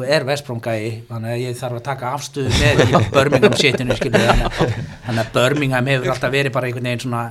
er 0.06 0.24
Vestbrómgæi, 0.28 0.92
þannig 1.08 1.34
að 1.34 1.42
ég 1.42 1.58
þarf 1.58 1.80
að 1.80 1.84
taka 1.88 2.12
afstöðu 2.16 2.54
með 2.60 2.84
Birmingham 3.16 3.58
að- 4.22 4.54
þannig 5.08 5.24
að 5.24 5.32
Birmingham 5.40 5.90
hefur 5.92 6.14
alltaf 6.14 6.32
verið 6.36 6.54
bara 6.54 6.70
einhvern 6.70 6.88
veginn 6.92 7.04
svona 7.08 7.24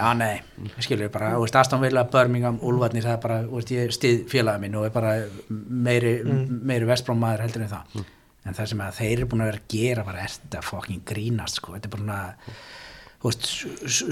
já 0.00 0.10
nei, 0.16 0.40
skilur 0.80 1.12
bara 1.12 1.34
þú 1.34 1.44
veist, 1.44 1.58
Aston 1.60 1.84
Villa, 1.84 2.06
Birmingham, 2.10 2.58
Úlfarnir 2.66 3.04
það 3.04 3.16
er 3.16 3.22
bara, 3.26 3.38
þú 3.44 3.58
veist, 3.58 3.74
ég 3.76 3.94
stið 3.96 4.24
félagið 4.32 4.64
mín 4.64 4.80
og 4.80 4.88
er 4.88 4.94
bara 4.96 5.14
meiri, 5.88 6.14
meiri 6.72 6.88
Vestbrómaður 6.88 7.44
heldur 7.44 7.66
en 7.66 7.72
það. 7.74 8.02
En 8.48 8.56
það 8.56 8.70
sem 8.70 8.82
að 8.86 9.00
þeir 9.02 9.14
eru 9.18 9.30
búin 9.30 9.44
að 9.44 9.50
vera 9.50 9.60
að 9.60 9.72
gera 9.74 10.04
bara 10.06 10.22
er 10.24 10.32
þetta 10.32 10.62
fucking 10.64 11.02
grínast 11.06 11.60
sko, 11.60 11.74
þetta 11.76 11.90
er 11.90 11.96
bara 11.98 12.20
þú 13.20 13.28
veist, 13.28 13.48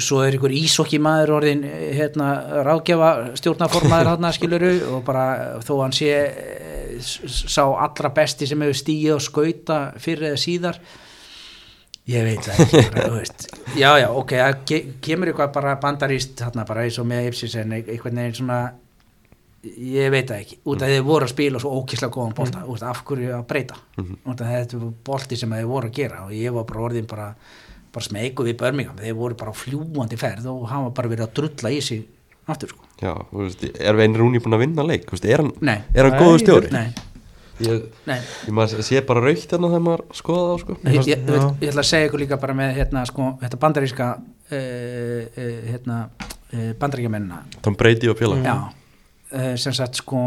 svo 0.04 0.20
er 0.20 0.36
ykkur 0.36 0.52
ísokki 0.52 0.98
maður 1.00 1.38
orðin 1.38 1.64
hérna, 1.64 2.28
ráðgjafa 2.66 3.38
stjórnaformaður 3.40 4.10
hann 4.12 4.28
skiluru 4.36 4.72
og 4.92 5.04
bara 5.06 5.24
þó 5.64 5.72
hann 5.80 5.96
sé 5.96 6.10
eh, 6.28 6.98
sá 7.00 7.62
allra 7.64 8.12
besti 8.12 8.48
sem 8.48 8.60
hefur 8.64 8.76
stíið 8.76 9.14
og 9.16 9.24
skauta 9.24 9.78
fyrir 9.96 10.34
eða 10.34 10.42
síðar 10.42 10.80
ég 12.08 12.26
veit 12.26 12.44
það 12.46 12.60
ekki 12.64 12.82
bara, 12.94 13.22
já 13.82 13.90
já 14.02 14.08
ok, 14.10 14.34
ke 14.68 14.82
kemur 15.04 15.32
eitthvað 15.32 15.54
bara 15.58 15.78
bandaríst 15.82 16.44
hérna 16.44 16.66
bara 16.68 16.86
eins 16.86 16.98
og 17.00 17.08
með 17.08 17.30
Ipsis 17.32 17.56
en 17.60 17.74
einhvern 17.78 18.22
veginn 18.22 18.38
svona 18.40 18.60
ég 19.68 20.10
veit 20.14 20.28
það 20.30 20.42
ekki, 20.44 20.60
út 20.70 20.82
af 20.82 20.92
þeir 20.92 21.06
voru 21.06 21.26
að 21.26 21.32
spila 21.34 21.62
svo 21.62 21.72
ókíslega 21.80 22.14
góðan 22.14 22.36
bolta, 22.38 22.60
mm. 22.62 22.84
af 22.88 23.00
hverju 23.08 23.32
að 23.34 23.46
breyta? 23.50 23.78
Út 23.98 24.42
af 24.44 24.52
þetta 24.52 24.82
var 24.82 24.92
bolti 25.08 25.38
sem 25.40 25.56
þeir 25.56 25.70
voru 25.70 25.90
að 25.90 25.96
gera 25.98 26.20
og 26.26 26.36
ég 26.36 26.54
var 26.54 26.68
bara 26.68 26.84
orðin 26.88 27.08
bara 27.10 27.32
bara 27.88 28.04
smeyku 28.04 28.44
við 28.46 28.58
Birmingham, 28.60 29.00
þeir 29.00 29.16
voru 29.16 29.36
bara 29.38 29.54
fljúandi 29.56 30.18
ferð 30.20 30.48
og 30.52 30.68
hafa 30.70 30.92
bara 30.94 31.10
verið 31.10 31.26
að 31.26 31.34
drulla 31.38 31.72
í 31.72 31.80
sig 31.82 32.04
aftur 32.48 32.72
sko. 32.72 32.84
Já, 33.00 33.12
er 33.80 33.98
Vein 33.98 34.16
Rúni 34.16 34.40
búin 34.42 34.56
að 34.56 34.64
vinna 34.64 34.84
leik, 34.86 35.08
er 35.22 35.42
hann, 35.42 35.52
Nei. 35.64 35.78
er 35.94 36.08
hann 36.08 36.14
Nei, 36.14 36.20
góður 36.22 36.42
stjóri? 36.42 36.70
nei, 36.72 36.86
Ég, 37.58 37.86
nei. 38.06 38.18
ég 38.46 38.54
maður 38.54 38.82
sé 38.86 39.00
bara 39.06 39.22
raukt 39.24 39.50
hérna 39.50 39.70
þegar 39.72 39.84
maður 39.84 40.02
skoða 40.14 40.48
það, 40.48 40.58
sko. 40.62 40.76
Ég, 40.78 40.98
ég, 40.98 41.06
ég, 41.08 41.24
Já. 41.26 41.46
ég 41.62 41.70
ætla 41.72 41.82
að 41.82 41.88
segja 41.90 42.08
ykkur 42.08 42.22
líka 42.22 42.38
bara 42.40 42.54
með 42.58 42.74
hérna, 42.78 43.04
sko, 43.08 43.30
þetta 43.40 43.60
bandaríska 43.64 44.10
uh, 44.14 44.58
uh, 44.58 45.56
hérna, 45.66 45.96
uh, 46.52 46.68
bandaríkjamennina. 46.78 47.40
Tom 47.64 47.78
Brady 47.78 48.10
og 48.12 48.20
félag 48.20 48.46
já, 48.46 48.54
uh, 49.32 49.50
sem 49.58 49.74
sagt 49.76 49.98
sko 49.98 50.22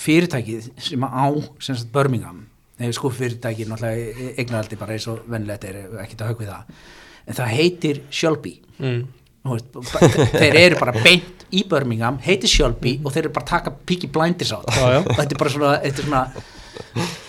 fyrirtækið 0.00 0.70
sem 0.80 1.04
á 1.04 1.26
sem 1.58 1.76
sagt 1.76 1.90
Birmingham. 1.94 2.44
Eða 2.80 2.96
sko 2.96 3.10
fyrirtækið 3.12 3.72
náttúrulega 3.72 4.30
eignaraldi 4.40 4.78
bara 4.80 4.94
eins 4.96 5.08
og 5.10 5.24
vennilegt 5.28 5.66
er 5.68 5.82
ekkert 6.04 6.22
að 6.24 6.30
högg 6.32 6.44
við 6.44 6.52
það. 6.54 6.86
En 7.26 7.36
það 7.40 7.52
heitir 7.58 8.00
Shelby. 8.14 8.54
Mm. 8.78 9.02
Þeir 9.40 10.56
eru 10.60 10.78
bara 10.80 10.94
beint 11.00 11.44
í 11.56 11.64
Birmingham, 11.68 12.18
heitir 12.24 12.50
Shelby 12.50 12.98
og 13.02 13.12
þeir 13.12 13.26
eru 13.26 13.34
bara 13.36 13.46
að 13.46 13.52
taka 13.52 13.74
Peaky 13.88 14.08
Blinders 14.12 14.54
á 14.54 14.60
það. 14.64 14.96
Og 15.02 15.12
þetta 15.18 15.34
er 15.34 15.40
bara 15.42 15.52
svona 15.54 15.74
þetta 15.82 16.02
er 16.02 16.08
svona 16.08 16.24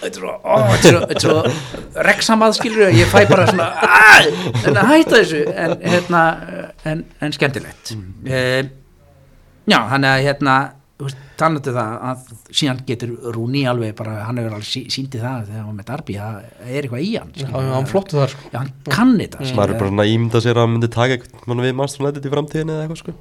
þetta 0.01 0.09
er 0.09 0.17
svona, 0.17 0.35
ó, 0.43 0.55
þetta 0.73 1.15
er 1.15 1.23
svo, 1.23 1.37
svo 1.43 2.03
reksamað 2.09 2.55
skilur 2.59 2.91
ég 2.95 3.09
fæ 3.11 3.23
bara 3.29 3.47
svona 3.47 3.69
"Æ, 3.81 4.31
en 4.67 4.77
að 4.81 4.91
hætta 4.93 5.15
þessu. 5.21 5.41
En, 5.55 5.75
hérna, 5.93 6.21
en, 6.85 7.05
en 7.21 7.31
skemmtilegt. 7.35 7.95
Mm. 7.95 8.69
já, 9.71 9.79
hann 9.89 10.03
er 10.03 10.21
hérna 10.25 10.55
talandi 11.39 11.73
það 11.75 11.95
að 12.09 12.29
síðan 12.59 12.81
getur 12.87 13.11
Rúni 13.35 13.63
alveg 13.69 13.95
bara, 13.97 14.17
hann 14.27 14.37
hefur 14.41 14.55
alveg 14.57 14.67
sí, 14.69 14.83
síndi 14.93 15.21
það 15.21 15.47
þegar 15.49 15.59
hann 15.61 15.67
var 15.71 15.77
með 15.79 15.87
Darby, 15.89 16.17
það 16.19 16.67
er 16.67 16.87
eitthvað 16.87 17.05
í 17.05 17.11
hann 17.15 17.33
Já, 17.41 17.47
hann 17.71 17.89
flottu 17.89 18.19
þar 18.19 18.33
sko. 18.35 18.47
já, 18.51 18.57
hann 18.59 18.71
kann 18.87 19.13
þetta 19.17 19.41
maður 19.41 19.51
skilurðu. 19.51 19.73
er 19.75 19.81
bara 19.81 19.91
svona 19.91 20.05
að 20.05 20.13
ímynda 20.13 20.41
sér 20.45 20.59
að 20.59 20.65
hann 20.67 20.73
myndi 20.75 20.91
taka 20.97 21.17
eitthvað 21.17 21.49
mann 21.51 21.65
við 21.65 21.75
Master 21.81 22.05
United 22.05 22.27
í 22.27 22.33
framtíðinni 22.35 22.75
eða 22.75 22.85
eitthvað, 22.85 23.01
sko. 23.01 23.15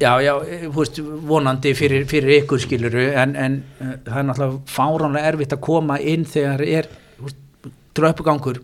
Já, 0.00 0.12
já, 0.24 0.32
eh, 0.46 0.66
þú 0.66 0.74
veist, 0.80 1.00
vonandi 1.30 1.74
fyrir, 1.76 2.06
fyrir 2.08 2.36
ykkur 2.40 2.62
skiluru 2.64 3.06
en, 3.12 3.36
en 3.36 3.58
uh, 3.80 3.94
það 4.06 4.20
er 4.22 4.28
náttúrulega 4.30 4.60
fáránlega 4.72 5.32
erfitt 5.34 5.56
að 5.56 5.64
koma 5.68 5.98
inn 6.00 6.24
þegar 6.24 6.64
er 6.64 6.88
tröppugangur 7.96 8.60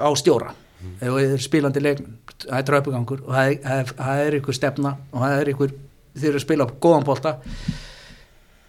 á 0.00 0.08
stjóra. 0.16 0.54
Ef 1.00 1.08
það 1.08 1.34
er 1.34 1.42
spilandi 1.44 1.80
leik 1.80 2.00
það 2.44 2.58
er 2.58 2.66
tröppugangur 2.68 3.22
og 3.24 3.32
það 3.32 3.50
er, 3.50 3.58
það 3.64 3.80
er, 3.80 3.92
það 4.00 4.22
er 4.24 4.36
ykkur 4.40 4.56
stefna 4.58 4.94
og 5.12 5.22
það 5.22 5.36
er 5.38 5.50
ykkur 5.54 5.74
þeir 6.14 6.30
eru 6.30 6.40
að 6.40 6.46
spila 6.46 6.68
á 6.68 6.76
góðan 6.80 7.06
bolta. 7.06 7.34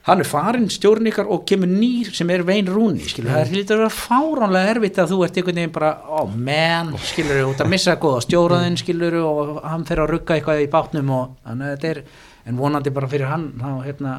Hann 0.05 0.21
er 0.21 0.27
farin 0.29 0.67
stjórn 0.69 1.07
ykkar 1.09 1.29
og 1.33 1.47
kemur 1.49 1.69
nýr 1.69 2.11
sem 2.13 2.29
er 2.29 2.43
vein 2.45 2.67
rúni 2.69 3.01
skilur, 3.09 3.31
það 3.33 3.39
er 3.41 3.53
hlýtur 3.55 3.79
að 3.79 3.79
vera 3.81 3.95
fáránlega 3.95 4.73
erfitt 4.75 4.99
að 5.01 5.13
þú 5.15 5.17
ert 5.25 5.39
einhvern 5.39 5.57
veginn 5.57 5.73
bara, 5.73 5.89
oh 6.13 6.27
man 6.29 6.91
skilur, 7.01 7.39
út 7.49 7.63
að 7.65 7.71
missa 7.73 7.95
góða 7.97 8.19
stjóraðinn 8.27 8.77
skilur 8.77 9.17
og 9.23 9.55
hann 9.65 9.87
fer 9.89 10.03
að 10.03 10.11
rugga 10.13 10.37
eitthvað 10.37 10.61
í 10.61 10.69
bátnum 10.75 11.09
og 11.15 11.33
þannig 11.47 11.71
að 11.71 11.73
þetta 11.73 11.89
er, 11.89 12.03
en 12.45 12.61
vonandi 12.61 12.93
bara 12.93 13.09
fyrir 13.15 13.33
hann, 13.33 13.47
þá 13.57 13.71
hérna 13.87 14.13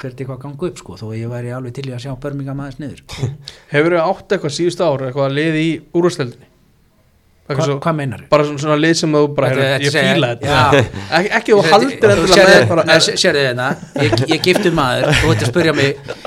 fer 0.00 0.10
þetta 0.10 0.24
eitthvað 0.24 0.36
að 0.40 0.44
ganga 0.48 0.70
upp 0.72 0.82
sko, 0.82 0.98
þó 0.98 1.06
ég 1.14 1.30
væri 1.36 1.54
alveg 1.54 1.78
til 1.78 1.86
í 1.86 1.94
að 1.94 2.04
sjá 2.08 2.12
Birmingham 2.24 2.64
aðeins 2.64 2.82
niður. 2.82 3.02
Hefur 3.76 3.94
þið 3.94 4.04
átt 4.08 4.34
eitthvað 4.34 4.56
síðust 4.58 4.82
ár 4.82 5.06
eitthvað 5.06 5.28
að 5.28 5.38
liði 5.38 5.66
í 5.68 5.72
úrvarsleldinni? 7.54 7.80
Hva, 7.80 7.84
hvað 7.86 7.98
meinar 8.00 8.24
Bara 8.32 8.48
svona, 8.48 8.62
svona 8.64 8.78
lið 8.80 8.94
sem 9.00 9.16
þú 9.18 9.22
bara 9.36 9.50
Þetta- 9.50 9.70
þetta 9.70 9.84
ég 9.84 9.92
Já. 10.50 10.60
þetta 10.74 11.22
Ekki, 11.40 11.52
þú 11.52 11.62
haldir 11.70 12.00
bara, 12.70 13.00
Sérðu 13.00 13.46
þetta, 13.50 13.70
ég, 14.04 14.26
ég 14.34 14.44
giftu 14.48 14.74
maður 14.76 15.10
þú 15.20 15.34
ert 15.34 15.46
að 15.46 15.52
spyrja 15.54 15.76
mig 15.76 16.18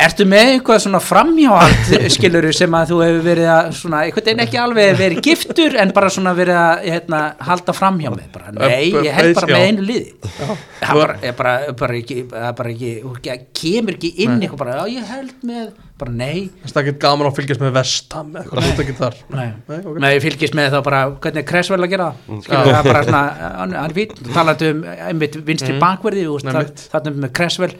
Ertu 0.00 0.24
með 0.24 0.54
eitthvað 0.54 0.78
svona 0.80 1.00
framhjáhald 1.04 1.90
skiluru 2.14 2.52
sem 2.56 2.72
að 2.78 2.92
þú 2.92 3.00
hefur 3.04 3.24
verið 3.26 3.48
að 3.52 3.66
svona, 3.76 3.98
einhvern 4.06 4.26
veginn 4.30 4.42
ekki 4.46 4.60
alveg 4.62 4.94
verið 4.96 5.20
giftur 5.26 5.76
en 5.82 5.92
bara 5.96 6.08
svona 6.14 6.32
verið 6.38 6.56
að 6.56 6.86
hérna, 6.86 7.20
halda 7.50 7.74
framhjá 7.76 8.12
með 8.14 8.30
bara, 8.32 8.54
nei, 8.56 8.86
ég 8.94 9.10
held 9.18 9.36
bara 9.36 9.50
með 9.50 9.66
einu 9.66 9.84
liði 9.90 10.14
Já. 10.24 10.48
það 10.86 11.02
bara, 11.02 11.18
er 11.20 11.36
bara, 11.36 11.54
bara 11.82 11.98
ekki, 12.00 13.36
kemur 13.60 13.98
ekki 13.98 14.14
inn 14.24 14.38
eitthvað 14.40 14.62
bara, 14.62 14.78
já 14.80 14.96
ég 14.96 15.12
held 15.12 15.36
með 15.50 15.68
bara 16.00 16.12
nei, 16.16 16.48
Það 16.64 16.80
er 16.80 16.82
ekki 16.90 17.00
gaman 17.04 17.28
að 17.30 17.36
fylgjast 17.38 17.62
með 17.64 17.72
vestam 17.76 18.34
eitthvað, 18.40 18.68
þú 18.76 18.84
ekki 18.84 18.96
þar? 18.98 19.16
Nei. 19.36 19.46
Nei, 19.70 19.78
ok. 19.80 19.98
Nei, 20.04 20.10
ég 20.16 20.22
fylgist 20.24 20.56
með 20.58 20.68
þá 20.74 20.78
bara, 20.90 21.00
hvernig 21.22 21.42
er 21.42 21.48
Cresswell 21.52 21.80
að 21.86 21.92
gera 21.94 22.10
það? 22.10 22.38
Skilur 22.46 22.70
það 22.74 22.88
bara 22.90 23.02
svona, 23.08 23.22
hann, 23.60 23.74
er 23.84 23.96
fín 24.00 24.14
talandi 24.34 24.70
um 24.74 24.84
einmitt 24.96 25.40
vinstri 25.48 25.74
Mm. 25.76 25.82
bakverði 25.84 26.24
og 26.30 26.44
þarna 26.44 27.14
með 27.26 27.34
Cresswell 27.40 27.74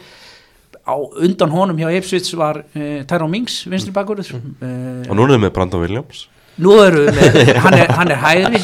á 0.90 0.94
undan 0.96 1.52
honum 1.54 1.78
hjá 1.78 1.90
Ipswich 1.98 2.30
var 2.38 2.62
uh, 2.64 3.00
Tyrone 3.06 3.30
Mings 3.34 3.60
vinstri 3.68 3.92
bakverður. 3.94 4.30
Mm. 4.36 4.54
og 5.06 5.10
uh, 5.10 5.16
núna 5.18 5.34
er 5.34 5.36
þið 5.36 5.42
með 5.44 5.52
Brandon 5.58 5.82
Williams 5.84 6.26
nú 6.62 6.76
eru 6.82 7.04
við 7.06 7.18
með, 7.18 7.50
hann 7.64 7.76
er, 7.76 7.92
hann 7.98 8.12
er 8.14 8.20
hægri. 8.22 8.60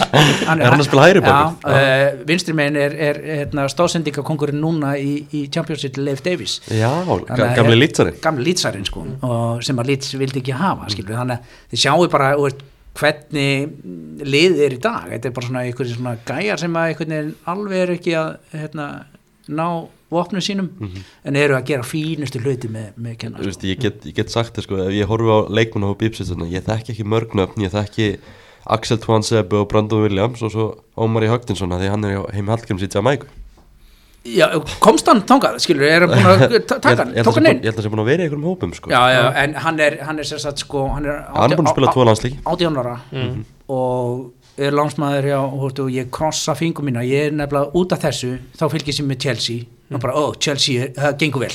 Hann 0.47 0.63
Er 0.63 0.71
hann 0.73 0.83
að 0.83 0.87
spila 0.89 1.07
hægri? 1.09 1.23
Já, 1.27 1.39
uh, 1.73 2.23
vinstri 2.29 2.55
megin 2.57 2.79
er, 2.81 2.97
er 3.09 3.21
hérna, 3.41 3.67
stóðsendingakongurinn 3.73 4.61
núna 4.63 4.95
í, 5.01 5.19
í 5.33 5.47
Championship 5.53 5.99
Leif 6.01 6.23
Davis 6.27 6.59
já, 6.71 6.91
gamli 7.57 7.81
lýtsari. 7.81 8.17
Gamli 8.25 8.49
lýtsarinn 8.51 8.87
sko 8.89 9.05
og 9.27 9.65
sem 9.67 9.83
að 9.83 9.93
lýts 9.93 10.17
vildi 10.21 10.43
ekki 10.43 10.57
hafa 10.57 10.91
skilur 10.93 11.19
þannig 11.21 11.39
að 11.41 11.61
þið 11.75 11.85
sjáu 11.87 12.09
bara 12.13 12.33
veist, 12.41 12.65
hvernig 12.97 14.25
liðið 14.25 14.63
er 14.67 14.77
í 14.77 14.81
dag. 14.83 15.11
Þetta 15.13 15.29
er 15.29 15.37
bara 15.37 15.51
svona 15.51 15.65
einhverjum 15.67 15.99
svona 16.01 16.17
gæjar 16.29 16.63
sem 16.63 16.79
að 16.79 16.93
einhvern 16.93 17.15
veginn 17.17 17.35
alveg 17.53 17.83
er 17.83 17.95
ekki 17.97 18.17
að 18.17 18.31
hérna, 18.57 18.87
ná 19.53 19.67
vopnum 20.13 20.41
sínum 20.45 20.69
en 21.27 21.37
eru 21.37 21.57
að 21.59 21.65
gera 21.73 21.83
fínustu 21.87 22.39
hluti 22.45 22.69
með, 22.71 22.93
með 22.97 23.17
kenna 23.23 23.41
Þú 23.43 23.49
veist, 23.51 23.65
ég, 23.67 23.81
get, 23.83 24.05
ég 24.07 24.15
get 24.21 24.31
sagt 24.31 24.55
það 24.57 24.67
sko 24.69 24.83
ef 24.87 24.93
ég 24.95 25.09
horfi 25.11 25.33
á 25.35 25.39
leikmann 25.59 25.89
á 25.89 25.99
Bípsitsuna 25.99 26.47
ég 26.53 26.63
þekki 26.69 26.95
ekki 26.95 27.07
mörgnöfn, 27.11 27.65
ég 27.67 27.73
þekki 27.75 28.11
Axel 28.67 28.99
Twansebe 29.03 29.61
og 29.61 29.69
Brandon 29.71 30.03
Williams 30.07 30.41
og 30.47 30.51
svo 30.55 30.69
Ómar 30.99 31.27
í 31.27 31.31
Högtinsson 31.31 31.75
því 31.75 31.91
hann 31.91 32.07
er 32.07 32.17
hjá 32.17 32.23
heim 32.35 32.49
Hallgríms 32.51 32.83
í 32.87 32.89
Jamaica 32.91 33.27
já, 34.27 34.47
komst 34.83 35.07
hann 35.07 35.21
þangað 35.23 35.61
skilur, 35.63 35.85
er 35.87 36.03
hann 36.03 36.11
búin 36.11 36.31
að 36.33 36.57
ta- 36.71 36.81
taka 36.83 37.05
hann, 37.05 37.13
tók 37.27 37.37
hann 37.39 37.47
inn? 37.53 37.61
ég 37.63 37.69
held 37.71 37.77
að 37.77 37.79
það 37.79 37.87
sé 37.87 37.93
búin 37.93 38.03
að 38.03 38.09
vera 38.11 38.23
í 38.23 38.27
einhverjum 38.27 38.47
hópum 38.51 38.73
sko. 38.75 38.91
Já, 38.91 39.03
já, 39.15 39.21
en 39.45 39.55
hann 39.63 39.79
er, 39.85 39.99
hann 40.09 40.19
er 40.19 40.27
sem 40.27 40.41
sagt 40.43 40.65
sko 40.65 40.83
hann 40.91 41.07
er, 41.07 41.21
hann 41.31 41.55
er 41.55 41.61
búin 41.61 41.71
að 41.71 41.77
spila 41.77 41.93
tvo 41.95 42.07
landslíki 42.09 42.41
átján 42.43 42.81
ára 42.83 42.97
og 43.71 44.33
er 44.59 44.75
lánsmaður 44.75 45.29
hjá 45.31 45.39
og, 45.45 45.65
og 45.85 45.91
ég 45.95 46.11
krossa 46.15 46.55
fingum 46.59 46.87
mína. 46.89 47.03
Ég 47.07 47.29
er 47.29 47.35
nefnilega 47.39 47.71
út 47.77 47.93
af 47.95 48.03
þessu 48.07 48.33
þá 48.57 48.65
fylgis 48.73 48.99
ég 49.03 49.07
með 49.11 49.19
Chelsea 49.27 49.67
og 49.93 50.01
bara, 50.03 50.13
ó, 50.19 50.35
Chelsea, 50.43 50.89
það 50.97 51.17
gengur 51.21 51.41
vel 51.47 51.53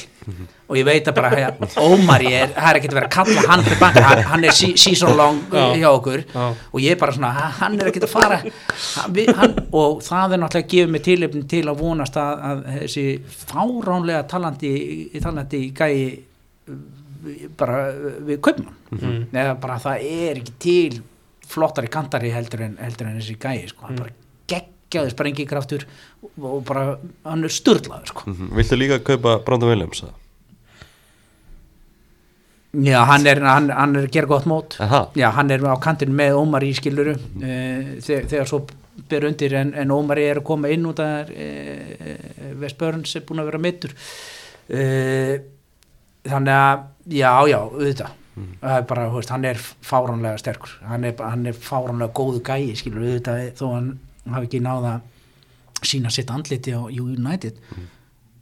og 0.71 0.77
ég 0.77 0.85
veit 0.87 1.07
að 1.09 1.15
bara, 1.17 1.29
ja, 1.39 1.49
Ómar 1.83 2.21
ég 2.23 2.35
er, 2.45 2.51
það 2.55 2.67
er 2.69 2.77
ekkert 2.79 2.93
að 2.93 2.97
vera 2.99 3.07
að 3.09 3.15
kalla 3.17 3.41
hann 3.49 3.63
tilbaka, 3.65 4.03
hann, 4.07 4.21
hann 4.31 4.43
er 4.47 4.51
season 4.55 5.17
long 5.17 5.39
Já. 5.51 5.65
hjá 5.81 5.87
okkur 5.97 6.23
Já. 6.31 6.45
og 6.71 6.79
ég 6.79 6.91
er 6.93 6.99
bara 7.01 7.11
svona, 7.17 7.31
"Ha, 7.35 7.47
hann 7.59 7.79
er 7.81 7.89
ekkert 7.91 8.05
að 8.07 8.13
fara 8.13 8.37
hann, 9.35 9.55
og 9.73 10.01
það 10.05 10.33
er 10.33 10.37
náttúrulega 10.37 10.63
að 10.63 10.71
gefa 10.75 10.91
mig 10.91 11.01
tilefni 11.03 11.43
til 11.47 11.63
að 11.67 11.77
vonast 11.81 12.15
að, 12.15 12.43
að 12.51 12.63
þessi 12.79 13.05
fáránlega 13.51 14.23
talandi, 14.29 14.73
talandi 15.21 15.61
gæi 15.75 16.19
bara 17.57 17.91
við 18.25 18.39
kaupmann 18.41 18.77
Mm. 18.91 19.27
eða 19.31 19.53
bara 19.61 19.77
það 19.79 20.01
er 20.03 20.39
ekki 20.41 20.53
til 20.59 21.01
flottari 21.47 21.87
kantari 21.87 22.29
heldur 22.29 22.61
en, 22.65 22.73
heldur 22.81 23.07
en 23.07 23.21
þessi 23.21 23.37
gæi 23.39 23.67
sko. 23.69 23.85
hann 23.87 23.95
bara 23.95 24.09
geggjaði 24.91 25.13
sprengikraftur 25.15 25.85
og, 25.87 26.31
og 26.51 26.63
bara 26.67 26.83
hann 27.23 27.47
er 27.47 27.53
sturlaður 27.55 28.11
sko. 28.11 28.25
Mhm. 28.27 28.51
Viltu 28.59 28.77
líka 28.79 28.99
kaupa 29.07 29.37
Brandon 29.45 29.71
Williams? 29.71 30.03
Já, 32.71 33.01
hann 33.03 33.25
er, 33.27 33.41
hann, 33.43 33.67
hann 33.75 33.95
er 33.99 34.05
að 34.07 34.13
gera 34.15 34.29
gott 34.31 34.45
mót 34.47 34.77
Aha. 34.79 35.01
Já, 35.19 35.27
hann 35.35 35.49
er 35.51 35.59
á 35.67 35.75
kantinu 35.83 36.13
með 36.15 36.37
Ómar 36.39 36.63
í 36.63 36.69
skiluru 36.77 37.17
Mhm. 37.17 37.43
e, 37.43 37.55
þegar, 37.99 38.27
þegar 38.31 38.47
svo 38.47 38.61
ber 39.11 39.25
undir 39.27 39.53
en, 39.59 39.73
en 39.75 39.91
Ómar 39.91 40.17
er 40.23 40.39
að 40.39 40.45
koma 40.47 40.69
inn 40.71 40.85
út 40.87 40.99
að 41.03 41.33
e, 41.35 41.49
Vest 42.61 42.77
Börns 42.79 43.15
er 43.19 43.25
búin 43.27 43.41
að 43.43 43.49
vera 43.51 43.59
mittur 43.59 43.91
e, 44.71 45.41
þannig 46.23 46.55
að 46.55 46.85
já, 47.11 47.31
já, 47.51 47.57
auðvitað 47.59 48.17
það 48.61 48.77
er 48.77 48.85
bara, 48.87 49.09
veist, 49.11 49.29
hann 49.35 49.45
er 49.51 49.59
fáránlega 49.83 50.39
sterkur 50.39 50.77
hann 50.87 51.03
er, 51.09 51.15
hann 51.19 51.45
er 51.51 51.57
fáránlega 51.59 52.13
góðu 52.15 52.39
gæi 52.47 52.71
skilur, 52.79 53.03
auðvitað, 53.03 53.51
þó 53.59 53.65
hann 53.75 53.89
hafi 54.29 54.49
ekki 54.49 54.61
náða 54.63 54.99
sína 55.81 56.11
sitt 56.13 56.29
andliti 56.29 56.75
á 56.77 56.81
United 56.85 57.57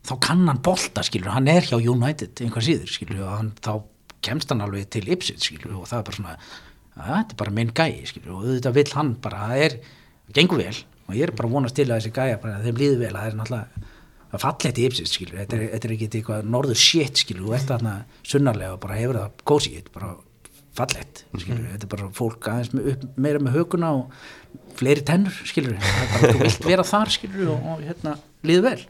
þá 0.08 0.14
kann 0.24 0.48
hann 0.48 0.62
bolta 0.64 1.04
skilur, 1.06 1.32
hann 1.36 1.48
er 1.52 1.66
hjá 1.68 1.78
United 1.78 2.42
einhvað 2.44 2.66
síður 2.68 2.92
skilur, 2.92 3.22
og 3.26 3.36
hann, 3.36 3.52
þá 3.64 3.74
kemst 4.26 4.52
hann 4.52 4.64
alveg 4.66 4.90
til 4.92 5.06
Ipswich 5.12 5.46
skilur, 5.46 5.78
og 5.80 5.90
það 5.90 6.00
er 6.00 6.08
bara 6.08 6.20
svona 6.20 6.36
að 7.00 7.12
þetta 7.14 7.36
er 7.36 7.40
bara 7.42 7.56
minn 7.56 7.74
gæi 7.76 8.08
skilur, 8.10 8.32
og 8.36 8.48
auðvitað 8.48 8.80
vill 8.80 8.94
hann 8.96 9.14
bara, 9.24 9.44
það 9.48 9.66
er, 9.68 9.78
gengur 10.36 10.64
vel 10.64 10.76
og 11.10 11.16
ég 11.18 11.26
er 11.26 11.34
bara 11.36 11.50
að 11.50 11.56
vonast 11.56 11.78
til 11.80 11.88
að 11.88 11.96
þessi 11.98 12.16
gæja 12.16 12.42
bara, 12.42 12.60
þeim 12.66 12.82
líður 12.82 13.04
vel, 13.04 13.14
það 13.16 13.30
er 13.30 13.38
náttúrulega 13.40 13.86
það 14.30 14.38
er 14.38 14.44
fallegt 14.46 14.80
í 14.80 14.88
Ipswich 14.90 15.14
skilur, 15.14 15.38
þetta 15.42 15.58
er, 15.58 15.68
þetta 15.74 15.90
er 15.90 15.94
ekki 15.96 16.10
eitthvað 16.10 16.50
norður 16.56 16.82
shit 16.84 17.24
skilur, 17.24 17.48
og 17.48 17.56
þetta 17.56 17.78
þarna 17.78 17.96
sunnarlega 18.34 18.82
bara 18.84 19.00
hefur 19.00 19.22
það 19.22 19.46
kósi, 19.52 19.76
þetta 19.78 19.94
er 19.94 19.96
bara 20.00 20.12
fallegt 20.80 21.24
skilur, 21.38 21.66
þetta 21.74 21.86
er 21.88 21.92
bara 21.94 22.10
fólk 22.18 22.50
aðeins 22.52 22.74
með, 22.76 22.90
upp, 22.94 23.06
meira 23.22 23.42
með 23.44 23.56
höguna 23.60 23.92
og 24.00 24.74
fleiri 24.80 25.04
tennur 25.06 25.36
skilur, 25.48 25.76
það 25.84 26.02
er 26.04 26.12
bara, 26.16 26.34
þú 26.34 26.44
vilt 26.46 26.68
vera 26.72 26.86
þar 26.88 27.14
skilur 27.16 27.54
og, 27.54 27.70
og 27.74 27.86
hérna, 27.88 28.16
líður 28.48 28.70
vel 28.72 28.82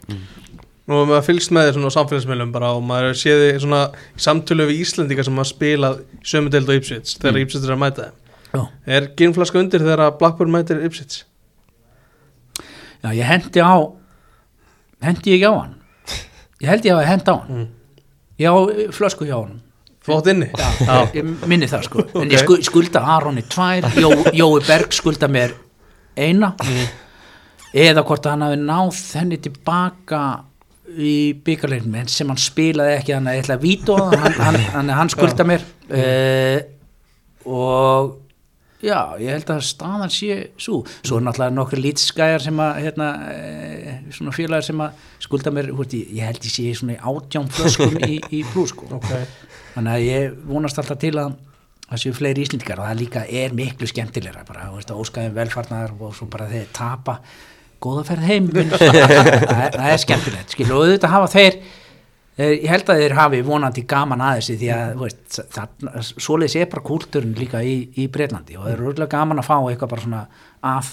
Nú 0.89 0.95
erum 0.97 1.11
við 1.11 1.19
að 1.19 1.25
fylgst 1.27 1.51
með 1.53 1.67
svona 1.75 1.89
á 1.93 1.97
samfélagsmiðlum 1.99 2.51
bara 2.55 2.69
og 2.73 2.79
maður 2.81 3.11
séði 3.21 3.49
svona 3.61 3.81
samtölu 4.17 4.65
við 4.71 4.79
Íslendinga 4.87 5.21
sem 5.27 5.35
hafa 5.37 5.51
spilað 5.51 5.99
í 6.01 6.17
sömu 6.31 6.49
deild 6.49 6.71
á 6.71 6.73
Ipswich 6.79 7.11
þegar 7.19 7.35
mm. 7.35 7.43
Ipswich 7.43 7.67
er 7.67 7.73
að 7.75 7.81
mæta 7.83 8.07
þeim 8.07 8.15
Já. 8.49 8.61
Er 8.97 9.05
gynflaska 9.19 9.61
undir 9.61 9.83
þegar 9.85 10.15
Blackburn 10.17 10.49
mætir 10.55 10.81
Ipswich? 10.87 11.19
Já, 13.03 13.11
ég 13.13 13.21
hendi 13.29 13.61
á 13.61 13.77
hendi 15.05 15.35
ég 15.35 15.37
ekki 15.37 15.45
á 15.45 15.53
hann 15.59 15.75
ég 16.59 16.71
held 16.73 16.89
ég 16.89 16.97
að 16.97 17.09
hendi 17.11 17.29
á 17.29 17.35
hann 17.37 17.53
Mm. 17.53 17.67
já, 18.41 18.51
flösku 18.97 19.29
hjá 19.29 19.37
hann 19.43 19.59
Þú 20.05 20.15
átt 20.15 20.29
inni? 20.31 20.47
já, 20.55 20.99
ég 21.13 21.31
minni 21.49 21.67
það 21.69 21.83
sko. 21.89 22.03
En 22.15 22.27
Ok. 22.27 22.31
ég 22.33 22.43
sku, 22.45 22.59
skulda 22.69 23.01
Aronni 23.17 23.43
tvær 23.51 23.89
Jó, 23.99 24.11
Jói 24.33 24.61
Berg 24.67 24.95
skulda 24.95 25.27
mér 25.31 25.53
eina. 26.19 26.53
Eða 27.75 28.01
hvort 28.07 28.25
hann 28.25 28.41
hafi 28.41 28.57
náð 28.63 29.01
henni 29.19 29.37
tilbaka 29.43 30.21
í 30.89 31.33
byggarleiknum 31.45 32.07
sem 32.09 32.31
hann 32.31 32.39
spilaði 32.41 32.95
ekki 32.97 33.13
hann 33.13 33.27
að 33.29 33.37
eitthvað 33.41 33.61
víto 33.61 33.97
hann, 34.09 34.33
hann, 34.39 34.57
hann, 34.73 34.89
hann 35.01 35.11
skulda 35.13 35.45
mér. 35.45 35.61
Uh, 35.89 36.63
og 37.45 38.15
já, 38.81 38.97
ég 39.21 39.35
held 39.35 39.51
að 39.53 39.61
staðan 39.67 40.11
sé 40.13 40.39
svo, 40.57 40.79
svo 41.03 41.19
er 41.19 41.27
náttúrulega 41.27 41.55
nokkur 41.59 41.81
lítskæjar 41.83 42.43
sem 42.43 42.59
að 42.63 42.79
hérna, 42.85 43.09
e, 43.33 43.95
svona 44.15 44.33
félagar 44.35 44.65
sem 44.65 44.81
að 44.85 45.05
skulda 45.27 45.53
mér, 45.53 45.69
húrt, 45.75 45.93
ég, 45.93 46.23
held 46.25 46.41
ég 46.47 46.53
sé 46.55 46.65
svona 46.79 46.95
í 46.95 46.99
átján 47.11 47.49
flöskum 47.53 47.99
í, 48.07 48.19
í 48.39 48.41
brú 48.49 48.65
sko. 48.69 48.87
Ok. 48.97 49.11
Þannig 49.75 49.93
að 49.93 50.05
ég 50.07 50.41
vonast 50.49 50.81
alltaf 50.81 50.99
til 51.01 51.15
að 51.17 51.37
það 51.89 52.01
séu 52.03 52.15
fleiri 52.15 52.45
íslendingar 52.45 52.81
og 52.81 52.89
það 52.89 52.99
líka 52.99 53.23
er 53.41 53.55
miklu 53.57 53.89
skemmtilegra 53.89 54.45
bara, 54.47 54.67
þú 54.69 54.79
veist, 54.79 54.93
óskaðum 54.93 55.37
velfarnar 55.37 55.95
og 55.97 56.13
svo 56.17 56.29
bara 56.29 56.49
þeir 56.51 56.69
tapa 56.75 57.19
góða 57.81 58.05
ferð 58.09 58.25
heim. 58.27 58.49
Það, 58.53 59.61
það 59.75 59.85
er 59.87 60.01
skemmtilegt 60.03 60.53
skil, 60.53 60.67
og 60.67 60.81
auðvitað 60.83 61.13
hafa 61.13 61.29
þeir 61.31 61.53
eh, 61.55 62.53
ég 62.57 62.65
held 62.73 62.89
að 62.91 63.03
þeir 63.03 63.15
hafi 63.15 63.39
vonandi 63.47 63.83
gaman 63.89 64.23
að 64.25 64.39
þessi 64.41 64.57
því 64.59 64.71
að 64.75 64.89
þú 64.91 65.05
veist, 65.05 65.37
það, 65.55 65.85
svoleiðis 66.09 66.57
er 66.59 66.71
bara 66.73 66.87
kúlturinn 66.89 67.37
líka 67.39 67.61
í, 67.63 67.77
í 67.95 68.09
Breitlandi 68.11 68.57
og 68.59 68.65
það 68.65 68.73
er 68.73 68.83
rúðlega 68.83 69.13
gaman 69.15 69.39
að 69.39 69.47
fá 69.47 69.55
eitthvað 69.61 69.93
bara 69.93 70.05
svona 70.05 70.25
að 70.73 70.91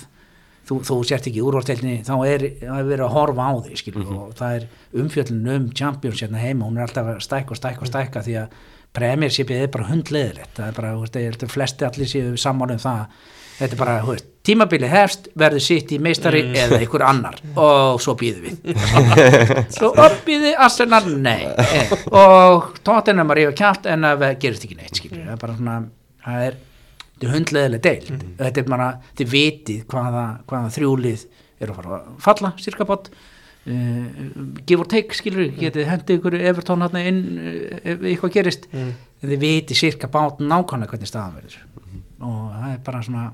þú, 0.66 0.80
þú 0.86 0.98
sért 1.08 1.28
ekki 1.30 1.44
úrvartelni 1.46 1.98
þá 2.06 2.14
er, 2.26 2.46
það 2.62 2.80
er 2.80 2.88
verið 2.90 3.04
að 3.06 3.14
horfa 3.16 3.50
á 3.50 3.52
því 3.66 3.80
skil, 3.80 3.96
og 4.04 4.32
það 4.38 4.56
er 4.58 4.66
umfjöllin 5.02 5.52
um 5.56 5.68
Champions 5.76 6.22
hérna 6.24 6.42
heima, 6.42 6.66
hún 6.66 6.80
er 6.80 6.86
alltaf 6.86 7.12
að 7.14 7.22
stækka 7.26 7.54
og 7.54 7.60
stækka 7.60 7.86
og 7.86 7.92
stækka 7.92 8.24
því 8.26 8.40
að 8.42 8.56
Premiershipið 8.96 9.64
er 9.66 9.72
bara 9.72 9.88
hundleðilegt 9.90 10.56
það 10.56 10.68
er 10.70 10.76
bara, 10.78 10.92
þú 10.94 11.02
veist, 11.02 11.18
ég 11.20 11.26
held 11.30 11.42
að 11.44 11.52
flesti 11.52 11.84
allir 11.84 12.08
séu 12.08 12.38
sammála 12.40 12.76
um 12.78 12.80
það. 12.80 13.24
Þetta 13.56 13.74
er 13.76 13.80
bara, 13.80 13.96
þú 14.04 14.12
veist, 14.14 14.30
tímabili 14.46 14.88
hefst 14.88 15.28
verður 15.42 15.64
sitt 15.64 15.92
í 15.92 15.98
meistari 16.00 16.42
eða 16.60 16.78
einhver 16.78 17.04
annar 17.04 17.36
og 17.60 18.00
svo 18.04 18.14
býðum 18.20 18.46
við. 18.46 18.80
Svo 19.76 19.90
uppbýði 19.92 20.54
Arsenal, 20.64 21.04
nei. 21.12 21.44
Og 22.24 22.70
tóttinum 22.86 23.32
að 23.32 23.40
rífa 23.40 23.56
kjátt 23.60 23.88
en 23.92 24.08
það 24.08 24.26
gerist 24.44 24.68
ekki 24.68 24.78
neitt 24.80 25.00
skilur, 25.00 25.24
það 25.24 25.34
er 25.34 25.42
bara 25.44 25.58
svona 25.60 25.76
það 26.26 26.46
er, 26.48 26.58
þetta 27.16 27.28
er 27.28 27.34
hundleðileg 27.34 27.82
deil 27.82 28.20
þetta 28.38 28.62
er 28.62 28.68
bara, 28.68 28.90
þið 29.16 29.32
vitið 29.32 29.86
hvaða, 29.90 30.26
hvaða 30.46 30.74
þrjúlið 30.76 31.26
er 31.60 31.72
að 31.72 31.80
fara 31.80 31.96
að 31.96 32.12
falla 32.26 32.52
sirkabott 32.60 33.10
uh, 33.66 34.04
give 34.66 34.82
or 34.82 34.90
take 34.90 35.16
skilur, 35.16 35.48
getið 35.56 35.88
hendið 35.90 36.20
ykkur 36.20 36.38
Evertón 36.40 36.84
hann 36.84 37.00
inn 37.00 37.22
uh, 37.40 37.58
ef 37.82 38.06
eitthvað 38.12 38.36
gerist. 38.38 38.68
Mm. 38.72 38.92
en 39.22 39.32
þið 39.32 39.42
vitið 39.42 39.80
sirka 39.80 40.10
bát 40.12 40.40
nákvæmlega 40.42 40.92
hvernig 40.92 41.10
staðan 41.10 41.38
verður. 41.38 41.58
Og 42.26 42.40
það 42.52 42.72
er 42.72 42.80
bara 42.86 43.02
svona 43.04 43.26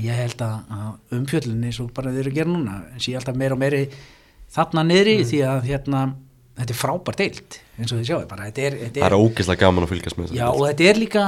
ég 0.00 0.18
held 0.18 0.42
að, 0.42 0.60
umfjöllinni 1.14 1.72
svo 1.74 1.88
bara 1.94 2.12
þeir 2.14 2.24
eru 2.24 2.32
að 2.32 2.38
gera 2.38 2.50
núna 2.50 2.76
sé 3.02 3.14
alltaf 3.14 3.36
meira 3.38 3.54
og 3.54 3.60
meiri 3.60 3.82
þarna 4.54 4.84
niðri 4.88 5.16
því 5.28 5.40
að 5.46 5.66
hérna, 5.68 6.04
þetta 6.58 6.74
er 6.74 6.78
frábært 6.78 7.20
deilt 7.20 7.58
eins 7.74 7.92
og 7.92 8.00
þið 8.00 8.08
sjáu 8.08 8.22
bara. 8.30 8.48
Þetta 8.48 8.64
er, 8.64 8.78
þetta 8.84 9.02
Það 9.02 9.08
er, 9.08 9.16
er 9.18 9.26
ógeðslega 9.26 9.62
gaman 9.64 9.86
að 9.86 9.92
fylgjast 9.92 10.18
með 10.18 10.28
þessu 10.28 10.38
já, 10.40 10.46
og 10.48 10.64
þetta 10.70 10.88
er 10.88 11.00
líka 11.02 11.24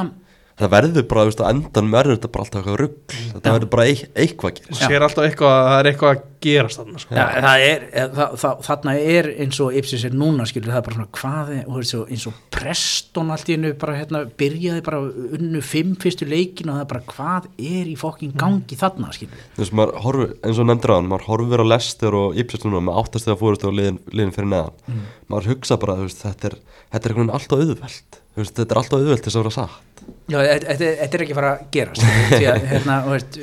Það 0.56 0.70
verður 0.72 1.04
bara, 1.04 1.22
þú 1.22 1.28
veist, 1.28 1.40
að 1.44 1.50
endan 1.52 1.88
verður 1.92 2.16
þetta 2.16 2.28
bara 2.32 2.44
alltaf 2.46 2.60
eitthvað 2.62 2.78
rugg 2.80 3.14
Þetta 3.16 3.52
verður 3.52 3.70
bara 3.74 3.84
eit, 3.90 4.04
eitthvað 4.16 4.52
að 4.54 4.60
Þú 4.62 4.76
gera 4.78 4.88
sér 4.88 5.04
alltaf 5.04 5.26
eitthvað 5.26 5.56
að 5.56 5.66
það 5.66 5.80
er 5.80 5.88
eitthvað 5.90 6.12
að 6.14 6.22
gerast 6.46 6.80
þarna 6.80 7.00
sko. 7.02 7.16
ja, 7.16 7.24
það 7.42 7.64
er, 7.66 7.84
það, 8.16 8.34
það, 8.40 8.62
þarna 8.66 8.94
er 9.16 9.28
eins 9.44 9.58
og 9.64 9.76
Ipsis 9.80 10.04
er 10.06 10.16
núna 10.16 10.46
skilur 10.48 10.72
það 10.72 10.78
er 10.78 10.86
bara 10.86 10.96
svona 10.96 11.12
hvað 11.18 11.52
er, 11.56 11.62
og 11.66 11.78
og, 11.80 12.12
eins 12.12 12.26
og 12.30 12.38
Preston 12.56 13.32
allt 13.34 13.50
í 13.50 13.56
hennu 13.56 13.72
bara 13.80 13.96
hérna 13.98 14.22
byrjaði 14.40 14.84
bara 14.86 15.00
unnu 15.38 15.62
fimm 15.64 15.94
fyrstu 16.00 16.28
leikin 16.28 16.70
og 16.72 16.78
það 16.78 16.84
er 16.84 16.90
bara 16.92 17.06
hvað 17.12 17.48
er 17.72 17.90
í 17.90 17.96
fokkin 18.00 18.36
gangi 18.38 18.78
þarna 18.80 19.12
skilur? 19.16 19.42
Þú 19.56 19.64
veist, 19.64 19.76
maður 19.80 20.00
horfir, 20.06 20.34
eins 20.40 20.62
og 20.62 20.70
nefndir 20.70 20.92
á 20.92 20.96
hann 20.96 21.10
Maður 21.10 21.28
horfir 21.32 21.64
á 21.64 21.66
Lester 21.72 22.16
og 22.20 22.40
Ipsist 22.40 22.68
núna 22.68 22.84
með 22.86 23.00
áttast 23.02 23.28
þegar 23.28 23.40
fórust 23.42 23.66
og 23.66 23.76
liðin, 23.76 24.00
liðin 24.12 24.34
fyrir 24.36 24.52
neðan. 24.52 25.02
Maður 25.32 25.52
hugsa 25.54 25.80
bara, 25.82 25.98
þú 26.00 26.08
veist, 26.08 26.22
þetta 26.24 26.50
er 26.52 26.58
Þetta 26.86 27.08
er 27.08 27.12
einhvern 27.12 27.26
veginn 27.26 27.36
alltaf 27.36 27.60
auðvelt. 27.60 28.18
Þú 28.36 28.42
veist, 28.42 28.54
Þetta 28.56 28.74
er 28.74 28.80
alltaf 28.80 29.00
auðvelt 29.00 29.22
til 29.24 29.30
þess 29.30 29.38
að 29.38 29.42
vera 29.42 29.54
satt 29.56 29.95
Já, 30.28 30.38
þetta 30.42 30.66
þetta- 30.72 30.94
þetta 31.02 31.18
er 31.18 31.24
ekki 31.26 31.34
fara 31.38 31.50
að 31.56 31.66
gerast. 31.76 32.06
Því 32.32 32.46
að 32.52 32.64
hérna, 32.72 32.96
þú 33.06 33.12
veist 33.16 33.38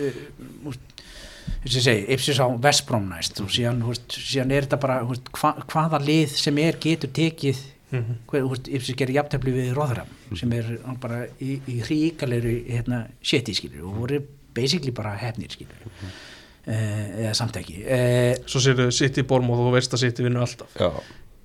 þess 1.64 1.78
að 1.80 1.86
segja, 1.86 2.07
Ipsis 2.16 2.39
á 2.43 2.47
Vestbróm 2.66 3.05
næst 3.07 3.39
og 3.43 3.51
síðan, 3.53 3.78
þú 3.84 3.93
veist, 3.93 4.16
síðan 4.20 4.51
er 4.51 4.66
þetta 4.66 4.80
bara 4.84 4.97
veist, 5.07 5.30
hva, 5.38 5.53
hvaða 5.72 5.99
lið 6.03 6.34
sem 6.39 6.57
er 6.64 6.80
getur 6.84 7.11
tekið 7.16 7.61
Mhm. 7.93 8.14
hver, 8.26 8.41
þú 8.41 8.49
veist, 8.55 8.68
Ipsis 8.74 8.95
gerir 8.97 9.14
jafntefli 9.20 9.51
við 9.53 9.74
Róðram 9.78 10.07
sem 10.39 10.51
er 10.57 10.66
bara 10.99 11.28
í, 11.39 11.59
í 11.70 11.76
hríkalegri 11.86 12.55
hérna, 12.74 13.03
sheti 13.22 13.53
skilur 13.53 13.84
og 13.86 13.99
voru 14.01 14.18
basically 14.53 14.91
bara 14.91 15.11
hefnir 15.22 15.51
skilur. 15.53 15.84
Uh, 16.64 16.74
eða 17.20 17.34
samtæki 17.36 17.82
uh, 17.84 18.38
Svo 18.47 18.61
sér 18.64 18.78
þau 18.80 18.91
sitt 18.95 19.18
í 19.20 19.24
borm 19.28 19.49
og 19.51 19.57
þú 19.59 19.72
veist 19.76 19.93
að 19.93 19.99
sitt 20.05 20.20
í 20.22 20.24
vinnu 20.26 20.39
alltaf. 20.41 20.70
Já. 20.80 20.89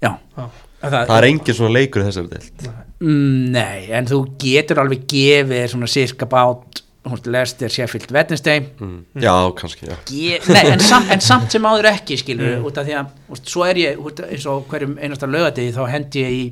já, 0.06 0.12
Já. 0.38 0.44
Það, 0.82 0.98
Það 0.98 1.16
er 1.16 1.28
engin 1.30 1.58
svona 1.58 1.74
leikur 1.76 2.02
í 2.02 2.08
þessari 2.08 2.32
deild. 2.34 2.68
Mm, 2.98 3.48
Nei, 3.54 3.88
en 3.94 4.10
þú 4.10 4.20
getur 4.42 4.82
alveg 4.82 5.06
gefið 5.10 5.66
svona 5.72 5.90
cirka 5.90 6.28
bát 6.30 6.84
Lester, 7.24 7.70
Sheffield, 7.72 8.10
Wednesday. 8.12 8.60
Mm. 8.80 9.04
Já, 9.22 9.52
kannski, 9.56 9.86
já. 9.86 9.96
Ge 10.04 10.40
Nei, 10.52 10.64
en, 10.74 10.80
sam, 10.80 11.06
en 11.10 11.20
samt 11.24 11.52
sem 11.54 11.64
áður 11.64 11.88
ekki 11.92 12.18
skilur 12.20 12.66
út 12.68 12.76
af 12.76 12.84
því 12.84 12.96
að, 12.98 13.12
úst, 13.32 13.48
svo 13.48 13.64
er 13.64 13.80
ég 13.80 14.02
út, 14.02 14.20
eins 14.26 14.44
og 14.50 14.66
hverjum 14.68 14.98
einasta 15.00 15.28
lögadegi 15.30 15.72
þá 15.72 15.86
hendi 15.88 16.24
ég 16.24 16.34
í 16.36 16.42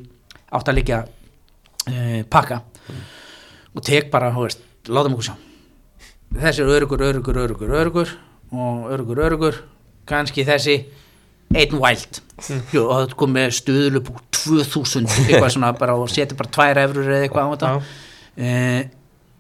átt 0.57 0.71
að 0.71 0.79
liggja 0.79 1.03
uh, 1.05 2.23
pakka 2.33 2.63
og 3.77 3.85
tek 3.85 4.09
bara, 4.13 4.31
þú 4.33 4.47
veist, 4.47 4.63
látum 4.89 5.19
okkur 5.19 5.29
sjá. 5.29 5.37
Þessi 6.37 6.65
er 6.65 6.73
örugur, 6.79 7.05
örugur, 7.05 7.43
örugur, 7.43 7.75
örugur 7.83 8.15
og 8.53 8.89
örugur, 8.95 9.21
örugur 9.27 9.61
kannski 10.09 10.47
þessi 10.47 10.79
einn 11.55 11.77
wild 11.83 12.23
Jú, 12.75 12.83
og 12.85 12.93
það 12.93 13.15
kom 13.17 13.33
með 13.33 13.53
stuðlu 13.57 14.03
bú 14.05 14.17
2000 14.37 15.07
eitthvað 15.09 15.53
svona 15.55 15.73
bara 15.79 15.95
og 15.97 16.11
setja 16.13 16.37
bara 16.37 16.53
tvær 16.53 16.81
efrur 16.83 17.07
eða 17.09 17.25
eitthvað 17.25 17.47
á 17.49 17.53
þetta. 17.55 17.71
Eh, 18.37 18.81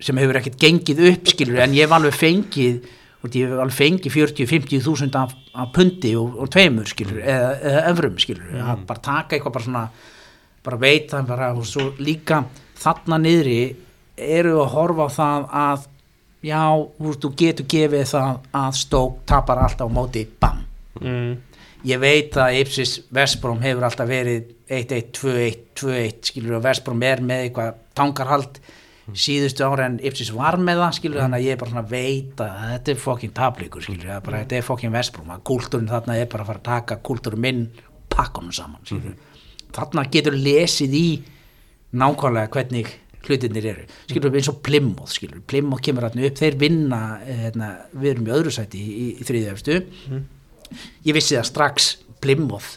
sem 0.01 0.21
hefur 0.23 0.39
ekkert 0.41 0.57
gengið 0.61 1.03
upp 1.11 1.33
skilur 1.33 1.61
en 1.65 1.75
ég 1.77 1.85
hef 1.85 1.93
alveg 1.97 2.17
fengið 2.17 2.87
og 3.21 3.37
ég 3.37 3.51
hef 3.51 3.61
alveg 3.61 3.77
fengið 3.77 4.17
40-50 4.17 4.85
þúsund 4.87 5.19
af, 5.21 5.35
af 5.53 5.73
pundi 5.77 6.15
og, 6.17 6.39
og 6.41 6.51
tveimur 6.53 6.89
skilur 6.89 7.21
eða, 7.21 7.51
eða 7.61 7.83
efrum 7.93 8.17
skilur 8.23 8.61
að 8.65 8.87
bara 8.89 9.05
taka 9.11 9.37
eitthvað 9.37 9.57
bara 9.59 9.67
svona 9.69 9.85
bara 10.67 10.81
veit 10.83 11.13
það 11.13 11.29
bara 11.29 11.51
og 11.55 11.69
svo 11.69 11.91
líka 12.01 12.43
þarna 12.81 13.21
niðri 13.23 13.61
eru 14.17 14.57
að 14.63 14.73
horfa 14.73 15.07
á 15.07 15.11
það 15.17 15.47
að 15.61 15.87
já, 16.47 16.63
þú 17.21 17.33
getur 17.39 17.69
gefið 17.71 18.07
það 18.13 18.39
að 18.61 18.79
stók 18.81 19.21
tapar 19.29 19.63
alltaf 19.65 19.91
á 19.91 19.93
móti 19.93 20.25
bam. 20.41 20.63
Mm. 21.01 21.33
Ég 21.87 22.01
veit 22.03 22.37
að 22.41 22.61
Ipsis 22.63 22.97
Vestbrom 23.15 23.61
hefur 23.63 23.87
alltaf 23.87 24.09
verið 24.11 24.51
1-1, 24.67 25.13
2-1, 25.17 25.63
2-1 25.79 26.33
skilur 26.33 26.59
og 26.59 26.67
Vestbrom 26.67 27.05
er 27.07 27.23
með 27.25 27.47
eitthvað 27.47 27.79
tangarhald 27.97 28.61
síðustu 29.15 29.63
ára 29.63 29.87
en 29.87 30.01
Ipsis 30.03 30.33
var 30.35 30.59
með 30.59 30.83
það 30.83 30.97
skilur 30.99 31.23
þannig 31.23 31.39
að 31.45 31.47
ég 31.47 31.61
bara 31.61 31.75
svona 31.75 31.91
veit 31.93 32.43
að 32.43 32.57
þetta 32.73 32.93
er 32.93 33.01
fokkin 33.05 33.37
tablíkur 33.37 33.87
skilur, 33.87 34.11
er 34.17 34.25
bara, 34.25 34.43
þetta 34.43 34.59
er 34.59 34.67
fokkin 34.67 34.95
vesprúm 34.97 35.31
að 35.31 35.45
kúltúrin 35.47 35.91
þarna 35.91 36.19
er 36.19 36.29
bara 36.33 36.43
að 36.43 36.51
fara 36.51 36.63
að 36.63 36.69
taka 36.73 36.99
kúltúrin 37.07 37.45
minn 37.45 37.65
pakkunum 38.11 38.55
saman 38.57 38.83
skilur 38.83 39.15
þarna 39.77 40.07
getur 40.11 40.39
lesið 40.39 40.97
í 40.99 41.09
nákvæmlega 41.97 42.51
hvernig 42.53 42.95
hlutinir 43.27 43.67
eru. 43.73 43.85
Skilur 44.07 44.35
eins 44.39 44.49
og 44.51 44.61
Plymouth 44.67 45.15
skilur 45.17 45.43
Plymouth 45.51 45.83
kemur 45.83 46.07
þarna 46.07 46.29
upp, 46.29 46.39
þeir 46.39 46.59
vinna 46.61 47.01
hérna, 47.27 47.71
við 47.95 48.13
erum 48.13 48.29
í 48.29 48.35
öðru 48.37 48.55
sæti 48.55 48.83
í, 48.83 48.97
í, 48.97 49.07
í 49.21 49.27
þriðjöfstu 49.27 49.79
ég 51.07 51.17
vissi 51.17 51.37
það 51.37 51.49
strax 51.51 51.89
Plymouth. 52.23 52.77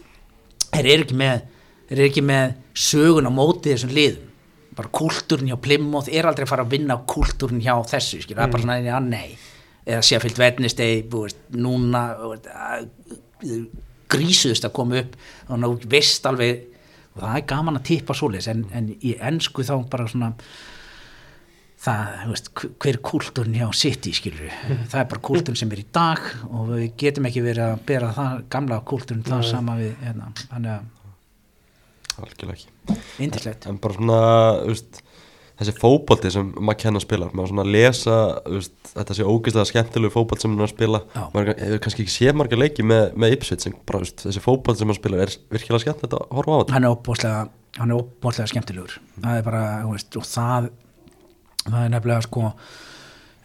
Þeir 0.69 0.89
eru 0.93 1.05
ekki 1.05 1.19
með 1.19 1.45
þeir 1.89 1.97
eru 1.97 2.07
ekki 2.09 2.25
með 2.25 2.57
sögun 2.77 3.29
á 3.29 3.31
móti 3.33 3.73
þessum 3.73 3.93
liðum. 3.97 4.25
Bara 4.79 4.91
kúltúrin 4.95 5.49
hjá 5.49 5.57
Plymouth 5.59 6.11
er 6.13 6.29
aldrei 6.29 6.45
að 6.45 6.51
fara 6.53 6.65
að 6.67 6.75
vinna 6.75 6.99
kúltúrin 7.09 7.63
hjá 7.63 7.73
þessu 7.89 8.21
skilur, 8.21 8.39
það 8.39 8.45
er 8.45 8.53
bara 8.53 8.65
svona 8.65 8.79
ja, 8.85 8.99
nei. 9.03 9.37
Eða 9.89 10.05
Sheffield 10.05 10.39
Wednesday 10.39 11.01
búist, 11.09 11.39
núna 11.55 12.03
grísuðust 14.09 14.67
að 14.67 14.75
koma 14.75 15.01
upp. 15.01 15.15
Og 15.49 15.59
ná 15.59 15.69
vist 15.89 16.27
alveg 16.29 16.67
og 17.15 17.23
það 17.23 17.37
er 17.39 17.47
gaman 17.49 17.79
að 17.79 17.87
tippa 17.89 18.15
svoleiðis 18.15 18.49
en, 18.51 18.65
en 18.75 18.91
í 18.95 19.15
ennsku 19.17 19.65
þá 19.67 19.75
bara 19.91 20.07
svona 20.07 20.31
það, 21.79 22.15
veist, 22.33 22.49
hver 22.59 22.91
er 22.91 23.01
kúltúrin 23.09 23.55
hjá 23.55 23.67
City 23.77 24.11
skilur 24.15 24.51
það 24.91 25.01
er 25.01 25.09
bara 25.13 25.25
kúltúrin 25.29 25.59
sem 25.59 25.71
er 25.75 25.83
í 25.83 25.89
dag 25.95 26.23
og 26.49 26.73
við 26.73 26.87
getum 26.99 27.29
ekki 27.29 27.43
verið 27.45 27.65
að 27.69 27.83
bera 27.87 28.13
það 28.17 28.41
gamla 28.51 28.81
kúltúrin 28.87 29.25
það 29.27 29.45
sama 29.47 29.77
við 29.79 29.93
hérna, 30.03 30.31
þannig 30.49 30.73
að 30.75 30.87
algjörlega 32.19 32.57
ekki. 32.57 32.97
Indislegt. 33.23 33.67
en 33.69 33.77
bara 33.79 33.95
svona 33.95 34.19
veist, 34.65 34.99
þessi 35.59 35.75
fótbolti 35.77 36.31
sem 36.33 36.49
maður 36.57 36.79
kenna 36.83 36.99
að 36.99 37.05
spila 37.05 37.29
maður 37.31 37.53
svona 37.53 37.65
lesa 37.67 38.17
þú 38.45 38.57
veist, 38.57 38.75
þetta 38.91 39.15
sé 39.15 39.27
ógeðslega 39.29 39.69
skemmtilegu 39.71 40.15
fótbolt 40.15 40.43
sem 40.43 40.53
maður 40.53 40.67
að 40.67 40.73
spila. 40.73 41.01
Já. 41.15 41.23
maður 41.35 41.53
hefur 41.53 41.83
kannski 41.85 42.05
ekki 42.05 42.15
séð 42.15 42.35
marga 42.41 42.59
leiki 42.59 42.85
með, 42.91 43.05
með 43.19 43.37
Ipswich 43.37 43.63
sem 43.63 43.77
bara 43.87 44.03
veist, 44.03 44.25
þessi 44.25 44.43
fótbolt 44.43 44.81
sem 44.81 44.89
maður 44.89 45.01
spila 45.01 45.23
er 45.23 45.33
virkilega 45.55 45.85
skemmt 45.85 46.05
að 46.09 46.27
horfa 46.39 46.51
á 46.51 46.59
þetta. 46.59 46.77
Hann 47.79 47.91
er 47.93 47.99
óbúslega 48.01 48.51
skemmtilegur. 48.51 48.99
Það 49.19 49.39
er 49.39 49.43
bara, 49.45 49.65
veist, 49.87 50.15
og 50.19 50.25
það 50.27 50.71
það 51.65 51.81
er 51.83 51.91
nefnilega 51.95 52.25
sko 52.27 52.53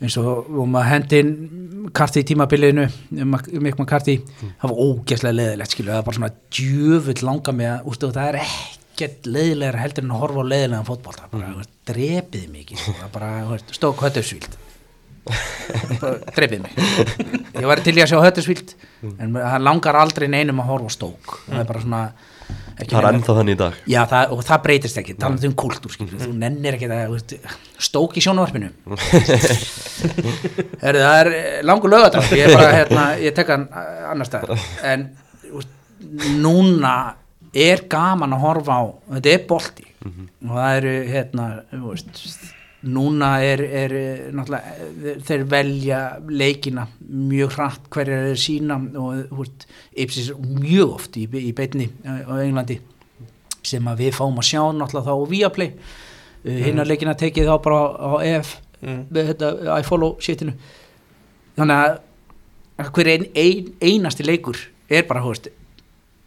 eins 0.04 0.16
og, 0.20 0.48
og 0.50 0.68
maður 0.68 0.90
hendin 0.90 1.30
karti 1.94 2.24
í 2.24 2.28
tímabilinu 2.28 2.86
um 3.22 3.36
mikma 3.64 3.86
karti, 3.88 4.18
það 4.60 4.72
var 4.72 4.80
ógeðslega 4.88 5.38
leðilegt 5.38 5.76
skilu, 5.76 5.92
það 5.92 6.00
er 6.00 6.08
bara 6.08 6.18
svona 6.18 6.32
djöfull 6.58 7.20
langa 7.28 7.54
með 7.56 7.70
að, 7.70 7.88
ústu, 7.92 8.10
það 8.14 8.30
er 8.32 8.40
ekkert 8.42 9.30
leðilegra 9.30 9.82
heldur 9.84 10.06
en 10.06 10.12
að 10.14 10.22
horfa 10.24 10.44
á 10.44 10.50
leðilegan 10.52 10.88
fótboll 10.90 11.16
það 11.16 11.32
bara, 11.36 11.54
mm. 11.54 11.72
drepiði 11.90 12.52
mikið 12.58 12.84
það 12.90 13.10
bara, 13.14 13.32
stók 13.78 14.04
höttusvíld 14.04 14.60
dreipið 16.36 16.66
mig. 16.66 16.74
Ég 17.56 17.64
var 17.64 17.80
til 17.80 17.94
í 17.96 18.02
að 18.04 18.10
sjá 18.10 18.18
höttusvíld 18.20 18.74
en 19.14 19.38
það 19.38 19.62
langar 19.64 19.96
aldrei 19.96 20.26
neinum 20.28 20.60
að 20.60 20.72
horfa 20.72 20.90
á 20.92 20.96
stók 20.98 21.36
það 21.46 21.60
er 21.62 21.70
bara 21.70 21.84
svona 21.86 22.02
það 22.78 22.96
er 23.00 23.08
ennþá 23.10 23.36
þannig 23.38 23.56
í 23.56 23.60
dag. 23.60 23.80
Já, 23.90 24.00
það, 24.10 24.34
og 24.34 24.44
það 24.48 24.62
breytist 24.66 25.00
ekki, 25.00 25.16
talandi 25.20 25.48
um 25.50 25.56
kultúr 25.64 25.94
skilur, 25.94 26.22
þú 26.22 26.32
nennir 26.40 26.76
ekki 26.78 26.88
að 26.90 27.02
þú 27.04 27.16
veist, 27.16 27.34
stók 27.88 28.16
í 28.18 28.24
sjónvarpinu. 28.24 28.70
Heru, 30.84 31.02
það 31.04 31.18
er 31.20 31.32
eh, 31.38 31.60
langur 31.66 31.92
lögadag 31.94 32.32
ég 32.34 32.48
er 32.48 32.56
bara, 32.56 32.72
hérna, 32.78 33.04
ég 33.22 33.36
tek 33.36 33.52
hann 33.54 33.68
eh, 33.70 34.08
annar 34.10 34.28
stað 34.28 34.54
en 34.84 35.08
núna 36.42 36.94
er 37.54 37.84
gaman 37.90 38.34
að 38.34 38.44
horfa 38.44 38.80
á 38.80 38.84
þetta 39.16 39.34
er 39.34 39.46
bolti. 39.48 39.88
Og 40.04 40.52
það 40.52 40.78
eru, 40.80 40.94
hérna, 41.08 41.46
þú 41.70 41.94
veist 41.94 42.53
núna 42.84 43.30
er, 43.44 43.62
er 43.64 43.94
eh, 43.98 44.24
náttúrulega, 44.34 44.74
eh, 44.92 45.20
þeir 45.24 45.44
velja 45.50 46.00
leikina 46.28 46.86
mjög 47.08 47.54
hratt 47.58 47.86
hverjar 47.94 48.30
er 48.32 48.40
sína 48.40 48.80
og 49.00 49.22
þú 49.30 49.38
veist, 49.42 49.68
Ipsis 50.04 50.32
mjög 50.38 50.98
oft 50.98 51.16
í, 51.20 51.28
í 51.28 51.52
beinni 51.56 51.88
á 52.04 52.34
Englandi 52.42 52.80
sem 53.64 53.86
að 53.88 54.04
við 54.04 54.18
fáum 54.18 54.42
að 54.42 54.50
sjá 54.50 54.60
náttúrulega 54.76 55.06
þá 55.08 55.14
á 55.14 55.30
Viaplay 55.30 55.72
mm. 55.72 56.60
hinnar 56.66 56.90
leikina 56.90 57.16
tekið 57.16 57.48
þá 57.48 57.56
bara 57.64 57.80
á, 57.96 58.12
EF 58.34 58.58
Mm. 58.84 59.04
þetta 59.08 59.78
I 59.78 59.84
follow 59.86 60.18
shitinu 60.20 60.52
þannig 61.56 61.84
að 62.82 62.90
hver 62.92 63.10
ein, 63.14 63.28
ein, 63.38 63.70
einasti 63.80 64.26
leikur 64.26 64.58
er 64.92 65.06
bara, 65.08 65.22
hú 65.24 65.32
veist 65.32 65.48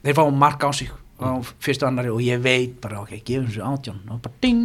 þeir 0.01 0.17
fá 0.17 0.23
mark 0.33 0.63
á 0.65 0.71
sig 0.73 0.89
á 1.21 1.37
fyrstu 1.61 1.85
annari 1.85 2.09
og 2.13 2.23
ég 2.23 2.41
veit 2.41 2.79
bara, 2.81 3.03
ok, 3.03 3.19
gefum 3.25 3.49
þessu 3.49 3.65
átjón 3.67 3.99
og 4.13 4.21
bara 4.23 4.41
ding, 4.41 4.63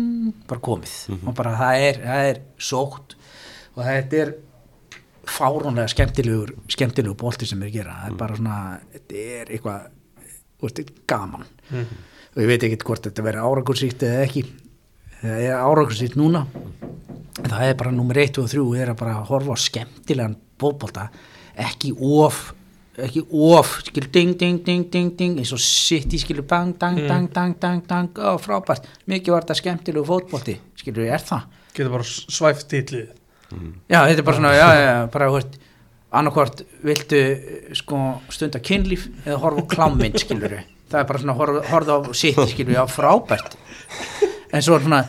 bara 0.49 0.61
komið. 0.68 0.95
Og 1.27 1.35
bara 1.39 1.57
það 1.59 1.87
er, 1.89 2.01
það 2.07 2.31
er 2.31 2.41
sótt. 2.70 3.16
Og 3.73 3.83
þetta 3.87 4.23
er 4.23 4.33
fáránlega 5.33 5.89
skemmtilegur 5.93 6.55
skemmtilegur 6.73 7.18
bolti 7.20 7.47
sem 7.49 7.61
er 7.62 7.70
að 7.70 7.77
gera. 7.79 7.99
Það 8.01 8.11
er 8.11 8.16
bara 8.23 8.39
svona, 8.39 8.61
þetta 8.97 9.27
er 9.39 9.53
eitthvað 9.57 9.91
þú 10.62 10.66
veist, 10.66 10.81
þetta 10.81 10.93
er 10.93 11.05
gaman. 11.14 11.47
Og 12.33 12.43
ég 12.43 12.49
veit 12.49 12.66
ekki 12.68 12.81
hvort 12.87 13.07
þetta 13.09 13.27
verður 13.27 13.49
árangursýtt 13.49 14.07
eða 14.09 14.25
ekki. 14.27 14.45
Það 15.23 15.45
er 15.45 15.61
árangursýtt 15.66 16.16
núna. 16.18 16.47
Það 17.43 17.66
er 17.66 17.77
bara 17.81 17.93
nummer 17.95 18.18
1 18.23 18.39
og 18.43 18.51
3 18.53 18.64
er 18.83 18.93
að 18.93 19.01
bara 19.03 19.20
horfa 19.29 19.57
á 19.57 19.59
skemmtilegan 19.59 20.37
bóbolta 20.61 21.09
ekki 21.59 21.93
of 21.99 22.53
ekki 23.01 23.22
of, 23.32 23.78
skilur 23.86 24.09
ding, 24.12 24.34
ding, 24.36 24.59
ding, 24.64 24.84
ding, 24.93 25.11
ding 25.16 25.38
eins 25.40 25.53
og 25.57 25.61
sitt 25.64 26.12
í 26.12 26.20
skilur 26.20 26.45
bang, 26.49 26.74
dang, 26.76 26.99
dang, 27.09 27.28
dang, 27.32 27.55
dang, 27.61 27.80
dang 27.88 28.20
ó, 28.20 28.36
frábært, 28.40 28.88
mikið 29.09 29.32
var 29.32 29.47
þetta 29.47 29.57
skemmtilegu 29.62 30.05
fótbolti 30.09 30.59
skilur, 30.76 31.07
er 31.09 31.24
það? 31.24 31.47
getur 31.72 31.95
bara 31.95 32.09
svæft 32.12 32.68
titlið 32.72 33.11
Já, 33.53 33.99
þetta 34.09 34.16
er 34.16 34.24
bara 34.24 34.36
svona, 34.38 34.53
já, 34.57 34.66
já, 34.72 34.84
já, 34.84 34.99
bara, 35.12 35.28
þú 35.28 35.38
veist 35.38 35.57
annarkvort 36.12 36.62
viltu 36.84 37.22
sko 37.76 38.03
stunda 38.32 38.61
kynlíf 38.64 39.09
eða 39.24 39.40
horfa 39.45 39.64
á 39.64 39.72
klámynd, 39.72 40.20
skilur 40.20 40.59
það 40.93 41.01
er 41.01 41.09
bara 41.09 41.24
svona, 41.24 41.36
horfa, 41.40 41.64
horfa 41.72 41.97
á 41.97 42.01
sitt, 42.16 42.40
skilur 42.53 42.76
já, 42.76 42.84
frábært 42.93 43.57
en 44.53 44.64
svo 44.64 44.76
er 44.76 44.84
svona, 44.84 45.03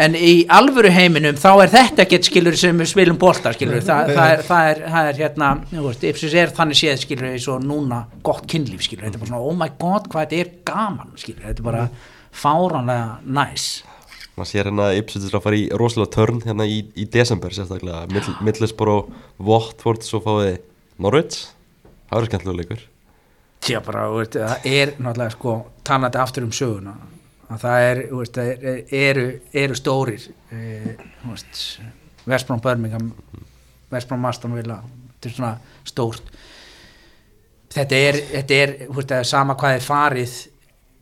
en 0.00 0.16
í 0.18 0.32
alvöru 0.54 0.90
heiminum 0.94 1.38
þá 1.40 1.48
er 1.52 1.72
þetta 1.72 2.04
ekkert, 2.04 2.28
skilur 2.28 2.58
sem 2.58 2.78
við 2.78 2.90
spilum 2.92 3.18
bolta, 3.20 3.54
skilur, 3.56 3.80
Þa, 3.84 3.96
það, 4.10 4.34
er, 4.34 4.44
það, 4.48 4.68
er, 4.70 4.82
það 4.94 5.08
er 5.08 5.22
hérna, 5.22 5.48
Ipsis 6.10 6.36
er 6.38 6.52
þannig 6.54 6.80
séð, 6.80 7.00
skilur, 7.02 7.30
eins 7.32 7.48
og 7.50 7.64
núna 7.66 8.04
gott 8.26 8.46
kynlíf, 8.50 8.84
skilur, 8.86 9.06
þetta 9.08 9.18
er 9.18 9.24
bara 9.24 9.32
svona, 9.32 9.42
oh 9.50 9.58
my 9.58 9.72
god, 9.80 10.06
hvað 10.12 10.28
þetta 10.28 10.44
er 10.44 10.52
gaman, 10.70 11.16
skilur, 11.20 11.42
þetta 11.48 11.64
er 11.64 11.68
bara 11.72 11.88
fáránlega 12.34 13.18
næs 13.40 13.66
maður 14.34 14.50
sér 14.50 14.66
hérna 14.66 14.88
er 14.90 15.36
að 15.38 15.44
fara 15.44 15.58
í 15.58 15.66
rosalega 15.78 16.10
törn 16.16 16.40
hérna 16.42 16.66
í, 16.66 16.80
í 16.98 17.04
desember 17.06 17.54
sérstaklega. 17.54 18.08
Middl, 18.10 18.34
Middlesbrough, 18.42 19.12
Watford 19.38 20.02
svo 20.02 20.18
fáið 20.24 20.56
Norwich. 20.98 21.44
Það 22.08 22.16
verður 22.16 22.30
skemmtilega 22.32 22.58
leikur. 22.58 22.82
Já, 23.64 23.78
bara, 23.86 24.08
það 24.34 24.66
er 24.68 24.96
náttúrulega 24.98 25.36
sko, 25.36 25.54
talandi 25.86 26.20
aftur 26.20 26.48
um 26.48 26.50
söguna 26.54 26.96
að 27.48 27.62
það 27.64 27.86
er, 27.90 28.02
veist, 28.10 28.38
er, 28.40 28.82
eru, 29.04 29.28
eru 29.52 29.78
stórir 29.78 30.28
e, 30.50 30.96
Vestbrón 32.24 32.62
Birmingham 32.64 33.10
Vestbrón 33.92 34.24
Aston 34.28 34.56
Villa 34.56 34.78
þetta 35.24 35.30
er 35.30 35.36
svona 35.36 35.54
stórt. 35.84 36.34
Þetta 37.74 38.00
er, 38.08 38.18
þetta 38.32 38.58
er, 38.62 38.74
veist, 38.94 39.14
sama 39.28 39.56
hvað 39.58 39.78
er 39.78 39.84
farið 39.84 40.34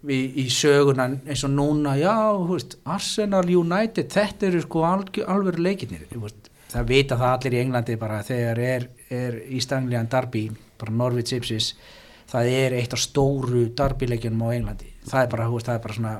í, 0.08 0.20
í 0.42 0.46
söguna 0.52 1.08
eins 1.26 1.44
og 1.46 1.52
núna, 1.52 1.96
já, 2.00 2.14
veist 2.48 2.78
Arsenal 2.84 3.44
United, 3.44 4.08
þetta 4.12 4.48
eru 4.48 4.62
sko 4.64 4.86
leikirnir, 5.58 6.06
þú 6.12 6.24
veist. 6.26 6.50
Það 6.72 6.86
vita 6.88 7.18
það 7.20 7.34
allir 7.34 7.54
í 7.54 7.58
Englandi 7.60 7.96
bara 8.00 8.22
þegar 8.24 8.58
er, 8.64 8.86
er 9.12 9.34
Ístangliðan 9.58 10.08
Darby, 10.08 10.46
bara 10.80 10.94
Norwich 10.96 11.34
Ipsis 11.36 11.74
það 12.32 12.48
er 12.48 12.76
eitt 12.78 12.94
af 12.96 13.02
stóru 13.02 13.66
Darby-leikjunum 13.76 14.46
á 14.48 14.56
Englandi. 14.56 14.88
Það 15.04 15.24
er 15.26 15.32
bara, 15.34 15.48
það 15.52 15.74
er 15.74 15.82
bara 15.84 15.96
svona 15.98 16.14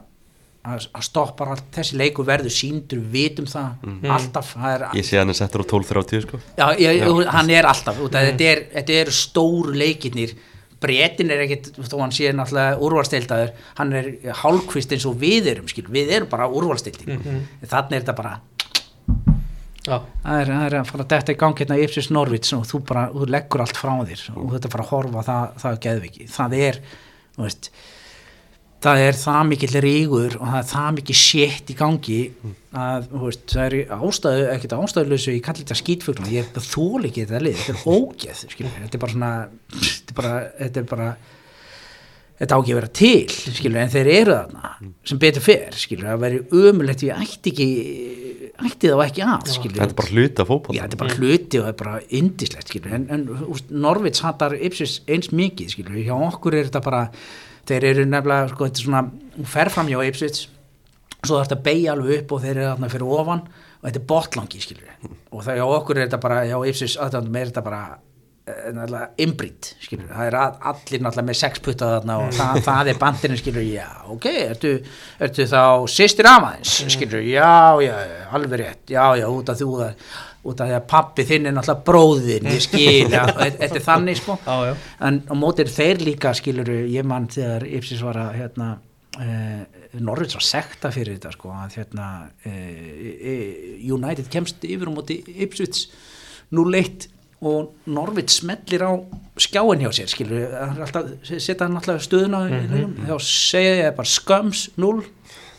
að 0.62 0.86
að 0.94 1.04
stoppar 1.08 1.52
allt, 1.56 1.64
þessi 1.74 1.98
leikur 1.98 2.26
verður 2.28 2.54
síndur 2.54 3.00
við 3.02 3.16
vitum 3.16 3.48
það, 3.50 3.88
alltaf 4.14 4.52
það 4.54 4.74
er, 4.76 4.84
ég 5.00 5.08
sé 5.08 5.18
hann 5.18 5.32
er 5.32 5.38
settur 5.38 5.64
á 5.64 5.66
12.30 5.72 6.24
sko. 6.26 6.40
Já, 6.58 6.66
ég, 6.78 7.02
hann 7.34 7.50
er 7.50 7.68
alltaf 7.70 7.98
út 8.02 8.14
af 8.18 8.28
þetta, 8.30 8.48
er, 8.52 8.64
þetta 8.76 8.98
eru 9.02 9.14
stóru 9.16 9.74
leikirnir. 9.74 10.36
Bretin 10.82 11.30
er 11.30 11.44
ekkit, 11.44 11.68
þó 11.86 12.00
hann 12.00 12.14
sé 12.14 12.30
náttúrulega 12.34 12.78
úrvalstildaður, 12.82 13.52
hann 13.78 13.92
er 13.94 14.08
hálfkvist 14.40 14.94
eins 14.94 15.04
og 15.06 15.18
við 15.20 15.52
erum, 15.52 15.68
skil, 15.70 15.84
við 15.94 16.10
erum 16.16 16.30
bara 16.30 16.48
úrvalstildin, 16.50 17.22
þannig 17.62 17.98
er 17.98 18.00
þetta 18.00 18.16
bara 18.18 18.32
já, 19.86 19.98
það 20.22 20.40
er, 20.40 20.52
er 20.66 20.76
að 20.78 20.90
fara 20.90 21.04
að 21.04 21.12
detta 21.12 21.34
í 21.34 21.38
gangi 21.38 21.62
hérna 21.62 21.78
Ipsis 21.82 22.10
Norvits 22.14 22.54
og 22.56 22.66
þú 22.68 22.82
bara, 22.90 23.06
þú 23.14 23.28
leggur 23.30 23.64
allt 23.64 23.78
frá 23.78 23.94
þér 24.08 24.24
og 24.34 24.52
þetta 24.56 24.70
fara 24.74 24.86
að 24.86 24.92
horfa 24.92 25.24
það, 25.28 25.56
það 25.62 25.72
er 25.76 25.80
geðviki 25.86 26.28
það 26.30 26.56
er, 26.58 26.80
þú 27.36 27.46
veist 27.46 27.70
það 28.82 29.02
er 29.06 29.18
það 29.18 29.42
mikill 29.50 29.76
rígur 29.84 30.38
og 30.38 30.46
það 30.46 30.58
er 30.60 30.70
það 30.72 30.88
mikill 30.98 31.18
shit 31.18 31.70
í 31.72 31.76
gangi 31.78 32.20
að, 32.72 33.10
veist, 33.22 33.44
það 33.52 33.66
er 33.66 33.92
ástæðu 33.98 34.48
ekkert 34.54 34.78
ástæðuleysu, 34.78 35.34
ég 35.36 35.44
kalli 35.46 35.62
þetta 35.64 35.78
skítfugla. 35.82 36.30
Ég 36.32 36.56
þól 36.56 37.04
ekki 37.08 37.26
þetta 37.26 37.42
lið, 37.44 37.60
þetta 37.60 37.76
er 37.76 37.92
ógeð 37.92 38.42
skilur, 38.42 38.74
þetta 38.80 38.98
er 38.98 39.04
bara 39.04 39.16
svona 39.16 39.32
þetta 39.76 40.12
er 40.14 40.18
bara, 40.18 40.34
þetta 40.58 40.82
er 40.82 40.90
bara 40.94 41.12
þetta 42.42 42.56
á 42.56 42.58
ekki 42.58 42.72
að 42.72 42.78
vera 42.80 42.90
til 42.98 43.54
skilur, 43.58 43.78
en 43.82 43.92
þeir 43.92 44.10
eru 44.16 44.38
þarna 44.38 44.72
sem 45.12 45.22
betur 45.22 45.44
fer 45.44 45.78
skilur, 45.78 46.08
það 46.08 46.24
veri 46.24 46.40
umulegt 46.62 47.04
ég 47.06 47.22
ætti 47.22 47.52
ekki 47.52 47.68
ætti 48.62 48.90
þá 48.90 49.04
ekki 49.04 49.24
að 49.26 49.52
skilur, 49.52 49.78
Þetta 49.78 49.94
er 49.94 49.98
bara 50.00 50.12
hluti 50.16 50.42
af 50.42 50.50
fótboll 50.50 50.76
Já, 50.76 50.82
þetta 50.84 50.96
er 50.96 51.02
bara 51.02 51.16
hluti 51.20 51.60
og 51.60 51.64
það 51.64 51.72
er 51.72 51.78
bara 51.82 51.94
indislegt, 52.18 52.74
en, 52.98 53.06
en 53.14 53.24
Norvits 53.84 54.24
hattar 54.26 54.56
eins 54.58 55.30
mikið, 55.32 55.72
skilur, 55.76 56.02
hjá 56.02 56.14
okkur 56.16 56.58
er 56.58 56.68
þetta 56.68 56.82
bara, 56.84 57.02
þeir 57.68 57.88
eru 57.92 58.06
nefnilega, 58.08 58.52
sko, 58.52 58.68
þetta 58.68 58.82
er 58.82 58.86
svona, 58.88 59.02
hún 59.36 59.50
fer 59.54 59.70
fram 59.72 59.90
hjá 59.90 59.98
Ipsis, 60.06 60.46
svo 61.22 61.36
þarf 61.36 61.48
þetta 61.48 61.58
að 61.58 61.66
beigja 61.68 61.96
alveg 61.96 62.22
upp 62.22 62.32
og 62.34 62.40
þeir 62.44 62.56
eru 62.56 62.70
þarna 62.70 62.92
fyrir 62.92 63.12
ofan 63.18 63.44
og 63.48 63.84
þetta 63.88 64.00
er 64.00 64.08
botlangi, 64.12 64.62
skilur, 64.62 64.96
og 65.30 65.44
það 65.44 65.60
hjá 65.60 65.66
okkur 65.66 66.00
er 66.00 66.08
þetta 66.08 66.22
bara, 66.24 66.40
hjá 66.48 66.56
Ipsis 66.72 66.96
aðdæmdum 67.02 67.38
er 67.38 67.52
þetta 67.52 67.64
bara 67.66 67.82
eh, 67.92 68.66
náttúrulega 68.74 69.24
inbrýtt, 69.26 69.70
skilur, 69.86 70.10
það 70.10 70.30
er 70.30 70.38
að, 70.40 70.58
allir 70.72 71.04
náttúrulega 71.06 71.28
með 71.30 71.40
sex 71.42 71.62
putta 71.62 71.92
þarna 71.96 72.18
og 72.24 72.34
það, 72.40 72.60
það 72.68 72.92
er 72.92 73.00
bandinu, 73.04 73.38
skilur, 73.38 73.68
já, 73.68 73.88
ok, 74.16 74.28
ertu, 74.42 74.74
ertu 75.28 75.48
þá 75.54 75.62
sýstir 75.94 76.30
af 76.32 76.48
aðeins, 76.50 76.76
skilur, 76.96 77.24
já, 77.26 77.54
já, 77.86 77.96
alveg 78.34 78.62
rétt, 78.64 78.84
já, 78.90 79.04
já, 79.22 79.26
út 79.30 79.54
af 79.54 79.62
þú 79.62 79.72
það, 79.78 80.12
út 80.43 80.61
af 80.62 80.70
því 80.70 80.76
að 80.78 80.86
pappi 80.90 81.26
þinn 81.28 81.47
er 81.47 81.55
náttúrulega 81.55 81.86
bróðin, 81.86 82.49
ég 82.51 82.64
skil, 82.64 83.11
þetta 83.61 83.68
er 83.78 83.84
þannig, 83.84 84.18
sko, 84.22 84.38
Já, 84.47 84.57
já. 84.70 84.72
en 85.09 85.20
á 85.30 85.34
móti 85.38 85.62
eru 85.62 85.74
þeir 85.76 86.03
líka, 86.09 86.32
skilur, 86.34 86.72
ég 86.90 87.07
mann 87.07 87.28
þegar 87.30 87.68
Ipsis 87.68 88.03
var 88.07 88.18
að, 88.24 88.32
hérna, 88.40 88.72
Uh, 89.12 89.61
Norvins 90.01 90.32
var 90.32 90.40
sekta 90.40 90.88
fyrir 90.88 91.18
þetta 91.18 91.34
sko 91.34 91.51
að 91.53 91.74
hérna 91.76 92.05
uh, 92.49 93.90
United 93.93 94.30
kemst 94.32 94.64
yfir 94.64 94.88
á 94.88 94.93
móti 94.95 95.18
Ipswich 95.45 95.82
0-1 96.49 97.11
og 97.45 97.74
Norvins 97.93 98.38
smellir 98.40 98.86
á 98.88 98.97
skjáin 99.36 99.84
hjá 99.84 99.90
sér 99.99 100.09
skilur, 100.09 100.47
það 100.49 100.80
alltaf, 100.86 101.12
setja 101.28 101.59
hann 101.66 101.76
alltaf 101.76 102.01
stöðuna 102.07 102.40
mm 102.49 103.05
þá 103.11 103.14
segja 103.26 103.74
ég 103.82 103.97
bara 104.01 104.09
skums 104.14 104.70
0, 104.80 105.05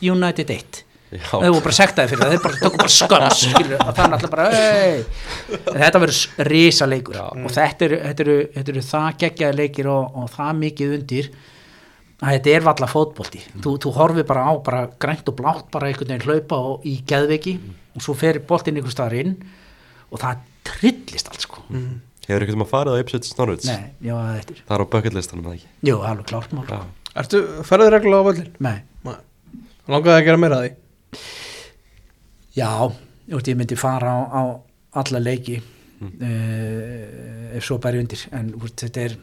United 0.02 0.50
1 0.50 0.82
Já. 0.82 0.93
Þau 1.22 1.40
voru 1.44 1.62
bara 1.64 1.76
sektaði 1.78 2.10
fyrir 2.12 2.22
það, 2.24 2.34
þeir 2.34 2.42
bara 2.44 2.60
tóku 2.64 2.80
bara 2.80 2.92
skums 2.94 3.40
skilur, 3.44 3.74
og 3.80 3.90
það 3.96 4.04
er 4.04 4.14
alltaf 4.16 4.32
bara 4.34 4.46
hey. 4.54 5.02
þetta 5.66 6.00
verður 6.04 6.46
risa 6.50 6.88
leikur 6.90 7.18
og 7.22 7.50
þetta 7.54 7.88
eru, 7.88 7.98
þetta 8.08 8.24
eru, 8.26 8.36
þetta 8.54 8.72
eru 8.74 8.84
það 8.88 9.08
geggjaði 9.24 9.58
leikir 9.60 9.90
og, 9.94 10.16
og 10.22 10.30
það 10.34 10.62
mikið 10.62 10.94
undir 10.98 11.28
að 12.24 12.36
þetta 12.38 12.54
er 12.54 12.66
valla 12.70 12.88
fótbolti 12.88 13.42
þú, 13.64 13.76
þú 13.84 13.92
horfir 13.98 14.26
bara 14.28 14.46
á 14.48 14.52
bara 14.64 14.82
grænt 15.02 15.28
og 15.28 15.36
blátt 15.38 15.68
bara 15.74 15.90
einhvern 15.90 16.14
veginn 16.14 16.26
hlaupa 16.28 16.60
og, 16.72 16.86
í 16.88 16.96
geðveiki 17.10 17.56
og 17.94 18.04
svo 18.06 18.16
fer 18.18 18.40
boltinn 18.48 18.78
einhver 18.80 18.94
staðar 18.94 19.18
inn 19.20 19.36
og 20.10 20.20
það 20.22 20.42
trillist 20.70 21.30
allt 21.32 21.44
sko 21.46 21.64
Hefur 22.24 22.40
ekkert 22.46 22.56
um 22.56 22.62
að 22.64 22.70
farið 22.70 22.94
á 22.96 23.00
Ipswich 23.02 23.34
Norwich? 23.36 23.66
nei, 23.68 23.90
já, 24.00 24.14
þetta 24.16 24.54
er 24.54 24.60
Það 24.64 24.74
er 24.78 24.80
á 24.80 24.92
bucketlistanum 24.94 25.48
eða 25.50 25.58
ekki? 25.58 25.66
jú, 25.84 25.96
alveg 26.08 26.28
klárt 26.30 26.54
mál 26.56 26.64
Já. 26.70 26.78
Ertu, 27.20 27.40
ferðu 27.68 27.88
reglulega 27.92 28.24
á 28.24 28.28
völlin? 28.30 28.46
nei, 28.64 28.78
Nei. 29.04 29.18
Langaði 29.92 30.14
að 30.16 30.24
gera 30.30 30.40
meira 30.40 30.56
að 30.56 30.64
því? 30.64 30.70
Já, 32.56 32.70
ég, 33.28 33.54
myndi 33.56 33.78
fara 33.78 34.14
á, 34.14 34.20
á 34.30 34.42
alla 35.00 35.22
leiki 35.22 35.58
mm. 36.00 37.56
ef 37.58 37.66
svo 37.66 37.80
bæri 37.82 38.02
undir 38.02 38.26
en 38.34 38.52
veist, 38.60 38.78
þetta 38.84 39.08
er 39.08 39.18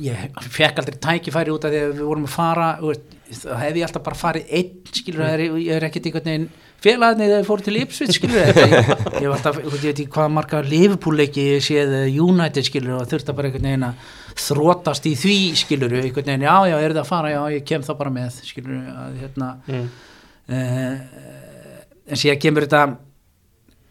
ég 0.00 0.40
fekk 0.54 0.80
aldrei 0.80 0.98
tækifæri 1.02 1.52
út 1.52 1.64
af 1.66 1.72
því 1.72 1.78
að 1.82 1.92
við 1.92 2.02
vorum 2.06 2.26
að 2.28 2.34
fara 2.34 2.68
þá 2.80 3.54
hef 3.60 3.78
ég 3.78 3.86
alltaf 3.86 4.04
bara 4.06 4.18
farið 4.18 4.52
einn 4.58 4.92
skilur 4.94 5.24
það 5.24 5.32
er, 5.34 5.42
ég 5.60 5.72
er 5.76 5.86
ekkert 5.88 6.06
einhvern 6.08 6.28
veginn 6.30 6.46
félagarni 6.80 7.26
þegar 7.26 7.42
ég 7.42 7.48
fór 7.48 7.64
til 7.64 7.78
Ipswich 7.80 8.16
skilur 8.16 8.38
ég, 8.40 8.60
ég, 8.60 9.26
var 9.26 9.34
alltaf, 9.36 9.58
ég 9.60 9.74
veit 9.74 9.90
ekki 9.90 10.06
hvað 10.14 10.30
marga 10.36 10.62
Liverpool-leiki 10.64 11.46
ég 11.56 11.64
séð 11.66 11.96
United 12.08 12.66
skilur 12.66 13.00
og 13.00 13.10
þurfti 13.10 13.34
bara 13.36 13.50
einhvern 13.50 13.68
veginn 13.68 13.88
að 13.90 14.14
þrótast 14.40 15.10
í 15.10 15.16
því 15.18 15.38
skilur 15.60 15.96
einhvern 15.98 16.30
veginn, 16.32 16.46
já 16.46 16.56
já, 16.70 16.76
er 16.78 16.94
það 16.94 17.02
að 17.02 17.10
fara 17.10 17.34
já, 17.34 17.40
ég 17.56 17.66
kem 17.68 17.84
þá 17.86 17.92
bara 17.98 18.14
með 18.14 18.40
skilur 18.46 18.78
að 18.94 19.18
hérna 19.24 19.50
mm. 19.66 19.90
En 20.50 22.18
síðan 22.18 22.40
kemur 22.42 22.66
þetta 22.66 22.82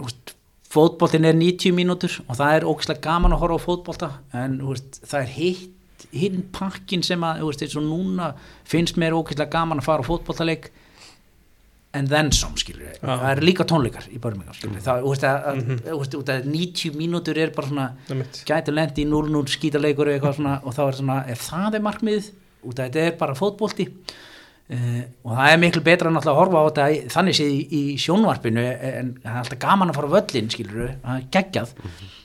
úst, 0.03 0.35
fótboltin 0.69 1.25
er 1.25 1.37
90 1.37 1.75
mínútur 1.75 2.19
og 2.27 2.37
það 2.37 2.55
er 2.55 2.67
ógislega 2.69 3.05
gaman 3.07 3.35
að 3.35 3.43
horfa 3.43 3.59
á 3.59 3.65
fótbolta 3.65 4.09
en 4.37 4.59
úst, 4.61 5.01
það 5.05 5.21
er 5.21 5.31
hitt 5.37 6.05
hinn 6.15 6.43
pakkin 6.55 7.03
sem 7.05 7.23
að 7.25 7.43
úst, 7.47 7.63
eins 7.63 7.77
og 7.77 7.85
núna 7.85 8.33
finnst 8.67 8.99
mér 8.99 9.17
ógislega 9.17 9.51
gaman 9.57 9.81
að 9.81 9.89
fara 9.89 10.05
á 10.05 10.09
fótboltaleik 10.09 10.69
en 11.97 12.05
then 12.05 12.29
some 12.31 12.57
skilur 12.59 12.85
við, 12.85 12.99
það 13.01 13.23
er 13.31 13.41
líka 13.41 13.65
tónleikar 13.65 14.05
í 14.13 14.19
Birmingham 14.21 14.53
skilur 14.53 14.77
við, 14.77 14.85
það 14.85 15.07
mm 15.55 15.63
-hmm. 15.65 15.93
úst, 15.97 16.17
út 16.19 16.29
að 16.29 16.45
90 16.45 16.97
mínútur 16.97 17.37
er 17.37 17.53
bara 17.55 17.67
svona 17.67 17.87
gæti 18.45 18.71
lendi 18.71 19.05
í 19.05 19.09
0-0 19.09 19.47
skítaleikur 19.47 20.07
og 20.07 20.13
eitthvað 20.13 20.35
svona 20.35 20.59
og 20.63 20.75
þá 20.75 20.83
er 20.87 20.95
svona, 20.99 21.17
ef 21.27 21.41
það 21.49 21.75
er 21.75 21.81
markmið 21.81 22.31
út 22.63 22.79
að 22.79 22.85
þetta 22.85 22.99
er 22.99 23.17
bara 23.17 23.33
fótbolti 23.33 23.87
uh, 24.75 25.03
og 25.25 25.37
það 25.37 25.51
er 25.53 25.61
miklu 25.63 25.83
betra 25.85 26.11
að 26.13 26.39
horfa 26.39 26.63
á 26.63 26.67
þetta 26.69 27.13
þannig 27.15 27.37
séð 27.39 27.53
í, 27.53 27.61
í 27.79 27.83
sjónvarpinu 28.01 28.65
en 28.65 29.13
það 29.23 29.31
er 29.31 29.39
alltaf 29.43 29.61
gaman 29.63 29.93
að 29.93 29.99
fara 29.99 30.11
völlin 30.15 30.51
skilur 30.53 30.91
það 31.03 31.15
er 31.15 31.29
geggjað 31.37 31.73
mm 31.77 31.95
-hmm. 31.95 32.15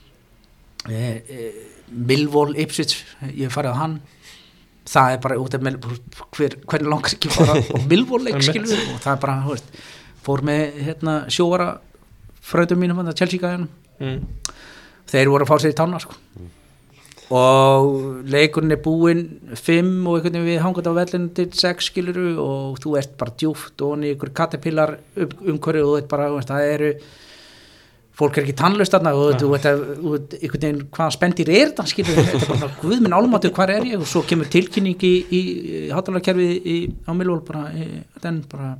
Milvól 1.94 2.56
Ipswich, 2.58 3.04
ég 3.32 3.52
farið 3.52 3.72
á 3.72 3.80
hann 3.80 4.00
það 4.84 5.12
er 5.12 5.20
bara 5.24 5.38
út 5.40 5.54
af 5.54 5.60
hver, 5.60 6.56
hvernig 6.66 6.88
langar 6.90 7.12
ekki 7.14 7.30
fara 7.30 7.54
á 7.56 7.56
við 7.92 8.04
og 8.92 9.00
það 9.00 9.12
er 9.14 9.20
bara, 9.20 9.36
þú 9.44 9.50
veist 9.54 9.68
fór 10.24 10.42
með 10.42 10.82
hérna, 10.84 11.14
sjóara 11.28 11.78
fröndum 12.44 12.78
mínum, 12.78 12.96
hann 12.96 13.14
Chelsea-gæðanum 13.14 13.68
Mm. 14.02 14.24
þeir 15.10 15.30
voru 15.30 15.46
að 15.46 15.50
fá 15.52 15.58
sér 15.62 15.74
í 15.74 15.78
tána 15.78 16.00
sko. 16.02 16.16
Og 17.32 18.24
leikurinn 18.28 18.74
er 18.74 18.80
búinn 18.84 19.24
5 19.56 19.92
og 20.04 20.18
einhvern 20.18 20.34
veginn 20.34 20.48
við 20.50 20.62
hangað 20.64 20.90
á 20.92 20.98
vellinu 20.98 21.30
til 21.36 21.48
6 21.56 21.88
skiluru 21.88 22.30
og 22.42 22.80
þú 22.82 22.96
ert 23.00 23.14
bara 23.20 23.32
djúft 23.40 23.80
og 23.80 23.94
hann 23.94 24.04
í 24.04 24.10
ykkur 24.12 24.34
katapillar 24.36 24.98
um, 25.16 25.36
umhverju 25.54 25.86
og 25.88 26.00
ert 26.02 26.10
bara, 26.10 26.28
það 26.44 26.72
eru 26.74 26.90
fólk 28.14 28.36
er 28.38 28.44
ekki 28.44 28.56
tannlaust 28.58 28.94
þarna 28.94 29.14
og 29.18 29.38
þú 29.40 29.48
veit 29.54 29.64
að 29.70 29.80
einhvern 29.96 30.60
veginn 30.60 30.84
hvaða 30.94 31.16
spendir 31.16 31.50
er 31.50 31.72
þetta 31.72 31.86
skilur 31.90 32.20
þetta 32.20 32.28
er 32.28 32.44
bara 32.44 32.50
svona, 32.50 32.68
guð 32.82 33.00
minn 33.02 33.16
álmátur 33.16 33.54
hvar 33.56 33.72
er 33.74 33.88
ég? 33.88 33.96
Og 33.98 34.10
svo 34.10 34.22
kemur 34.28 34.50
tilkynning 34.52 35.00
í, 35.00 35.14
í, 35.24 35.40
í 35.40 35.82
hátalarkerfi 35.94 36.76
á 37.08 37.12
Millwall 37.16 37.42
bara, 37.46 37.66
e, 37.72 38.04
den 38.22 38.44
bara 38.50 38.76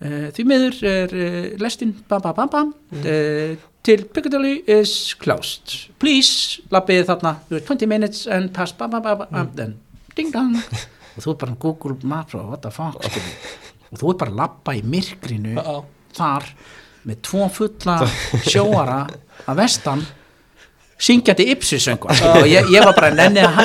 því 0.00 0.44
miður 0.44 0.76
er 0.84 1.14
e, 1.16 1.28
lestin 1.62 1.94
bam 2.08 2.20
bam 2.24 2.34
bam 2.36 2.50
bam. 2.52 2.74
E, 3.00 3.56
til 3.86 4.04
Piccadilly 4.12 4.58
is 4.68 5.14
closed. 5.20 5.76
Please 6.02 6.62
lappið 6.74 7.06
þarna. 7.08 7.36
You 7.48 7.60
have 7.60 7.66
20 7.68 7.88
minutes 7.88 8.26
and 8.26 8.52
pass 8.52 8.74
bam 8.76 8.92
then. 9.54 9.76
Ding 10.16 10.32
dong. 10.34 10.56
Og 11.16 11.24
þú 11.24 11.32
er 11.32 11.38
bara 11.40 11.54
Google 11.60 11.96
Maps 12.04 12.34
og 12.36 12.50
what 12.50 12.62
the 12.66 12.70
fuck. 12.74 12.98
Og 13.88 14.00
þú 14.00 14.10
er 14.12 14.18
bara 14.20 14.32
að 14.34 14.40
lappa 14.42 14.74
í 14.76 14.82
myrkrinu 14.84 15.54
Já. 15.56 15.78
þar 16.16 16.50
með 17.08 17.22
tvo 17.24 17.46
fulla 17.54 17.94
sjóara 18.50 18.98
að 19.46 19.60
vestan 19.62 20.02
syngjandi 20.96 21.44
ipsisöngur 21.52 22.08
og 22.30 22.46
ég, 22.48 22.70
ég 22.72 22.84
var 22.86 22.94
bara 22.96 23.10
nenni 23.12 23.42
að 23.44 23.58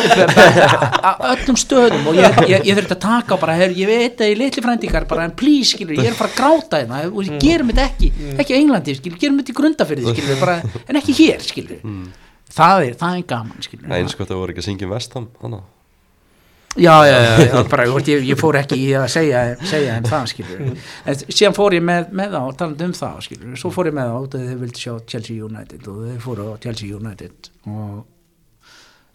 að 1.07 1.21
öllum 1.29 1.59
stöðum 1.59 2.09
og 2.11 2.17
ég, 2.19 2.39
ég, 2.51 2.65
ég 2.67 2.75
þurfti 2.75 2.97
að 2.97 3.03
taka 3.05 3.36
og 3.38 3.43
bara, 3.43 3.55
her, 3.61 3.75
ég 3.77 3.88
veit 3.88 4.19
að 4.19 4.34
ég 4.34 4.39
litli 4.41 4.63
frændingar 4.65 5.07
bara, 5.07 5.29
en 5.29 5.36
please, 5.39 5.71
skilur, 5.71 5.95
ég 5.95 6.09
er 6.09 6.15
að 6.15 6.19
fara 6.19 6.34
að 6.34 6.39
gráta 6.41 6.82
hérna 6.82 7.03
og 7.07 7.21
ég 7.23 7.38
gerum 7.39 7.71
þetta 7.71 7.88
ekki, 7.88 8.11
ekki 8.36 8.51
á 8.51 8.57
Englandi 8.59 8.97
skilur, 8.99 9.19
gerum 9.23 9.39
þetta 9.39 9.55
í 9.55 9.59
grundafyrði, 9.61 10.15
skilur, 10.15 10.41
bara, 10.43 10.57
en 10.84 10.99
ekki 10.99 11.15
hér, 11.21 11.45
skilur, 11.45 11.86
það 12.51 12.89
er 12.89 12.97
það 12.99 13.21
er 13.21 13.29
gaman, 13.32 13.63
skilur 13.63 13.88
Nei, 13.88 14.01
eins 14.01 14.17
og 14.17 14.25
það 14.25 14.41
voru 14.43 14.55
ekki 14.55 14.65
að 14.65 14.67
syngja 14.67 14.89
um 14.89 14.97
vestam 14.97 15.32
Þannig 15.39 15.63
já, 16.78 16.95
já, 17.07 17.17
já, 17.24 17.45
já. 17.45 17.63
Bara, 17.72 17.86
ég, 17.86 18.24
ég 18.30 18.39
fór 18.39 18.57
ekki 18.61 18.78
í 18.80 18.88
að 18.95 19.07
segja, 19.11 19.43
segja 19.67 19.97
en 19.99 20.07
það, 20.07 20.28
skilur 20.32 20.63
en 20.72 21.22
síðan 21.26 21.57
fór 21.57 21.76
ég 21.76 21.86
með, 21.86 22.09
með 22.15 22.38
þá, 22.38 22.41
talandi 22.61 22.88
um 22.88 22.95
það 22.95 23.19
skilur, 23.28 23.53
svo 23.59 23.74
fór 23.76 23.91
ég 23.91 23.97
með 23.97 24.11
þá, 24.11 24.17
út 24.26 24.38
að 24.39 24.47
þið 24.47 24.63
vildi 24.65 24.84
sjá 24.86 24.93
Chelsea 25.13 25.45
United 25.49 25.91
og 25.91 26.01
þið 26.07 26.17
fóru 26.26 26.47
á 26.47 26.53
Chelsea 26.63 26.97
United 26.97 27.51
og 27.67 28.01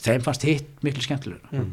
þeim 0.06 0.26
fannst 0.26 0.46
hitt 0.46 0.86
miklu 0.86 1.04
skemmtilega 1.06 1.64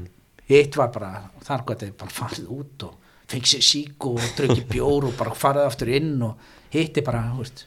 hitt 0.50 0.80
var 0.80 0.92
bara, 0.94 1.12
þar 1.44 1.68
gott 1.68 1.84
þið 1.86 1.94
bara 2.00 2.16
farið 2.22 2.50
út 2.54 2.88
og 2.88 3.12
fengið 3.32 3.54
sér 3.54 3.68
sík 3.68 4.08
og 4.10 4.24
drukkið 4.38 4.66
bjór 4.72 5.10
og 5.10 5.16
bara 5.20 5.36
farið 5.38 5.70
aftur 5.70 5.92
inn 5.96 6.16
og 6.26 6.50
hitt 6.74 6.98
er 7.00 7.06
bara, 7.08 7.28
þú 7.34 7.44
veist 7.44 7.66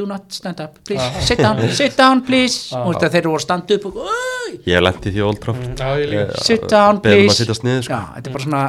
do 0.00 0.08
not 0.08 0.28
stand 0.34 0.60
up, 0.64 0.78
please, 0.88 1.24
sit 1.28 1.42
down 1.42 1.62
sit 1.80 1.96
down, 2.00 2.24
please, 2.26 2.70
og 2.74 2.90
þú 2.90 2.94
veist 2.94 3.08
að 3.08 3.16
þeir 3.16 3.30
voru 3.30 3.40
að 3.40 3.46
standa 3.46 3.78
upp 3.78 3.88
og, 3.90 3.98
"Oi!" 4.04 4.52
Ég 4.66 4.76
hef 4.76 4.84
lent 4.86 5.06
í 5.06 5.14
því 5.14 5.26
Old 5.26 5.42
Trafford 5.44 5.82
Já, 5.84 5.90
ég 6.00 6.14
líka. 6.14 6.28
Eh, 6.28 6.46
sit 6.46 6.68
down 6.68 7.02
beðum 7.04 7.28
please. 7.28 7.58
niður, 7.66 7.84
sko. 7.86 7.98
já, 7.98 8.00
þetta 8.16 8.30
er 8.30 8.38
bara 8.38 8.46
svona 8.46 8.64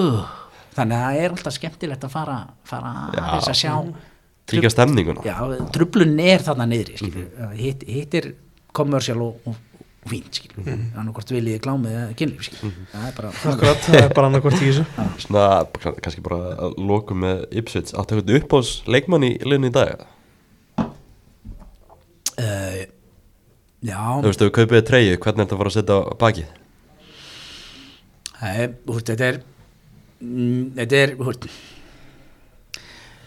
uh, 0.00 0.26
þannig 0.76 0.98
að 0.98 1.06
það 1.06 1.22
er 1.22 1.34
alltaf 1.36 1.56
skemmtilegt 1.56 2.06
að 2.06 2.14
fara, 2.14 2.36
fara 2.68 2.92
að 3.16 3.50
sjá 3.56 3.72
Kíkja 4.46 4.70
stemninguna. 4.70 5.24
Já, 5.26 5.40
trublun 5.74 6.18
er 6.22 6.42
þarna 6.46 6.68
niðri 6.70 7.00
skilur, 7.00 7.30
hitt, 7.58 7.80
hitt 7.90 8.12
er 8.14 8.28
kommersial 8.76 9.18
og, 9.24 9.40
og, 9.48 9.56
og 9.74 10.10
fínt 10.12 10.38
skilur 10.38 10.62
mm. 10.62 10.84
þannig 10.94 11.16
hvort 11.16 11.32
viljið 11.34 11.56
glámið 11.64 11.96
eða 11.96 12.12
kynlíf 12.20 12.44
skilur 12.46 12.76
það 12.92 13.08
er 13.08 13.16
bara 13.16 13.32
Akkurat, 13.34 13.80
það 13.88 13.98
er 14.04 14.14
bara 14.14 14.30
annað 14.30 14.44
hvort 14.44 14.60
í 14.60 14.68
þessu. 14.68 14.84
Svona, 15.24 15.46
kann- 15.82 15.98
kannski 16.04 16.22
bara 16.28 16.38
að 16.68 16.78
lokum 16.92 17.24
með 17.26 17.42
Ipswich. 17.58 17.90
Áttu 17.98 18.20
eitthvað 18.20 18.38
upp 18.38 18.56
ás 18.60 18.70
leikmann 18.86 19.26
í 19.26 19.32
liðinu 19.42 19.72
í 19.72 19.74
dag 19.74 20.06
uh, 22.42 22.80
já, 23.86 24.00
Þú 24.20 24.30
veist, 24.30 24.42
ef 24.42 24.48
við 24.48 24.54
kaupið 24.58 24.84
treyju, 24.90 25.18
hvernig 25.22 25.42
er 25.42 25.46
þetta 25.46 25.56
að 25.56 25.62
fara 25.62 25.72
að 25.72 25.76
setja 25.76 25.96
á 25.96 26.14
bakið? 26.20 26.52
Nei, 28.36 28.68
þú 28.84 28.96
veist, 28.98 29.10
þetta 29.12 29.30
er 29.30 29.40
mm, 30.20 30.62
þetta 30.76 31.00
er 31.02 31.14
þú 31.16 31.28
veist, 31.30 31.48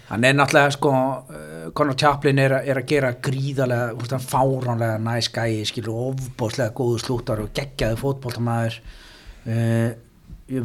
hann 0.10 0.26
er 0.26 0.36
náttúrulega 0.38 0.74
sko, 0.78 0.93
uh, 0.93 1.70
Conor 1.78 1.99
Chaplin 1.99 2.41
er, 2.41 2.57
er 2.64 2.82
að 2.82 2.89
gera 2.93 3.14
gríðarlega, 3.30 3.93
þú 3.93 4.03
veist, 4.03 4.18
hann 4.18 4.28
fáránlega 4.32 4.99
næs 5.05 5.32
gæi, 5.34 5.62
skilur 5.70 6.03
ofbóðslega 6.10 6.76
góðu 6.78 7.03
slúttar 7.03 7.43
og 7.43 7.53
geggjaði 7.57 8.01
fótboltamaður. 8.01 8.82
Uh, 9.49 9.89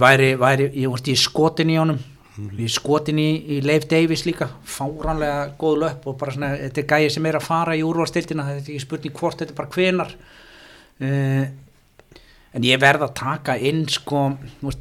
væri, 0.00 0.34
væri 0.40 0.70
ég, 0.72 0.88
veist, 0.92 1.08
ég 1.12 1.20
skotin 1.20 1.72
í 1.72 1.78
honum 1.80 2.00
er 2.34 2.72
skotin 2.72 3.18
í, 3.22 3.28
í 3.56 3.60
Leif 3.62 3.86
Davis 3.90 4.24
líka 4.26 4.48
fáránlega 4.66 5.52
góð 5.58 5.76
löpp 5.84 6.08
og 6.10 6.16
bara 6.18 6.34
svona, 6.34 6.54
þetta 6.58 6.82
er 6.82 6.88
gæi 6.90 7.12
sem 7.14 7.28
er 7.30 7.38
að 7.38 7.46
fara 7.46 7.76
í 7.78 7.84
úrvalstildina 7.86 8.46
þetta 8.48 8.64
er 8.64 8.72
ekki 8.74 8.86
spurning 8.86 9.20
hvort, 9.20 9.38
þetta 9.38 9.54
er 9.54 9.60
bara 9.60 9.76
hvenar 9.76 10.16
uh, 11.04 11.44
En 12.54 12.62
ég 12.62 12.78
verð 12.78 13.02
að 13.02 13.16
taka 13.18 13.56
inn 13.58 13.80
sko, 13.90 14.28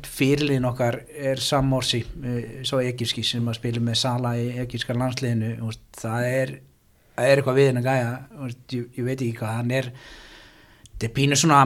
fyrirliðin 0.05 0.67
okkar 0.69 0.99
er 1.09 1.39
Sam 1.41 1.71
Morsi, 1.73 2.03
uh, 2.05 2.35
svo 2.65 2.83
egíski 2.85 3.23
sem 3.25 3.47
að 3.49 3.57
spila 3.57 3.81
með 3.81 3.97
Sala 4.03 4.35
í 4.37 4.51
egíska 4.61 4.93
landsliðinu, 4.93 5.55
veist, 5.63 5.87
það 5.97 6.27
er 6.29 6.53
er 7.21 7.39
eitthvað 7.39 7.57
við 7.59 7.67
hennar 7.69 7.85
gæja, 7.85 8.11
veist, 8.41 8.61
ég, 8.73 8.85
ég 8.97 9.07
veit 9.07 9.17
ekki 9.17 9.39
hvað, 9.39 9.57
hann 9.59 9.73
er 9.77 9.89
þetta 10.91 11.09
er 11.09 11.17
pínu 11.17 11.39
svona 11.39 11.63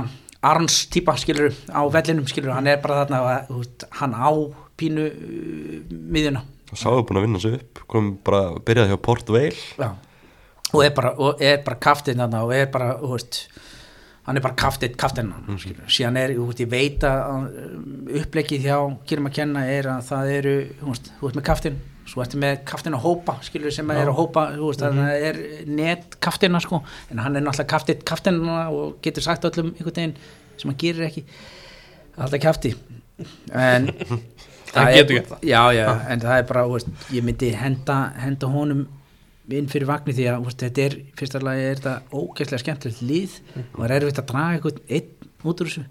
Arns 0.48 0.84
típa, 0.94 1.16
skilur, 1.18 1.56
á 1.74 1.82
vellinum, 1.92 2.28
skilur, 2.30 2.54
hann 2.56 2.68
er 2.70 2.80
bara 2.84 3.02
þarna, 3.02 3.22
veist, 3.50 3.88
hann 4.00 4.16
á 4.16 4.32
pínu 4.80 5.07
uh, 5.07 5.78
miðjuna. 5.91 6.43
og 6.71 6.82
sáðu 6.82 7.05
búin 7.07 7.21
að 7.21 7.28
vinna 7.28 7.43
sig 7.43 7.57
upp 7.59 7.84
kom 7.88 8.11
bara, 8.25 8.57
byrjaði 8.59 8.93
hjá 8.93 9.01
Port 9.07 9.30
Vale. 9.32 9.55
Já. 9.78 9.89
Og 10.75 10.84
er 10.84 10.91
bara, 10.91 11.13
bara 11.63 11.80
kaftinn 11.80 12.19
og 12.19 12.51
er 12.51 12.67
bara, 12.71 12.97
þú 12.99 13.13
veist, 13.13 13.45
hann 14.28 14.36
er 14.36 14.43
bara 14.43 14.57
kaftinn, 14.59 14.95
kaftinn 14.99 15.30
hann, 15.32 15.59
skilur, 15.61 15.86
síðan 15.88 16.17
er, 16.19 16.34
þú 16.36 16.47
veist, 16.49 16.63
ég 16.65 16.71
veit 16.71 17.05
að 17.07 17.21
um, 17.32 17.86
upplegið 18.19 18.65
hjá 18.67 18.80
Kýrum 19.07 19.30
að 19.30 19.38
kenna 19.38 19.63
er 19.71 19.88
að 19.93 20.01
það 20.09 20.32
eru, 20.34 20.55
þú 20.82 20.89
veist, 20.89 21.07
þú 21.19 21.28
veist 21.28 21.39
með 21.39 21.45
kaftinn, 21.47 21.78
svo 22.07 22.23
ertu 22.23 22.41
með 22.43 22.57
kaftinn 22.67 22.97
að 22.97 23.05
hópa, 23.05 23.38
skilur, 23.47 23.71
sem 23.75 23.93
að 23.93 24.01
er 24.01 24.11
að 24.11 24.19
hópa, 24.19 24.43
þú 24.57 24.71
veist, 24.71 24.84
þannig 24.84 25.05
að 25.05 25.13
það 25.13 25.30
er 25.30 25.71
net 25.80 26.19
kaftina, 26.28 26.61
sko, 26.63 26.82
en 27.07 27.23
hann 27.23 27.39
er 27.39 27.45
náttúrulega 27.47 27.71
kaftinn, 27.71 28.03
kaftinn 28.11 28.41
og 28.51 28.99
getur 29.07 29.23
sagt 29.23 29.47
öllum 29.47 29.71
einhvern 29.78 29.95
veginn 29.95 30.17
sem 30.57 30.73
hann 30.73 30.80
gerir 30.84 31.07
ekki, 31.07 31.23
alltaf 32.17 32.43
kafti, 32.43 32.73
en 33.55 33.88
Er- 34.84 34.95
getur 34.99 35.17
gert 35.17 35.32
það. 35.34 35.43
Já, 35.49 35.63
já, 35.78 35.88
en 36.13 36.23
það 36.23 36.38
er 36.38 36.47
bara, 36.51 36.67
veist, 36.73 36.88
ég 37.15 37.25
myndi 37.28 37.51
henda, 37.55 37.97
henda 38.21 38.51
honum 38.53 38.86
inn 39.57 39.67
fyrir 39.71 39.88
vagni 39.88 40.13
því 40.13 40.30
að 40.34 40.45
veist, 40.47 40.63
þetta 40.63 40.86
er, 40.86 40.95
fyrsta 41.17 41.41
lagi 41.43 41.65
er 41.67 41.82
þetta 41.82 41.95
ógeðslega 42.11 42.63
skemmtilegt 42.65 43.03
lið. 43.07 43.38
Og 43.73 43.82
það 43.84 43.89
er 43.89 43.97
erfitt 44.01 44.23
að 44.23 44.30
draga 44.34 44.57
einhvern 44.57 44.82
einn 44.97 45.32
út 45.47 45.61
úr 45.63 45.71
þessu. 45.71 45.86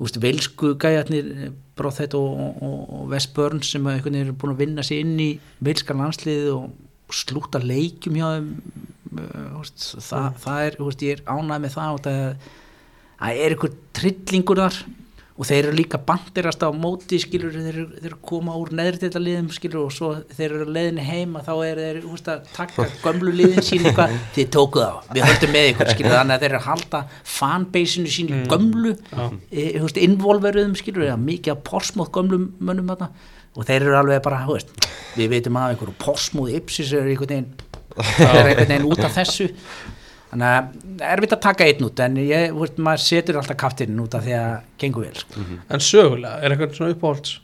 Veist, 0.00 0.20
velsku 0.22 0.74
gæjarnir 0.80 1.52
Brothett 1.76 2.14
og, 2.16 2.38
og, 2.60 2.78
og 2.96 3.02
West 3.12 3.34
Burns 3.36 3.72
sem 3.72 3.86
einhvern 3.86 4.16
eru 4.20 4.32
búin 4.36 4.54
að 4.54 4.62
vinna 4.64 4.84
sig 4.86 5.02
inn 5.04 5.18
í 5.20 5.30
velska 5.64 5.96
landsliðið 5.96 6.54
og 6.56 7.14
slúta 7.14 7.60
leikjum 7.62 8.16
hjá 8.18 8.26
þeim 8.36 8.48
þú 9.10 9.60
veist, 9.60 9.84
það, 10.06 10.26
það 10.44 10.64
er, 10.66 10.76
ég 11.04 11.12
er 11.16 11.22
ánægð 11.26 11.62
með 11.64 11.74
það 11.74 11.94
og 11.96 12.02
það, 12.06 12.50
það 13.20 13.40
er 13.44 13.54
einhver 13.56 13.72
trillingur 13.98 14.62
þar 14.62 14.78
og 15.40 15.46
þeir 15.48 15.70
eru 15.70 15.76
líka 15.78 15.98
bandirast 16.04 16.60
á 16.60 16.68
móti 16.76 17.16
skilur 17.22 17.54
þeir, 17.54 17.78
þeir 18.02 18.16
koma 18.28 18.58
úr 18.60 18.74
neðri 18.76 19.08
liðum 19.16 19.48
skilur 19.54 19.86
og 19.86 19.94
svo 19.96 20.10
þeir 20.36 20.56
eru 20.58 20.66
leiðinni 20.68 21.06
heima 21.06 21.40
þá 21.46 21.52
eru 21.64 21.86
þeir 21.86 22.00
úst, 22.10 22.28
að 22.28 22.50
taka 22.52 22.86
gömlu 23.04 23.32
liðin 23.38 23.64
sín 23.64 23.86
eitthvað, 23.88 24.12
þið 24.36 24.50
tókuð 24.56 24.84
á 24.84 24.94
við 25.16 25.24
höldum 25.24 25.54
með 25.56 25.68
ykkur 25.70 25.92
skilur 25.94 26.16
þannig 26.18 26.36
að 26.36 26.44
þeir 26.44 26.50
eru 26.50 26.60
að 26.60 26.68
halda 26.68 27.02
fanbaseinu 27.38 28.12
sín 28.12 28.28
í 28.28 28.42
gömlu 28.52 28.92
e, 29.48 29.64
veist, 29.80 30.02
involveruðum 30.04 30.76
skilur 30.76 31.08
eða 31.08 31.20
mikið 31.24 31.54
að 31.54 31.64
porsmóð 31.70 32.12
gömlum 32.18 32.50
mönnum 32.60 32.92
þarna. 32.92 33.10
Og 33.58 33.66
þeir 33.66 33.80
eru 33.80 33.96
alveg 33.98 34.20
bara, 34.22 34.44
þú 34.46 34.58
veist, 34.58 34.76
við 35.16 35.32
veitum 35.32 35.56
að 35.58 35.72
einhverju 35.72 35.96
porsmóð 36.04 36.52
ipsis 36.60 36.92
eru 36.94 37.10
einhvern 37.10 37.32
veginn 37.32 37.48
þeir 37.96 38.28
eru 38.28 38.52
einhvern 38.52 38.70
veginn 38.70 38.90
út 38.90 39.02
af 39.04 39.16
þessu 39.16 39.48
þannig 40.30 40.46
að 40.48 40.72
það 41.00 41.04
er 41.06 41.12
erfitt 41.16 41.34
að 41.36 41.42
taka 41.46 41.66
einn 41.70 41.86
út 41.88 42.02
en 42.06 42.18
ég, 42.22 42.52
veist, 42.56 42.78
maður 42.86 43.04
setur 43.06 43.38
alltaf 43.40 43.58
kaftirinn 43.64 44.02
út 44.04 44.14
af 44.18 44.24
því 44.26 44.34
að 44.38 44.52
gengur 44.84 45.06
vel 45.08 45.16
sko. 45.24 45.46
En 45.74 45.82
sögulega, 45.84 46.36
er 46.44 46.54
eitthvað 46.54 46.76
svona 46.78 46.94
uppáhalds 46.96 47.38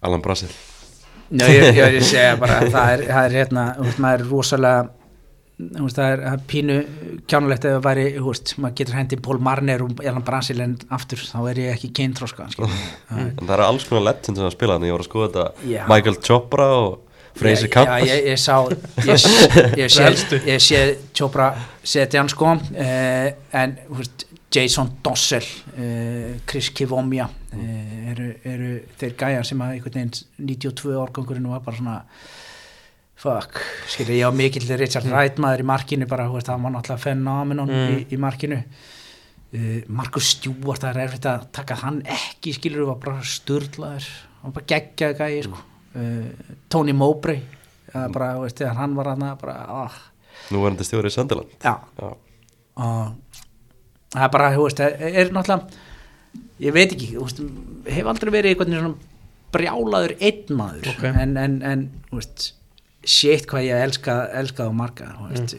Alan 0.00 0.22
Brasil 0.24 0.48
Já, 1.30 1.44
ég, 1.46 1.68
ég, 1.76 1.92
ég 2.00 2.02
segja 2.08 2.32
bara 2.40 2.56
að 2.64 2.72
það 2.74 2.88
er, 2.96 3.02
það 3.06 3.26
er 3.28 3.34
hérna, 3.38 3.64
veist, 3.78 4.00
maður 4.02 4.22
er 4.24 4.30
rosalega 4.32 4.80
veist, 5.60 5.98
það 6.00 6.08
er, 6.14 6.22
það 6.24 6.32
er 6.32 6.40
pínu 6.50 6.76
kjánulegt 7.30 7.66
ef 7.68 7.76
það 7.76 7.84
væri, 7.84 8.06
maður 8.64 8.74
getur 8.80 8.96
hendi 8.98 9.18
Pól 9.22 9.38
Marner 9.46 9.84
og 9.84 10.00
Elan 10.02 10.24
Brasil 10.26 10.56
en 10.64 10.72
aftur 10.96 11.22
þá 11.22 11.36
er 11.52 11.60
ég 11.62 11.76
ekki. 11.76 11.92
Það 12.00 13.20
er- 13.20 13.28
en 13.28 13.44
það 13.44 13.54
eru 13.58 13.66
alls 13.68 13.86
konar 13.86 14.06
legend 14.08 14.40
sem 14.40 14.48
að 14.48 14.56
spila 14.56 14.78
þannig 14.78 14.90
ég 14.90 14.96
voru 14.96 15.06
að 15.06 15.10
skoða 15.12 15.28
þetta 15.30 15.70
Já. 15.70 15.82
Michael 15.92 16.18
Chopra 16.26 16.68
og 16.80 16.98
Fraser 17.38 17.68
Já, 17.70 17.98
ég, 18.04 18.24
ég 18.32 18.38
sá 18.40 18.56
ég, 19.06 19.28
ég 19.78 19.90
sé, 19.92 20.40
ég 20.46 20.60
sé 20.60 20.80
Chopra 21.16 21.52
setja 21.82 22.20
hann 22.20 22.28
sko. 22.32 22.56
Eh, 22.74 23.30
en 23.56 23.76
veist, 23.88 24.26
Jason 24.50 24.90
Dossel 25.04 25.44
eh, 25.78 26.40
Chris 26.50 26.72
Kivomja 26.74 27.28
eh, 27.54 28.10
eru, 28.10 28.28
eru 28.44 28.70
þeir 28.98 29.14
gæjar 29.20 29.46
sem 29.46 29.62
að 29.62 29.76
einhvern 29.76 29.94
veginn 30.00 30.14
92 30.50 30.96
árgangurinn 31.04 31.46
var 31.52 31.62
bara 31.64 31.78
svona 31.78 31.98
fuck, 33.20 33.60
skilja 33.92 34.16
ég 34.16 34.26
á 34.26 34.32
mikill 34.34 34.66
Richard 34.80 35.06
Wright 35.10 35.38
maður 35.42 35.62
í 35.62 35.68
markinu 35.70 36.08
bara, 36.10 36.26
veist, 36.32 36.48
það 36.48 36.64
var 36.66 36.74
náttúrulega 36.76 37.04
fenomenon 37.04 37.70
Mm. 37.70 37.92
í, 37.94 38.06
í 38.16 38.18
markinu. 38.20 38.62
Uh, 39.50 39.80
Markus 39.90 40.28
Stewart, 40.36 40.78
það 40.78 40.90
er 40.94 41.00
erfitt 41.08 41.24
að 41.26 41.46
taka 41.50 41.74
hann 41.80 41.96
ekki, 42.06 42.52
skilur, 42.54 42.84
var 42.92 43.00
bara 43.02 43.22
sturlaður 43.26 44.06
hann 44.40 44.52
var 44.52 44.60
bara 44.60 44.68
geggjaði 44.70 45.16
gæi 45.18 45.40
sko. 45.48 45.62
Uh, 45.94 46.54
Tony 46.68 46.92
Mowbray 46.96 47.40
það 47.90 48.06
er 48.06 48.14
bara, 48.14 48.30
veist, 48.44 48.60
þegar 48.60 48.78
hann 48.78 48.96
var 48.98 49.12
hann 49.12 49.26
bara, 49.40 49.56
ah, 49.84 49.98
nú 50.50 50.62
var 50.62 50.72
hann 50.72 50.80
til 50.80 50.88
stjórið 50.88 51.12
í 51.12 51.16
Sunderland. 51.16 51.56
Já. 51.64 51.74
Já. 52.00 52.10
og 52.80 53.40
það 54.14 54.26
er 54.26 54.34
bara, 54.36 54.52
þú 54.54 54.68
veist, 54.68 54.84
er, 54.84 55.08
er 55.10 55.34
náttúrulega 55.34 55.88
ég 56.60 56.76
veit 56.76 56.94
ekki, 56.94 57.12
þú 57.16 57.26
veist 57.26 57.42
hef 57.96 58.12
aldrei 58.12 58.32
verið 58.36 58.54
einhvern 58.54 58.72
veginn 58.74 58.86
svona 58.86 59.08
brjálaður 59.50 60.16
einn 60.22 60.56
maður. 60.56 60.90
Ok. 60.94 61.04
en, 61.10 61.36
en, 61.40 61.60
en, 61.66 61.86
þú 62.10 62.20
veist 62.20 62.50
sétt 63.10 63.46
hvað 63.48 63.64
ég 63.64 63.82
elska, 63.86 64.14
elska 64.36 64.66
á 64.68 64.72
marga 64.76 65.06
veist, 65.30 65.54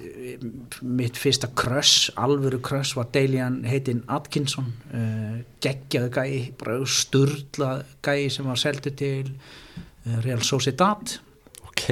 mitt 0.86 1.18
fyrsta 1.18 1.50
kröss, 1.58 2.12
alvöru 2.14 2.60
kröss 2.62 2.94
var 2.94 3.10
Dalian 3.12 3.64
heitin 3.66 4.04
Atkinson 4.14 4.70
uh, 4.94 5.40
geggjaðu 5.66 6.12
gæi, 6.14 6.36
bara 6.60 6.78
sturla 6.86 7.72
gæi 8.06 8.30
sem 8.30 8.46
var 8.46 8.62
seldu 8.62 8.94
til 8.94 9.34
uh, 9.34 9.58
Real 10.06 10.42
Sociedad 10.46 11.18
ok, 11.68 11.84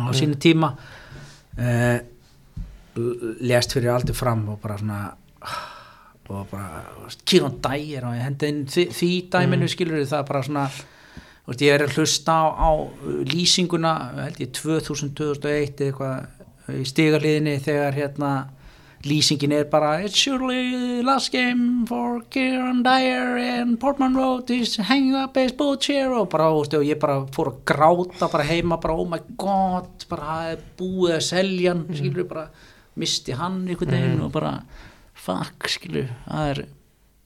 á 0.00 0.08
sínu 0.16 0.38
tíma 0.40 0.72
uh, 1.58 1.98
lest 3.46 3.76
fyrir 3.76 3.92
aldrei 3.92 4.16
fram 4.16 4.48
og 4.54 4.62
bara 4.62 4.78
svona 4.80 5.02
og 6.30 6.46
bara, 6.46 6.84
Kieran 7.26 7.58
Dyer 7.58 8.06
og 8.06 8.14
ég 8.14 8.22
hendi 8.22 8.50
inn 8.52 8.60
því, 8.70 8.84
því 8.94 9.10
dæminu 9.32 9.66
mm. 9.66 9.72
skilur 9.72 10.04
það 10.06 10.26
bara 10.28 10.42
svona 10.46 10.64
veist, 10.70 11.64
ég 11.64 11.74
er 11.74 11.84
að 11.84 11.96
hlusta 11.98 12.36
á, 12.38 12.46
á 12.54 12.70
lýsinguna 13.26 13.94
held 14.20 14.38
ég 14.44 14.52
2000-2001 14.60 15.82
eitthvað 15.88 16.76
í 16.78 16.86
stigaliðinni 16.86 17.56
þegar 17.64 17.98
hérna 17.98 18.30
lýsingin 19.06 19.52
er 19.56 19.64
bara 19.70 19.94
it's 20.04 20.18
surely 20.20 20.70
the 20.72 21.02
last 21.02 21.32
game 21.32 21.86
for 21.88 22.20
Kieran 22.30 22.82
Dyer 22.84 23.38
and 23.38 23.78
Portman 23.80 24.16
Road 24.16 24.50
is 24.50 24.76
hanging 24.76 25.14
up 25.16 25.36
his 25.36 25.52
boot 25.52 25.80
chair 25.80 26.12
og 26.12 26.28
bara, 26.32 26.50
veist, 26.52 26.74
og 26.76 26.84
ég 26.84 26.98
bara 27.00 27.22
fór 27.32 27.52
að 27.54 27.62
gráta 27.70 28.28
bara 28.28 28.44
heima, 28.44 28.76
bara 28.80 28.96
oh 29.00 29.08
my 29.08 29.20
god 29.40 30.04
bara 30.10 30.26
það 30.26 30.50
er 30.52 30.64
búið 30.80 31.14
að 31.16 31.24
selja 31.30 31.72
hann 31.72 31.86
skilur 31.96 32.28
bara, 32.28 32.44
misti 33.00 33.36
hann 33.38 33.62
einhvern 33.66 33.96
veginn 33.96 34.26
og 34.26 34.34
bara, 34.34 34.52
fuck 35.16 35.70
skilur, 35.72 36.10
það 36.26 36.52
er 36.52 36.62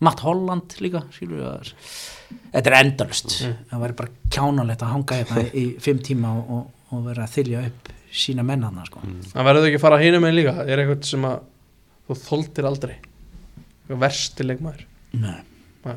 Matt 0.04 0.22
Holland 0.22 0.76
líka 0.84 1.02
skilur, 1.14 1.42
það 1.42 1.56
er 1.58 1.74
þetta 2.54 2.70
er 2.70 2.78
endalust, 2.84 3.34
það 3.70 3.82
væri 3.82 3.98
bara 3.98 4.14
kjánalegt 4.36 4.84
að 4.84 4.94
hanga 4.94 5.18
hérna 5.22 5.44
í 5.50 5.64
fimm 5.82 5.98
tíma 6.06 6.36
og, 6.38 6.54
og, 6.54 6.86
og 6.94 7.02
vera 7.08 7.26
að 7.26 7.34
þylja 7.40 7.64
upp 7.66 7.90
sína 8.14 8.44
mennana 8.46 8.84
sko. 8.86 9.00
Það 9.32 9.46
verður 9.48 9.64
ekki 9.66 9.78
að 9.80 9.82
fara 9.82 9.98
hínum 9.98 10.26
einn 10.28 10.36
líka? 10.36 10.52
Er 10.70 10.78
eitthvað 10.78 11.08
sem 11.08 11.24
að 11.26 11.40
þú 12.08 12.18
þóldir 12.22 12.68
aldrei. 12.70 12.94
Eitthvað 12.94 14.02
versti 14.04 14.48
leikmaður. 14.48 14.84
Nei. 15.14 15.38
Nei. 15.84 15.96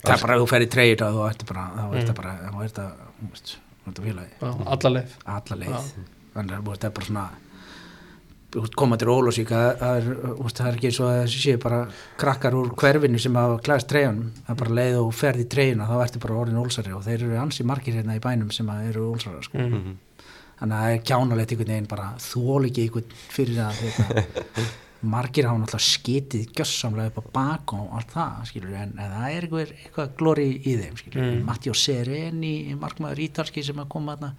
það 0.00 0.14
er 0.14 0.24
bara 0.24 0.36
að 0.36 0.42
þú 0.42 0.50
fer 0.50 0.64
í 0.64 0.68
treyir 0.72 1.00
þá 1.00 1.22
ertu 1.28 1.48
bara, 1.48 1.64
þá 1.76 1.84
er 1.84 1.96
þetta 2.00 2.18
bara 2.18 2.34
þá 2.40 2.50
er 2.50 2.68
þetta, 2.68 2.84
þú 3.20 3.30
veist, 3.30 3.54
þú 3.54 3.92
veist, 3.92 4.04
félagi. 4.08 4.36
Já, 4.40 4.52
Alla 4.76 4.92
leið. 4.98 5.16
Alla 5.36 5.58
leið. 5.62 5.90
Þannig 6.34 6.54
að 6.56 6.70
það 6.70 6.88
er 6.88 6.94
bara 6.98 7.10
svona 7.10 7.26
koma 8.78 8.96
til 8.98 9.10
Ólásík 9.10 9.50
það 9.50 9.68
það 9.80 9.96
er, 9.98 10.08
það 10.54 10.68
ekki 10.76 10.90
og 10.92 11.08
að 11.08 11.16
það 11.16 11.32
sé 11.34 11.54
bara 11.62 11.80
krakkar 12.20 12.56
úr 12.58 12.70
hverfinu 12.78 13.20
sem 13.22 13.38
hafa 13.38 13.58
klæðst 13.66 13.88
treyjunum. 13.90 14.30
Það 14.44 14.54
er 14.54 14.60
bara 14.60 14.76
leið 14.78 14.98
og 15.00 15.10
ferð 15.18 15.42
í 15.42 15.46
treyjuna 15.54 15.88
þá 15.90 15.94
ertu 16.04 16.22
bara 16.22 16.38
orðin 16.42 16.60
ólsari 16.62 16.94
og 16.94 17.02
þeir 17.06 17.24
eru 17.26 17.40
ansi 17.42 17.66
margir 17.66 17.98
hérna 17.98 18.18
í 18.18 18.22
bænum 18.22 18.52
sem 18.54 18.70
eru 18.76 19.08
ólsara 19.10 19.42
sko. 19.42 19.58
mm. 19.58 19.96
þannig 20.60 20.76
að 20.76 20.84
það 20.84 20.94
er 20.94 21.04
kjánalegt 21.10 21.54
einhvern 21.54 21.74
veginn 21.74 21.90
bara 21.90 22.08
þól 22.22 22.68
ekki 22.68 22.86
einhvern 22.86 23.18
fyrir 23.34 23.58
það 23.58 23.80
hérna, 23.82 24.68
margir 25.10 25.48
hafa 25.48 25.60
náttúrulega 25.60 25.86
skitið 25.86 26.46
gjössamlega 26.56 27.12
upp 27.12 27.20
á 27.20 27.24
bak 27.34 27.74
og 27.76 27.92
allt 27.98 28.14
það 28.14 28.48
skilur, 28.50 28.74
en, 28.78 28.94
en 28.98 29.14
það 29.14 29.26
er 29.28 29.46
eitthvað, 29.46 29.72
eitthvað 29.84 30.14
glóri 30.20 30.48
í 30.56 30.74
þeim 30.80 30.98
mm. 31.12 31.38
Matteo 31.48 31.76
Sereni 31.78 32.54
markmaður 32.80 33.22
ítalski 33.26 33.64
sem 33.66 33.80
að 33.82 33.90
koma 33.94 34.16
þarna 34.16 34.32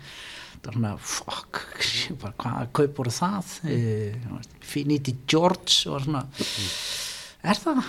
það 0.56 0.70
er 0.70 0.78
svona, 0.78 0.94
fuck 1.12 1.62
bara, 2.22 2.36
hvað 2.44 2.70
kaup 2.80 3.02
voru 3.02 3.16
það 3.16 3.52
mm. 3.70 4.38
Finiti 4.66 5.18
George 5.30 5.92
og 5.92 6.06
svona 6.06 6.24
er 7.46 7.62
það 7.62 7.84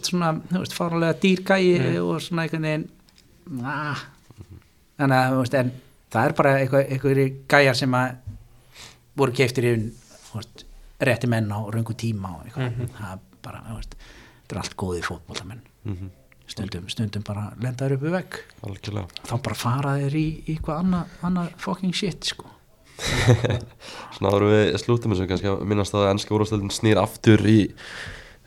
svona, 0.00 0.32
þú 0.48 0.62
veist, 0.62 0.76
fáralega 0.76 1.18
dýrgæi 1.24 1.98
og 2.00 2.22
svona 2.24 2.46
einhvern 2.46 2.68
veginn 2.68 2.88
ah. 3.64 4.06
en, 4.98 5.12
að, 5.12 5.34
þú 5.34 5.42
veist, 5.42 5.58
en 5.60 5.74
það 6.08 6.30
er 6.30 6.38
bara 6.40 6.56
eitthvað, 6.62 6.88
eitthvað 6.94 7.22
gæjar 7.52 7.82
sem 7.82 7.98
að 7.98 8.16
voru 9.18 9.34
keiftir 9.34 9.68
yfir 9.72 9.86
þú 10.28 10.40
veist 10.40 10.67
rétti 11.00 11.28
menn 11.30 11.50
á 11.52 11.58
raungu 11.70 11.94
tíma 11.94 12.32
og 12.40 12.46
eitthvað, 12.46 12.72
Mhm. 12.76 12.88
það 12.98 13.12
er 13.12 13.18
bara, 13.42 13.62
þetta 13.68 14.52
er 14.56 14.58
allt 14.62 14.76
góði 14.76 15.02
fótbollamenn 15.06 15.60
Mhm. 15.84 16.10
stundum, 16.48 16.88
stundum 16.88 17.22
bara 17.22 17.52
lendaður 17.60 17.92
upp 17.98 18.02
í 18.02 18.10
vegg. 18.10 18.38
Algjörlega. 18.64 19.08
Þá 19.26 19.42
bara 19.42 19.54
fara 19.54 19.96
þeir 19.98 20.14
í, 20.16 20.26
í 20.48 20.56
eitthvað 20.58 20.78
annað 20.84 21.04
anna 21.22 21.48
fucking 21.56 21.92
shit, 21.94 22.24
sko. 22.24 22.46
Svona 24.16 24.32
áður 24.32 24.46
við 24.50 24.78
slútum 24.82 25.12
þessu 25.14 25.26
kannski 25.30 25.46
að 25.52 25.60
minnast 25.70 25.94
að 25.94 26.08
ennska 26.12 26.34
úrvastöldin 26.34 26.72
snýr 26.74 26.98
aftur 26.98 27.38
í 27.46 27.58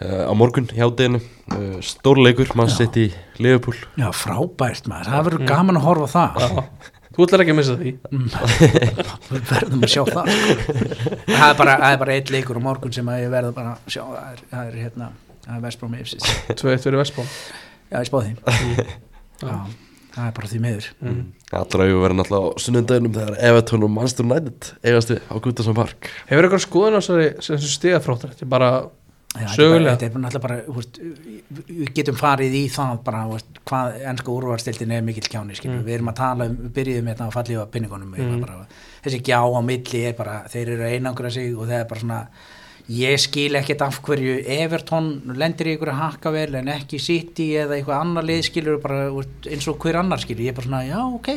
uh, 0.02 0.28
á 0.28 0.34
morgun 0.36 0.68
hjá 0.68 0.90
deginu 0.98 1.22
uh, 1.56 1.78
stórleikur, 1.80 2.52
mann 2.60 2.70
sitt 2.74 2.98
í 3.00 3.14
Liverpool. 3.40 3.78
Já, 3.96 4.10
frábært 4.12 4.90
maður, 4.92 5.12
það 5.14 5.24
verður 5.30 5.46
gaman 5.48 5.80
að 5.80 5.88
horfa 5.88 6.10
það. 6.18 6.42
Já. 6.42 6.66
Þú 7.12 7.26
ætlar 7.26 7.44
ekki 7.44 7.52
að 7.52 7.58
missa 7.60 7.74
því. 7.80 7.92
Við 9.32 9.50
verðum 9.50 9.84
að 9.84 9.92
sjá 9.92 10.02
það 10.08 10.30
sko. 10.32 10.78
það 11.28 11.48
er 11.50 11.58
bara, 11.60 11.76
það 11.82 11.90
er 11.90 12.00
bara 12.06 12.16
eitt 12.16 12.32
leikur 12.32 12.60
á 12.60 12.62
morgun 12.64 12.96
sem 12.96 13.12
að 13.12 13.24
ég 13.26 13.34
verður 13.34 13.58
bara 13.58 13.74
að 13.76 13.92
sjá. 13.98 14.04
Það 14.08 14.30
er, 14.32 14.42
það 14.54 14.70
er 14.70 14.78
hérna, 14.86 15.10
það 15.44 15.58
er 15.58 15.66
Vestbróm 15.66 15.98
Ipsis 16.00 16.32
2-1 16.54 16.84
fyrir 16.86 17.02
Vestbóm 17.02 17.28
já, 17.92 17.98
ég 17.98 18.08
spáði 18.08 18.32
því. 18.32 18.86
Já, 19.42 19.56
það 20.16 20.28
er 20.30 20.34
bara 20.38 20.52
því 20.52 20.62
miður. 20.64 20.90
Mm. 21.02 21.22
Allra 21.52 21.84
auðvitað 21.84 22.04
verður 22.06 22.18
náttúrulega 22.22 22.56
á 22.56 22.62
sunnundaginum 22.64 23.16
þegar 23.18 23.40
Everton 23.50 23.86
og 23.88 23.94
Manchester 23.96 24.28
United 24.28 24.72
eigast 24.88 25.12
við 25.12 25.22
á 25.28 25.36
Gutarsson 25.44 25.78
Park. 25.78 26.12
Hefur 26.30 26.48
eitthvað 26.48 26.66
skoðun 26.66 26.96
á 26.96 27.02
þessari 27.02 27.72
stigafráttar? 27.76 28.32
Þetta 28.36 28.48
er 28.48 28.52
bara 28.56 28.72
Sögulega. 29.32 29.84
bara- 29.84 29.98
þetta 29.98 30.06
er 30.06 30.24
náttúrulega 30.26 30.42
bara 30.42 30.56
veist, 30.76 30.98
við 31.70 31.92
getum 31.96 32.16
farið 32.20 32.56
í 32.58 32.64
það 32.68 33.04
bara 33.06 33.28
veist, 33.30 33.60
hvað 33.66 34.02
ennska 34.12 34.32
úrvarstildin 34.34 34.92
er 34.92 35.06
mikill 35.08 35.24
kjáni 35.24 35.56
mm. 35.56 35.84
við 35.86 35.94
erum 35.96 36.12
að 36.12 36.18
tala 36.20 36.48
um, 36.50 36.58
við 36.58 36.74
byrjuðum 36.76 37.08
hérna 37.08 37.28
að 37.30 37.38
fallið 37.38 37.62
á 37.64 37.72
pinningunum 37.72 38.12
mm. 38.12 38.42
bara, 38.44 38.66
þessi 39.06 39.22
gjá 39.24 39.40
á 39.40 39.62
milli 39.64 40.04
er 40.04 40.18
bara, 40.20 40.36
þeir 40.52 40.74
eru 40.76 40.84
að 40.84 40.96
einangra 40.98 41.32
sig 41.32 41.56
og 41.56 41.64
það 41.64 41.80
er 41.80 41.88
bara 41.88 42.04
svona 42.04 42.20
ég 42.92 43.24
skil 43.24 43.56
ekkert 43.56 43.86
af 43.88 44.02
hverju 44.04 44.38
Everton 44.60 45.12
lendir 45.40 45.72
í 45.72 45.76
ykkur 45.78 45.94
að 45.94 46.02
hakka 46.02 46.36
vel 46.36 46.56
en 46.60 46.72
ekki 46.76 47.00
City 47.00 47.54
eða 47.56 47.78
eitthvað 47.78 48.04
annar 48.04 48.28
lið 48.28 48.44
skilur 48.50 48.82
bara 48.84 49.06
eins 49.08 49.68
og 49.72 49.80
hver 49.80 50.02
annar 50.02 50.20
skilur 50.20 50.44
ég 50.44 50.52
er 50.52 50.60
bara 50.60 50.68
svona, 50.68 50.84
já 50.90 51.00
ok 51.08 51.32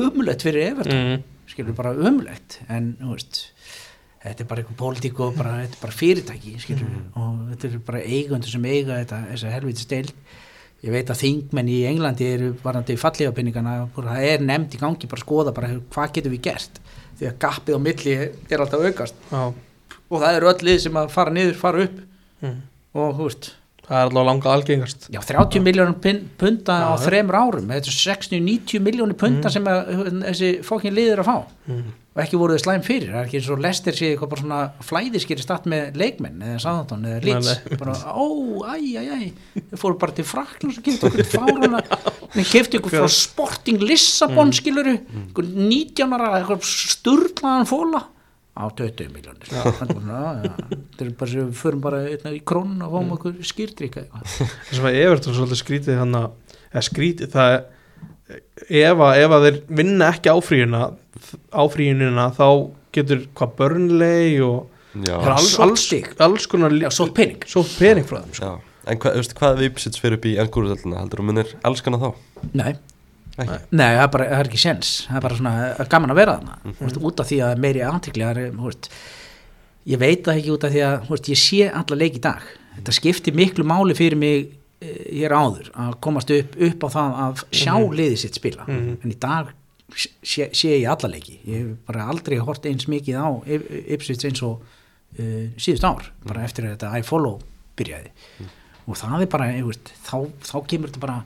umlegt 0.00 0.48
fyrir 0.48 0.70
Everton 0.70 1.02
mm. 1.10 1.24
skilur 1.52 1.76
bara 1.76 1.92
umlegt 1.92 2.62
en 2.72 2.94
þú 3.02 3.18
veist 3.18 3.42
þetta 4.22 4.44
er 4.44 4.48
bara 4.50 4.62
eitthvað 4.62 4.80
pólitík 4.80 5.20
og 5.24 5.36
bara, 5.38 5.58
þetta 5.64 5.78
er 5.78 5.82
bara 5.82 5.98
fyrirtæki 5.98 6.54
skilur 6.62 6.96
og 7.18 7.44
þetta 7.52 7.68
er 7.68 7.84
bara 7.90 8.02
eigundur 8.06 8.54
sem 8.54 8.66
eiga 8.70 9.00
þetta, 9.02 9.20
þessa 9.32 9.54
helviti 9.56 9.86
steil 9.86 10.08
ég 10.82 10.90
veit 10.90 11.10
að 11.12 11.20
þingmenn 11.22 11.70
í 11.70 11.78
Englandi 11.86 12.26
eru 12.26 12.50
varandi 12.62 12.96
fallegapenningana, 12.98 13.76
það 13.94 14.26
er 14.26 14.42
nefnd 14.42 14.74
í 14.74 14.80
gangi 14.80 15.10
bara 15.10 15.22
skoða 15.22 15.54
bara 15.54 15.70
hvað 15.94 16.16
getum 16.16 16.34
við 16.34 16.44
gert. 16.48 16.80
Því 17.20 17.28
að 17.28 17.36
gappið 17.44 17.78
á 17.78 17.80
milli 17.86 18.14
er 18.18 18.64
alltaf 18.64 18.82
aukast. 18.82 19.26
Já. 19.30 19.42
Og 20.12 20.22
það 20.24 20.38
eru 20.40 20.50
öll 20.50 20.66
lið 20.66 20.78
sem 20.82 20.98
að 20.98 21.12
fara 21.14 21.34
niður, 21.34 21.58
fara 21.60 21.84
upp. 21.86 21.98
Mm. 22.42 22.62
og 22.98 23.12
þú 23.18 23.26
veist, 23.28 23.52
Það 23.82 23.98
er 23.98 24.08
allavega 24.08 24.26
langa 24.28 24.50
algengast. 24.56 25.06
Já 25.10 25.18
30 25.26 25.62
miljónum 25.66 25.96
punta 26.38 26.74
á 26.86 26.94
þremur 27.02 27.36
árum. 27.36 27.70
Þetta 27.74 27.90
er 27.90 27.96
60-90 27.98 28.82
miljónir 28.82 29.18
punta 29.18 29.50
sem 29.52 29.66
að, 29.68 29.90
þessi 30.22 30.50
fókin 30.64 30.94
lið 30.94 31.10
er 31.12 31.22
að 31.22 31.28
fá. 31.28 31.34
Mm. 31.66 31.88
Og 32.12 32.20
ekki 32.20 32.36
voru 32.40 32.56
þau 32.58 32.62
slæm 32.66 32.82
fyrir, 32.84 33.08
það 33.08 33.18
er 33.22 33.28
ekki 33.28 33.38
eins 33.38 33.50
og 33.54 33.60
Lester 33.64 33.96
sé 33.96 34.10
eitthvað 34.12 34.30
bara 34.34 34.42
svona 34.42 34.60
flæðiskeri 34.84 35.44
statt 35.44 35.68
með 35.72 35.96
leikmenn 36.02 36.42
eða 36.44 36.58
Sáðantón 36.60 37.06
eða 37.08 37.22
Leeds. 37.24 37.52
bara, 37.80 37.94
ó, 38.12 38.26
æ, 38.68 38.74
æ, 39.00 39.02
æ. 39.16 39.62
Þau 39.72 39.78
fóru 39.80 39.98
bara 40.02 40.16
til 40.18 40.26
Fraklands 40.28 40.80
og 40.80 40.84
kefti 40.84 41.08
okkur 41.08 41.30
fárana. 41.32 41.80
Þeir 42.36 42.50
kefti 42.50 42.80
okkur 42.82 42.96
frá 42.98 43.08
Sporting 43.16 43.80
Lissabon 43.80 44.52
skiluru, 44.56 44.98
okkur 45.30 45.48
19 45.56 46.16
ára 46.18 46.34
eitthvað 46.42 46.68
sturglaðan 46.68 47.70
fóla 47.72 48.04
á 48.52 48.68
20 48.68 49.08
miljónir 49.14 49.48
þetta 49.48 51.06
er 51.72 51.76
bara 51.80 52.02
einna, 52.04 52.32
í 52.36 52.42
krónun 52.44 52.84
og 52.84 52.92
fáum 52.92 53.14
okkur 53.16 53.38
skýrdrykka 53.48 54.02
eitthvað. 54.04 54.34
Það 54.68 54.74
sem 54.76 54.88
að 54.90 54.98
Everton 55.00 55.38
svolítið 55.38 55.60
skrítið 55.62 56.00
hann 56.02 56.18
að 56.20 56.84
skrítið 56.90 57.32
það 57.32 57.54
er 57.56 57.62
ef 58.68 59.02
að, 59.06 59.14
ef 59.22 59.34
að 59.36 59.46
þeir 59.46 59.58
vinna 59.80 60.10
ekki 60.12 60.32
áfríuna 60.32 60.82
áfríunina 61.52 62.28
þá 62.36 62.46
getur 62.92 63.24
hvað 63.38 63.56
börnlei 63.58 64.40
og 64.44 64.68
alls, 65.08 65.56
alls, 65.62 65.86
alls 66.20 66.46
konar 66.50 66.74
sótt 66.92 67.14
pening. 67.16 67.44
sótt 67.48 67.72
pening 67.80 68.06
frá 68.08 68.20
þeim 68.20 68.36
sko. 68.36 68.52
En 68.82 68.98
hvað, 68.98 69.18
veist, 69.20 69.34
hvað 69.38 69.60
við 69.60 69.68
Ipsits 69.70 70.00
fyrir 70.02 70.18
upp 70.18 70.24
í 70.26 70.32
úrvastöldina 70.42 70.98
heldur 70.98 71.22
þú 71.22 71.26
munir 71.28 71.52
elskana 71.68 72.00
þá? 72.02 72.08
nei, 72.58 72.72
Ekki? 73.32 73.58
Nei, 73.72 73.86
það 73.96 74.02
er 74.02 74.08
bara, 74.12 74.24
það 74.28 74.42
er 74.42 74.48
ekki 74.50 74.60
séns 74.60 74.88
það 75.06 75.18
er 75.18 75.24
bara 75.24 75.36
svona 75.38 75.52
er 75.70 75.90
gaman 75.94 76.12
að 76.12 76.18
vera 76.20 76.34
þarna 76.36 76.56
mm 76.58 76.72
-hmm. 76.78 77.04
út 77.08 77.20
af 77.20 77.28
því 77.30 77.38
að 77.46 77.60
meiri 77.64 77.80
er, 77.80 78.40
veist, 78.58 78.90
ég 79.84 79.98
veit 79.98 80.24
það 80.26 80.36
ekki 80.36 80.52
út 80.52 80.64
af 80.64 80.72
því 80.72 80.82
að 80.88 80.96
þú 81.06 81.14
veist, 81.14 81.28
ég 81.28 81.38
sé 81.38 81.70
alla 81.70 81.96
leik 81.96 82.18
í 82.18 82.20
dag 82.20 82.42
þetta 82.76 82.92
skiptir 82.92 83.34
miklu 83.34 83.64
máli 83.64 83.94
fyrir 83.94 84.18
mig 84.18 84.50
eh, 84.82 85.02
hér 85.22 85.34
áður 85.38 85.72
að 85.86 85.96
komast 86.04 86.32
upp, 86.34 86.56
upp 86.68 86.86
á 86.86 86.88
það 86.96 87.18
að 87.24 87.42
sjá 87.62 87.74
liðið 87.78 88.18
sitt 88.24 88.38
spila. 88.40 88.66
Mhm. 88.66 88.96
en 89.02 89.14
í 89.14 89.18
dag 89.22 89.52
sé, 89.94 90.48
sé 90.52 90.74
ég 90.80 90.88
alla 90.90 91.12
leiki. 91.14 91.38
Ég 91.46 91.62
hef 91.62 91.72
bara 91.88 92.08
aldrei 92.10 92.38
hort 92.42 92.66
eins 92.68 92.88
mikið 92.90 93.18
á 93.20 93.28
Ipswich 93.46 94.26
eins 94.28 94.42
og 94.46 94.62
uh, 95.18 95.46
síðust 95.56 95.84
ár, 95.86 96.10
bara 96.26 96.44
eftir 96.46 96.66
að 96.66 96.76
þetta 96.76 97.02
iFollow 97.02 97.40
byrjaði. 97.78 98.12
Og 98.88 98.96
það 98.98 99.24
er 99.24 99.28
bara, 99.30 99.50
ég 99.54 99.66
veist, 99.68 99.92
þá, 100.02 100.16
þá 100.42 100.56
kemur 100.70 100.90
þetta 100.90 101.04
bara 101.04 101.20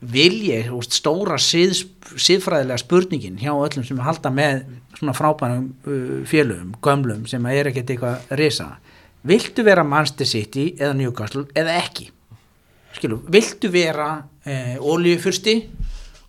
vil 0.00 0.40
ég 0.48 0.68
þú 0.68 0.80
veist, 0.80 0.96
stóra 0.96 1.38
síð, 1.42 1.84
síðfræðilega 2.16 2.80
spurningin 2.82 3.38
hjá 3.38 3.52
öllum 3.52 3.86
sem 3.86 4.00
halda 4.02 4.32
með 4.34 4.64
svona 4.96 5.14
frábænum 5.14 5.68
uh, 5.86 6.20
félögum, 6.28 6.74
gömlum 6.82 7.26
sem 7.30 7.44
er 7.52 7.70
ekkert 7.70 7.92
eitthvað 7.94 8.32
risa 8.40 8.72
viltu 9.26 9.64
vera 9.66 9.84
Manchester 9.84 10.26
City 10.26 10.70
eða 10.78 10.94
Newcastle 10.98 11.46
eða 11.58 11.78
ekki? 11.82 12.08
Skilu, 12.96 13.20
viltu 13.30 13.70
vera 13.72 14.10
eh, 14.46 14.76
oljufursti 14.80 15.56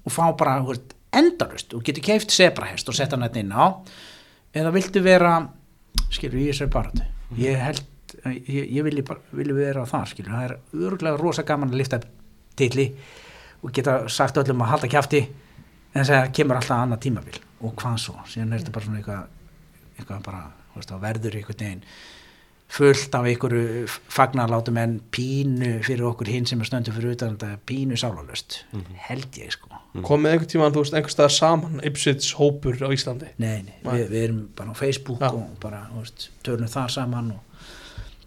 og 0.05 0.13
fá 0.13 0.25
bara 0.37 0.59
veist, 0.65 0.95
endalust 1.15 1.73
og 1.73 1.83
getur 1.85 2.05
keift 2.05 2.33
sebrahest 2.33 2.89
og 2.89 2.97
setja 2.97 3.17
hann 3.17 3.27
þetta 3.27 3.43
inn 3.43 3.55
á? 3.55 3.65
Eða 4.53 4.73
viltu 4.73 5.03
vera 5.05 5.33
skilu, 6.09 6.41
ég 6.41 6.57
sér 6.57 6.71
bara 6.73 6.91
ég 7.37 7.57
held, 7.61 7.83
ég, 8.25 8.65
ég 8.65 8.85
vilji, 8.85 9.05
bara, 9.05 9.21
vilji 9.31 9.55
vera 9.57 9.85
það 9.89 10.07
skilu, 10.13 10.31
það 10.33 10.47
er 10.47 10.85
örgulega 10.87 11.21
rosa 11.21 11.45
gaman 11.45 11.73
að 11.73 11.81
lifta 11.83 12.01
upp 12.01 12.15
titli 12.59 12.89
og 13.63 13.73
geta 13.75 14.01
sagt 14.11 14.37
öllum 14.39 14.63
að 14.63 14.73
halda 14.73 14.89
kjafti 14.91 15.21
en 15.93 16.05
það 16.05 16.31
kemur 16.35 16.59
alltaf 16.59 16.83
annað 16.83 17.03
tímabil. 17.05 17.39
Og 17.65 17.73
hvað 17.79 17.97
svo, 18.03 18.15
síðan 18.29 18.53
er 18.53 18.61
þetta 18.61 18.73
bara 18.75 18.85
svona 18.85 18.99
eitthvað 19.01 19.99
eitthvað 19.99 20.23
bara, 20.25 20.41
veist, 20.75 20.93
verður 21.01 21.37
einhvern 21.39 21.59
veginn 21.59 21.83
fullt 22.69 23.15
af 23.17 23.25
einhverju 23.25 23.87
fagnarlátum 24.13 24.77
en 24.77 24.91
pínu 25.15 25.79
fyrir 25.85 26.05
okkur 26.11 26.29
hinn 26.29 26.45
sem 26.45 26.59
er 26.61 26.67
stöndu 26.69 26.93
fyrir 26.93 27.15
utan 27.15 27.33
þetta 27.33 27.57
pínu 27.65 27.97
sálalöst, 27.97 28.59
held 29.07 29.39
ég 29.41 29.55
sko. 29.55 29.71
Komið 30.05 30.35
einhvern 30.35 30.51
tímann, 30.51 30.73
þú 30.75 30.83
veist, 30.83 30.93
einhver 30.99 31.13
staðar 31.15 31.33
saman 31.33 31.79
Ipswich 31.89 32.27
hópur 32.37 32.77
á 32.77 32.93
Íslandi? 32.93 33.31
Nei, 33.41 33.63
nei, 33.65 33.73
Nei. 33.81 33.89
við, 33.95 34.03
við 34.13 34.23
erum 34.27 34.43
bara 34.59 34.69
á 34.69 34.75
Facebook 34.77 35.23
Já. 35.25 35.31
og 35.33 35.57
bara, 35.63 35.79
þú 35.95 36.03
veist, 36.03 36.27
törnum 36.45 36.69
þar 36.69 36.93
saman 36.93 37.31
og 37.33 37.65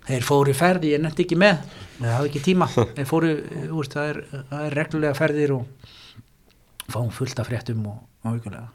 þeir 0.08 0.26
fóru 0.26 0.56
ferði, 0.58 0.90
ég 0.96 1.04
nefndi 1.04 1.22
ekki 1.28 1.38
með 1.38 1.62
það 2.00 2.16
hafði 2.16 2.32
ekki 2.32 2.42
tíma, 2.50 2.66
þeir 2.98 3.06
fóru 3.12 3.30
þú 3.54 3.78
veist, 3.78 3.94
það, 3.94 4.10
er, 4.10 4.22
það 4.50 4.66
er 4.66 4.78
reglulega 4.80 5.18
ferðir 5.22 5.54
og 5.60 5.90
fáum 6.90 7.12
fullt 7.14 7.38
af 7.38 7.46
fréttum 7.52 7.86
og 7.94 8.02
ávíkulega 8.26 8.66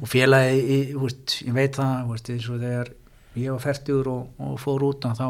og 0.00 0.08
félagi, 0.10 0.62
í- 0.64 0.92
þú 0.96 1.04
veist, 1.04 1.36
ég 1.44 1.54
veit 1.60 1.76
það 1.76 1.92
þú 2.00 2.14
veist, 2.16 2.30
eins 2.34 2.48
og 2.50 2.62
þegar 2.64 2.94
ég 3.34 3.50
var 3.50 3.62
færtugur 3.62 4.10
og, 4.12 4.40
og 4.42 4.58
fór 4.62 4.86
út 4.90 5.06
að 5.08 5.20
þá 5.20 5.28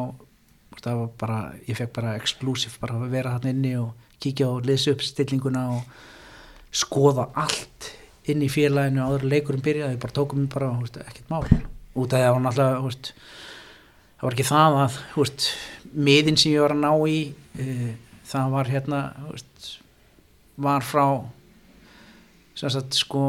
það 0.84 0.98
var 1.00 1.12
bara, 1.20 1.38
ég 1.68 1.78
fekk 1.78 1.92
bara 1.96 2.16
exclusive 2.18 2.80
bara 2.82 2.98
að 2.98 3.12
vera 3.14 3.36
þarna 3.36 3.52
inni 3.54 3.74
og 3.78 4.10
kíkja 4.22 4.48
og 4.50 4.66
lesa 4.68 4.94
upp 4.94 5.04
stillinguna 5.04 5.64
og 5.76 5.94
skoða 6.74 7.28
allt 7.40 7.90
inn 8.30 8.42
í 8.44 8.50
félaginu 8.52 9.04
áður 9.04 9.26
en 9.26 9.32
leikurinn 9.34 9.64
byrjaði, 9.64 10.00
bara 10.00 10.16
tókum 10.16 10.44
við 10.44 10.52
bara 10.54 10.72
veist, 10.80 10.98
ekkert 11.02 11.30
mál, 11.32 11.44
út 11.94 12.16
af 12.16 12.24
það 12.24 12.32
var 12.32 12.44
náttúrulega 12.46 12.82
veist, 12.86 13.12
það 14.16 14.26
var 14.26 14.36
ekki 14.36 14.48
það 14.50 14.78
að 14.80 14.98
veist, 15.14 15.48
miðin 16.08 16.40
sem 16.40 16.54
ég 16.54 16.64
var 16.64 16.74
að 16.74 16.84
ná 16.84 16.92
í 17.12 17.18
uh, 17.64 17.88
það 18.32 18.54
var 18.56 18.72
hérna 18.72 19.00
var 20.64 20.86
frá 20.86 21.06
sagt 22.54 22.96
sko 22.96 23.24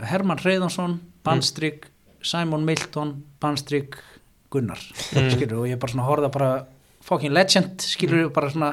Herman 0.00 0.40
Reyðansson, 0.42 0.98
Bandstrygg 1.26 1.90
Simon 2.26 2.66
Milton, 2.66 3.14
Bandstrygg 3.42 3.96
Gunnar 4.52 4.80
skilur, 4.80 5.62
og 5.62 5.70
ég 5.70 5.78
bara 5.80 5.92
svona 5.92 6.06
horfða 6.06 6.30
bara 6.34 6.50
fucking 7.06 7.34
legend, 7.34 7.82
skilur 7.82 8.30
bara 8.34 8.50
svona 8.52 8.70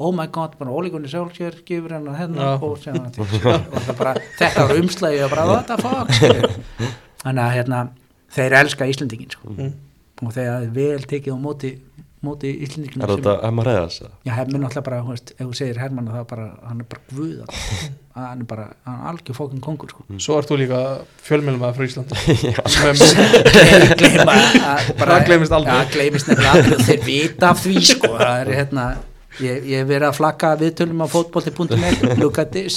oh 0.00 0.12
my 0.16 0.26
god, 0.32 0.56
bara 0.58 0.72
Óli 0.72 0.90
Gunni 0.92 1.08
Sjálfkjör 1.12 1.60
gefur 1.66 1.92
hennar 1.92 2.16
hérna 2.16 2.40
Já. 2.40 2.60
og 2.62 2.78
það 2.80 3.96
bara, 3.98 4.14
þetta 4.38 4.64
var 4.64 4.80
umslægi 4.80 5.22
og 5.26 5.30
bara 5.34 5.46
what 5.50 5.68
the 5.68 5.76
fuck 5.80 6.12
skilur 6.16 6.56
þannig 7.22 7.42
að 7.44 7.54
hérna, 7.58 7.80
þeir 8.36 8.56
elska 8.62 8.88
Íslendingin 8.88 9.34
sko. 9.34 9.52
Mm. 9.56 9.74
og 10.24 10.32
þeir 10.36 10.50
hafi 10.54 10.70
vel 10.76 11.04
tekið 11.10 11.36
á 11.36 11.38
móti 11.40 11.74
móti 12.24 12.48
Íslendingin 12.64 13.02
Er 13.04 13.08
þetta 13.14 13.32
Emma 13.48 13.62
Reyðas? 13.66 13.96
Já, 14.26 14.32
Hermann 14.36 14.62
náttúrulega 14.66 14.86
bara, 14.90 14.98
þú 15.06 15.10
veist, 15.14 15.28
ef 15.36 15.44
þú 15.46 15.54
segir 15.56 15.76
Hermann 15.80 16.06
er 16.12 16.16
bara, 16.28 16.46
hann 16.68 16.82
er 16.84 16.88
bara 16.90 17.02
guð 17.14 17.38
hann 18.20 18.40
er 18.42 18.46
bara, 18.50 18.66
hann 18.84 18.96
er 18.98 19.04
algjör 19.12 19.34
fókin 19.38 19.62
kongur 19.64 19.88
sko. 19.92 20.00
Svo 20.20 20.34
ert 20.40 20.48
þú 20.50 20.56
líka 20.60 20.80
fjölmjölum 21.26 21.62
að 21.68 21.76
frá 21.78 21.84
Íslandi. 21.86 22.14
Að 22.60 22.70
bara, 24.98 25.12
Það 25.20 25.26
gleymist 25.28 25.54
aldrei. 25.54 25.76
Já, 25.76 25.80
gleymist 25.94 26.26
nefnilega 26.30 26.54
aldrei. 26.58 26.78
Þeir 26.90 27.02
vita 27.06 27.44
af 27.54 27.58
því 27.64 27.74
sko, 27.92 28.10
það 28.18 28.34
er 28.34 28.48
hérna 28.58 28.84
ég, 29.40 29.54
ég 29.70 29.76
hef 29.80 29.88
verið 29.88 30.08
að 30.10 30.18
flagga 30.18 30.48
viðtölum 30.60 31.04
á 31.04 31.06
fótbolti.net 31.14 31.98
look 32.20 32.36
at 32.42 32.50
this. 32.52 32.76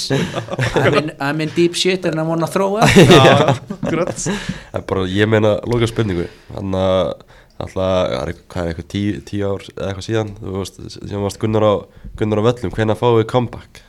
I'm 0.78 0.94
in, 1.02 1.08
I'm 1.18 1.38
in 1.44 1.50
deep 1.56 1.74
shit 1.78 2.02
and 2.08 2.16
I 2.20 2.22
wanna 2.26 2.48
throw 2.50 2.70
up. 2.78 2.88
Já, 2.88 3.54
grönt 3.90 4.20
ég 5.10 5.26
meina 5.30 5.50
loka 5.68 5.86
spurningu 5.90 6.26
Þannig 6.54 6.80
að 6.80 7.08
alltaf, 7.58 7.74
það 7.74 8.14
er 8.20 8.28
eitthvað- 8.32 8.48
hvað 8.54 8.62
er 8.64 8.70
eitthvað 8.74 8.88
tíu, 8.94 9.20
tíu 9.30 9.42
ár 9.48 9.62
eða 9.74 9.88
eitthvað 9.90 10.08
síðan 10.08 10.30
Þú 10.40 10.54
veist, 10.58 10.80
sem 11.08 11.22
varst 11.22 11.38
Gunnar 11.42 11.62
á, 11.64 11.74
Gunnar 12.18 12.40
á 12.42 12.46
völlum 12.48 12.74
Hvenær 12.74 12.98
fáum 13.00 13.18
við 13.20 13.28
comeback? 13.30 13.82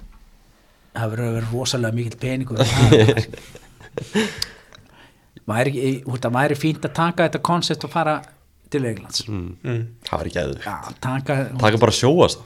það 0.95 1.09
verður 1.11 1.27
að 1.27 1.33
vera 1.35 1.49
rosalega 1.51 1.93
mikill 1.97 2.19
peningur 2.21 2.57
það. 2.61 3.25
væri, 5.49 5.71
ekki- 5.73 6.03
þú 6.05 6.11
veist, 6.13 6.23
það 6.25 6.35
væri 6.39 6.55
fínt 6.61 6.85
að 6.87 6.93
taka 7.01 7.27
þetta 7.27 7.41
koncept 7.49 7.83
og 7.87 7.91
fara 7.93 8.15
til 8.71 8.85
Englands 8.89 9.25
Mm. 9.29 9.57
mm. 9.63 9.83
Það 10.07 10.17
var 10.17 10.25
ekki 10.29 10.63
Já, 10.65 10.75
taka, 11.01 11.35
Taka 11.59 11.77
bara 11.77 11.91
sjóast 11.91 12.39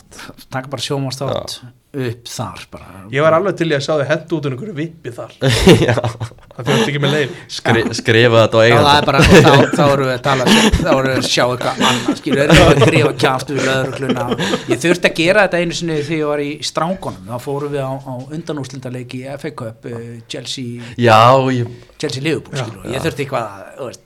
taka 0.50 0.68
bara 0.68 0.82
sjómastátt 0.82 1.60
upp 1.90 2.30
þar 2.30 2.66
bara. 2.74 2.90
Ég 3.14 3.26
var 3.26 3.38
alveg 3.40 3.56
til 3.58 3.72
í 3.72 3.76
að 3.78 3.86
sjá 3.86 3.94
þið 3.96 4.10
hent 4.12 4.34
út 4.38 4.46
um 4.46 4.56
einhverju 4.56 4.76
vippi 4.78 5.14
þar. 5.16 5.38
Það 6.60 6.68
fyrir 6.68 6.90
ekki 6.92 7.00
með 7.00 7.14
leið 7.14 7.36
Skri, 7.56 7.82
Skrifa 7.96 8.42
þetta 8.44 8.60
á 8.60 8.64
er 8.68 9.06
bara, 9.08 9.20
þá, 9.24 9.54
þá 9.72 9.84
erum 9.86 10.10
við 10.10 10.12
að 10.12 10.24
tala 10.26 10.48
þá 10.50 10.90
erum 10.92 11.06
við 11.06 11.14
að 11.14 11.28
sjá 11.30 11.44
eitthvað 11.46 11.84
annað 11.90 12.18
skilur, 12.20 12.42
erum 12.44 12.58
við 12.60 12.72
að 12.72 12.90
grífa 12.90 13.12
kjáft 13.24 13.54
við 13.54 13.62
löðrugluna 13.70 14.26
ég 14.74 14.82
þurfti 14.84 15.10
að 15.10 15.16
gera 15.22 15.46
þetta 15.46 15.62
einu 15.64 15.78
sinni 15.80 16.00
þegar 16.02 16.18
ég 16.18 16.32
var 16.34 16.44
í 16.44 16.50
strákonum, 16.68 17.30
þá 17.30 17.46
fórum 17.46 17.72
við 17.78 17.88
á, 17.88 17.94
á 17.96 18.14
undanúslindaleiki 18.36 19.22
í 19.22 19.38
FA 19.40 19.54
Cup 19.62 19.88
uh, 19.88 20.04
Chelsea, 20.28 20.92
Já, 21.00 21.22
ég 21.56 21.72
Chelsea 21.96 22.28
Liverpool 22.28 22.92
ég 22.92 23.08
þurfti 23.08 23.24
eitthvað 23.24 23.56
að, 23.56 24.04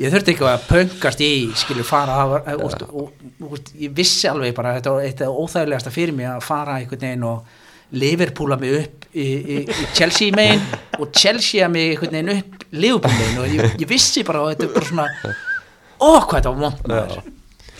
ég 0.00 0.12
þurfti 0.12 0.32
eitthvað 0.32 0.54
að 0.54 0.68
pöngast 0.70 1.22
í 1.24 1.32
skilur 1.60 1.86
fara 1.88 2.20
að, 2.22 2.36
og, 2.54 2.76
og, 2.88 3.24
og, 3.44 3.72
ég 3.80 3.92
vissi 3.96 4.28
alveg 4.30 4.54
bara, 4.56 4.76
þetta 4.78 4.94
var 4.94 5.08
eitt 5.08 5.24
af 5.26 5.40
óþægilegasta 5.42 5.92
fyrir 5.94 6.16
mig 6.16 6.28
að 6.30 6.46
fara 6.46 6.78
einhvern 6.80 7.04
veginn 7.04 7.26
og 7.28 7.58
Liverpoola 7.90 8.56
mig 8.60 8.76
upp 8.78 9.08
í, 9.18 9.26
í, 9.26 9.58
í 9.66 9.88
Chelsea 9.98 10.30
megin 10.36 10.62
og 11.00 11.10
Chelsea 11.16 11.68
mig 11.68 11.96
einhvern 11.96 12.16
veginn 12.16 12.32
upp 12.36 12.64
Liverpool 12.70 13.18
megin 13.18 13.42
og 13.42 13.58
ég, 13.58 13.76
ég 13.82 13.90
vissi 13.90 14.24
bara 14.26 14.44
og 14.44 14.54
þetta 14.54 14.68
er 14.68 14.74
bara 14.76 14.90
svona 14.92 15.08
ó 16.00 16.10
hvað 16.14 16.36
þetta 16.38 16.54
var 16.54 16.64
vond 16.64 16.88
maður 16.88 17.30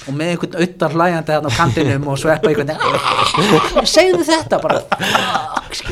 og 0.07 0.16
með 0.16 0.32
einhvern 0.32 0.57
auðar 0.61 0.96
hlæjandi 0.96 1.34
þarna 1.34 1.53
á 1.53 1.59
kantinum 1.59 2.09
og 2.11 2.18
sveppa 2.20 2.51
einhvern 2.51 2.72
veginn 2.72 3.88
segðu 3.90 4.26
þetta 4.28 4.61
bara 4.62 4.80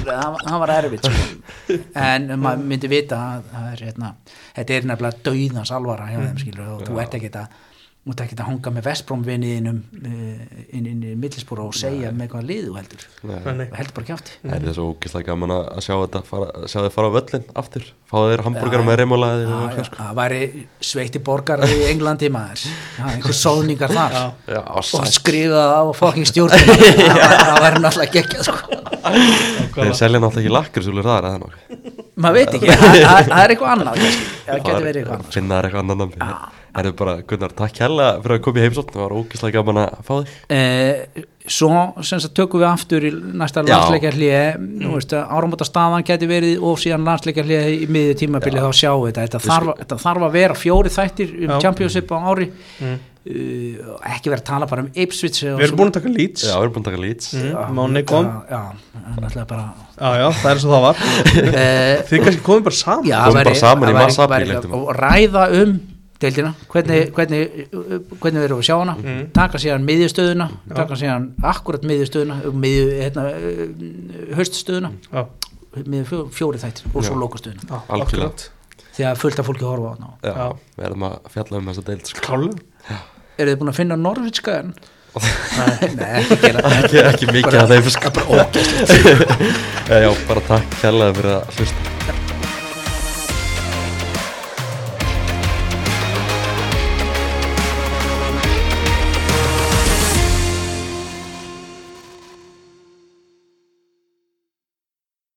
það, 0.09 0.59
var 0.63 0.75
erfitt 0.79 1.09
sko. 1.09 1.79
en 2.03 2.29
maður 2.41 2.67
myndi 2.73 2.91
vita 2.93 3.21
að 3.21 3.49
það 3.53 3.71
er, 3.73 3.83
hérna, 3.89 4.13
þetta 4.57 4.77
er 4.79 4.91
nefnilega 4.93 5.25
dauðans 5.29 5.75
alvara 5.77 6.11
hjá 6.13 6.21
þeim 6.23 6.39
skilur 6.45 6.71
og 6.75 6.87
þú 6.89 7.03
ert 7.05 7.19
ekki 7.19 7.33
að 7.35 7.57
ert 8.15 8.21
ekki 8.25 8.37
að 8.39 8.47
hanga 8.49 8.71
með 8.77 8.87
Vestbrómvinniðinum 8.89 9.79
inn, 9.99 10.87
inn 10.87 11.03
í 11.05 11.15
millispúra 11.19 11.65
og 11.67 11.75
segja 11.77 12.11
með 12.15 12.31
hvað 12.33 12.47
liðu 12.49 12.75
heldur. 12.79 13.05
Heldur 13.25 13.93
bara 13.99 14.07
kjátt 14.09 14.31
Það 14.43 14.67
er 14.71 14.77
svo 14.79 14.87
ógeðslega 14.93 15.29
gaman 15.31 15.55
að 15.57 15.63
að 15.75 15.85
sjá 15.87 15.95
þetta 16.03 16.23
fara, 16.29 16.49
sjá 16.71 16.79
þið 16.85 16.93
fara 16.97 17.11
á 17.11 17.17
völlin 17.19 17.47
aftur. 17.63 17.89
Fá 18.09 18.17
þeir 18.25 18.43
hambúrgar 18.47 18.85
með 18.89 18.99
reymulaði 19.03 19.45
sko. 19.49 19.99
Það 19.99 20.15
væri 20.21 20.41
sveiti 20.91 21.23
borgar 21.29 21.65
í 21.69 21.79
Englandi 21.91 22.31
maður. 22.33 22.63
Einhver 23.11 23.37
sóðningar 23.37 23.93
þar. 23.93 24.17
Já. 24.17 24.25
Já, 24.55 24.63
og 24.73 25.11
skrifa 25.13 25.65
á 25.77 25.83
fucking 25.99 26.29
stjórnina 26.31 26.79
það 27.53 27.61
væri 27.67 27.83
náttúrulega 27.85 28.15
geggjað 28.17 28.49
sko. 28.49 28.59
Þeir 29.79 29.93
selja 29.99 30.19
náttúrulega 30.23 30.41
ekki 30.47 30.55
lakkursúlur 30.57 31.07
þar 31.07 31.29
eða 31.29 31.43
nokkuð? 31.45 31.93
Maður 32.19 32.35
veit 32.41 32.55
ekki, 32.59 32.67
það 32.67 32.97
það- 32.99 33.29
það 33.29 33.43
er 33.45 33.53
eitthvað 33.53 33.71
annað. 33.77 33.97
Það 36.79 36.93
getur 36.93 37.09
verið 37.09 37.19
eitthvað 37.19 37.39
annað 37.39 37.39
Finna 37.39 37.49
þær 37.49 37.49
eitthvað 37.49 37.49
annan 37.49 37.49
namni 37.49 37.49
Það 37.49 37.49
er 37.49 37.49
bara, 37.49 37.49
Gunnar, 37.49 37.57
takk 37.59 37.83
hella 37.85 38.07
fyrir 38.23 38.39
að 38.39 38.45
koma 38.47 38.59
í 38.59 38.67
heimsótt 38.67 38.95
Það 38.95 39.03
var 39.05 39.17
ógeðslega 39.19 39.59
gaman 39.59 39.83
að 39.83 39.99
fá 40.07 40.15
þig. 40.19 40.39
Eh, 40.49 41.27
svo 41.49 41.71
sem 42.05 42.21
sagt 42.23 42.35
tökum 42.37 42.63
við 42.63 42.69
aftur 42.69 43.07
í 43.09 43.13
næsta 43.13 43.65
Já. 43.65 43.73
landsleikjarlíði 43.73 44.41
nú 44.83 44.95
veist 44.97 45.15
að 45.17 45.35
áramóta 45.39 45.67
staðan 45.69 46.07
geti 46.07 46.29
verið 46.29 46.65
og 46.65 46.81
síðan 46.81 47.07
landsleikjarlíði 47.09 47.77
í 47.85 47.91
miðju 47.93 48.17
tímabili 48.23 48.65
þá 48.65 48.71
sjáum 48.77 49.05
við 49.07 49.15
þetta, 49.19 49.27
þetta 49.39 49.45
þarf, 49.47 49.75
þetta 49.83 50.01
þarf 50.05 50.27
að 50.29 50.39
vera 50.39 50.59
fjóri 50.59 50.93
þættir 50.93 51.37
um 51.39 51.55
Já. 51.55 51.61
championship 51.65 52.13
á 52.13 52.19
ári. 52.29 52.51
Mm. 52.79 52.97
uh, 53.29 53.99
ekki 54.13 54.33
vera 54.33 54.41
að 54.43 54.47
tala 54.51 54.69
bara 54.71 54.85
um 54.85 54.91
Ipswich 54.95 55.43
Við 55.45 55.67
erum 55.67 55.81
búin 55.81 55.93
að 55.93 55.99
taka 55.99 56.15
Leeds. 56.15 56.47
Já, 56.47 56.55
við 56.55 56.67
erum 56.67 56.77
búin 56.77 56.85
að 56.85 56.91
taka 56.91 57.03
lít 57.05 57.29
mm. 57.35 57.77
Máni 57.79 58.05
kom 58.09 58.33
já, 58.49 58.63
bara 59.49 59.63
Já, 59.99 60.11
já, 60.15 60.27
það 60.39 60.51
er 60.53 60.61
svo 60.63 60.75
það 60.75 60.85
var. 60.85 61.05
Uh, 61.29 61.95
Þið 62.09 62.25
kannski 62.25 62.43
komum 62.47 62.67
bara 62.69 62.79
saman. 62.79 63.09
Já, 63.09 63.21
Komum 63.27 63.39
bara 63.43 64.11
saman 64.15 64.45
í 64.45 64.51
leiknum. 64.53 64.77
og 64.79 64.93
ræða 64.95 65.47
um 65.59 65.73
deildina, 66.19 66.51
hvernig, 66.73 67.13
hvernig, 67.15 67.41
hvernig 68.19 68.41
við 68.41 68.45
erum 68.49 68.59
að 68.63 68.67
sjá 68.67 68.75
hana 68.81 68.95
Mm. 68.99 69.21
taka 69.37 69.59
síðan 69.63 69.85
miðjustöðuna 69.87 70.49
taka 70.75 70.97
síðan 70.99 71.29
akkurat 71.47 71.85
miðjustöðuna 71.87 72.39
miðju, 72.53 72.87
hérna, 73.03 73.23
höststöðuna 74.39 74.91
Já, 75.13 75.25
miðju 75.85 76.05
fjó, 76.11 76.21
fjóri 76.35 76.59
þættir 76.63 76.89
og 76.95 77.05
svo 77.07 77.15
Algjörlega. 77.19 78.03
akkurat. 78.03 78.51
þegar 78.99 79.17
fullt 79.23 79.39
af 79.39 79.47
fólki 79.47 79.65
horfa 79.69 79.89
á 79.89 79.95
hana 79.95 80.09
Já, 80.23 80.33
Já. 80.35 80.49
við 80.79 80.87
erum 80.91 81.03
að 81.09 81.19
fjalla 81.37 81.59
um 81.61 81.67
þessa 81.71 81.85
deild 81.87 82.07
sko. 82.11 82.21
Klálega 82.27 82.99
eru 83.39 83.51
þið 83.53 83.59
búin 83.61 83.71
að 83.73 83.79
finna 83.79 83.97
Norvitskaðan? 84.03 84.73
Nei, 85.99 86.19
ekki 86.21 86.51
ekki, 86.59 86.99
ekki 87.03 87.27
mikið 87.33 87.57
að 87.63 87.71
þeim 87.73 87.89
sko. 87.95 88.11
Já, 90.05 90.11
bara 90.29 90.43
takk 90.51 90.77
hella 90.83 91.13
fyrir 91.17 91.33
að 91.39 91.57
hlusta 91.59 91.98